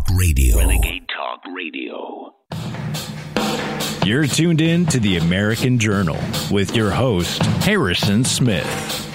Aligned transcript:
Talk 0.00 0.16
Radio. 0.18 0.56
Renegade 0.58 1.06
Talk 1.08 1.40
Radio. 1.54 2.34
You're 4.04 4.26
tuned 4.26 4.60
in 4.60 4.86
to 4.86 5.00
the 5.00 5.16
American 5.16 5.78
Journal 5.78 6.18
with 6.50 6.74
your 6.74 6.90
host, 6.90 7.42
Harrison 7.64 8.24
Smith. 8.24 9.09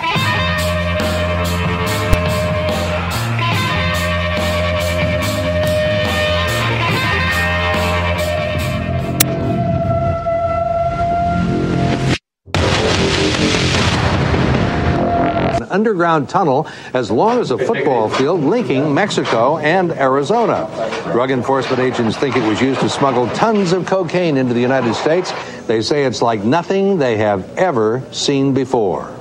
Underground 15.76 16.30
tunnel 16.30 16.67
as 16.94 17.12
long 17.12 17.39
as 17.39 17.52
a 17.52 17.58
football 17.58 18.09
field 18.09 18.41
linking 18.41 18.94
Mexico 18.94 19.58
and 19.58 19.91
Arizona. 19.91 20.70
Drug 21.12 21.31
enforcement 21.31 21.80
agents 21.80 22.16
think 22.16 22.38
it 22.38 22.48
was 22.48 22.62
used 22.62 22.80
to 22.80 22.88
smuggle 22.88 23.27
tons 23.31 23.73
of 23.73 23.86
cocaine 23.86 24.38
into 24.38 24.53
the 24.53 24.62
United 24.62 24.94
States. 24.94 25.34
They 25.67 25.81
say 25.81 26.05
it's 26.05 26.22
like 26.22 26.44
nothing 26.44 26.98
they 26.98 27.17
have 27.17 27.58
ever 27.58 28.02
seen 28.12 28.53
before. 28.53 29.12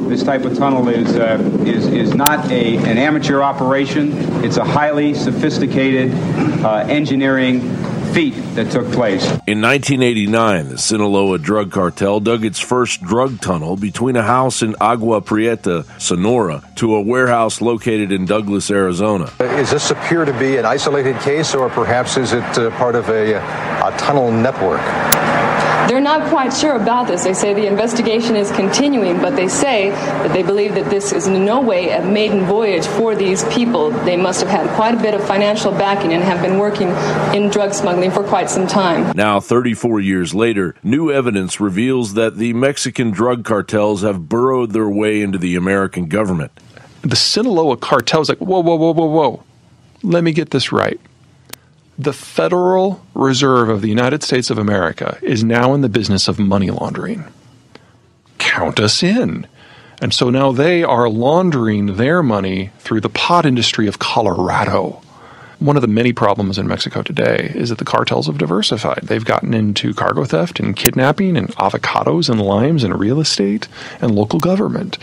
This 0.00 0.24
type 0.24 0.44
of 0.44 0.58
tunnel 0.58 0.88
is, 0.88 1.14
uh, 1.16 1.38
is, 1.64 1.86
is 1.86 2.14
not 2.14 2.50
a, 2.50 2.76
an 2.78 2.98
amateur 2.98 3.40
operation. 3.40 4.12
It's 4.44 4.56
a 4.56 4.64
highly 4.64 5.14
sophisticated 5.14 6.12
uh, 6.64 6.84
engineering 6.88 7.60
feat 8.14 8.34
that 8.54 8.70
took 8.70 8.86
place. 8.92 9.24
In 9.46 9.60
1989, 9.60 10.68
the 10.68 10.78
Sinaloa 10.78 11.38
drug 11.38 11.72
cartel 11.72 12.20
dug 12.20 12.44
its 12.44 12.60
first 12.60 13.02
drug 13.02 13.40
tunnel 13.40 13.76
between 13.76 14.14
a 14.14 14.22
house 14.22 14.62
in 14.62 14.76
Agua 14.80 15.20
Prieta, 15.20 15.84
Sonora, 15.98 16.62
to 16.76 16.94
a 16.94 17.02
warehouse 17.02 17.60
located 17.60 18.12
in 18.12 18.24
Douglas, 18.24 18.70
Arizona. 18.70 19.32
Is 19.40 19.72
this 19.72 19.90
appear 19.90 20.24
to 20.24 20.38
be 20.38 20.56
an 20.58 20.64
isolated 20.64 21.18
case, 21.20 21.54
or 21.54 21.68
perhaps 21.68 22.16
is 22.16 22.32
it 22.32 22.44
uh, 22.56 22.70
part 22.78 22.94
of 22.94 23.08
a, 23.08 23.34
a 23.34 23.94
tunnel 23.98 24.30
network? 24.30 24.80
They're 25.88 26.00
not 26.00 26.30
quite 26.30 26.52
sure 26.52 26.76
about 26.76 27.08
this. 27.08 27.24
They 27.24 27.34
say 27.34 27.52
the 27.52 27.66
investigation 27.66 28.36
is 28.36 28.50
continuing, 28.52 29.20
but 29.20 29.36
they 29.36 29.48
say 29.48 29.90
that 29.90 30.32
they 30.32 30.42
believe 30.42 30.74
that 30.76 30.88
this 30.88 31.12
is 31.12 31.26
in 31.26 31.44
no 31.44 31.60
way 31.60 31.90
a 31.90 32.02
maiden 32.02 32.44
voyage 32.44 32.86
for 32.86 33.14
these 33.14 33.44
people. 33.52 33.90
They 33.90 34.16
must 34.16 34.40
have 34.40 34.48
had 34.48 34.68
quite 34.76 34.94
a 34.94 34.96
bit 34.96 35.12
of 35.12 35.26
financial 35.26 35.72
backing 35.72 36.14
and 36.14 36.22
have 36.22 36.40
been 36.40 36.58
working 36.58 36.88
in 37.34 37.50
drug 37.50 37.74
smuggling 37.74 38.10
for 38.10 38.24
quite 38.24 38.48
some 38.48 38.66
time. 38.66 39.14
Now, 39.14 39.40
34 39.40 40.00
years 40.00 40.34
later, 40.34 40.74
new 40.82 41.12
evidence 41.12 41.60
reveals 41.60 42.14
that 42.14 42.36
the 42.36 42.54
Mexican 42.54 43.10
drug 43.10 43.44
cartels 43.44 44.00
have 44.00 44.26
burrowed 44.26 44.72
their 44.72 44.88
way 44.88 45.20
into 45.20 45.36
the 45.36 45.54
American 45.54 46.06
government. 46.06 46.52
The 47.02 47.16
Sinaloa 47.16 47.76
cartel 47.76 48.22
is 48.22 48.30
like, 48.30 48.38
whoa, 48.38 48.60
whoa, 48.60 48.76
whoa, 48.76 48.92
whoa, 48.92 49.06
whoa. 49.06 49.42
Let 50.02 50.24
me 50.24 50.32
get 50.32 50.50
this 50.50 50.72
right 50.72 50.98
the 51.98 52.12
Federal 52.12 53.04
Reserve 53.14 53.68
of 53.68 53.80
the 53.80 53.88
United 53.88 54.22
States 54.22 54.50
of 54.50 54.58
America 54.58 55.18
is 55.22 55.44
now 55.44 55.74
in 55.74 55.80
the 55.80 55.88
business 55.88 56.26
of 56.28 56.38
money 56.38 56.70
laundering. 56.70 57.24
Count 58.38 58.80
us 58.80 59.02
in. 59.02 59.46
And 60.02 60.12
so 60.12 60.28
now 60.28 60.52
they 60.52 60.82
are 60.82 61.08
laundering 61.08 61.96
their 61.96 62.22
money 62.22 62.70
through 62.78 63.00
the 63.00 63.08
pot 63.08 63.46
industry 63.46 63.86
of 63.86 64.00
Colorado. 64.00 65.00
One 65.60 65.76
of 65.76 65.82
the 65.82 65.88
many 65.88 66.12
problems 66.12 66.58
in 66.58 66.66
Mexico 66.66 67.02
today 67.02 67.52
is 67.54 67.68
that 67.68 67.78
the 67.78 67.84
cartels 67.84 68.26
have 68.26 68.38
diversified. 68.38 69.00
They've 69.04 69.24
gotten 69.24 69.54
into 69.54 69.94
cargo 69.94 70.24
theft 70.24 70.58
and 70.58 70.74
kidnapping 70.74 71.36
and 71.36 71.48
avocados 71.50 72.28
and 72.28 72.40
limes 72.40 72.82
and 72.82 72.98
real 72.98 73.20
estate 73.20 73.68
and 74.00 74.14
local 74.14 74.40
government. 74.40 74.98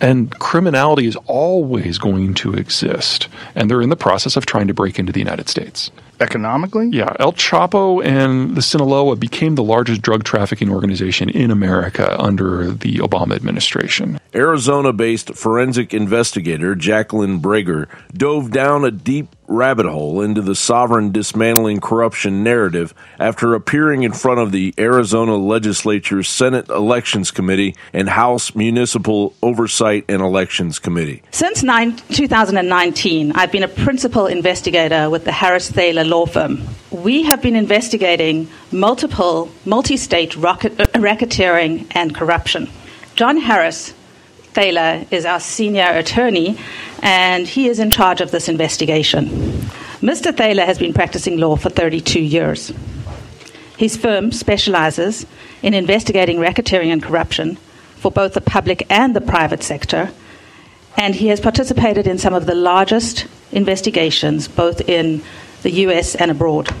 And 0.00 0.36
criminality 0.38 1.06
is 1.06 1.16
always 1.26 1.98
going 1.98 2.34
to 2.34 2.54
exist. 2.54 3.28
And 3.54 3.70
they're 3.70 3.82
in 3.82 3.90
the 3.90 3.96
process 3.96 4.36
of 4.36 4.46
trying 4.46 4.68
to 4.68 4.74
break 4.74 4.98
into 4.98 5.12
the 5.12 5.20
United 5.20 5.48
States. 5.48 5.90
Economically? 6.20 6.88
Yeah. 6.92 7.14
El 7.18 7.32
Chapo 7.32 8.04
and 8.04 8.56
the 8.56 8.62
Sinaloa 8.62 9.16
became 9.16 9.54
the 9.54 9.62
largest 9.62 10.02
drug 10.02 10.24
trafficking 10.24 10.70
organization 10.70 11.28
in 11.28 11.50
America 11.50 12.20
under 12.20 12.70
the 12.70 12.96
Obama 12.96 13.34
administration. 13.34 14.18
Arizona 14.34 14.92
based 14.92 15.34
forensic 15.34 15.94
investigator 15.94 16.74
Jacqueline 16.74 17.40
Breger 17.40 17.88
dove 18.12 18.50
down 18.50 18.84
a 18.84 18.90
deep 18.90 19.28
rabbit 19.46 19.86
hole 19.86 20.20
into 20.22 20.40
the 20.40 20.54
sovereign 20.54 21.12
dismantling 21.12 21.80
corruption 21.80 22.42
narrative 22.42 22.94
after 23.18 23.54
appearing 23.54 24.02
in 24.02 24.12
front 24.12 24.40
of 24.40 24.52
the 24.52 24.74
Arizona 24.78 25.36
Legislature's 25.36 26.28
Senate 26.28 26.68
Elections 26.68 27.30
Committee 27.30 27.74
and 27.92 28.08
House 28.08 28.54
Municipal 28.54 29.34
Oversight 29.42 30.04
and 30.08 30.22
Elections 30.22 30.78
Committee. 30.78 31.22
Since 31.30 31.62
nine, 31.62 31.96
2019, 31.96 33.32
I've 33.32 33.52
been 33.52 33.62
a 33.62 33.68
principal 33.68 34.26
investigator 34.26 35.10
with 35.10 35.24
the 35.24 35.32
Harris 35.32 35.70
Thaler 35.70 36.03
law 36.08 36.26
firm. 36.26 36.62
We 36.90 37.22
have 37.24 37.42
been 37.42 37.56
investigating 37.56 38.48
multiple 38.70 39.50
multi 39.64 39.96
state 39.96 40.32
racketeering 40.32 41.86
and 41.90 42.14
corruption. 42.14 42.70
John 43.14 43.36
Harris 43.36 43.94
Thaler 44.54 45.04
is 45.10 45.24
our 45.24 45.40
senior 45.40 45.88
attorney, 45.88 46.56
and 47.02 47.46
he 47.46 47.68
is 47.68 47.80
in 47.80 47.90
charge 47.90 48.20
of 48.20 48.30
this 48.30 48.48
investigation. 48.48 49.26
Mr. 50.00 50.34
Thaler 50.34 50.64
has 50.64 50.78
been 50.78 50.92
practicing 50.92 51.38
law 51.38 51.56
for 51.56 51.70
32 51.70 52.20
years. 52.20 52.72
His 53.76 53.96
firm 53.96 54.30
specializes 54.30 55.26
in 55.62 55.74
investigating 55.74 56.38
racketeering 56.38 56.92
and 56.92 57.02
corruption 57.02 57.56
for 57.96 58.12
both 58.12 58.34
the 58.34 58.40
public 58.40 58.86
and 58.90 59.16
the 59.16 59.20
private 59.20 59.62
sector, 59.62 60.10
and 60.96 61.16
he 61.16 61.28
has 61.28 61.40
participated 61.40 62.06
in 62.06 62.18
some 62.18 62.34
of 62.34 62.46
the 62.46 62.54
largest 62.54 63.26
investigations 63.50 64.46
both 64.46 64.88
in 64.88 65.22
the 65.64 65.72
US 65.72 66.14
and 66.14 66.30
abroad. 66.30 66.72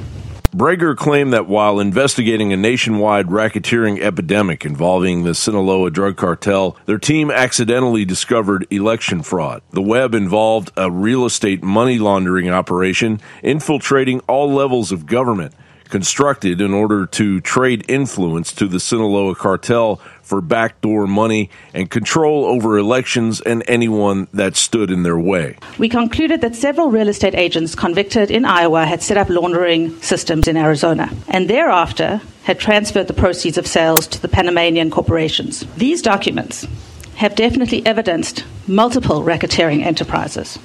Breger 0.54 0.96
claimed 0.96 1.32
that 1.32 1.48
while 1.48 1.80
investigating 1.80 2.52
a 2.52 2.56
nationwide 2.56 3.26
racketeering 3.26 4.00
epidemic 4.00 4.64
involving 4.64 5.24
the 5.24 5.34
Sinaloa 5.34 5.90
drug 5.90 6.16
cartel, 6.16 6.76
their 6.86 6.98
team 6.98 7.28
accidentally 7.28 8.04
discovered 8.04 8.64
election 8.70 9.24
fraud. 9.24 9.62
The 9.70 9.82
web 9.82 10.14
involved 10.14 10.70
a 10.76 10.92
real 10.92 11.24
estate 11.24 11.64
money 11.64 11.98
laundering 11.98 12.48
operation 12.50 13.20
infiltrating 13.42 14.20
all 14.28 14.52
levels 14.52 14.92
of 14.92 15.06
government 15.06 15.54
constructed 15.94 16.60
in 16.60 16.74
order 16.74 17.06
to 17.06 17.40
trade 17.40 17.84
influence 17.88 18.52
to 18.52 18.66
the 18.66 18.80
Sinaloa 18.80 19.36
cartel 19.36 20.00
for 20.22 20.40
backdoor 20.40 21.06
money 21.06 21.48
and 21.72 21.88
control 21.88 22.46
over 22.46 22.76
elections 22.76 23.40
and 23.40 23.62
anyone 23.68 24.26
that 24.32 24.56
stood 24.56 24.90
in 24.90 25.04
their 25.04 25.16
way. 25.16 25.56
We 25.78 25.88
concluded 25.88 26.40
that 26.40 26.56
several 26.56 26.90
real 26.90 27.06
estate 27.06 27.36
agents 27.36 27.76
convicted 27.76 28.32
in 28.32 28.44
Iowa 28.44 28.86
had 28.86 29.04
set 29.04 29.16
up 29.16 29.28
laundering 29.28 29.96
systems 30.02 30.48
in 30.48 30.56
Arizona 30.56 31.12
and 31.28 31.48
thereafter 31.48 32.20
had 32.42 32.58
transferred 32.58 33.06
the 33.06 33.14
proceeds 33.14 33.56
of 33.56 33.64
sales 33.64 34.08
to 34.08 34.20
the 34.20 34.26
Panamanian 34.26 34.90
corporations. 34.90 35.60
These 35.76 36.02
documents 36.02 36.66
have 37.14 37.36
definitely 37.36 37.86
evidenced 37.86 38.44
multiple 38.66 39.22
racketeering 39.22 39.84
enterprises, 39.84 40.56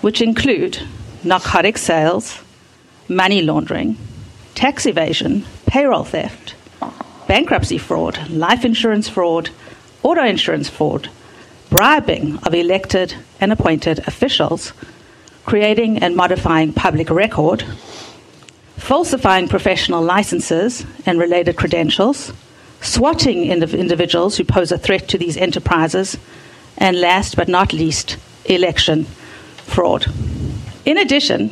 which 0.00 0.20
include 0.20 0.82
narcotic 1.22 1.78
sales, 1.78 2.42
money 3.08 3.40
laundering, 3.40 3.96
tax 4.54 4.86
evasion, 4.86 5.44
payroll 5.66 6.04
theft, 6.04 6.54
bankruptcy 7.26 7.78
fraud, 7.78 8.30
life 8.30 8.64
insurance 8.64 9.08
fraud, 9.08 9.50
auto 10.02 10.24
insurance 10.24 10.68
fraud, 10.68 11.08
bribing 11.70 12.38
of 12.44 12.54
elected 12.54 13.14
and 13.40 13.52
appointed 13.52 13.98
officials, 14.06 14.72
creating 15.44 15.98
and 15.98 16.14
modifying 16.14 16.72
public 16.72 17.10
record, 17.10 17.64
falsifying 18.76 19.48
professional 19.48 20.02
licenses 20.02 20.84
and 21.06 21.18
related 21.18 21.56
credentials, 21.56 22.32
swatting 22.80 23.48
indiv- 23.48 23.78
individuals 23.78 24.36
who 24.36 24.44
pose 24.44 24.72
a 24.72 24.78
threat 24.78 25.08
to 25.08 25.18
these 25.18 25.36
enterprises, 25.36 26.18
and 26.78 27.00
last 27.00 27.36
but 27.36 27.48
not 27.48 27.72
least, 27.72 28.16
election 28.44 29.04
fraud. 29.64 30.06
In 30.84 30.98
addition 30.98 31.50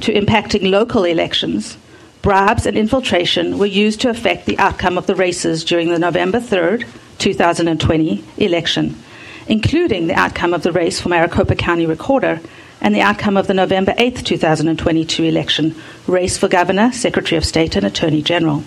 to 0.00 0.12
impacting 0.12 0.70
local 0.70 1.04
elections, 1.04 1.76
bribes 2.22 2.66
and 2.66 2.78
infiltration 2.78 3.58
were 3.58 3.66
used 3.66 4.00
to 4.00 4.08
affect 4.08 4.46
the 4.46 4.58
outcome 4.58 4.96
of 4.96 5.06
the 5.06 5.14
races 5.14 5.64
during 5.64 5.88
the 5.88 5.98
November 5.98 6.38
3rd, 6.38 6.86
2020 7.18 8.24
election, 8.38 8.96
including 9.48 10.06
the 10.06 10.14
outcome 10.14 10.54
of 10.54 10.62
the 10.62 10.72
race 10.72 11.00
for 11.00 11.08
Maricopa 11.08 11.56
County 11.56 11.84
Recorder 11.84 12.40
and 12.80 12.94
the 12.94 13.00
outcome 13.00 13.36
of 13.36 13.46
the 13.46 13.54
November 13.54 13.92
8th, 13.92 14.24
2022 14.24 15.24
election, 15.24 15.74
race 16.06 16.38
for 16.38 16.48
Governor, 16.48 16.92
Secretary 16.92 17.36
of 17.36 17.44
State, 17.44 17.76
and 17.76 17.84
Attorney 17.84 18.22
General. 18.22 18.64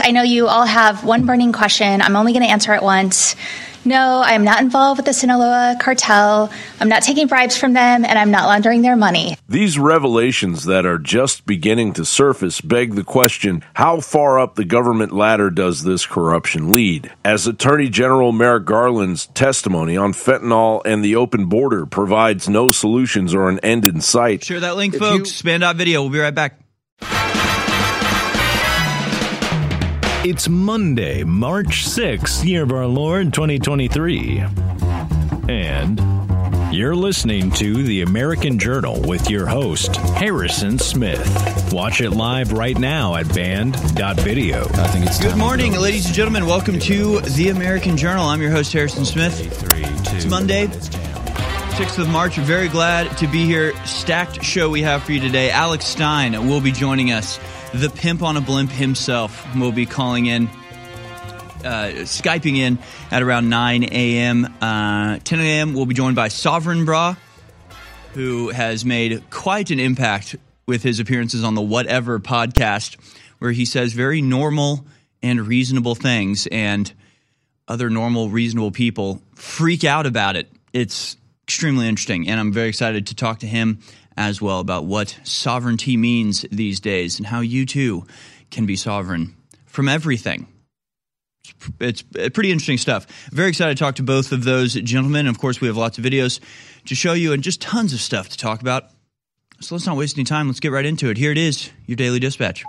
I 0.00 0.10
know 0.10 0.22
you 0.22 0.48
all 0.48 0.66
have 0.66 1.04
one 1.04 1.24
burning 1.24 1.52
question. 1.52 2.02
I'm 2.02 2.16
only 2.16 2.32
going 2.32 2.44
to 2.44 2.50
answer 2.50 2.74
it 2.74 2.82
once. 2.82 3.36
No, 3.86 4.22
I'm 4.24 4.44
not 4.44 4.60
involved 4.62 4.98
with 4.98 5.06
the 5.06 5.12
Sinaloa 5.12 5.76
cartel. 5.78 6.50
I'm 6.80 6.88
not 6.88 7.02
taking 7.02 7.26
bribes 7.26 7.56
from 7.56 7.74
them, 7.74 8.04
and 8.04 8.18
I'm 8.18 8.30
not 8.30 8.46
laundering 8.46 8.82
their 8.82 8.96
money. 8.96 9.36
These 9.48 9.78
revelations 9.78 10.64
that 10.64 10.86
are 10.86 10.98
just 10.98 11.44
beginning 11.46 11.92
to 11.94 12.04
surface 12.04 12.60
beg 12.60 12.94
the 12.94 13.04
question 13.04 13.62
how 13.74 14.00
far 14.00 14.38
up 14.38 14.54
the 14.54 14.64
government 14.64 15.12
ladder 15.12 15.50
does 15.50 15.82
this 15.84 16.06
corruption 16.06 16.72
lead? 16.72 17.12
As 17.24 17.46
Attorney 17.46 17.88
General 17.90 18.32
Merrick 18.32 18.64
Garland's 18.64 19.26
testimony 19.26 19.96
on 19.96 20.12
fentanyl 20.12 20.80
and 20.84 21.04
the 21.04 21.16
open 21.16 21.46
border 21.46 21.84
provides 21.84 22.48
no 22.48 22.70
solutions 22.70 23.34
or 23.34 23.48
an 23.50 23.58
end 23.60 23.84
in 23.86 24.00
sight. 24.00 24.44
Share 24.44 24.60
that 24.60 24.76
link, 24.76 24.96
folks. 24.96 25.44
You- 25.44 25.50
Video. 25.74 26.02
We'll 26.02 26.10
be 26.10 26.18
right 26.18 26.34
back. 26.34 26.58
It's 30.26 30.48
Monday, 30.48 31.22
March 31.22 31.84
6th, 31.84 32.46
year 32.46 32.62
of 32.62 32.72
our 32.72 32.86
Lord 32.86 33.34
2023. 33.34 34.42
And 35.50 36.74
you're 36.74 36.96
listening 36.96 37.50
to 37.50 37.82
the 37.82 38.00
American 38.00 38.58
Journal 38.58 38.98
with 39.02 39.28
your 39.28 39.44
host, 39.44 39.96
Harrison 39.96 40.78
Smith. 40.78 41.70
Watch 41.74 42.00
it 42.00 42.12
live 42.12 42.54
right 42.54 42.78
now 42.78 43.16
at 43.16 43.28
band.video. 43.34 44.60
I 44.62 44.86
think 44.86 45.04
it's 45.04 45.20
Good 45.20 45.36
morning, 45.36 45.74
ladies 45.74 46.06
and 46.06 46.14
gentlemen. 46.14 46.46
Welcome 46.46 46.78
to 46.78 47.20
the 47.20 47.50
American 47.50 47.98
Journal. 47.98 48.24
I'm 48.24 48.40
your 48.40 48.50
host, 48.50 48.72
Harrison 48.72 49.04
Smith. 49.04 49.38
It's 50.14 50.24
Monday. 50.24 50.68
6th 50.68 51.98
of 51.98 52.08
March. 52.08 52.36
Very 52.36 52.68
glad 52.68 53.14
to 53.18 53.26
be 53.26 53.44
here. 53.44 53.74
Stacked 53.84 54.42
show 54.42 54.70
we 54.70 54.80
have 54.80 55.02
for 55.02 55.12
you 55.12 55.20
today. 55.20 55.50
Alex 55.50 55.84
Stein 55.84 56.48
will 56.48 56.62
be 56.62 56.72
joining 56.72 57.12
us 57.12 57.38
the 57.74 57.90
pimp 57.90 58.22
on 58.22 58.36
a 58.36 58.40
blimp 58.40 58.70
himself 58.70 59.44
will 59.56 59.72
be 59.72 59.84
calling 59.84 60.26
in, 60.26 60.46
uh, 61.64 61.90
Skyping 62.04 62.56
in 62.56 62.78
at 63.10 63.20
around 63.20 63.48
9 63.48 63.84
a.m. 63.84 64.44
Uh, 64.60 65.18
10 65.24 65.40
a.m. 65.40 65.74
We'll 65.74 65.86
be 65.86 65.94
joined 65.94 66.14
by 66.14 66.28
Sovereign 66.28 66.84
Bro, 66.84 67.16
who 68.12 68.50
has 68.50 68.84
made 68.84 69.28
quite 69.30 69.72
an 69.72 69.80
impact 69.80 70.36
with 70.66 70.84
his 70.84 71.00
appearances 71.00 71.42
on 71.42 71.56
the 71.56 71.62
Whatever 71.62 72.20
podcast, 72.20 72.96
where 73.40 73.50
he 73.50 73.64
says 73.64 73.92
very 73.92 74.22
normal 74.22 74.86
and 75.20 75.44
reasonable 75.44 75.96
things, 75.96 76.46
and 76.46 76.92
other 77.66 77.90
normal, 77.90 78.30
reasonable 78.30 78.70
people 78.70 79.20
freak 79.34 79.82
out 79.82 80.06
about 80.06 80.36
it. 80.36 80.48
It's 80.72 81.16
extremely 81.42 81.88
interesting, 81.88 82.28
and 82.28 82.38
I'm 82.38 82.52
very 82.52 82.68
excited 82.68 83.08
to 83.08 83.16
talk 83.16 83.40
to 83.40 83.48
him 83.48 83.80
as 84.16 84.40
well 84.40 84.60
about 84.60 84.84
what 84.84 85.18
sovereignty 85.24 85.96
means 85.96 86.44
these 86.50 86.80
days 86.80 87.18
and 87.18 87.26
how 87.26 87.40
you 87.40 87.66
too 87.66 88.06
can 88.50 88.66
be 88.66 88.76
sovereign 88.76 89.34
from 89.66 89.88
everything. 89.88 90.46
It's 91.80 92.02
pretty 92.02 92.50
interesting 92.52 92.78
stuff. 92.78 93.06
Very 93.30 93.48
excited 93.48 93.76
to 93.76 93.82
talk 93.82 93.96
to 93.96 94.02
both 94.02 94.32
of 94.32 94.44
those 94.44 94.74
gentlemen. 94.74 95.26
Of 95.26 95.38
course, 95.38 95.60
we 95.60 95.68
have 95.68 95.76
lots 95.76 95.98
of 95.98 96.04
videos 96.04 96.40
to 96.86 96.94
show 96.94 97.12
you 97.12 97.32
and 97.32 97.42
just 97.42 97.60
tons 97.60 97.92
of 97.92 98.00
stuff 98.00 98.28
to 98.30 98.38
talk 98.38 98.60
about. 98.60 98.84
So 99.60 99.74
let's 99.74 99.86
not 99.86 99.96
waste 99.96 100.16
any 100.16 100.24
time. 100.24 100.46
Let's 100.48 100.60
get 100.60 100.72
right 100.72 100.86
into 100.86 101.10
it. 101.10 101.16
Here 101.16 101.32
it 101.32 101.38
is 101.38 101.70
your 101.86 101.96
daily 101.96 102.18
dispatch. 102.18 102.64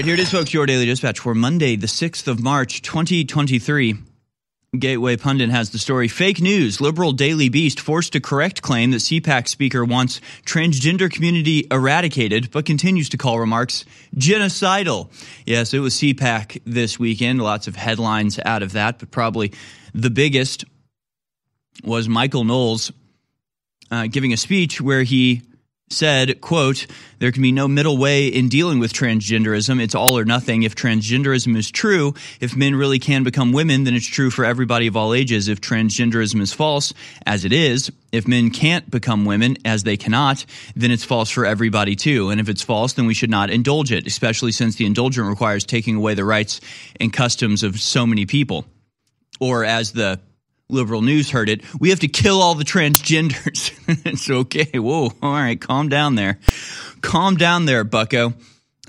Right, 0.00 0.06
here 0.06 0.14
it 0.14 0.20
is, 0.20 0.30
folks. 0.30 0.54
Your 0.54 0.64
daily 0.64 0.86
dispatch 0.86 1.18
for 1.18 1.34
Monday, 1.34 1.76
the 1.76 1.86
6th 1.86 2.26
of 2.26 2.40
March, 2.40 2.80
2023. 2.80 3.96
Gateway 4.78 5.18
Pundit 5.18 5.50
has 5.50 5.70
the 5.70 5.78
story 5.78 6.08
Fake 6.08 6.40
news. 6.40 6.80
Liberal 6.80 7.12
Daily 7.12 7.50
Beast 7.50 7.78
forced 7.78 8.14
to 8.14 8.20
correct 8.20 8.62
claim 8.62 8.92
that 8.92 8.98
CPAC 9.02 9.46
speaker 9.46 9.84
wants 9.84 10.22
transgender 10.46 11.12
community 11.12 11.66
eradicated, 11.70 12.50
but 12.50 12.64
continues 12.64 13.10
to 13.10 13.18
call 13.18 13.38
remarks 13.38 13.84
genocidal. 14.16 15.10
Yes, 15.44 15.74
it 15.74 15.80
was 15.80 15.92
CPAC 15.96 16.62
this 16.64 16.98
weekend. 16.98 17.42
Lots 17.42 17.66
of 17.66 17.76
headlines 17.76 18.38
out 18.42 18.62
of 18.62 18.72
that, 18.72 19.00
but 19.00 19.10
probably 19.10 19.52
the 19.92 20.08
biggest 20.08 20.64
was 21.84 22.08
Michael 22.08 22.44
Knowles 22.44 22.90
uh, 23.90 24.06
giving 24.06 24.32
a 24.32 24.38
speech 24.38 24.80
where 24.80 25.02
he 25.02 25.42
said, 25.90 26.40
quote, 26.40 26.86
there 27.18 27.32
can 27.32 27.42
be 27.42 27.50
no 27.50 27.66
middle 27.66 27.98
way 27.98 28.28
in 28.28 28.48
dealing 28.48 28.78
with 28.78 28.92
transgenderism. 28.92 29.80
It's 29.80 29.94
all 29.94 30.16
or 30.16 30.24
nothing. 30.24 30.62
If 30.62 30.76
transgenderism 30.76 31.56
is 31.56 31.70
true, 31.70 32.14
if 32.40 32.56
men 32.56 32.76
really 32.76 33.00
can 33.00 33.24
become 33.24 33.52
women, 33.52 33.82
then 33.84 33.94
it's 33.94 34.06
true 34.06 34.30
for 34.30 34.44
everybody 34.44 34.86
of 34.86 34.96
all 34.96 35.12
ages. 35.12 35.48
If 35.48 35.60
transgenderism 35.60 36.40
is 36.40 36.52
false, 36.52 36.94
as 37.26 37.44
it 37.44 37.52
is, 37.52 37.90
if 38.12 38.28
men 38.28 38.50
can't 38.50 38.88
become 38.88 39.24
women, 39.24 39.56
as 39.64 39.82
they 39.82 39.96
cannot, 39.96 40.46
then 40.76 40.92
it's 40.92 41.04
false 41.04 41.28
for 41.28 41.44
everybody 41.44 41.96
too. 41.96 42.30
And 42.30 42.40
if 42.40 42.48
it's 42.48 42.62
false, 42.62 42.92
then 42.92 43.06
we 43.06 43.14
should 43.14 43.30
not 43.30 43.50
indulge 43.50 43.90
it, 43.90 44.06
especially 44.06 44.52
since 44.52 44.76
the 44.76 44.86
indulgent 44.86 45.28
requires 45.28 45.64
taking 45.64 45.96
away 45.96 46.14
the 46.14 46.24
rights 46.24 46.60
and 47.00 47.12
customs 47.12 47.64
of 47.64 47.80
so 47.80 48.06
many 48.06 48.26
people. 48.26 48.64
Or 49.40 49.64
as 49.64 49.92
the 49.92 50.20
liberal 50.70 51.02
news 51.02 51.30
heard 51.30 51.48
it. 51.48 51.62
We 51.80 51.90
have 51.90 52.00
to 52.00 52.08
kill 52.08 52.40
all 52.40 52.54
the 52.54 52.64
transgenders. 52.64 53.72
it's 54.06 54.30
okay. 54.30 54.78
Whoa. 54.78 55.12
All 55.22 55.32
right. 55.32 55.60
Calm 55.60 55.88
down 55.88 56.14
there. 56.14 56.38
Calm 57.00 57.36
down 57.36 57.66
there, 57.66 57.84
bucko. 57.84 58.34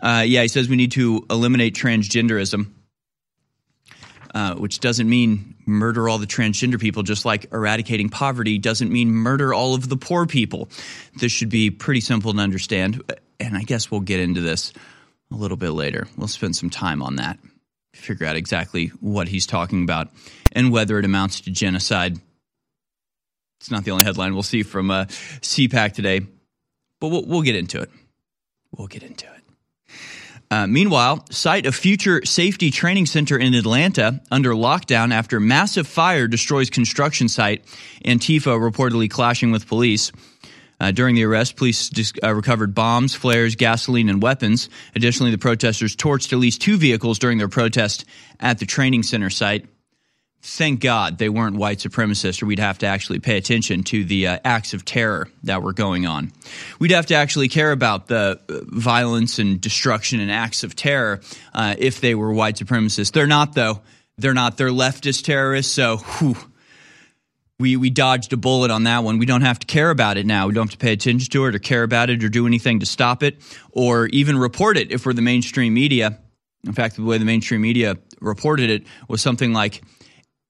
Uh, 0.01 0.23
yeah, 0.25 0.41
he 0.41 0.47
says 0.47 0.67
we 0.67 0.75
need 0.75 0.93
to 0.93 1.25
eliminate 1.29 1.75
transgenderism, 1.75 2.71
uh, 4.33 4.55
which 4.55 4.79
doesn't 4.79 5.07
mean 5.07 5.55
murder 5.65 6.09
all 6.09 6.17
the 6.17 6.25
transgender 6.25 6.79
people, 6.79 7.03
just 7.03 7.23
like 7.23 7.51
eradicating 7.53 8.09
poverty 8.09 8.57
doesn't 8.57 8.91
mean 8.91 9.11
murder 9.11 9.53
all 9.53 9.75
of 9.75 9.87
the 9.89 9.97
poor 9.97 10.25
people. 10.25 10.69
This 11.15 11.31
should 11.31 11.49
be 11.49 11.69
pretty 11.69 12.01
simple 12.01 12.33
to 12.33 12.39
understand. 12.39 13.03
And 13.39 13.55
I 13.55 13.61
guess 13.61 13.91
we'll 13.91 14.01
get 14.01 14.19
into 14.19 14.41
this 14.41 14.73
a 15.31 15.35
little 15.35 15.57
bit 15.57 15.71
later. 15.71 16.07
We'll 16.17 16.27
spend 16.27 16.55
some 16.55 16.71
time 16.71 17.03
on 17.03 17.17
that 17.17 17.37
figure 18.01 18.25
out 18.25 18.36
exactly 18.36 18.88
what 19.00 19.27
he's 19.27 19.45
talking 19.45 19.83
about 19.83 20.09
and 20.51 20.71
whether 20.71 21.00
it 21.00 21.06
amounts 21.06 21.42
to 21.42 21.51
genocide. 21.51 22.19
It's 23.59 23.71
not 23.71 23.83
the 23.83 23.92
only 23.92 24.06
headline 24.06 24.33
we'll 24.33 24.44
see 24.44 24.63
from 24.63 24.89
uh, 24.89 25.06
CPAC 25.06 25.94
today, 25.94 26.21
but 27.00 27.09
we'll, 27.09 27.25
we'll 27.25 27.42
get 27.44 27.56
into 27.56 27.80
it. 27.80 27.89
We'll 28.75 28.88
get 28.88 29.03
into 29.03 29.25
it. 29.25 29.42
Uh, 30.50 30.68
meanwhile, 30.68 31.25
site 31.30 31.65
of 31.65 31.74
future 31.74 32.25
safety 32.25 32.71
training 32.71 33.06
center 33.06 33.38
in 33.38 33.53
Atlanta 33.53 34.21
under 34.30 34.51
lockdown 34.51 35.13
after 35.13 35.39
massive 35.39 35.88
fire 35.88 36.27
destroys 36.27 36.69
construction 36.69 37.30
site. 37.30 37.63
Antifa 38.03 38.59
reportedly 38.59 39.09
clashing 39.09 39.51
with 39.51 39.65
police. 39.65 40.12
Uh, 40.81 40.89
during 40.89 41.13
the 41.13 41.23
arrest, 41.23 41.57
police 41.57 41.91
uh, 42.23 42.33
recovered 42.33 42.73
bombs, 42.73 43.13
flares, 43.13 43.55
gasoline, 43.55 44.09
and 44.09 44.19
weapons. 44.19 44.67
Additionally, 44.95 45.29
the 45.29 45.37
protesters 45.37 45.95
torched 45.95 46.33
at 46.33 46.39
least 46.39 46.59
two 46.59 46.75
vehicles 46.75 47.19
during 47.19 47.37
their 47.37 47.47
protest 47.47 48.03
at 48.39 48.57
the 48.57 48.65
training 48.65 49.03
center 49.03 49.29
site. 49.29 49.67
Thank 50.41 50.79
God 50.79 51.19
they 51.19 51.29
weren't 51.29 51.55
white 51.55 51.77
supremacists, 51.77 52.41
or 52.41 52.47
we'd 52.47 52.57
have 52.57 52.79
to 52.79 52.87
actually 52.87 53.19
pay 53.19 53.37
attention 53.37 53.83
to 53.83 54.03
the 54.03 54.25
uh, 54.25 54.39
acts 54.43 54.73
of 54.73 54.83
terror 54.83 55.29
that 55.43 55.61
were 55.61 55.73
going 55.73 56.07
on. 56.07 56.31
We'd 56.79 56.89
have 56.89 57.05
to 57.07 57.13
actually 57.13 57.47
care 57.47 57.71
about 57.71 58.07
the 58.07 58.39
uh, 58.49 58.61
violence 58.63 59.37
and 59.37 59.61
destruction 59.61 60.19
and 60.19 60.31
acts 60.31 60.63
of 60.63 60.75
terror 60.75 61.21
uh, 61.53 61.75
if 61.77 62.01
they 62.01 62.15
were 62.15 62.33
white 62.33 62.55
supremacists. 62.55 63.11
They're 63.11 63.27
not, 63.27 63.53
though. 63.53 63.81
They're 64.17 64.33
not. 64.33 64.57
They're 64.57 64.69
leftist 64.69 65.25
terrorists, 65.25 65.71
so 65.71 65.97
whew, 65.97 66.38
we 67.62 67.77
we 67.77 67.89
dodged 67.89 68.34
a 68.34 68.38
bullet 68.38 68.72
on 68.72 68.84
that 68.84 69.03
one. 69.03 69.20
We 69.20 69.25
don't 69.25 69.41
have 69.41 69.60
to 69.60 69.68
care 69.68 69.91
about 69.91 70.18
it 70.18 70.25
now. 70.25 70.48
We 70.48 70.53
don't 70.53 70.68
have 70.68 70.77
to 70.80 70.84
pay 70.84 70.91
attention 70.91 71.30
to 71.32 71.46
it 71.46 71.56
or 71.56 71.60
care 71.60 71.84
about 71.84 72.10
it 72.10 72.24
or 72.24 72.30
do 72.30 72.48
anything 72.48 72.80
to 72.80 72.86
stop 72.86 73.24
it 73.24 73.41
or 73.72 74.08
even 74.08 74.38
report 74.38 74.77
it 74.77 74.91
if 74.91 75.06
we're 75.06 75.13
the 75.13 75.22
mainstream 75.22 75.74
media. 75.74 76.20
In 76.65 76.74
fact, 76.74 76.96
the 76.96 77.03
way 77.03 77.18
the 77.18 77.25
mainstream 77.25 77.62
media 77.62 77.98
reported 78.20 78.70
it 78.70 78.84
was 79.08 79.22
something 79.22 79.53
like 79.53 79.82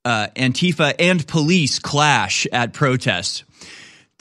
uh, 0.04 0.28
Antifa 0.36 0.96
and 0.98 1.26
police 1.28 1.80
clash 1.80 2.48
at 2.52 2.74
protests. 2.74 3.44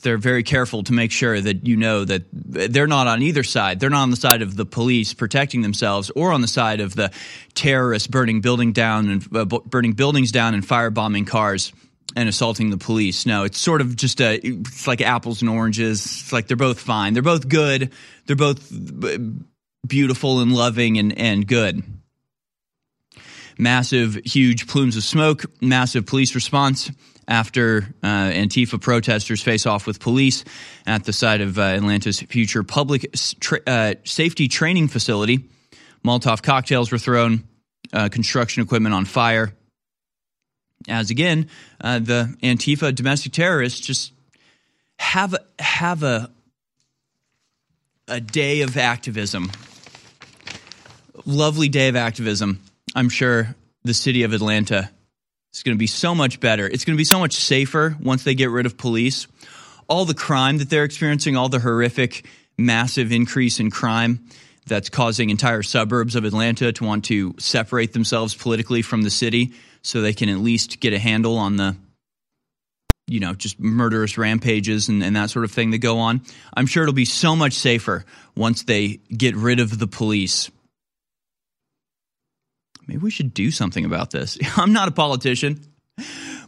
They're 0.03 0.19
very 0.19 0.43
careful 0.43 0.83
to 0.85 0.95
make 0.95 1.13
sure 1.13 1.39
that 1.41 1.67
you 1.67 1.77
know 1.77 2.05
that 2.07 2.23
they're 2.33 2.87
not 2.87 3.07
on 3.07 3.23
either 3.23 3.43
side. 3.43 3.81
They're 3.81 3.91
not 3.91 4.03
on 4.03 4.11
the 4.11 4.17
side 4.17 4.41
of 4.41 4.57
the 4.57 4.65
police 4.65 5.13
protecting 5.13 5.61
themselves 5.61 6.11
or 6.17 6.33
on 6.33 6.41
the 6.41 6.49
side 6.49 6.81
of 6.81 6.95
the 6.95 7.11
terrorists 7.55 8.09
burning 8.09 8.41
building 8.41 8.73
down 8.73 9.11
and 9.11 9.37
uh, 9.37 9.45
burning 9.45 9.93
buildings 9.93 10.33
down 10.33 10.55
and 10.55 10.67
firebombing 10.67 11.27
cars 11.27 11.73
and 12.17 12.29
assaulting 12.29 12.71
the 12.71 12.79
police. 12.79 13.27
No, 13.27 13.45
it's 13.45 13.59
sort 13.59 13.81
of 13.81 13.97
just 13.97 14.21
a 14.21 14.35
it's 14.37 14.87
like 14.87 15.01
apples 15.01 15.43
and 15.43 15.51
oranges. 15.51 16.05
It's 16.05 16.33
like 16.33 16.47
they're 16.47 16.57
both 16.57 16.81
fine. 16.81 17.15
They're 17.15 17.23
both 17.23 17.49
good. 17.49 17.93
They're 18.27 18.37
both 18.37 18.73
beautiful 19.87 20.41
and 20.41 20.53
loving 20.53 20.99
and 20.99 21.17
and 21.19 21.47
good. 21.47 21.83
Massive, 23.59 24.19
huge 24.25 24.67
plumes 24.67 24.97
of 24.97 25.05
smoke. 25.05 25.45
Massive 25.61 26.07
police 26.07 26.35
response 26.35 26.91
after 27.29 27.95
uh, 28.03 28.31
Antifa 28.31 28.81
protesters 28.81 29.43
face 29.43 29.67
off 29.67 29.87
with 29.87 30.01
police 30.01 30.45
at 30.87 31.05
the 31.05 31.13
site 31.13 31.41
of 31.41 31.59
uh, 31.59 31.63
Atlanta's 31.63 32.21
future 32.21 32.63
public 32.63 33.13
tra- 33.39 33.61
uh, 33.67 33.95
safety 34.05 34.49
training 34.49 34.89
facility. 34.89 35.49
Molotov 36.05 36.43
cocktails 36.43 36.91
were 36.91 36.99
thrown, 36.99 37.45
uh, 37.93 38.09
construction 38.09 38.63
equipment 38.63 38.95
on 38.95 39.05
fire 39.05 39.53
as 40.89 41.11
again 41.11 41.49
uh, 41.81 41.99
the 41.99 42.35
Antifa 42.43 42.95
domestic 42.95 43.33
terrorists 43.33 43.81
just 43.81 44.13
have 44.99 45.35
have 45.59 46.03
a 46.03 46.31
a 48.09 48.21
day 48.21 48.63
of 48.63 48.77
activism. 48.77 49.51
Lovely 51.25 51.69
day 51.69 51.89
of 51.89 51.97
activism. 51.97 52.61
I'm 52.95 53.09
sure 53.09 53.55
the 53.85 53.95
city 53.95 54.25
of 54.25 54.33
Atlanta 54.33 54.91
is 55.55 55.63
going 55.63 55.77
to 55.77 55.79
be 55.79 55.87
so 55.87 56.15
much 56.15 56.41
better. 56.41 56.67
It's 56.67 56.85
going 56.85 56.97
to 56.97 57.01
be 57.01 57.05
so 57.05 57.21
much 57.21 57.35
safer 57.35 57.97
once 58.01 58.25
they 58.25 58.35
get 58.35 58.51
rid 58.51 58.67
of 58.67 58.77
police. 58.77 59.29
All 59.89 60.05
the 60.05 60.15
crime 60.15 60.59
that 60.59 60.71
they're 60.71 60.85
experiencing, 60.85 61.37
all 61.37 61.49
the 61.49 61.61
horrific, 61.61 62.27
massive 62.59 63.13
increase 63.13 63.61
in 63.61 63.71
crime 63.71 64.29
that's 64.67 64.89
causing 64.89 65.31
entire 65.31 65.63
suburbs 65.63 66.17
of 66.17 66.25
Atlanta 66.25 66.73
to 66.73 66.85
want 66.85 67.05
to 67.07 67.35
separate 67.39 67.93
themselves 67.93 68.35
politically 68.35 68.83
from 68.83 69.03
the 69.03 69.11
city 69.11 69.53
so 69.83 70.01
they 70.01 70.13
can 70.13 70.29
at 70.29 70.39
least 70.39 70.81
get 70.81 70.93
a 70.93 70.99
handle 70.99 71.37
on 71.37 71.57
the 71.57 71.77
you 73.11 73.19
know, 73.19 73.35
just 73.35 73.59
murderous 73.59 74.17
rampages 74.17 74.89
and, 74.89 75.03
and, 75.03 75.17
that 75.17 75.31
sort 75.31 75.45
of 75.45 75.51
thing 75.51 75.73
that 75.73 75.79
go 75.79 75.99
on. 75.99 76.21
I'm 76.55 76.67
sure 76.67 76.85
it'll 76.85 76.95
be 76.95 77.05
so 77.05 77.35
much 77.35 77.55
safer 77.55 78.05
once 78.37 78.63
they 78.63 79.01
get 79.11 79.35
rid 79.35 79.59
of 79.59 79.81
the 79.81 79.89
police. 79.89 80.49
Maybe 82.87 82.99
we 82.99 83.11
should 83.11 83.35
do 83.35 83.51
something 83.51 83.85
about 83.85 84.13
this. 84.13 84.39
I'm 84.57 84.73
not 84.73 84.87
a 84.87 84.93
politician, 84.93 85.61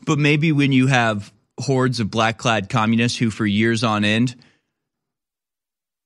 but 0.07 0.21
maybe 0.21 0.53
when 0.53 0.71
you 0.71 0.87
have 0.87 1.33
hordes 1.61 1.99
of 1.99 2.13
black 2.13 2.39
clad 2.39 2.69
communists 2.69 3.19
who, 3.19 3.31
for 3.31 3.45
years 3.45 3.83
on 3.83 4.05
end, 4.05 4.37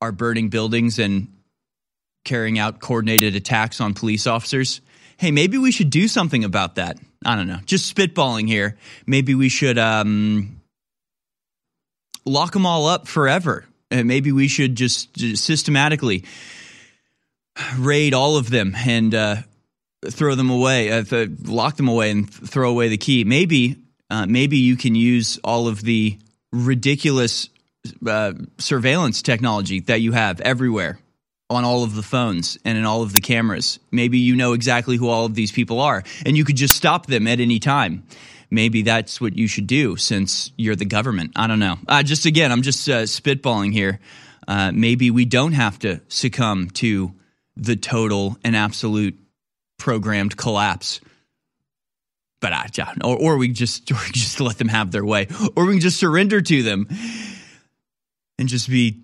are 0.01 0.13
burning 0.13 0.49
buildings 0.49 0.99
and 0.99 1.29
carrying 2.25 2.59
out 2.59 2.81
coordinated 2.81 3.37
attacks 3.37 3.81
on 3.81 3.93
police 3.93 4.27
officers, 4.27 4.81
hey, 5.19 5.31
maybe 5.31 5.59
we 5.59 5.71
should 5.71 5.91
do 5.91 6.09
something 6.09 6.45
about 6.45 6.77
that. 6.77 6.99
I 7.25 7.37
don't 7.37 7.49
know, 7.49 7.61
just 7.67 7.95
spitballing 7.95 8.49
here. 8.49 8.77
Maybe 9.07 9.35
we 9.35 9.49
should 9.49 9.79
um, 9.79 10.61
lock 12.25 12.53
them 12.53 12.67
all 12.67 12.87
up 12.87 13.09
forever. 13.09 13.65
And 13.91 14.09
maybe 14.09 14.33
we 14.33 14.49
should 14.49 14.75
just, 14.75 15.15
just 15.15 15.45
systematically 15.45 16.25
raid 17.79 18.15
all 18.15 18.37
of 18.37 18.51
them 18.51 18.75
and 18.77 19.15
uh, 19.15 19.37
throw 20.05 20.35
them 20.35 20.51
away, 20.51 20.91
uh, 20.91 21.05
th- 21.05 21.31
lock 21.45 21.77
them 21.77 21.89
away, 21.89 22.11
and 22.11 22.31
th- 22.31 22.51
throw 22.51 22.71
away 22.71 22.89
the 22.89 22.97
key. 22.97 23.25
Maybe, 23.25 23.77
uh, 24.11 24.27
maybe 24.27 24.59
you 24.59 24.77
can 24.77 24.95
use 24.95 25.39
all 25.45 25.69
of 25.69 25.83
the 25.83 26.19
ridiculous 26.53 27.49
uh, 28.07 28.33
surveillance 28.59 29.23
technology 29.23 29.81
that 29.81 30.01
you 30.01 30.13
have 30.13 30.41
everywhere 30.41 30.99
on 31.49 31.65
all 31.65 31.85
of 31.85 31.95
the 31.95 32.03
phones 32.03 32.59
and 32.65 32.77
in 32.77 32.85
all 32.85 33.03
of 33.03 33.13
the 33.13 33.21
cameras. 33.21 33.79
Maybe 33.91 34.19
you 34.19 34.35
know 34.35 34.53
exactly 34.53 34.97
who 34.97 35.09
all 35.09 35.25
of 35.25 35.35
these 35.35 35.53
people 35.53 35.81
are 35.81 36.03
and 36.25 36.37
you 36.37 36.45
could 36.45 36.57
just 36.57 36.75
stop 36.75 37.07
them 37.07 37.27
at 37.27 37.41
any 37.41 37.59
time. 37.59 38.05
Maybe 38.51 38.83
that's 38.83 39.21
what 39.21 39.37
you 39.37 39.49
should 39.49 39.67
do 39.67 39.97
since 39.97 40.53
you're 40.57 40.77
the 40.77 40.85
government. 40.85 41.33
I 41.37 41.47
don't 41.47 41.59
know. 41.59 41.79
Uh, 41.89 42.03
just 42.03 42.27
again, 42.27 42.53
I'm 42.53 42.63
just 42.63 42.89
uh, 42.89 43.03
spitballing 43.03 43.73
here. 43.73 44.01
Uh, 44.47 44.71
maybe 44.73 45.11
we 45.11 45.25
don't 45.25 45.53
have 45.53 45.79
to 45.81 46.01
succumb 46.09 46.71
to 46.71 47.13
the 47.57 47.75
total 47.75 48.37
and 48.45 48.55
absolute 48.55 49.19
programmed 49.79 50.37
collapse. 50.37 51.01
But 52.41 52.53
I, 52.53 52.69
or, 53.03 53.17
or 53.17 53.37
we 53.39 53.49
just 53.49 53.91
or 53.91 53.99
just 54.13 54.41
let 54.41 54.59
them 54.59 54.69
have 54.69 54.93
their 54.93 55.05
way, 55.05 55.27
or 55.57 55.65
we 55.67 55.75
can 55.75 55.81
just 55.81 55.99
surrender 55.99 56.41
to 56.41 56.63
them 56.63 56.89
and 58.39 58.49
just 58.49 58.69
be 58.69 59.03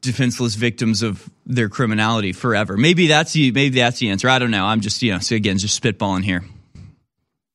defenseless 0.00 0.54
victims 0.54 1.02
of 1.02 1.28
their 1.46 1.68
criminality 1.68 2.32
forever. 2.32 2.76
Maybe 2.76 3.06
that's 3.06 3.32
the 3.32 3.50
maybe 3.52 3.80
that's 3.80 3.98
the 3.98 4.10
answer. 4.10 4.28
I 4.28 4.38
don't 4.38 4.50
know. 4.50 4.64
I'm 4.64 4.80
just 4.80 5.02
you 5.02 5.12
know 5.12 5.18
so 5.18 5.34
again 5.36 5.58
just 5.58 5.80
spitballing 5.82 6.24
here. 6.24 6.44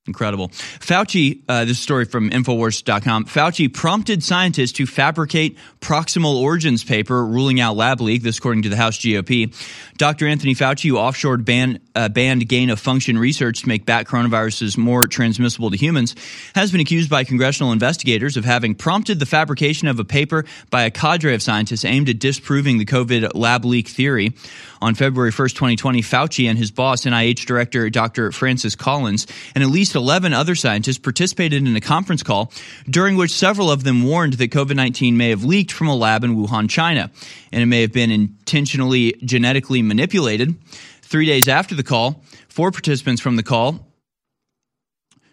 Incredible. 0.08 0.50
Fauci, 0.50 1.42
uh, 1.50 1.66
this 1.66 1.80
story 1.80 2.06
from 2.06 2.30
Infowars.com. 2.30 3.26
Fauci 3.26 3.74
prompted 3.74 4.24
scientists 4.24 4.74
to 4.74 4.86
fabricate 4.86 5.58
proximal 5.82 6.36
origins 6.36 6.84
paper 6.84 7.26
ruling 7.26 7.60
out 7.60 7.76
lab 7.76 8.02
leak, 8.02 8.22
this 8.22 8.38
according 8.38 8.62
to 8.64 8.70
the 8.70 8.76
House 8.76 9.00
GOP. 9.00 9.52
Dr. 9.98 10.28
Anthony 10.28 10.54
Fauci, 10.54 10.90
who 10.90 10.96
offshored 10.96 11.44
ban, 11.44 11.80
uh, 11.96 12.08
banned 12.10 12.48
gain 12.48 12.70
of 12.70 12.80
function 12.80 13.18
research 13.18 13.62
to 13.62 13.68
make 13.68 13.86
bat 13.86 14.06
coronaviruses 14.06 14.78
more 14.78 15.08
transmissible 15.08 15.72
to 15.72 15.78
humans, 15.78 16.14
has 16.54 16.72
been 16.72 16.82
accused 16.82 17.10
by 17.10 17.24
congressional 17.24 17.72
investigators 17.72 18.38
of 18.38 18.46
having 18.46 18.76
prompted 18.76 19.20
the 19.20 19.26
fabrication 19.26 19.88
of 19.88 20.00
a 20.00 20.06
paper 20.06 20.46
by 20.70 20.84
a 20.84 20.92
cadre 20.92 21.34
of 21.34 21.42
scientists 21.42 21.84
aimed 21.84 22.10
at 22.10 22.20
disproving 22.20 22.78
the 22.78 22.86
COVID 22.86 23.32
lab 23.34 23.66
leak 23.66 23.88
theory. 23.88 24.34
On 24.82 24.94
February 24.94 25.32
1st, 25.32 25.54
2020, 25.54 26.02
Fauci 26.04 26.48
and 26.48 26.60
his 26.60 26.70
boss, 26.70 27.06
NIH 27.06 27.46
Director 27.46 27.90
Dr. 27.90 28.32
Francis 28.32 28.76
Collins, 28.76 29.26
and 29.56 29.64
at 29.64 29.70
least 29.70 29.95
11 29.96 30.34
other 30.34 30.56
scientists 30.56 30.98
participated 30.98 31.66
in 31.66 31.76
a 31.76 31.82
conference 31.82 32.24
call 32.24 32.52
during 32.90 33.16
which 33.16 33.32
several 33.32 33.72
of 33.72 33.84
them 33.84 34.04
warned 34.04 34.34
that 34.34 34.52
COVID 34.52 34.76
19 34.76 35.18
may 35.18 35.30
have 35.30 35.44
leaked 35.44 35.72
from 35.72 35.88
a 35.88 35.96
lab 35.96 36.24
in 36.24 36.36
Wuhan, 36.36 36.70
China, 36.70 37.12
and 37.52 37.64
it 37.64 37.68
may 37.68 37.82
have 37.82 37.94
been 37.94 38.12
intentionally 38.12 39.14
genetically 39.24 39.82
manipulated. 39.82 40.56
Three 41.02 41.26
days 41.26 41.48
after 41.48 41.76
the 41.76 41.84
call, 41.84 42.24
four 42.50 42.72
participants 42.72 43.22
from 43.22 43.36
the 43.36 43.44
call 43.44 43.86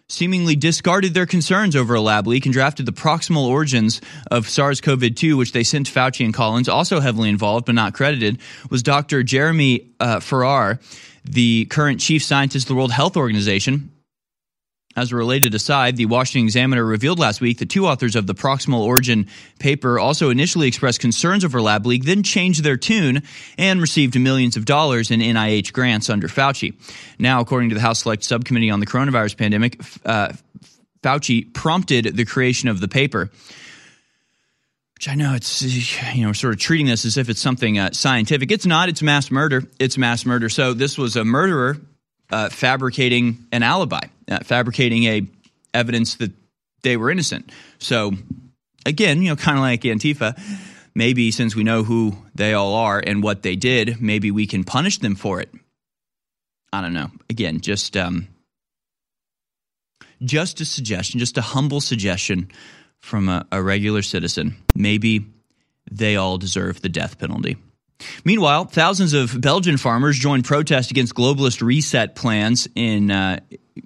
seemingly 0.09 0.55
discarded 0.55 1.13
their 1.13 1.25
concerns 1.25 1.75
over 1.75 1.95
a 1.95 2.01
lab 2.01 2.27
leak 2.27 2.45
and 2.45 2.53
drafted 2.53 2.85
the 2.85 2.91
proximal 2.91 3.47
origins 3.47 4.01
of 4.29 4.47
SARS 4.47 4.81
CoV 4.81 5.15
2, 5.15 5.37
which 5.37 5.51
they 5.53 5.63
sent 5.63 5.87
to 5.87 5.91
Fauci 5.91 6.23
and 6.23 6.33
Collins. 6.33 6.69
Also 6.69 6.99
heavily 6.99 7.29
involved, 7.29 7.65
but 7.65 7.75
not 7.75 7.93
credited, 7.93 8.39
was 8.69 8.83
Dr. 8.83 9.23
Jeremy 9.23 9.91
uh, 9.99 10.19
Farrar, 10.19 10.79
the 11.23 11.65
current 11.65 11.99
chief 11.99 12.23
scientist 12.23 12.65
of 12.65 12.69
the 12.69 12.75
World 12.75 12.91
Health 12.91 13.17
Organization. 13.17 13.92
As 14.95 15.11
a 15.11 15.15
related 15.15 15.55
aside, 15.55 15.97
the 15.97 16.05
Washington 16.05 16.45
Examiner 16.45 16.85
revealed 16.85 17.17
last 17.17 17.41
week 17.41 17.57
that 17.59 17.69
two 17.69 17.87
authors 17.87 18.15
of 18.15 18.27
the 18.27 18.35
proximal 18.35 18.81
origin 18.81 19.27
paper 19.57 19.97
also 19.97 20.29
initially 20.29 20.67
expressed 20.67 20.99
concerns 20.99 21.43
over 21.43 21.61
lab 21.61 21.87
leak, 21.87 22.03
then 22.05 22.21
changed 22.21 22.63
their 22.63 22.77
tune 22.77 23.23
and 23.57 23.81
received 23.81 24.19
millions 24.19 24.55
of 24.55 24.65
dollars 24.65 25.09
in 25.09 25.19
NIH 25.19 25.73
grants 25.73 26.11
under 26.11 26.27
Fauci. 26.27 26.75
Now, 27.17 27.41
according 27.41 27.69
to 27.69 27.75
the 27.75 27.81
House 27.81 28.03
Select 28.03 28.23
Subcommittee 28.23 28.69
on 28.69 28.79
the 28.79 28.85
Coronavirus 28.85 29.37
Pandemic, 29.37 29.81
uh, 30.05 30.33
Fauci 31.01 31.51
prompted 31.53 32.15
the 32.15 32.25
creation 32.25 32.69
of 32.69 32.79
the 32.79 32.87
paper. 32.87 33.31
Which 34.95 35.09
I 35.09 35.15
know 35.15 35.33
it's, 35.33 35.61
you 36.15 36.25
know, 36.25 36.33
sort 36.33 36.53
of 36.53 36.59
treating 36.59 36.85
this 36.85 37.03
as 37.03 37.17
if 37.17 37.29
it's 37.29 37.41
something 37.41 37.79
uh, 37.79 37.91
scientific. 37.91 38.51
It's 38.51 38.65
not. 38.65 38.89
It's 38.89 39.01
mass 39.01 39.31
murder. 39.31 39.63
It's 39.79 39.97
mass 39.97 40.25
murder. 40.25 40.49
So 40.49 40.73
this 40.73 40.99
was 40.99 41.15
a 41.15 41.25
murderer 41.25 41.77
uh, 42.31 42.49
fabricating 42.49 43.45
an 43.51 43.63
alibi, 43.63 44.05
uh, 44.29 44.39
fabricating 44.43 45.05
a 45.05 45.27
evidence 45.73 46.15
that 46.15 46.31
they 46.83 46.97
were 46.97 47.09
innocent. 47.09 47.51
So 47.79 48.13
again, 48.85 49.21
you 49.21 49.29
know, 49.29 49.35
kind 49.35 49.57
of 49.57 49.61
like 49.61 49.81
Antifa, 49.81 50.39
maybe 50.93 51.31
since 51.31 51.55
we 51.55 51.63
know 51.63 51.83
who 51.83 52.15
they 52.35 52.53
all 52.53 52.75
are 52.75 53.01
and 53.05 53.23
what 53.23 53.41
they 53.41 53.55
did, 53.55 54.01
maybe 54.01 54.31
we 54.31 54.45
can 54.47 54.63
punish 54.63 54.99
them 54.99 55.15
for 55.15 55.41
it. 55.41 55.49
I 56.71 56.81
don't 56.81 56.93
know. 56.93 57.11
Again, 57.29 57.61
just 57.61 57.95
um, 57.95 58.27
just 60.23 60.61
a 60.61 60.65
suggestion, 60.65 61.19
just 61.19 61.37
a 61.37 61.41
humble 61.41 61.81
suggestion 61.81 62.49
from 62.99 63.29
a, 63.29 63.45
a 63.51 63.61
regular 63.61 64.01
citizen. 64.01 64.55
Maybe 64.73 65.25
they 65.91 66.15
all 66.15 66.37
deserve 66.37 66.81
the 66.81 66.89
death 66.89 67.19
penalty. 67.19 67.57
Meanwhile, 68.25 68.65
thousands 68.65 69.13
of 69.13 69.39
Belgian 69.39 69.77
farmers 69.77 70.17
joined 70.17 70.45
protest 70.45 70.91
against 70.91 71.13
globalist 71.13 71.61
reset 71.61 72.15
plans 72.15 72.67
in 72.75 73.11
uh, 73.11 73.39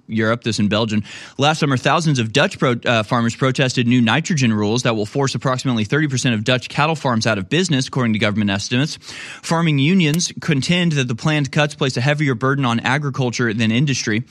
Europe, 0.06 0.42
this 0.42 0.58
in 0.58 0.68
Belgium. 0.68 1.02
Last 1.38 1.60
summer, 1.60 1.76
thousands 1.76 2.18
of 2.18 2.32
Dutch 2.32 2.58
pro- 2.58 2.76
uh, 2.84 3.02
farmers 3.02 3.34
protested 3.34 3.86
new 3.86 4.00
nitrogen 4.00 4.52
rules 4.52 4.82
that 4.82 4.96
will 4.96 5.06
force 5.06 5.34
approximately 5.34 5.84
30% 5.84 6.34
of 6.34 6.44
Dutch 6.44 6.68
cattle 6.68 6.96
farms 6.96 7.26
out 7.26 7.38
of 7.38 7.48
business, 7.48 7.88
according 7.88 8.12
to 8.14 8.18
government 8.18 8.50
estimates. 8.50 8.98
Farming 9.42 9.78
unions 9.78 10.32
contend 10.40 10.92
that 10.92 11.08
the 11.08 11.14
planned 11.14 11.52
cuts 11.52 11.74
place 11.74 11.96
a 11.96 12.00
heavier 12.00 12.34
burden 12.34 12.64
on 12.64 12.80
agriculture 12.80 13.52
than 13.52 13.70
industry. 13.70 14.24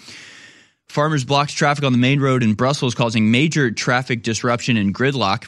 Farmers 0.87 1.25
blocked 1.25 1.55
traffic 1.55 1.83
on 1.83 1.91
the 1.91 1.97
main 1.97 2.19
road 2.19 2.43
in 2.43 2.53
Brussels, 2.53 2.95
causing 2.95 3.29
major 3.29 3.71
traffic 3.71 4.23
disruption 4.23 4.77
and 4.77 4.93
gridlock. 4.93 5.47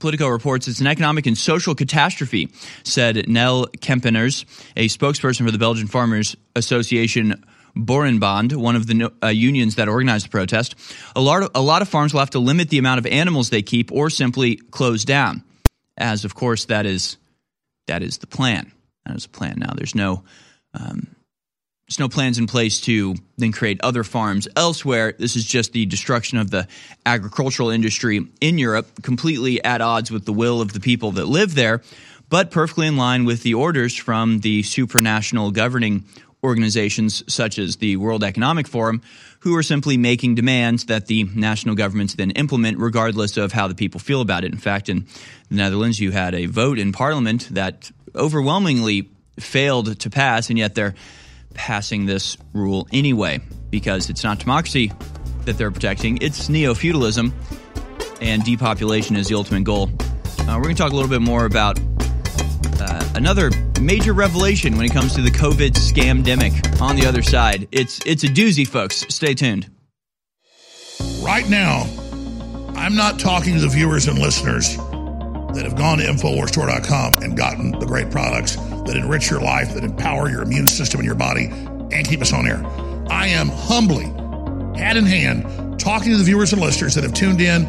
Politico 0.00 0.28
reports 0.28 0.66
it's 0.66 0.80
an 0.80 0.86
economic 0.86 1.26
and 1.26 1.38
social 1.38 1.74
catastrophe, 1.74 2.48
said 2.82 3.28
Nell 3.28 3.66
Kempeners, 3.78 4.44
a 4.76 4.88
spokesperson 4.88 5.44
for 5.44 5.50
the 5.50 5.58
Belgian 5.58 5.86
Farmers 5.86 6.36
Association 6.56 7.44
Boerenbond, 7.76 8.56
one 8.56 8.76
of 8.76 8.86
the 8.86 9.12
uh, 9.22 9.28
unions 9.28 9.76
that 9.76 9.88
organized 9.88 10.26
the 10.26 10.30
protest. 10.30 10.74
A 11.14 11.20
lot, 11.20 11.42
of, 11.42 11.50
a 11.54 11.62
lot 11.62 11.82
of 11.82 11.88
farms 11.88 12.12
will 12.12 12.20
have 12.20 12.30
to 12.30 12.38
limit 12.38 12.68
the 12.70 12.78
amount 12.78 12.98
of 12.98 13.06
animals 13.06 13.50
they 13.50 13.62
keep 13.62 13.92
or 13.92 14.10
simply 14.10 14.56
close 14.56 15.04
down, 15.04 15.44
as 15.96 16.24
of 16.24 16.34
course 16.34 16.64
that 16.66 16.86
is 16.86 17.16
that 17.86 18.02
is 18.02 18.18
the 18.18 18.26
plan. 18.26 18.72
That 19.06 19.16
is 19.16 19.24
the 19.24 19.30
plan. 19.30 19.56
Now 19.58 19.72
there's 19.74 19.94
no 19.94 20.24
um, 20.74 21.14
there's 21.90 21.98
no 21.98 22.08
plans 22.08 22.38
in 22.38 22.46
place 22.46 22.80
to 22.82 23.16
then 23.36 23.50
create 23.50 23.80
other 23.82 24.04
farms 24.04 24.46
elsewhere. 24.54 25.12
This 25.18 25.34
is 25.34 25.44
just 25.44 25.72
the 25.72 25.86
destruction 25.86 26.38
of 26.38 26.48
the 26.48 26.68
agricultural 27.04 27.70
industry 27.70 28.28
in 28.40 28.58
Europe, 28.58 29.02
completely 29.02 29.60
at 29.64 29.80
odds 29.80 30.08
with 30.08 30.24
the 30.24 30.32
will 30.32 30.60
of 30.60 30.72
the 30.72 30.78
people 30.78 31.10
that 31.12 31.24
live 31.24 31.56
there, 31.56 31.82
but 32.28 32.52
perfectly 32.52 32.86
in 32.86 32.96
line 32.96 33.24
with 33.24 33.42
the 33.42 33.54
orders 33.54 33.96
from 33.96 34.38
the 34.38 34.62
supranational 34.62 35.52
governing 35.52 36.04
organizations 36.44 37.24
such 37.26 37.58
as 37.58 37.78
the 37.78 37.96
World 37.96 38.22
Economic 38.22 38.68
Forum, 38.68 39.02
who 39.40 39.56
are 39.56 39.62
simply 39.64 39.96
making 39.96 40.36
demands 40.36 40.84
that 40.84 41.06
the 41.06 41.24
national 41.24 41.74
governments 41.74 42.14
then 42.14 42.30
implement 42.30 42.78
regardless 42.78 43.36
of 43.36 43.50
how 43.50 43.66
the 43.66 43.74
people 43.74 43.98
feel 43.98 44.20
about 44.20 44.44
it. 44.44 44.52
In 44.52 44.58
fact, 44.58 44.88
in 44.88 45.06
the 45.48 45.56
Netherlands, 45.56 45.98
you 45.98 46.12
had 46.12 46.36
a 46.36 46.46
vote 46.46 46.78
in 46.78 46.92
parliament 46.92 47.48
that 47.50 47.90
overwhelmingly 48.14 49.08
failed 49.40 49.98
to 49.98 50.08
pass, 50.08 50.50
and 50.50 50.58
yet 50.58 50.76
they're 50.76 50.94
passing 51.60 52.06
this 52.06 52.38
rule 52.54 52.88
anyway 52.90 53.38
because 53.68 54.08
it's 54.08 54.24
not 54.24 54.38
democracy 54.38 54.90
that 55.44 55.58
they're 55.58 55.70
protecting, 55.70 56.16
it's 56.22 56.48
neo 56.48 56.72
feudalism, 56.72 57.34
and 58.22 58.42
depopulation 58.44 59.14
is 59.14 59.28
the 59.28 59.34
ultimate 59.34 59.64
goal. 59.64 59.90
Uh, 60.38 60.54
we're 60.56 60.62
going 60.62 60.74
to 60.74 60.82
talk 60.82 60.92
a 60.92 60.94
little 60.94 61.10
bit 61.10 61.20
more 61.20 61.44
about 61.44 61.78
uh, 62.80 63.12
another 63.14 63.50
major 63.78 64.14
revelation 64.14 64.74
when 64.78 64.86
it 64.86 64.92
comes 64.92 65.14
to 65.14 65.20
the 65.20 65.30
COVID 65.30 65.72
scam 65.72 66.24
scamdemic 66.24 66.80
on 66.80 66.96
the 66.96 67.04
other 67.04 67.22
side. 67.22 67.68
It's 67.72 68.00
it's 68.06 68.24
a 68.24 68.28
doozy, 68.28 68.66
folks. 68.66 69.04
Stay 69.10 69.34
tuned. 69.34 69.70
Right 71.22 71.48
now, 71.48 71.84
I'm 72.74 72.96
not 72.96 73.18
talking 73.18 73.52
to 73.54 73.60
the 73.60 73.68
viewers 73.68 74.08
and 74.08 74.18
listeners 74.18 74.78
that 75.54 75.64
have 75.64 75.76
gone 75.76 75.98
to 75.98 76.04
InfoWarsStore.com 76.04 77.22
and 77.22 77.36
gotten 77.36 77.72
the 77.72 77.86
great 77.86 78.10
products 78.10 78.56
that 78.56 78.96
enrich 78.96 79.30
your 79.30 79.40
life, 79.40 79.74
that 79.74 79.84
empower 79.84 80.30
your 80.30 80.42
immune 80.42 80.66
system 80.66 81.00
and 81.00 81.06
your 81.06 81.14
body, 81.14 81.46
and 81.46 82.06
keep 82.06 82.20
us 82.20 82.32
on 82.32 82.46
air. 82.46 82.64
I 83.10 83.28
am 83.28 83.48
humbly, 83.48 84.04
hand 84.78 84.98
in 84.98 85.04
hand, 85.04 85.78
talking 85.80 86.12
to 86.12 86.18
the 86.18 86.24
viewers 86.24 86.52
and 86.52 86.62
listeners 86.62 86.94
that 86.94 87.04
have 87.04 87.14
tuned 87.14 87.40
in, 87.40 87.64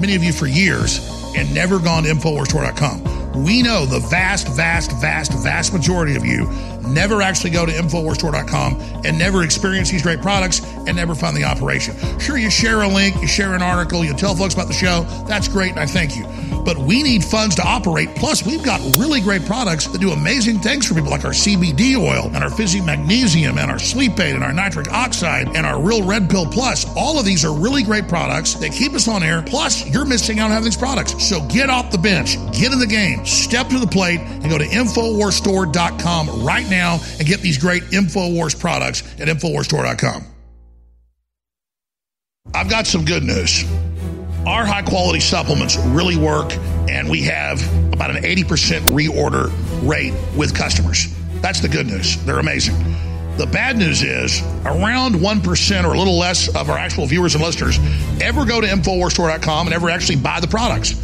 many 0.00 0.14
of 0.14 0.24
you 0.24 0.32
for 0.32 0.46
years, 0.46 1.00
and 1.36 1.52
never 1.54 1.78
gone 1.78 2.04
to 2.04 2.10
InfoWarsStore.com. 2.10 3.44
We 3.44 3.62
know 3.62 3.84
the 3.84 4.00
vast, 4.00 4.48
vast, 4.48 4.92
vast, 5.00 5.32
vast 5.42 5.72
majority 5.72 6.16
of 6.16 6.24
you 6.24 6.46
never 6.86 7.22
actually 7.22 7.50
go 7.50 7.66
to 7.66 7.72
InfoWarsStore.com 7.72 9.02
and 9.04 9.18
never 9.18 9.42
experience 9.42 9.90
these 9.90 10.02
great 10.02 10.20
products 10.20 10.64
and 10.86 10.96
never 10.96 11.14
fund 11.14 11.36
the 11.36 11.44
operation. 11.44 11.96
Sure, 12.18 12.38
you 12.38 12.50
share 12.50 12.82
a 12.82 12.88
link, 12.88 13.20
you 13.20 13.28
share 13.28 13.54
an 13.54 13.62
article, 13.62 14.04
you 14.04 14.14
tell 14.14 14.34
folks 14.34 14.54
about 14.54 14.68
the 14.68 14.74
show. 14.74 15.02
That's 15.26 15.48
great, 15.48 15.70
and 15.70 15.80
I 15.80 15.86
thank 15.86 16.16
you. 16.16 16.26
But 16.64 16.78
we 16.78 17.02
need 17.02 17.24
funds 17.24 17.54
to 17.56 17.62
operate. 17.62 18.14
Plus, 18.16 18.44
we've 18.44 18.62
got 18.62 18.80
really 18.96 19.20
great 19.20 19.46
products 19.46 19.86
that 19.86 20.00
do 20.00 20.10
amazing 20.10 20.58
things 20.58 20.86
for 20.86 20.94
people, 20.94 21.10
like 21.10 21.24
our 21.24 21.30
CBD 21.30 21.96
oil 21.96 22.30
and 22.34 22.42
our 22.42 22.50
Fizzy 22.50 22.80
Magnesium 22.80 23.58
and 23.58 23.70
our 23.70 23.78
Sleep 23.78 24.18
Aid 24.18 24.34
and 24.34 24.42
our 24.42 24.52
Nitric 24.52 24.90
Oxide 24.92 25.56
and 25.56 25.64
our 25.64 25.80
Real 25.80 26.04
Red 26.04 26.28
Pill 26.28 26.46
Plus. 26.46 26.84
All 26.96 27.18
of 27.18 27.24
these 27.24 27.44
are 27.44 27.52
really 27.52 27.82
great 27.82 28.08
products 28.08 28.54
that 28.54 28.72
keep 28.72 28.94
us 28.94 29.06
on 29.06 29.22
air. 29.22 29.42
Plus, 29.42 29.86
you're 29.88 30.04
missing 30.04 30.40
out 30.40 30.46
on 30.46 30.50
having 30.50 30.64
these 30.64 30.76
products. 30.76 31.24
So 31.24 31.40
get 31.48 31.70
off 31.70 31.90
the 31.90 31.98
bench, 31.98 32.36
get 32.52 32.72
in 32.72 32.80
the 32.80 32.86
game, 32.86 33.24
step 33.24 33.68
to 33.68 33.78
the 33.78 33.86
plate, 33.86 34.20
and 34.20 34.50
go 34.50 34.58
to 34.58 34.64
InfoWarsStore.com 34.64 36.44
right 36.44 36.68
now 36.68 36.75
and 36.76 37.26
get 37.26 37.40
these 37.40 37.58
great 37.58 37.82
InfoWars 37.84 38.58
products 38.58 39.02
at 39.20 39.28
InfoWarsStore.com. 39.28 40.24
I've 42.54 42.70
got 42.70 42.86
some 42.86 43.04
good 43.04 43.22
news. 43.22 43.64
Our 44.46 44.64
high 44.64 44.82
quality 44.82 45.20
supplements 45.20 45.76
really 45.76 46.16
work, 46.16 46.52
and 46.88 47.10
we 47.10 47.22
have 47.22 47.60
about 47.92 48.10
an 48.10 48.22
80% 48.22 48.86
reorder 48.86 49.50
rate 49.86 50.14
with 50.36 50.54
customers. 50.54 51.12
That's 51.40 51.60
the 51.60 51.68
good 51.68 51.86
news. 51.86 52.16
They're 52.24 52.38
amazing. 52.38 52.76
The 53.36 53.46
bad 53.46 53.76
news 53.76 54.02
is 54.02 54.40
around 54.64 55.16
1% 55.16 55.84
or 55.84 55.94
a 55.94 55.98
little 55.98 56.16
less 56.18 56.48
of 56.54 56.70
our 56.70 56.78
actual 56.78 57.06
viewers 57.06 57.34
and 57.34 57.44
listeners 57.44 57.78
ever 58.22 58.46
go 58.46 58.60
to 58.60 58.66
InfoWarsStore.com 58.66 59.66
and 59.66 59.74
ever 59.74 59.90
actually 59.90 60.16
buy 60.16 60.40
the 60.40 60.46
products. 60.46 60.94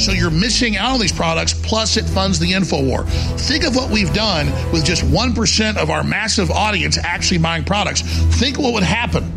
So 0.00 0.12
you're 0.12 0.30
missing 0.30 0.78
out 0.78 0.92
on 0.92 1.00
these 1.00 1.12
products, 1.12 1.52
plus 1.52 1.98
it 1.98 2.06
funds 2.06 2.38
the 2.38 2.52
InfoWar. 2.52 3.06
Think 3.38 3.64
of 3.64 3.76
what 3.76 3.90
we've 3.90 4.12
done 4.14 4.46
with 4.72 4.84
just 4.84 5.02
1% 5.04 5.76
of 5.76 5.90
our 5.90 6.02
massive 6.02 6.50
audience 6.50 6.96
actually 6.96 7.38
buying 7.38 7.64
products. 7.64 8.00
Think 8.40 8.58
what 8.58 8.72
would 8.72 8.82
happen 8.82 9.30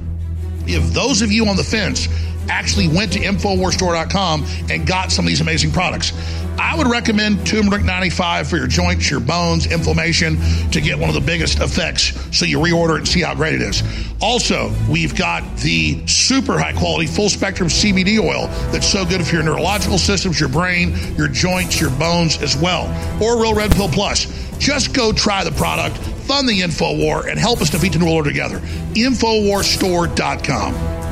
if 0.65 0.93
those 0.93 1.22
of 1.22 1.32
you 1.34 1.48
on 1.48 1.58
the 1.58 1.63
fence 1.63 2.08
actually 2.50 2.88
went 2.88 3.12
to 3.13 3.20
InfoWarsStore.com 3.20 4.46
and 4.70 4.88
got 4.88 5.12
some 5.12 5.25
of 5.25 5.29
these 5.29 5.41
amazing 5.41 5.72
products. 5.72 6.13
I 6.57 6.77
would 6.77 6.88
recommend 6.88 7.45
turmeric 7.45 7.83
95 7.83 8.48
for 8.48 8.55
your 8.57 8.67
joints, 8.67 9.10
your 9.10 9.19
bones, 9.19 9.72
inflammation 9.72 10.38
to 10.72 10.79
get 10.81 10.98
one 10.98 11.10
of 11.10 11.15
the 11.15 11.22
biggest 11.22 11.60
effects 11.60 12.13
so 12.38 12.45
you 12.45 12.60
reorder 12.60 12.95
it 12.95 13.00
and 13.00 13.07
see 13.07 13.22
how 13.22 13.33
great 13.36 13.55
it 13.55 13.62
is. 13.62 13.83
Also, 14.22 14.72
we've 14.89 15.15
got 15.15 15.43
the 15.57 16.05
super 16.07 16.57
high 16.57 16.74
quality 16.74 17.07
full 17.07 17.29
spectrum 17.29 17.69
CBD 17.69 18.19
oil 18.19 18.48
that's 18.72 18.88
so 18.88 19.05
good 19.05 19.25
for 19.25 19.36
your 19.36 19.43
neurological 19.43 19.98
systems, 19.98 20.39
your 20.39 20.50
brain, 20.50 20.95
your 21.15 21.27
joints, 21.27 21.81
your 21.81 21.89
bones 21.91 22.41
as 22.41 22.55
well. 22.55 22.86
Or 23.22 23.41
Real 23.41 23.53
Red 23.53 23.72
Pill 23.72 23.89
Plus. 23.89 24.27
Just 24.60 24.93
go 24.93 25.12
try 25.12 25.43
the 25.43 25.51
product, 25.51 25.98
fund 25.98 26.48
the 26.48 26.62
InfoWar, 26.62 27.29
and 27.29 27.38
help 27.38 27.62
us 27.62 27.69
defeat 27.69 27.91
the 27.93 28.00
New 28.00 28.05
World 28.05 28.25
together. 28.25 28.60
InfoWarsStore.com. 28.93 31.02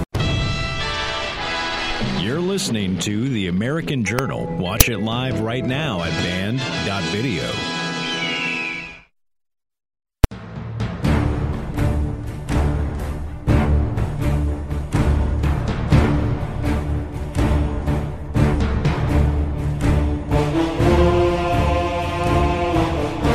Listening 2.51 2.99
to 2.99 3.29
The 3.29 3.47
American 3.47 4.03
Journal. 4.03 4.45
Watch 4.57 4.89
it 4.89 4.97
live 4.97 5.39
right 5.39 5.65
now 5.65 6.03
at 6.03 6.11
band.video. 6.21 7.45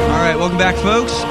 All 0.02 0.20
right, 0.20 0.36
welcome 0.36 0.58
back, 0.58 0.76
folks. 0.76 1.22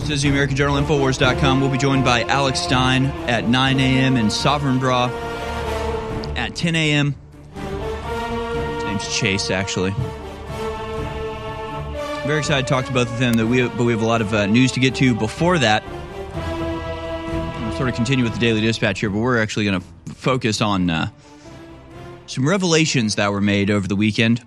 This 0.00 0.10
is 0.10 0.22
the 0.22 0.28
American 0.28 0.56
Journal 0.56 0.82
Infowars.com. 0.82 1.60
We'll 1.60 1.70
be 1.70 1.78
joined 1.78 2.04
by 2.04 2.24
Alex 2.24 2.58
Stein 2.58 3.06
at 3.28 3.48
9 3.48 3.78
a.m. 3.78 4.16
and 4.16 4.32
Sovereign 4.32 4.80
Bro 4.80 5.31
at 6.36 6.54
10 6.56 6.74
a.m. 6.74 7.14
His 7.54 8.84
name's 8.84 9.14
Chase, 9.14 9.50
actually. 9.50 9.94
Very 12.26 12.38
excited 12.38 12.66
to 12.66 12.72
talk 12.72 12.86
to 12.86 12.92
both 12.92 13.12
of 13.12 13.18
them, 13.18 13.34
that 13.34 13.46
we, 13.46 13.62
but 13.62 13.82
we 13.84 13.92
have 13.92 14.02
a 14.02 14.06
lot 14.06 14.20
of 14.20 14.32
uh, 14.32 14.46
news 14.46 14.70
to 14.72 14.80
get 14.80 14.94
to 14.96 15.14
before 15.14 15.58
that. 15.58 15.84
We'll 17.60 17.72
sort 17.72 17.88
of 17.88 17.94
continue 17.94 18.24
with 18.24 18.34
the 18.34 18.40
Daily 18.40 18.60
Dispatch 18.60 19.00
here, 19.00 19.10
but 19.10 19.18
we're 19.18 19.42
actually 19.42 19.64
going 19.64 19.80
to 19.80 19.86
f- 20.10 20.16
focus 20.16 20.60
on 20.60 20.88
uh, 20.88 21.08
some 22.26 22.48
revelations 22.48 23.16
that 23.16 23.32
were 23.32 23.40
made 23.40 23.70
over 23.70 23.88
the 23.88 23.96
weekend 23.96 24.40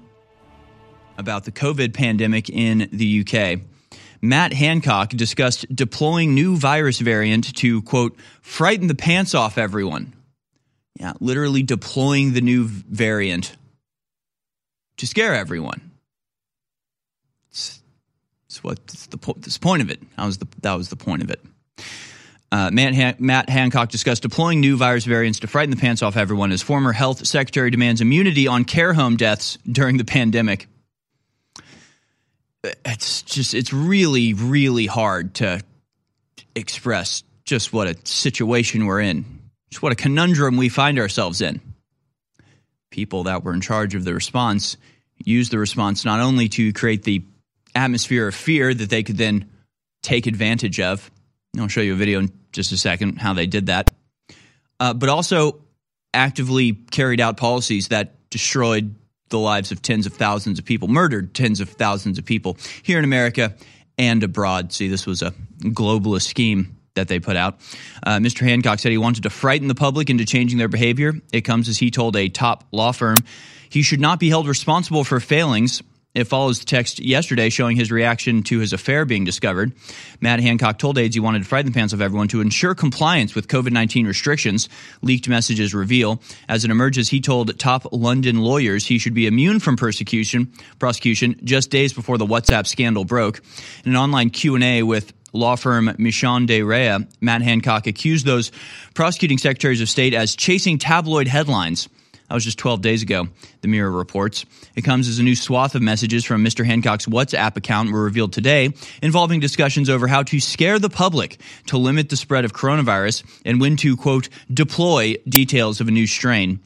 about 1.17 1.43
the 1.43 1.52
COVID 1.52 1.93
pandemic 1.93 2.50
in 2.50 2.89
the 2.91 3.26
UK. 3.28 3.60
Matt 4.21 4.54
Hancock 4.54 5.10
discussed 5.10 5.65
deploying 5.74 6.34
new 6.34 6.56
virus 6.56 7.00
variant 7.00 7.56
to, 7.58 7.82
quote, 7.84 8.17
frighten 8.41 8.88
the 8.88 8.95
pants 8.95 9.36
off 9.36 9.58
everyone. 9.58 10.14
Yeah, 10.99 11.13
literally 11.19 11.63
deploying 11.63 12.34
the 12.34 12.41
new 12.41 12.67
variant 12.67 13.55
to 14.97 15.08
scare 15.08 15.36
everyone. 15.36 15.91
It's, 17.51 17.81
it's 18.47 18.63
what 18.63 18.86
the, 18.88 19.34
it's 19.38 19.58
point 19.58 19.81
of 19.81 19.89
it. 19.89 19.99
That 20.15 20.25
was 20.25 20.38
the, 20.38 20.47
that 20.62 20.75
was 20.75 20.89
the 20.89 20.95
point 20.95 21.23
of 21.23 21.29
it. 21.29 21.41
Uh, 22.51 22.69
Matt, 22.71 22.95
Han- 22.95 23.15
Matt 23.19 23.49
Hancock 23.49 23.89
discussed 23.89 24.21
deploying 24.21 24.62
new 24.62 24.77
virus 24.77 25.03
variants 25.03 25.39
to 25.39 25.47
frighten 25.47 25.71
the 25.71 25.81
pants 25.81 26.01
off 26.01 26.15
everyone 26.15 26.51
as 26.53 26.62
former 26.62 26.93
health 26.93 27.25
secretary 27.25 27.69
demands 27.69 27.99
immunity 27.99 28.47
on 28.47 28.63
care 28.63 28.93
home 28.93 29.17
deaths 29.17 29.58
during 29.69 29.97
the 29.97 30.05
pandemic 30.05 30.67
it's 32.84 33.21
just 33.23 33.53
it's 33.53 33.73
really 33.73 34.34
really 34.34 34.86
hard 34.86 35.34
to 35.36 35.62
express 36.55 37.23
just 37.43 37.73
what 37.73 37.88
a 37.88 37.95
situation 38.05 38.86
we're 38.86 39.01
in 39.01 39.25
just 39.69 39.82
what 39.82 39.91
a 39.91 39.95
conundrum 39.95 40.58
we 40.58 40.69
find 40.69 40.99
ourselves 40.99 41.41
in. 41.41 41.62
People 42.91 43.23
that 43.23 43.43
were 43.43 43.54
in 43.54 43.62
charge 43.62 43.95
of 43.95 44.06
the 44.06 44.13
response 44.13 44.78
used 45.17 45.51
the 45.51 45.60
response 45.60 46.06
not 46.06 46.19
only 46.19 46.49
to 46.49 46.73
create 46.73 47.04
the 47.04 47.23
atmosphere 47.73 48.28
of 48.28 48.36
fear 48.36 48.73
that 48.73 48.89
they 48.89 49.04
could 49.04 49.17
then 49.17 49.49
take 50.01 50.28
advantage 50.28 50.80
of. 50.80 51.10
I'll 51.58 51.67
show 51.67 51.82
you 51.82 51.93
a 51.93 51.97
video 51.97 52.19
in 52.19 52.32
just 52.51 52.71
a 52.71 52.78
second 52.78 53.17
how 53.17 53.34
they 53.34 53.47
did 53.47 53.67
that. 53.67 53.91
Uh, 54.80 54.93
but 54.93 55.10
also 55.10 55.62
actively 56.13 56.73
carried 56.73 57.19
out 57.19 57.38
policies 57.38 57.89
that 57.89 58.30
destroyed 58.30 58.95
the 59.30 59.39
lives 59.39 59.71
of 59.71 59.82
tens 59.82 60.06
of 60.06 60.13
thousands 60.13 60.60
of 60.60 60.65
people, 60.65 60.88
murdered 60.88 61.34
tens 61.34 61.60
of 61.60 61.69
thousands 61.69 62.17
of 62.17 62.25
people 62.25 62.58
here 62.84 62.97
in 62.97 63.04
America 63.04 63.56
and 63.97 64.23
abroad. 64.23 64.71
See, 64.71 64.88
this 64.88 65.06
was 65.06 65.21
a 65.21 65.34
globalist 65.60 66.28
scheme 66.28 66.78
that 66.95 67.08
they 67.08 67.19
put 67.19 67.36
out. 67.36 67.60
Uh, 68.03 68.17
Mr. 68.17 68.41
Hancock 68.41 68.79
said 68.79 68.91
he 68.91 68.97
wanted 68.97 69.23
to 69.23 69.29
frighten 69.29 69.67
the 69.67 69.75
public 69.75 70.10
into 70.10 70.25
changing 70.25 70.58
their 70.58 70.67
behavior. 70.67 71.13
It 71.31 71.41
comes 71.41 71.69
as 71.69 71.77
he 71.77 71.91
told 71.91 72.15
a 72.15 72.29
top 72.29 72.65
law 72.71 72.91
firm 72.91 73.17
he 73.69 73.81
should 73.81 73.99
not 73.99 74.19
be 74.19 74.29
held 74.29 74.47
responsible 74.47 75.03
for 75.03 75.19
failings. 75.19 75.81
It 76.13 76.27
follows 76.27 76.60
the 76.60 76.65
text 76.65 76.99
yesterday 76.99 77.49
showing 77.49 77.75
his 77.75 77.91
reaction 77.91 78.41
to 78.43 78.60
his 78.60 78.71
affair 78.71 79.03
being 79.03 79.25
discovered. 79.25 79.73
Matt 80.21 80.39
Hancock 80.39 80.79
told 80.79 80.97
aides 80.97 81.13
he 81.13 81.19
wanted 81.19 81.39
to 81.39 81.45
frighten 81.45 81.73
the 81.73 81.75
pants 81.77 81.91
of 81.91 82.01
everyone 82.01 82.29
to 82.29 82.39
ensure 82.39 82.73
compliance 82.73 83.36
with 83.36 83.49
COVID 83.49 83.71
19 83.71 84.08
restrictions, 84.08 84.69
leaked 85.01 85.27
messages 85.27 85.73
reveal. 85.73 86.21
As 86.47 86.63
it 86.63 86.71
emerges, 86.71 87.10
he 87.10 87.19
told 87.19 87.60
top 87.60 87.86
London 87.91 88.39
lawyers 88.39 88.86
he 88.86 88.97
should 88.97 89.13
be 89.13 89.27
immune 89.27 89.60
from 89.60 89.75
persecution, 89.75 90.53
prosecution 90.79 91.38
just 91.43 91.69
days 91.69 91.91
before 91.91 92.17
the 92.17 92.25
WhatsApp 92.25 92.65
scandal 92.65 93.03
broke. 93.03 93.41
In 93.84 93.91
an 93.91 93.97
online 93.97 94.29
Q&A 94.29 94.84
with 94.84 95.12
law 95.36 95.56
firm 95.56 95.88
Mishcon 96.00 96.48
de 96.48 96.62
Reya, 96.62 97.08
Matt 97.21 97.41
Hancock 97.41 97.88
accused 97.88 98.26
those 98.26 98.52
prosecuting 98.93 99.38
secretaries 99.38 99.82
of 99.82 99.89
state 99.89 100.13
as 100.13 100.36
chasing 100.36 100.78
tabloid 100.78 101.28
headlines 101.28 101.89
That 102.28 102.34
was 102.34 102.43
just 102.43 102.58
12 102.58 102.82
days 102.82 103.04
ago, 103.04 103.28
the 103.62 103.67
Mirror 103.67 103.91
reports. 103.91 104.45
It 104.76 104.82
comes 104.82 105.08
as 105.08 105.19
a 105.19 105.24
new 105.24 105.36
swath 105.36 105.76
of 105.76 105.84
messages 105.84 106.26
from 106.26 106.43
Mr. 106.43 106.65
Hancock's 106.65 107.06
WhatsApp 107.06 107.56
account 107.56 107.91
were 107.91 108.04
revealed 108.04 108.34
today, 108.34 108.74
involving 109.04 109.39
discussions 109.39 109.91
over 109.91 110.08
how 110.08 110.24
to 110.24 110.39
scare 110.39 110.80
the 110.80 110.89
public 110.89 111.38
to 111.67 111.78
limit 111.78 112.10
the 112.10 112.17
spread 112.17 112.43
of 112.43 112.54
coronavirus 112.54 113.24
and 113.45 113.62
when 113.62 113.78
to, 113.78 113.95
quote, 113.95 114.30
deploy 114.52 115.15
details 115.30 115.80
of 115.80 115.88
a 115.88 115.91
new 115.91 116.08
strain. 116.08 116.60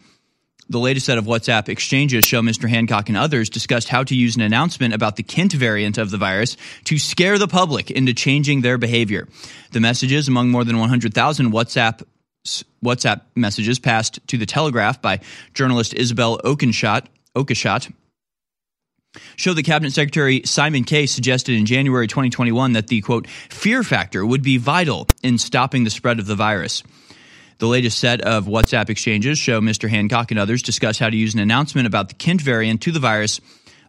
The 0.72 0.80
latest 0.80 1.08
set 1.08 1.18
of 1.18 1.26
WhatsApp 1.26 1.68
exchanges 1.68 2.24
show 2.24 2.42
Mr. 2.42 2.70
Hancock 2.70 3.10
and 3.10 3.18
others 3.18 3.50
discussed 3.50 3.90
how 3.90 4.04
to 4.04 4.16
use 4.16 4.36
an 4.36 4.44
announcement 4.44 4.94
about 4.94 5.16
the 5.16 5.24
Kent 5.24 5.54
variant 5.54 5.98
of 5.98 6.12
the 6.12 6.18
virus 6.18 6.58
to 6.84 7.00
scare 7.00 7.40
the 7.40 7.48
public 7.48 7.90
into 7.90 8.14
changing 8.14 8.62
their 8.62 8.78
behavior. 8.78 9.28
The 9.72 9.80
messages 9.80 10.28
among 10.28 10.50
more 10.50 10.64
than 10.64 10.78
100,000 10.78 11.52
WhatsApp 11.52 12.04
WhatsApp 12.84 13.22
messages 13.36 13.80
passed 13.80 14.20
to 14.28 14.38
the 14.38 14.46
Telegraph 14.46 15.02
by 15.02 15.20
journalist 15.54 15.94
Isabel 15.94 16.38
Oakeshott, 16.40 17.08
Oakeshott 17.36 17.92
show 19.36 19.54
that 19.54 19.64
Cabinet 19.64 19.92
Secretary 19.92 20.42
Simon 20.46 20.84
Case 20.84 21.12
suggested 21.12 21.56
in 21.56 21.66
January 21.66 22.08
2021 22.08 22.74
that 22.74 22.88
the 22.88 23.02
quote 23.02 23.28
fear 23.28 23.84
factor 23.84 24.26
would 24.26 24.44
be 24.44 24.58
vital 24.58 25.08
in 25.24 25.38
stopping 25.38 25.84
the 25.84 25.90
spread 25.90 26.20
of 26.20 26.28
the 26.28 26.36
virus. 26.36 26.84
The 27.60 27.68
latest 27.68 28.00
set 28.00 28.22
of 28.22 28.46
WhatsApp 28.46 28.90
exchanges 28.90 29.38
show 29.38 29.60
Mr. 29.60 29.90
Hancock 29.90 30.32
and 30.32 30.40
others 30.40 30.62
discuss 30.62 30.98
how 30.98 31.10
to 31.10 31.18
use 31.18 31.34
an 31.34 31.42
announcement 31.42 31.88
about 31.88 32.08
the 32.08 32.14
Kent 32.14 32.40
variant 32.40 32.82
to 32.84 32.94
the 32.94 33.02
virus 33.02 33.42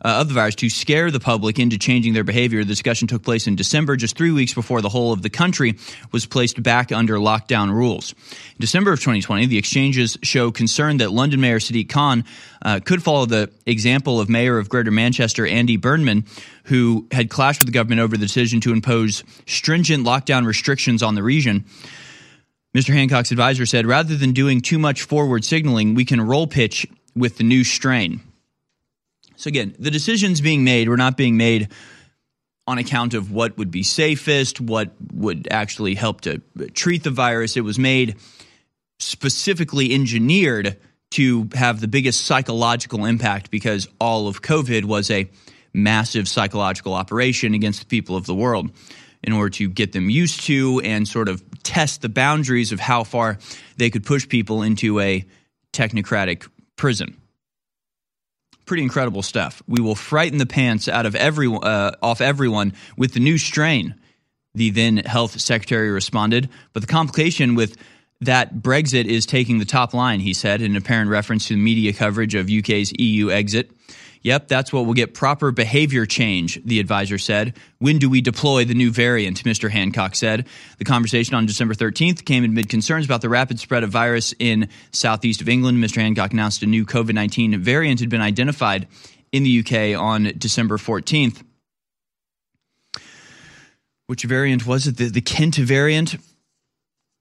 uh, 0.05 0.09
of 0.21 0.27
the 0.27 0.35
virus 0.35 0.57
to 0.57 0.69
scare 0.69 1.13
the 1.13 1.21
public 1.21 1.61
into 1.61 1.79
changing 1.79 2.13
their 2.13 2.25
behavior. 2.25 2.65
The 2.65 2.69
discussion 2.69 3.07
took 3.07 3.23
place 3.23 3.47
in 3.47 3.55
December, 3.55 3.95
just 3.95 4.17
three 4.17 4.33
weeks 4.33 4.55
before 4.55 4.81
the 4.81 4.89
whole 4.89 5.13
of 5.13 5.23
the 5.23 5.31
country 5.31 5.79
was 6.11 6.27
placed 6.27 6.61
back 6.61 6.91
under 6.91 7.19
lockdown 7.19 7.71
rules. 7.71 8.13
In 8.13 8.59
December 8.59 8.93
of 8.93 8.99
2020, 8.99 9.47
the 9.47 9.59
exchanges 9.59 10.19
show 10.25 10.51
concern 10.51 10.97
that 10.97 11.13
London 11.13 11.41
Mayor 11.41 11.61
Sadiq 11.61 11.89
Khan 11.89 12.25
uh, 12.63 12.81
could 12.85 13.05
follow 13.05 13.25
the 13.25 13.53
example 13.67 14.19
of 14.19 14.29
Mayor 14.29 14.59
of 14.59 14.69
Greater 14.69 14.91
Manchester 14.91 15.47
Andy 15.47 15.77
Burnham, 15.77 16.25
who 16.65 17.07
had 17.13 17.31
clashed 17.31 17.61
with 17.61 17.67
the 17.67 17.73
government 17.73 18.01
over 18.01 18.17
the 18.17 18.27
decision 18.27 18.61
to 18.63 18.73
impose 18.73 19.23
stringent 19.47 20.05
lockdown 20.05 20.45
restrictions 20.45 21.05
on 21.05 21.15
the 21.15 21.23
region. 21.23 21.67
Mr. 22.75 22.95
Hancock's 22.95 23.33
advisor 23.33 23.67
said, 23.67 23.87
rather 23.87 24.17
than 24.17 24.33
doing 24.33 24.61
too 24.61 24.79
much 24.79 25.03
forward 25.03 25.45
signaling, 25.45 25.95
we 25.95 26.05
can 26.05 26.21
roll 26.21 26.47
pitch 26.47 26.87
with 27.17 27.37
the 27.37 27.45
new 27.45 27.65
strain. 27.65 28.21
So 29.37 29.49
again, 29.49 29.75
the 29.79 29.91
decisions 29.91 30.41
being 30.41 30.63
made 30.63 30.89
were 30.89 30.97
not 30.97 31.17
being 31.17 31.37
made 31.37 31.69
on 32.67 32.79
account 32.79 33.15
of 33.15 33.33
what 33.33 33.59
would 33.59 33.71
be 33.71 33.83
safest, 33.83 34.61
what 34.61 34.93
would 35.13 35.49
actually 35.51 35.97
help 35.97 36.21
to 36.21 36.41
treat 36.75 37.03
the 37.03 37.11
virus. 37.11 37.57
It 37.57 37.63
was 37.63 37.79
made 37.79 38.17
specifically 39.01 39.93
engineered 39.93 40.77
to 41.13 41.49
have 41.55 41.81
the 41.81 41.89
biggest 41.89 42.21
psychological 42.27 43.05
impact 43.05 43.51
because 43.51 43.89
all 44.01 44.29
of 44.29 44.43
COVID 44.43 44.85
was 44.85 45.11
a 45.11 45.29
massive 45.73 46.29
psychological 46.29 46.95
operation 46.95 47.55
against 47.55 47.81
the 47.81 47.87
people 47.87 48.17
of 48.17 48.27
the 48.27 48.35
world 48.35 48.71
in 49.23 49.33
order 49.33 49.51
to 49.51 49.69
get 49.69 49.93
them 49.93 50.11
used 50.11 50.43
to 50.43 50.81
and 50.85 51.07
sort 51.07 51.29
of 51.29 51.43
test 51.63 52.03
the 52.03 52.09
boundaries 52.09 52.73
of 52.73 52.81
how 52.81 53.05
far 53.05 53.39
they 53.77 53.91
could 53.91 54.05
push 54.05 54.29
people 54.29 54.63
into 54.63 55.01
a 55.01 55.25
technocratic 55.73 56.49
prison 56.77 57.17
pretty 58.71 58.85
incredible 58.85 59.21
stuff. 59.21 59.65
We 59.67 59.83
will 59.83 59.97
frighten 59.97 60.39
the 60.39 60.47
pants 60.47 60.87
out 60.87 61.05
of 61.05 61.17
every, 61.17 61.49
uh, 61.49 61.91
off 62.01 62.21
everyone 62.21 62.73
with 62.97 63.15
the 63.15 63.19
new 63.19 63.37
strain. 63.37 63.97
The 64.55 64.71
then 64.71 64.99
health 64.99 65.41
secretary 65.41 65.91
responded, 65.91 66.49
but 66.73 66.83
the 66.83 66.87
complication 66.87 67.57
with 67.57 67.77
that 68.21 68.55
Brexit 68.55 69.07
is 69.07 69.27
taking 69.27 69.59
the 69.59 69.65
top 69.65 69.93
line, 69.93 70.21
he 70.21 70.33
said, 70.33 70.63
in 70.63 70.77
apparent 70.77 71.11
reference 71.11 71.49
to 71.49 71.55
the 71.55 71.61
media 71.61 71.93
coverage 71.93 72.37
of 72.37 72.49
UK's 72.49 72.93
EU 72.97 73.33
exit. 73.33 73.73
Yep, 74.23 74.49
that's 74.49 74.73
what 74.73 74.85
will 74.85 74.95
get 74.95 75.15
proper 75.15 75.51
behavior 75.51 76.05
change, 76.05 76.61
the 76.65 76.79
advisor 76.79 77.17
said. 77.17 77.57
When 77.79 77.99
do 77.99 78.11
we 78.11 78.21
deploy 78.21 78.67
the 78.67 78.75
new 78.75 78.91
variant? 78.91 79.45
Mr. 79.45 79.71
Hancock 79.71 80.15
said. 80.15 80.47
The 80.79 80.85
conversation 80.85 81.35
on 81.35 81.47
December 81.47 81.73
13th 81.73 82.27
came 82.27 82.45
amid 82.45 82.69
concerns 82.69 83.07
about 83.07 83.23
the 83.23 83.31
rapid 83.31 83.59
spread 83.59 83.83
of 83.83 83.91
virus 83.91 84.35
in 84.39 84.69
southeast 84.93 85.41
of 85.41 85.49
England. 85.49 85.79
Mr. 85.79 86.03
Hancock 86.03 86.33
announced 86.33 86.63
a 86.63 86.67
new 86.67 86.85
COVID 86.85 87.15
19 87.15 87.61
variant 87.61 88.01
had 88.01 88.11
been 88.11 88.21
identified 88.21 88.89
in 89.33 89.43
the 89.43 89.61
UK 89.61 89.99
on 89.99 90.33
December 90.37 90.77
14th. 90.77 91.43
Which 94.07 94.25
variant 94.25 94.67
was 94.67 94.87
it? 94.87 94.99
The, 94.99 95.09
the 95.09 95.21
Kent 95.23 95.55
variant? 95.57 96.17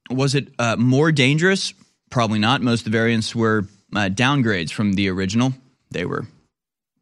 Was 0.09 0.35
it 0.35 0.49
uh, 0.59 0.75
more 0.75 1.11
dangerous? 1.11 1.73
Probably 2.09 2.39
not. 2.39 2.61
Most 2.61 2.81
of 2.81 2.85
the 2.85 2.97
variants 2.97 3.35
were 3.35 3.67
uh, 3.95 4.09
downgrades 4.09 4.71
from 4.71 4.93
the 4.93 5.07
original. 5.09 5.53
They 5.91 6.03
were 6.03 6.25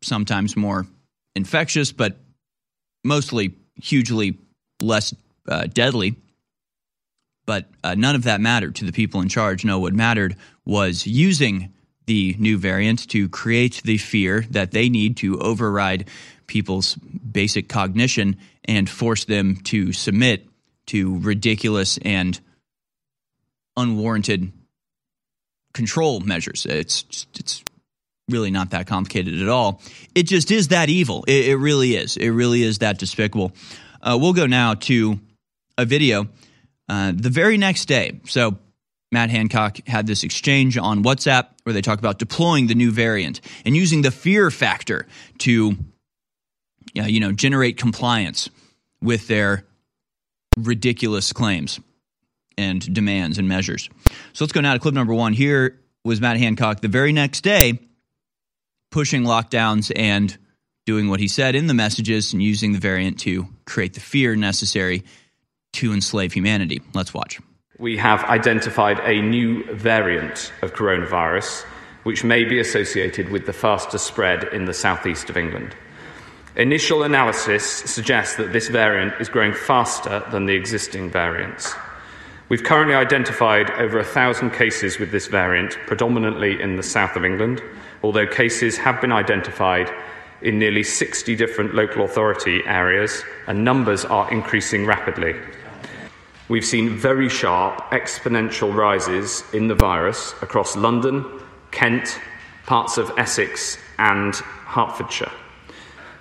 sometimes 0.07 0.55
more 0.55 0.87
infectious, 1.35 1.91
but 1.91 2.17
mostly 3.03 3.53
hugely 3.75 4.37
less 4.81 5.13
uh, 5.47 5.67
deadly. 5.67 6.15
But 7.45 7.69
uh, 7.83 7.95
none 7.95 8.15
of 8.15 8.23
that 8.23 8.41
mattered 8.41 8.75
to 8.75 8.85
the 8.85 8.91
people 8.91 9.21
in 9.21 9.29
charge. 9.29 9.63
No, 9.63 9.79
what 9.79 9.93
mattered 9.93 10.35
was 10.65 11.07
using 11.07 11.73
the 12.05 12.35
new 12.39 12.57
variant 12.57 13.07
to 13.09 13.29
create 13.29 13.81
the 13.83 13.97
fear 13.97 14.45
that 14.51 14.71
they 14.71 14.89
need 14.89 15.17
to 15.17 15.39
override 15.39 16.09
people's 16.47 16.95
basic 16.95 17.69
cognition 17.69 18.37
and 18.65 18.89
force 18.89 19.25
them 19.25 19.57
to 19.57 19.93
submit 19.93 20.47
to 20.87 21.19
ridiculous 21.19 21.97
and 21.99 22.39
unwarranted 23.75 24.51
control 25.73 26.21
measures. 26.21 26.65
It's 26.65 27.03
just, 27.03 27.39
it's 27.39 27.63
really 28.29 28.51
not 28.51 28.71
that 28.71 28.87
complicated 28.87 29.41
at 29.41 29.47
all. 29.47 29.81
It 30.13 30.23
just 30.23 30.51
is 30.51 30.69
that 30.69 30.89
evil. 30.89 31.23
It, 31.27 31.47
it 31.47 31.55
really 31.55 31.95
is. 31.95 32.17
It 32.17 32.29
really 32.29 32.63
is 32.63 32.79
that 32.79 32.97
despicable. 32.97 33.53
Uh, 34.01 34.17
we'll 34.19 34.33
go 34.33 34.45
now 34.47 34.73
to 34.73 35.19
a 35.77 35.85
video 35.85 36.27
uh, 36.89 37.13
the 37.15 37.29
very 37.29 37.57
next 37.57 37.85
day. 37.85 38.19
So, 38.25 38.57
Matt 39.09 39.29
Hancock 39.29 39.77
had 39.87 40.05
this 40.05 40.23
exchange 40.25 40.77
on 40.77 41.01
WhatsApp 41.01 41.47
where 41.63 41.71
they 41.71 41.81
talk 41.81 41.97
about 41.99 42.19
deploying 42.19 42.67
the 42.67 42.75
new 42.75 42.91
variant 42.91 43.39
and 43.63 43.73
using 43.73 44.01
the 44.01 44.11
fear 44.11 44.51
factor 44.51 45.07
to, 45.37 45.77
you 46.93 47.19
know, 47.21 47.31
generate 47.31 47.77
compliance 47.77 48.49
with 49.01 49.27
their 49.29 49.65
ridiculous 50.57 51.31
claims 51.31 51.79
and 52.57 52.93
demands 52.93 53.37
and 53.37 53.47
measures. 53.47 53.89
So 54.33 54.43
let's 54.43 54.51
go 54.51 54.59
now 54.59 54.73
to 54.73 54.79
clip 54.79 54.93
number 54.93 55.13
one. 55.13 55.31
Here 55.31 55.79
was 56.03 56.19
Matt 56.19 56.35
Hancock 56.35 56.81
the 56.81 56.89
very 56.89 57.13
next 57.13 57.41
day 57.41 57.79
pushing 58.91 59.23
lockdowns 59.23 59.91
and 59.95 60.37
doing 60.85 61.09
what 61.09 61.19
he 61.19 61.27
said 61.27 61.55
in 61.55 61.67
the 61.67 61.73
messages 61.73 62.33
and 62.33 62.41
using 62.41 62.71
the 62.71 62.79
variant 62.79 63.19
to 63.19 63.45
create 63.65 63.93
the 63.93 63.99
fear 63.99 64.35
necessary 64.35 65.03
to 65.73 65.93
enslave 65.93 66.33
humanity. 66.33 66.81
Let's 66.93 67.13
watch. 67.13 67.39
We 67.77 67.97
have 67.97 68.23
identified 68.23 68.99
a 69.01 69.21
new 69.21 69.63
variant 69.75 70.51
of 70.61 70.73
coronavirus 70.73 71.65
which 72.03 72.23
may 72.23 72.45
be 72.45 72.59
associated 72.59 73.29
with 73.29 73.45
the 73.45 73.53
faster 73.53 73.97
spread 73.97 74.45
in 74.45 74.63
the 74.63 74.73
southeast 74.73 75.29
of 75.29 75.35
England. 75.35 75.75
Initial 76.55 77.03
analysis 77.03 77.65
suggests 77.65 78.37
that 78.37 78.53
this 78.53 78.69
variant 78.69 79.13
is 79.19 79.27
growing 79.27 79.53
faster 79.53 80.23
than 80.31 80.45
the 80.45 80.55
existing 80.55 81.11
variants. 81.11 81.75
We've 82.49 82.63
currently 82.63 82.95
identified 82.95 83.69
over 83.71 83.99
a 83.99 84.05
thousand 84.05 84.51
cases 84.51 84.97
with 84.97 85.11
this 85.11 85.27
variant, 85.27 85.77
predominantly 85.85 86.61
in 86.61 86.77
the 86.77 86.81
south 86.81 87.17
of 87.17 87.25
England, 87.25 87.61
although 88.03 88.27
cases 88.27 88.77
have 88.77 89.01
been 89.01 89.11
identified 89.11 89.91
in 90.41 90.59
nearly 90.59 90.83
60 90.83 91.35
different 91.35 91.73
local 91.73 92.05
authority 92.05 92.61
areas, 92.65 93.23
and 93.47 93.63
numbers 93.63 94.05
are 94.05 94.31
increasing 94.31 94.85
rapidly. 94.85 95.35
We've 96.49 96.65
seen 96.65 96.95
very 96.95 97.27
sharp 97.27 97.79
exponential 97.91 98.73
rises 98.73 99.43
in 99.53 99.67
the 99.67 99.75
virus 99.75 100.33
across 100.41 100.75
London, 100.75 101.25
Kent, 101.71 102.19
parts 102.65 102.97
of 102.97 103.11
Essex, 103.17 103.77
and 103.97 104.35
Hertfordshire. 104.35 105.31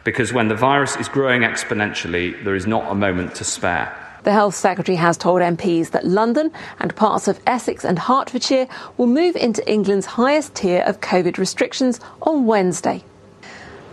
Because 0.03 0.33
when 0.33 0.49
the 0.49 0.55
virus 0.55 0.97
is 0.97 1.09
growing 1.09 1.43
exponentially, 1.43 2.43
there 2.45 2.55
is 2.55 2.67
not 2.67 2.91
a 2.91 2.95
moment 2.95 3.35
to 3.37 3.45
spare. 3.45 4.06
The 4.27 4.33
Health 4.33 4.57
Secretary 4.57 4.97
has 4.97 5.17
told 5.17 5.41
MPs 5.41 5.93
that 5.93 6.05
London 6.05 6.51
and 6.81 6.97
parts 6.97 7.29
of 7.29 7.39
Essex 7.47 7.85
and 7.85 7.97
Hertfordshire 7.97 8.67
will 8.97 9.07
move 9.07 9.37
into 9.37 9.65
England's 9.71 10.05
highest 10.05 10.57
tier 10.57 10.83
of 10.83 11.01
COVID 11.01 11.39
restrictions 11.39 12.01
on 12.23 12.45
Wednesday. 12.45 13.05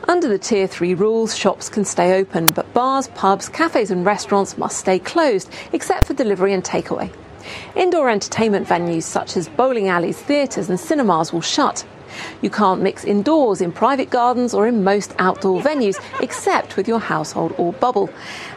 Under 0.08 0.28
the 0.28 0.40
Tier 0.40 0.66
3 0.66 0.96
rules, 0.96 1.38
shops 1.38 1.70
can 1.70 1.86
stay 1.86 2.20
open, 2.20 2.48
but 2.48 2.74
bars, 2.74 3.10
pubs, 3.10 3.48
cafes, 3.48 3.92
and 3.92 4.08
restaurants 4.08 4.58
must 4.58 4.80
stay 4.80 4.98
closed, 4.98 5.52
except 5.72 6.08
for 6.08 6.16
delivery 6.16 6.52
and 6.52 6.64
takeaway. 6.64 7.14
Indoor 7.76 8.10
entertainment 8.10 8.68
venues 8.68 9.04
such 9.04 9.38
as 9.38 9.48
bowling 9.50 9.88
alleys, 9.88 10.18
theatres, 10.18 10.68
and 10.68 10.80
cinemas 10.80 11.32
will 11.32 11.42
shut. 11.42 11.86
You 12.42 12.50
can't 12.50 12.82
mix 12.82 13.04
indoors 13.04 13.62
in 13.62 13.72
private 13.72 14.10
gardens 14.10 14.54
or 14.54 14.68
in 14.68 14.84
most 14.84 15.14
outdoor 15.20 15.62
venues, 15.62 16.02
except 16.22 16.78
with 16.78 16.88
your 16.88 17.00
household 17.00 17.54
or 17.58 17.74
bubble. 17.74 18.10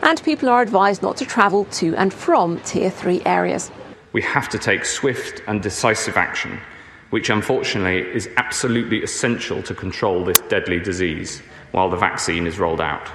And 0.03 0.23
people 0.23 0.49
are 0.49 0.62
advised 0.62 1.03
not 1.03 1.16
to 1.19 1.25
travel 1.25 1.64
to 1.64 1.95
and 1.97 2.12
from 2.12 2.61
Tier 2.61 2.90
3 2.90 3.23
areas. 3.25 3.71
We 4.12 4.23
have 4.23 4.49
to 4.51 4.59
take 4.59 4.85
swift 4.85 5.42
and 5.47 5.62
decisive 5.62 6.16
action. 6.16 6.61
which 7.11 7.31
unfortunately 7.31 8.01
is 8.14 8.29
absolutely 8.37 9.03
essential 9.03 9.62
to 9.62 9.75
control 9.75 10.25
this 10.25 10.40
deadly 10.49 10.79
disease 10.79 11.40
while 11.73 11.88
the 11.88 11.97
vaccine 11.97 12.47
is 12.47 12.59
rolled 12.59 12.81
out. 12.81 13.09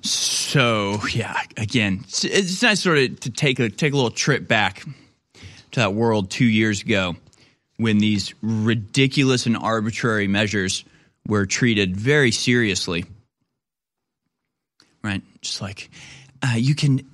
So 0.00 0.98
yeah, 1.12 1.40
again, 1.56 2.00
it's, 2.04 2.24
it's 2.24 2.62
nice 2.62 2.80
sort 2.80 2.98
of 2.98 3.20
to 3.20 3.30
take 3.30 3.58
a 3.58 3.68
take 3.68 3.92
a 3.92 3.96
little 3.96 4.10
trip 4.10 4.48
back 4.48 4.84
to 5.72 5.80
that 5.80 5.94
world 5.94 6.30
two 6.30 6.44
years 6.44 6.82
ago 6.82 7.16
when 7.82 7.98
these 7.98 8.34
ridiculous 8.40 9.46
and 9.46 9.56
arbitrary 9.56 10.28
measures 10.28 10.84
were 11.26 11.46
treated 11.46 11.96
very 11.96 12.30
seriously. 12.30 13.04
Right, 15.02 15.22
just 15.40 15.60
like 15.60 15.90
uh, 16.42 16.54
you 16.56 16.74
can 16.74 17.11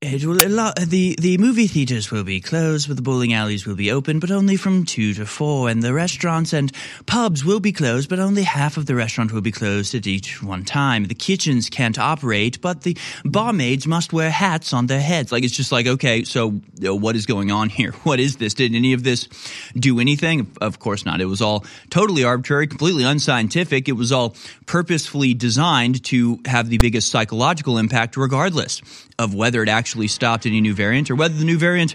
it 0.00 0.24
will 0.24 0.36
the 0.36 1.16
the 1.18 1.38
movie 1.38 1.66
theaters 1.66 2.12
will 2.12 2.22
be 2.22 2.40
closed, 2.40 2.86
but 2.86 2.94
the 2.94 3.02
bowling 3.02 3.32
alleys 3.32 3.66
will 3.66 3.74
be 3.74 3.90
open, 3.90 4.20
but 4.20 4.30
only 4.30 4.56
from 4.56 4.84
two 4.84 5.12
to 5.14 5.26
four, 5.26 5.68
and 5.68 5.82
the 5.82 5.92
restaurants 5.92 6.52
and 6.52 6.70
pubs 7.06 7.44
will 7.44 7.58
be 7.58 7.72
closed, 7.72 8.08
but 8.08 8.20
only 8.20 8.44
half 8.44 8.76
of 8.76 8.86
the 8.86 8.94
restaurant 8.94 9.32
will 9.32 9.40
be 9.40 9.50
closed 9.50 9.96
at 9.96 10.06
each 10.06 10.40
one 10.40 10.64
time. 10.64 11.06
The 11.06 11.16
kitchens 11.16 11.68
can't 11.68 11.98
operate, 11.98 12.60
but 12.60 12.82
the 12.82 12.96
barmaids 13.24 13.88
must 13.88 14.12
wear 14.12 14.30
hats 14.30 14.72
on 14.72 14.86
their 14.86 15.00
heads. 15.00 15.32
Like 15.32 15.42
it's 15.42 15.56
just 15.56 15.72
like 15.72 15.88
okay, 15.88 16.22
so 16.22 16.50
what 16.80 17.16
is 17.16 17.26
going 17.26 17.50
on 17.50 17.68
here? 17.68 17.92
What 18.08 18.20
is 18.20 18.36
this? 18.36 18.54
Did 18.54 18.74
any 18.74 18.94
of 18.94 19.02
this 19.02 19.28
do 19.74 20.00
anything? 20.00 20.50
Of 20.62 20.78
course 20.78 21.04
not. 21.04 21.20
It 21.20 21.26
was 21.26 21.42
all 21.42 21.66
totally 21.90 22.24
arbitrary, 22.24 22.66
completely 22.66 23.04
unscientific. 23.04 23.88
It 23.88 23.92
was 23.92 24.12
all 24.12 24.34
purposefully 24.64 25.34
designed 25.34 26.04
to 26.04 26.38
have 26.46 26.70
the 26.70 26.78
biggest 26.78 27.10
psychological 27.10 27.76
impact, 27.76 28.16
regardless 28.16 28.80
of 29.18 29.34
whether 29.34 29.62
it 29.62 29.68
actually 29.68 30.08
stopped 30.08 30.46
any 30.46 30.60
new 30.60 30.74
variant 30.74 31.10
or 31.10 31.14
whether 31.14 31.34
the 31.34 31.44
new 31.44 31.58
variant 31.58 31.94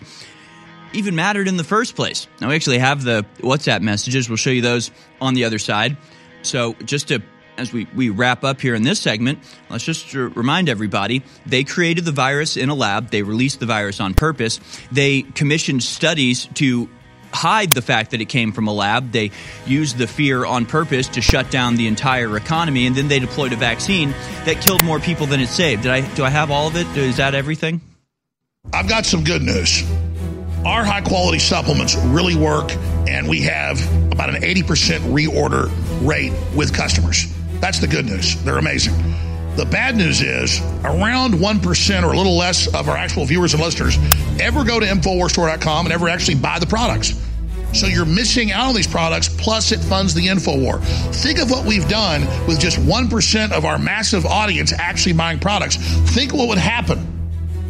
even 0.94 1.16
mattered 1.16 1.48
in 1.48 1.58
the 1.58 1.64
first 1.64 1.96
place. 1.96 2.28
Now, 2.40 2.50
we 2.50 2.56
actually 2.56 2.80
have 2.80 3.04
the 3.04 3.26
WhatsApp 3.40 3.82
messages. 3.82 4.30
We'll 4.30 4.38
show 4.38 4.52
you 4.52 4.62
those 4.62 4.92
on 5.20 5.34
the 5.34 5.46
other 5.46 5.60
side. 5.60 5.98
So, 6.44 6.74
just 6.86 7.08
to 7.08 7.22
as 7.58 7.72
we, 7.72 7.88
we 7.96 8.10
wrap 8.10 8.44
up 8.44 8.62
here 8.62 8.76
in 8.76 8.84
this 8.84 9.00
segment, 9.00 9.40
let's 9.70 9.84
just 9.84 10.14
remind 10.14 10.70
everybody 10.70 11.24
they 11.46 11.64
created 11.64 12.06
the 12.06 12.12
virus 12.12 12.58
in 12.58 12.70
a 12.70 12.76
lab. 12.76 13.10
They 13.10 13.22
released 13.22 13.60
the 13.60 13.66
virus 13.66 14.00
on 14.00 14.14
purpose. 14.14 14.60
They 14.92 15.22
commissioned 15.22 15.84
studies 15.84 16.48
to 16.56 16.90
hide 17.34 17.74
the 17.74 17.82
fact 17.82 18.12
that 18.12 18.22
it 18.22 18.26
came 18.26 18.52
from 18.52 18.68
a 18.68 18.74
lab. 18.74 19.12
They 19.12 19.32
used 19.66 19.98
the 19.98 20.08
fear 20.08 20.46
on 20.46 20.66
purpose 20.66 21.08
to 21.10 21.22
shut 21.22 21.52
down 21.52 21.76
the 21.76 21.88
entire 21.88 22.38
economy, 22.38 22.88
and 22.88 22.96
then 22.96 23.08
they 23.08 23.20
deployed 23.20 23.54
a 23.54 23.56
vaccine 23.56 24.12
that 24.46 24.62
killed 24.62 24.82
more 24.82 25.00
people 25.00 25.26
than 25.26 25.40
it 25.40 25.48
saved. 25.48 25.84
Did 25.84 25.92
I 25.92 26.14
do 26.16 26.24
I 26.24 26.30
have 26.30 26.52
all 26.52 26.68
of 26.68 26.76
it? 26.76 26.88
Is 26.98 27.18
that 27.18 27.36
everything? 27.36 27.82
I've 28.72 28.88
got 28.88 29.06
some 29.06 29.24
good 29.24 29.42
news. 29.42 29.84
Our 30.66 30.86
high 30.86 31.02
quality 31.02 31.40
supplements 31.40 31.96
really 31.96 32.36
work, 32.36 32.72
and 33.08 33.28
we 33.28 33.42
have 33.42 33.82
about 34.14 34.30
an 34.30 34.42
80% 34.42 35.00
reorder 35.12 35.70
rate 36.08 36.32
with 36.56 36.74
customers. 36.74 37.26
That's 37.60 37.80
the 37.80 37.88
good 37.88 38.06
news. 38.06 38.42
They're 38.44 38.58
amazing. 38.58 38.94
The 39.56 39.66
bad 39.66 39.96
news 39.96 40.22
is 40.22 40.62
around 40.84 41.36
1% 41.36 42.04
or 42.04 42.14
a 42.14 42.18
little 42.18 42.36
less 42.36 42.68
of 42.74 42.90
our 42.90 42.98
actual 42.98 43.24
viewers 43.26 43.54
and 43.54 43.62
listeners 43.62 43.98
ever 44.40 44.64
go 44.64 44.80
to 44.80 44.86
InfoWarsStore.com 44.86 45.86
and 45.86 45.94
ever 45.94 46.10
actually 46.10 46.36
buy 46.36 46.58
the 46.58 46.66
products. 46.66 47.14
So 47.74 47.86
you're 47.88 48.06
missing 48.06 48.52
out 48.52 48.70
on 48.70 48.76
these 48.76 48.88
products, 48.88 49.30
plus 49.30 49.72
it 49.72 49.80
funds 49.80 50.14
the 50.14 50.28
InfoWar. 50.28 50.84
Think 51.14 51.40
of 51.40 51.52
what 51.52 51.66
we've 51.66 51.88
done 51.88 52.22
with 52.48 52.60
just 52.60 52.78
1% 52.80 53.52
of 53.52 53.66
our 53.66 53.78
massive 53.78 54.26
audience 54.26 54.74
actually 54.74 55.14
buying 55.14 55.40
products. 55.40 55.78
Think 56.14 56.34
what 56.34 56.48
would 56.48 56.58
happen 56.58 57.08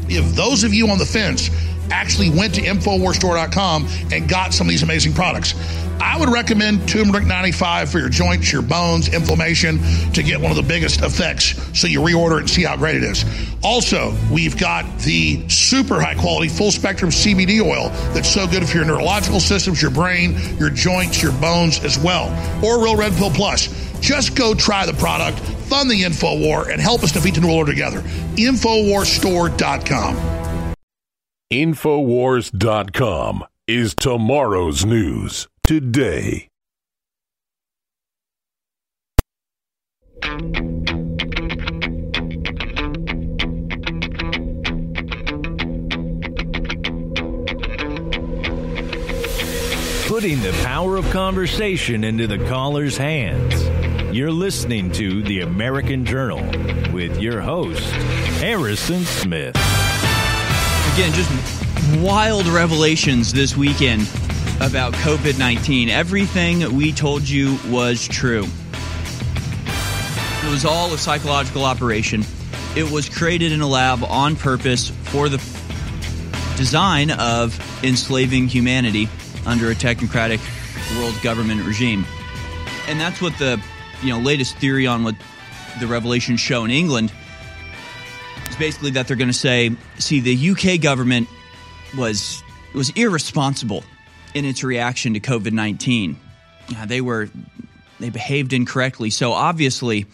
if 0.10 0.36
those 0.36 0.64
of 0.64 0.74
you 0.74 0.90
on 0.90 0.98
the 0.98 1.06
fence 1.06 1.50
actually 1.94 2.32
went 2.32 2.56
to 2.56 2.62
InfoWarsStore.com 2.62 3.88
and 4.12 4.28
got 4.28 4.54
some 4.54 4.68
of 4.68 4.72
these 4.72 4.84
amazing 4.84 5.14
products. 5.14 5.54
I 6.02 6.20
would 6.20 6.30
recommend 6.30 6.90
turmeric 6.90 7.26
95 7.26 7.90
for 7.90 8.00
your 8.00 8.10
joints, 8.10 8.52
your 8.52 8.64
bones, 8.64 9.14
inflammation 9.14 9.80
to 10.14 10.24
get 10.24 10.42
one 10.42 10.50
of 10.52 10.58
the 10.58 10.64
biggest 10.64 11.02
effects 11.02 11.56
so 11.80 11.88
you 11.88 12.02
reorder 12.02 12.38
it 12.38 12.40
and 12.40 12.50
see 12.50 12.64
how 12.64 12.76
great 12.76 12.96
it 12.96 13.04
is. 13.04 13.24
Also, 13.64 14.16
we've 14.32 14.58
got 14.58 14.84
the 15.00 15.48
super 15.48 16.02
high 16.02 16.16
quality 16.16 16.50
full 16.50 16.72
spectrum 16.72 17.12
CBD 17.12 17.62
oil 17.62 17.90
that's 18.14 18.28
so 18.28 18.48
good 18.48 18.68
for 18.68 18.78
your 18.78 18.86
neurological 18.86 19.40
systems, 19.40 19.80
your 19.82 19.92
brain, 19.92 20.36
your 20.58 20.72
joints, 20.72 21.22
your 21.22 21.32
bones 21.34 21.82
as 21.86 21.98
well. 21.98 22.28
Or 22.66 22.84
Real 22.84 22.98
Red 22.98 23.14
Pill 23.14 23.30
Plus. 23.30 23.70
Just 24.02 24.36
go 24.36 24.54
try 24.54 24.86
the 24.86 24.94
product, 24.94 25.40
fund 25.40 25.90
the 25.90 26.04
InfoWar, 26.04 26.70
and 26.70 26.82
help 26.82 27.04
us 27.04 27.14
defeat 27.14 27.36
the 27.36 27.42
New 27.42 27.48
World 27.48 27.68
together. 27.68 28.02
InfoWarsStore.com. 28.36 30.43
Infowars.com 31.54 33.46
is 33.68 33.94
tomorrow's 33.94 34.84
news 34.88 35.48
today. 35.62 36.48
Putting 50.08 50.42
the 50.42 50.60
power 50.64 50.96
of 50.96 51.08
conversation 51.12 52.04
into 52.04 52.26
the 52.26 52.44
caller's 52.50 52.98
hands. 52.98 53.64
You're 54.12 54.32
listening 54.32 54.92
to 54.94 55.22
The 55.22 55.42
American 55.42 56.04
Journal 56.04 56.44
with 56.92 57.22
your 57.22 57.42
host, 57.42 57.84
Harrison 58.42 59.04
Smith. 59.04 59.56
Again, 60.94 61.12
just 61.14 62.04
wild 62.04 62.46
revelations 62.46 63.34
this 63.34 63.58
weekend 63.58 64.04
about 64.62 64.94
COVID 64.94 65.40
19. 65.40 65.90
Everything 65.90 66.76
we 66.76 66.92
told 66.92 67.28
you 67.28 67.58
was 67.68 68.08
true. 68.08 68.44
It 70.44 70.52
was 70.52 70.66
all 70.66 70.94
a 70.94 70.98
psychological 71.00 71.66
operation. 71.66 72.24
It 72.76 72.92
was 72.92 73.10
created 73.10 73.52
in 73.52 73.62
a 73.62 73.68
lab 73.68 74.04
on 74.04 74.36
purpose 74.36 74.92
for 75.06 75.30
the 75.30 75.38
design 76.58 77.10
of 77.10 77.60
enslaving 77.84 78.48
humanity 78.48 79.10
under 79.48 79.72
a 79.72 79.76
technocratic 79.76 80.42
world 80.96 81.20
government 81.24 81.66
regime. 81.66 82.06
And 82.88 83.00
that's 83.00 83.20
what 83.20 83.36
the 83.40 83.60
you 84.04 84.10
know 84.10 84.20
latest 84.20 84.58
theory 84.58 84.86
on 84.86 85.04
what 85.04 85.16
the 85.80 85.88
revelations 85.88 86.40
show 86.40 86.64
in 86.64 86.70
England 86.70 87.12
is 88.54 88.60
basically 88.60 88.92
that 88.92 89.08
they're 89.08 89.18
going 89.18 89.30
to 89.30 89.34
say, 89.34 89.72
see, 89.98 90.20
the 90.20 90.52
UK 90.52 90.82
government 90.82 91.28
was 91.98 92.44
was 92.74 92.90
irresponsible 92.92 93.84
in 94.34 94.46
its 94.46 94.64
reaction 94.64 95.14
to 95.14 95.20
COVID 95.20 95.52
nineteen. 95.52 96.18
they 96.86 97.02
were 97.02 97.30
they 98.00 98.10
behaved 98.10 98.54
incorrectly. 98.54 99.10
So 99.10 99.32
obviously, 99.32 100.06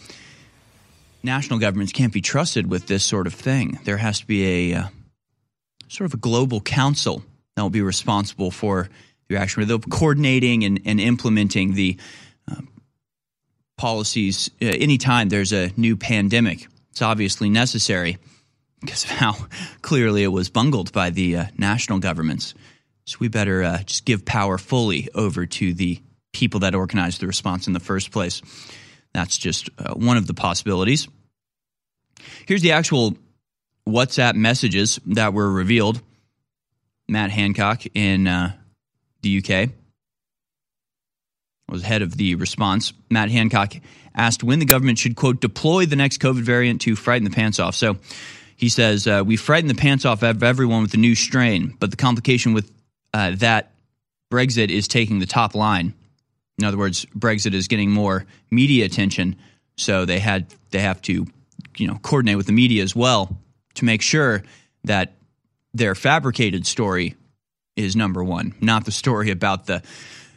national 1.24 1.60
governments 1.60 1.92
can't 1.92 2.14
be 2.14 2.22
trusted 2.22 2.70
with 2.70 2.88
this 2.88 3.04
sort 3.04 3.28
of 3.28 3.34
thing. 3.34 3.80
There 3.84 3.98
has 3.98 4.20
to 4.20 4.28
be 4.28 4.72
a 4.72 4.80
uh, 4.80 4.88
sort 5.88 6.06
of 6.06 6.14
a 6.14 6.18
global 6.18 6.62
council 6.62 7.24
that 7.56 7.62
will 7.62 7.70
be 7.70 7.82
responsible 7.82 8.52
for 8.52 8.90
the 9.28 9.36
reaction, 9.36 9.68
the 9.68 9.80
coordinating 9.80 10.64
and, 10.64 10.82
and 10.86 11.00
implementing 11.00 11.74
the 11.74 11.98
uh, 12.50 12.62
policies 13.78 14.50
uh, 14.62 14.66
anytime 14.66 15.30
there's 15.30 15.52
a 15.52 15.72
new 15.76 15.98
pandemic. 15.98 16.68
It's 16.92 17.02
obviously 17.02 17.50
necessary 17.50 18.18
because 18.82 19.04
of 19.04 19.12
how 19.12 19.36
clearly 19.82 20.24
it 20.24 20.28
was 20.28 20.50
bungled 20.50 20.92
by 20.92 21.10
the 21.10 21.38
uh, 21.38 21.46
national 21.58 22.00
governments. 22.00 22.54
So 23.06 23.18
we 23.20 23.28
better 23.28 23.64
uh, 23.64 23.84
just 23.84 24.06
give 24.06 24.26
power 24.26 24.58
fully 24.58 25.10
over 25.16 25.46
to 25.46 25.74
the 25.74 26.02
people 26.32 26.62
that 26.62 26.76
organized 26.76 27.22
the 27.22 27.28
response 27.28 27.68
in 27.68 27.74
the 27.74 27.80
first 27.80 28.12
place. 28.12 28.42
That's 29.14 29.38
just 29.38 29.70
uh, 29.80 29.94
one 29.94 30.18
of 30.18 30.28
the 30.28 30.34
possibilities. 30.34 31.08
Here's 32.46 32.62
the 32.62 32.74
actual 32.74 33.16
WhatsApp 33.88 34.36
messages 34.36 35.00
that 35.08 35.34
were 35.34 35.52
revealed. 35.52 36.02
Matt 37.08 37.32
Hancock 37.32 37.84
in 37.96 38.28
uh, 38.28 38.54
the 39.22 39.40
UK 39.40 39.70
was 41.68 41.84
head 41.84 42.02
of 42.02 42.16
the 42.16 42.36
response. 42.36 42.94
Matt 43.10 43.30
Hancock 43.32 43.74
asked 44.16 44.44
when 44.44 44.60
the 44.60 44.66
government 44.66 45.00
should, 45.00 45.16
quote, 45.16 45.40
deploy 45.42 45.86
the 45.86 45.96
next 45.96 46.20
COVID 46.20 46.42
variant 46.42 46.82
to 46.82 46.96
frighten 46.96 47.24
the 47.24 47.36
pants 47.36 47.60
off. 47.60 47.76
So 47.76 47.98
he 48.60 48.68
says, 48.68 49.08
uh, 49.08 49.24
We 49.26 49.38
frightened 49.38 49.70
the 49.70 49.76
pants 49.76 50.04
off 50.04 50.22
of 50.22 50.44
everyone 50.44 50.82
with 50.82 50.92
the 50.92 50.98
new 50.98 51.16
strain, 51.16 51.78
but 51.80 51.92
the 51.92 51.98
complication 51.98 52.52
with 52.54 52.70
uh, 53.14 53.32
that 53.38 53.72
Brexit 54.30 54.70
is 54.70 54.90
taking 54.90 55.20
the 55.20 55.26
top 55.26 55.56
line. 55.56 55.94
In 56.58 56.66
other 56.66 56.78
words, 56.78 57.06
Brexit 57.18 57.54
is 57.54 57.70
getting 57.70 57.90
more 57.90 58.26
media 58.52 58.84
attention, 58.84 59.38
so 59.78 60.04
they 60.04 60.20
had 60.20 60.54
they 60.72 60.80
have 60.80 61.02
to, 61.04 61.26
you 61.78 61.88
know, 61.88 62.00
coordinate 62.02 62.36
with 62.36 62.48
the 62.48 62.52
media 62.52 62.84
as 62.84 62.94
well 62.94 63.40
to 63.76 63.86
make 63.86 64.02
sure 64.02 64.44
that 64.84 65.14
their 65.74 65.96
fabricated 65.96 66.68
story 66.68 67.16
is 67.78 67.96
number 67.96 68.22
one, 68.22 68.54
not 68.60 68.84
the 68.84 68.92
story 68.92 69.32
about 69.32 69.68
the 69.68 69.82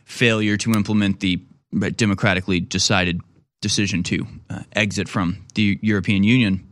failure 0.05 0.57
to 0.59 0.71
implement 0.75 1.19
the 1.19 1.43
democratically 1.97 2.61
decided 2.61 3.21
decision 3.61 4.05
to 4.05 4.29
uh, 4.49 4.63
exit 4.75 5.09
from 5.09 5.45
the 5.57 5.81
European 5.83 6.23
Union 6.23 6.72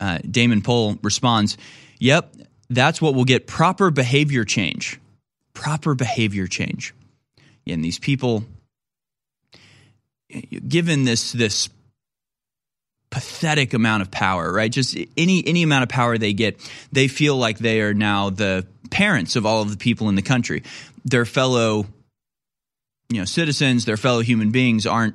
uh, 0.00 0.18
Damon 0.18 0.62
Poole 0.62 0.98
responds, 1.02 1.56
Yep, 1.98 2.34
that's 2.70 3.00
what 3.00 3.14
will 3.14 3.24
get 3.24 3.46
proper 3.46 3.90
behavior 3.90 4.44
change. 4.44 5.00
proper 5.52 5.94
behavior 5.94 6.46
change. 6.46 6.92
And 7.66 7.82
these 7.82 7.98
people, 7.98 8.44
given 10.68 11.04
this 11.04 11.32
this 11.32 11.68
pathetic 13.10 13.72
amount 13.72 14.02
of 14.02 14.10
power, 14.10 14.52
right? 14.52 14.70
Just 14.70 14.96
any 15.16 15.46
any 15.46 15.62
amount 15.62 15.84
of 15.84 15.88
power 15.88 16.18
they 16.18 16.32
get, 16.32 16.58
they 16.92 17.08
feel 17.08 17.36
like 17.36 17.58
they 17.58 17.80
are 17.80 17.94
now 17.94 18.30
the 18.30 18.66
parents 18.90 19.36
of 19.36 19.46
all 19.46 19.62
of 19.62 19.70
the 19.70 19.76
people 19.76 20.08
in 20.08 20.16
the 20.16 20.22
country. 20.22 20.62
Their 21.04 21.24
fellow 21.24 21.86
you 23.08 23.18
know 23.18 23.24
citizens, 23.24 23.84
their 23.84 23.96
fellow 23.96 24.20
human 24.20 24.50
beings 24.50 24.86
aren't 24.86 25.14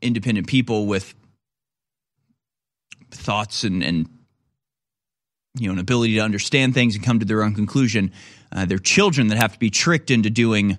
independent 0.00 0.46
people 0.46 0.86
with 0.86 1.14
thoughts 3.16 3.64
and, 3.64 3.82
and 3.82 4.08
you 5.58 5.68
know 5.68 5.74
an 5.74 5.78
ability 5.78 6.14
to 6.14 6.20
understand 6.20 6.74
things 6.74 6.94
and 6.94 7.04
come 7.04 7.20
to 7.20 7.24
their 7.24 7.42
own 7.42 7.54
conclusion. 7.54 8.12
Uh, 8.52 8.64
they're 8.64 8.78
children 8.78 9.28
that 9.28 9.36
have 9.36 9.52
to 9.52 9.58
be 9.58 9.70
tricked 9.70 10.10
into 10.10 10.30
doing 10.30 10.78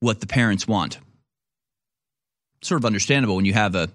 what 0.00 0.20
the 0.20 0.26
parents 0.26 0.66
want. 0.66 0.98
Sort 2.62 2.80
of 2.80 2.84
understandable 2.84 3.36
when 3.36 3.44
you 3.44 3.54
have 3.54 3.74
a 3.74 3.88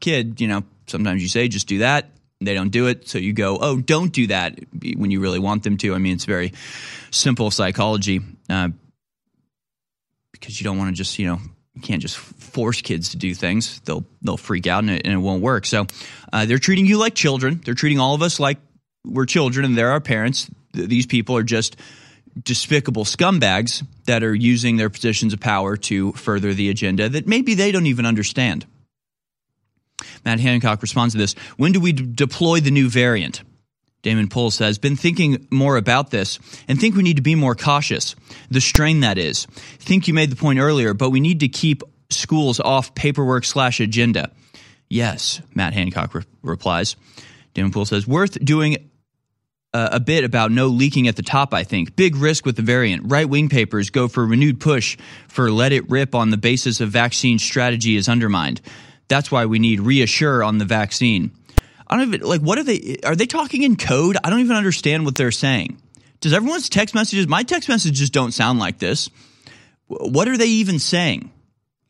kid. 0.00 0.40
You 0.40 0.48
know, 0.48 0.64
sometimes 0.86 1.22
you 1.22 1.28
say 1.28 1.48
just 1.48 1.66
do 1.66 1.78
that. 1.78 2.10
They 2.40 2.52
don't 2.52 2.68
do 2.68 2.86
it, 2.86 3.08
so 3.08 3.18
you 3.18 3.32
go, 3.32 3.58
"Oh, 3.60 3.80
don't 3.80 4.12
do 4.12 4.26
that." 4.26 4.58
When 4.96 5.10
you 5.10 5.20
really 5.20 5.38
want 5.38 5.62
them 5.62 5.78
to. 5.78 5.94
I 5.94 5.98
mean, 5.98 6.14
it's 6.14 6.26
very 6.26 6.52
simple 7.10 7.50
psychology. 7.50 8.20
Uh, 8.48 8.68
because 10.32 10.60
you 10.60 10.64
don't 10.64 10.78
want 10.78 10.90
to 10.90 10.96
just 10.96 11.18
you 11.18 11.26
know 11.26 11.38
you 11.74 11.80
can't 11.80 12.02
just 12.02 12.16
force 12.56 12.80
kids 12.80 13.10
to 13.10 13.18
do 13.18 13.34
things. 13.34 13.80
They'll 13.80 14.06
they'll 14.22 14.38
freak 14.38 14.66
out 14.66 14.82
and 14.82 14.90
it, 14.90 15.02
and 15.04 15.12
it 15.12 15.18
won't 15.18 15.42
work. 15.42 15.66
So 15.66 15.86
uh, 16.32 16.46
they're 16.46 16.58
treating 16.58 16.86
you 16.86 16.96
like 16.96 17.14
children. 17.14 17.60
They're 17.62 17.74
treating 17.74 18.00
all 18.00 18.14
of 18.14 18.22
us 18.22 18.40
like 18.40 18.56
we're 19.04 19.26
children, 19.26 19.66
and 19.66 19.76
they're 19.76 19.90
our 19.90 20.00
parents. 20.00 20.50
Th- 20.72 20.88
these 20.88 21.04
people 21.04 21.36
are 21.36 21.42
just 21.42 21.76
despicable 22.42 23.04
scumbags 23.04 23.86
that 24.06 24.22
are 24.22 24.34
using 24.34 24.78
their 24.78 24.88
positions 24.88 25.34
of 25.34 25.40
power 25.40 25.76
to 25.76 26.12
further 26.12 26.54
the 26.54 26.70
agenda 26.70 27.10
that 27.10 27.26
maybe 27.26 27.54
they 27.54 27.72
don't 27.72 27.86
even 27.86 28.06
understand. 28.06 28.64
Matt 30.24 30.40
Hancock 30.40 30.80
responds 30.80 31.12
to 31.12 31.18
this. 31.18 31.34
When 31.58 31.72
do 31.72 31.80
we 31.80 31.92
d- 31.92 32.06
deploy 32.06 32.60
the 32.60 32.70
new 32.70 32.88
variant? 32.88 33.42
Damon 34.02 34.28
Poole 34.28 34.50
says, 34.50 34.78
been 34.78 34.96
thinking 34.96 35.46
more 35.50 35.76
about 35.76 36.10
this 36.10 36.38
and 36.68 36.80
think 36.80 36.94
we 36.94 37.02
need 37.02 37.16
to 37.16 37.22
be 37.22 37.34
more 37.34 37.54
cautious. 37.54 38.14
The 38.50 38.60
strain 38.60 39.00
that 39.00 39.18
is. 39.18 39.46
Think 39.80 40.06
you 40.06 40.14
made 40.14 40.30
the 40.30 40.36
point 40.36 40.58
earlier, 40.58 40.94
but 40.94 41.10
we 41.10 41.20
need 41.20 41.40
to 41.40 41.48
keep 41.48 41.82
schools 42.10 42.60
off 42.60 42.94
paperwork 42.94 43.44
slash 43.44 43.80
agenda. 43.80 44.30
Yes, 44.88 45.40
Matt 45.54 45.74
Hancock 45.74 46.14
re- 46.14 46.22
replies. 46.42 46.96
Damon 47.54 47.72
Poole 47.72 47.86
says, 47.86 48.06
worth 48.06 48.42
doing 48.44 48.90
uh, 49.76 49.90
a 49.92 50.00
bit 50.00 50.24
about 50.24 50.50
no 50.50 50.68
leaking 50.68 51.08
at 51.08 51.16
the 51.16 51.22
top, 51.22 51.52
I 51.52 51.64
think. 51.64 51.96
Big 51.96 52.16
risk 52.16 52.46
with 52.46 52.56
the 52.56 52.62
variant. 52.62 53.10
Right 53.10 53.28
wing 53.28 53.48
papers 53.48 53.90
go 53.90 54.08
for 54.08 54.24
renewed 54.24 54.60
push 54.60 54.96
for 55.28 55.50
let 55.50 55.72
it 55.72 55.90
rip 55.90 56.14
on 56.14 56.30
the 56.30 56.36
basis 56.36 56.80
of 56.80 56.90
vaccine 56.90 57.38
strategy 57.38 57.96
is 57.96 58.08
undermined. 58.08 58.60
That's 59.08 59.30
why 59.30 59.46
we 59.46 59.58
need 59.58 59.80
reassure 59.80 60.42
on 60.42 60.58
the 60.58 60.64
vaccine. 60.64 61.30
I 61.86 61.96
don't 61.96 62.08
even 62.08 62.26
like 62.26 62.40
what 62.40 62.58
are 62.58 62.64
they 62.64 62.96
are 63.04 63.14
they 63.14 63.26
talking 63.26 63.62
in 63.62 63.76
code? 63.76 64.16
I 64.24 64.30
don't 64.30 64.40
even 64.40 64.56
understand 64.56 65.04
what 65.04 65.14
they're 65.14 65.30
saying. 65.30 65.80
Does 66.20 66.32
everyone's 66.32 66.68
text 66.68 66.94
messages 66.94 67.28
my 67.28 67.42
text 67.42 67.68
messages 67.68 68.10
don't 68.10 68.32
sound 68.32 68.58
like 68.58 68.78
this? 68.78 69.10
What 69.86 70.26
are 70.26 70.36
they 70.36 70.46
even 70.46 70.78
saying? 70.78 71.30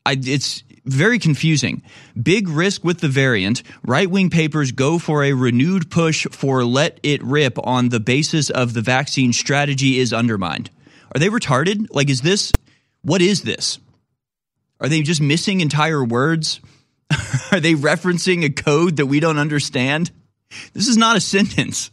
I, 0.06 0.16
it's 0.18 0.62
very 0.84 1.18
confusing. 1.18 1.82
Big 2.20 2.48
risk 2.48 2.84
with 2.84 3.00
the 3.00 3.08
variant. 3.08 3.64
Right 3.82 4.08
wing 4.08 4.30
papers 4.30 4.70
go 4.70 5.00
for 5.00 5.24
a 5.24 5.32
renewed 5.32 5.90
push 5.90 6.26
for 6.30 6.64
let 6.64 7.00
it 7.02 7.22
rip 7.24 7.58
on 7.58 7.88
the 7.88 7.98
basis 7.98 8.48
of 8.48 8.72
the 8.72 8.82
vaccine 8.82 9.32
strategy 9.32 9.98
is 9.98 10.12
undermined. 10.12 10.70
Are 11.12 11.18
they 11.18 11.28
retarded? 11.28 11.88
Like, 11.90 12.08
is 12.08 12.22
this, 12.22 12.52
what 13.02 13.20
is 13.20 13.42
this? 13.42 13.80
Are 14.80 14.88
they 14.88 15.02
just 15.02 15.20
missing 15.20 15.60
entire 15.60 16.04
words? 16.04 16.60
Are 17.50 17.60
they 17.60 17.74
referencing 17.74 18.44
a 18.44 18.50
code 18.50 18.96
that 18.96 19.06
we 19.06 19.18
don't 19.18 19.38
understand? 19.38 20.12
This 20.72 20.86
is 20.86 20.96
not 20.96 21.16
a 21.16 21.20
sentence. 21.20 21.90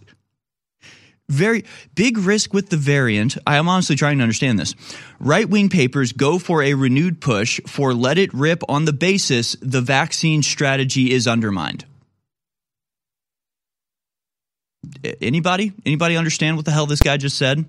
Very 1.29 1.63
big 1.95 2.17
risk 2.17 2.53
with 2.53 2.69
the 2.69 2.77
variant. 2.77 3.37
I 3.47 3.57
am 3.57 3.69
honestly 3.69 3.95
trying 3.95 4.17
to 4.17 4.23
understand 4.23 4.59
this. 4.59 4.75
Right 5.19 5.49
wing 5.49 5.69
papers 5.69 6.11
go 6.11 6.37
for 6.37 6.61
a 6.61 6.73
renewed 6.73 7.21
push 7.21 7.59
for 7.65 7.93
let 7.93 8.17
it 8.17 8.33
rip 8.33 8.61
on 8.67 8.85
the 8.85 8.93
basis 8.93 9.55
the 9.61 9.81
vaccine 9.81 10.43
strategy 10.43 11.11
is 11.11 11.27
undermined. 11.27 11.85
Anybody? 15.21 15.71
Anybody 15.85 16.17
understand 16.17 16.57
what 16.57 16.65
the 16.65 16.71
hell 16.71 16.85
this 16.85 17.01
guy 17.01 17.17
just 17.17 17.37
said? 17.37 17.65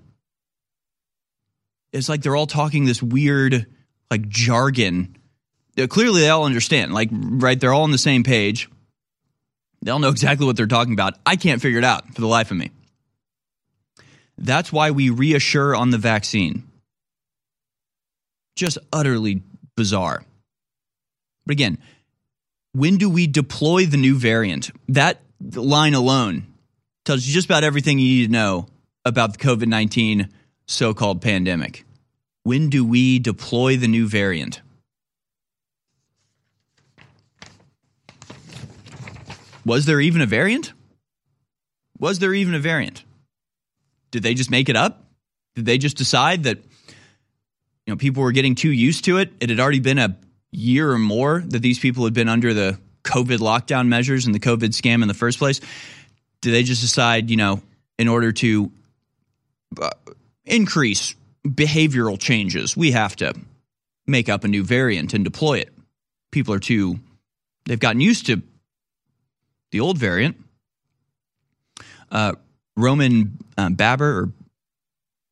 It's 1.93 2.09
like 2.09 2.21
they're 2.21 2.35
all 2.35 2.47
talking 2.47 2.83
this 2.83 3.01
weird, 3.01 3.67
like 4.11 4.27
jargon 4.27 5.15
uh, 5.77 5.87
clearly 5.87 6.21
they 6.21 6.29
all 6.29 6.45
understand. 6.45 6.93
Like, 6.93 7.09
right, 7.11 7.59
they're 7.59 7.73
all 7.73 7.83
on 7.83 7.91
the 7.91 7.97
same 7.97 8.23
page. 8.23 8.69
They 9.81 9.91
all 9.91 9.99
know 9.99 10.09
exactly 10.09 10.45
what 10.45 10.55
they're 10.55 10.67
talking 10.67 10.93
about. 10.93 11.15
I 11.25 11.35
can't 11.35 11.61
figure 11.61 11.77
it 11.77 11.83
out 11.83 12.13
for 12.13 12.21
the 12.21 12.27
life 12.27 12.51
of 12.51 12.57
me. 12.57 12.71
That's 14.37 14.71
why 14.71 14.91
we 14.91 15.09
reassure 15.09 15.75
on 15.75 15.91
the 15.91 15.97
vaccine. 15.97 16.63
Just 18.55 18.77
utterly 18.91 19.41
bizarre. 19.75 20.23
But 21.45 21.53
again, 21.53 21.77
when 22.73 22.97
do 22.97 23.09
we 23.09 23.27
deploy 23.27 23.85
the 23.85 23.97
new 23.97 24.17
variant? 24.17 24.71
That 24.89 25.21
line 25.53 25.93
alone 25.93 26.47
tells 27.05 27.25
you 27.25 27.33
just 27.33 27.45
about 27.45 27.63
everything 27.63 27.99
you 27.99 28.19
need 28.19 28.25
to 28.25 28.31
know 28.31 28.67
about 29.05 29.33
the 29.33 29.39
COVID 29.39 29.67
19 29.67 30.29
so 30.65 30.93
called 30.93 31.21
pandemic. 31.21 31.85
When 32.43 32.69
do 32.69 32.83
we 32.85 33.19
deploy 33.19 33.77
the 33.77 33.87
new 33.87 34.07
variant? 34.07 34.61
Was 39.65 39.85
there 39.85 40.01
even 40.01 40.21
a 40.21 40.25
variant? 40.25 40.73
Was 41.97 42.19
there 42.19 42.33
even 42.33 42.53
a 42.53 42.59
variant? 42.59 43.04
Did 44.15 44.23
they 44.23 44.33
just 44.33 44.49
make 44.49 44.69
it 44.69 44.77
up? 44.77 45.03
Did 45.55 45.65
they 45.65 45.77
just 45.77 45.97
decide 45.97 46.43
that 46.43 46.59
you 46.59 47.91
know 47.91 47.97
people 47.97 48.23
were 48.23 48.31
getting 48.31 48.55
too 48.55 48.71
used 48.71 49.03
to 49.03 49.17
it? 49.17 49.33
It 49.41 49.49
had 49.49 49.59
already 49.59 49.81
been 49.81 49.97
a 49.97 50.17
year 50.51 50.89
or 50.89 50.97
more 50.97 51.43
that 51.47 51.59
these 51.59 51.79
people 51.79 52.05
had 52.05 52.13
been 52.13 52.29
under 52.29 52.53
the 52.53 52.79
COVID 53.03 53.39
lockdown 53.39 53.89
measures 53.89 54.25
and 54.25 54.33
the 54.33 54.39
COVID 54.39 54.69
scam 54.69 55.01
in 55.01 55.09
the 55.09 55.13
first 55.13 55.37
place. 55.37 55.59
Did 56.39 56.51
they 56.51 56.63
just 56.63 56.79
decide, 56.79 57.29
you 57.29 57.35
know, 57.35 57.61
in 57.99 58.07
order 58.07 58.31
to 58.31 58.71
uh, 59.81 59.89
increase 60.45 61.13
behavioral 61.45 62.17
changes, 62.17 62.77
we 62.77 62.91
have 62.91 63.17
to 63.17 63.33
make 64.07 64.29
up 64.29 64.45
a 64.45 64.47
new 64.47 64.63
variant 64.63 65.13
and 65.13 65.25
deploy 65.25 65.57
it? 65.57 65.73
People 66.31 66.53
are 66.53 66.59
too, 66.59 67.01
they've 67.65 67.81
gotten 67.81 67.99
used 67.99 68.27
to 68.27 68.41
the 69.71 69.81
old 69.81 69.97
variant. 69.97 70.41
Uh, 72.09 72.35
Roman 72.77 73.37
uh, 73.57 73.69
Baber 73.69 74.19
or 74.19 74.33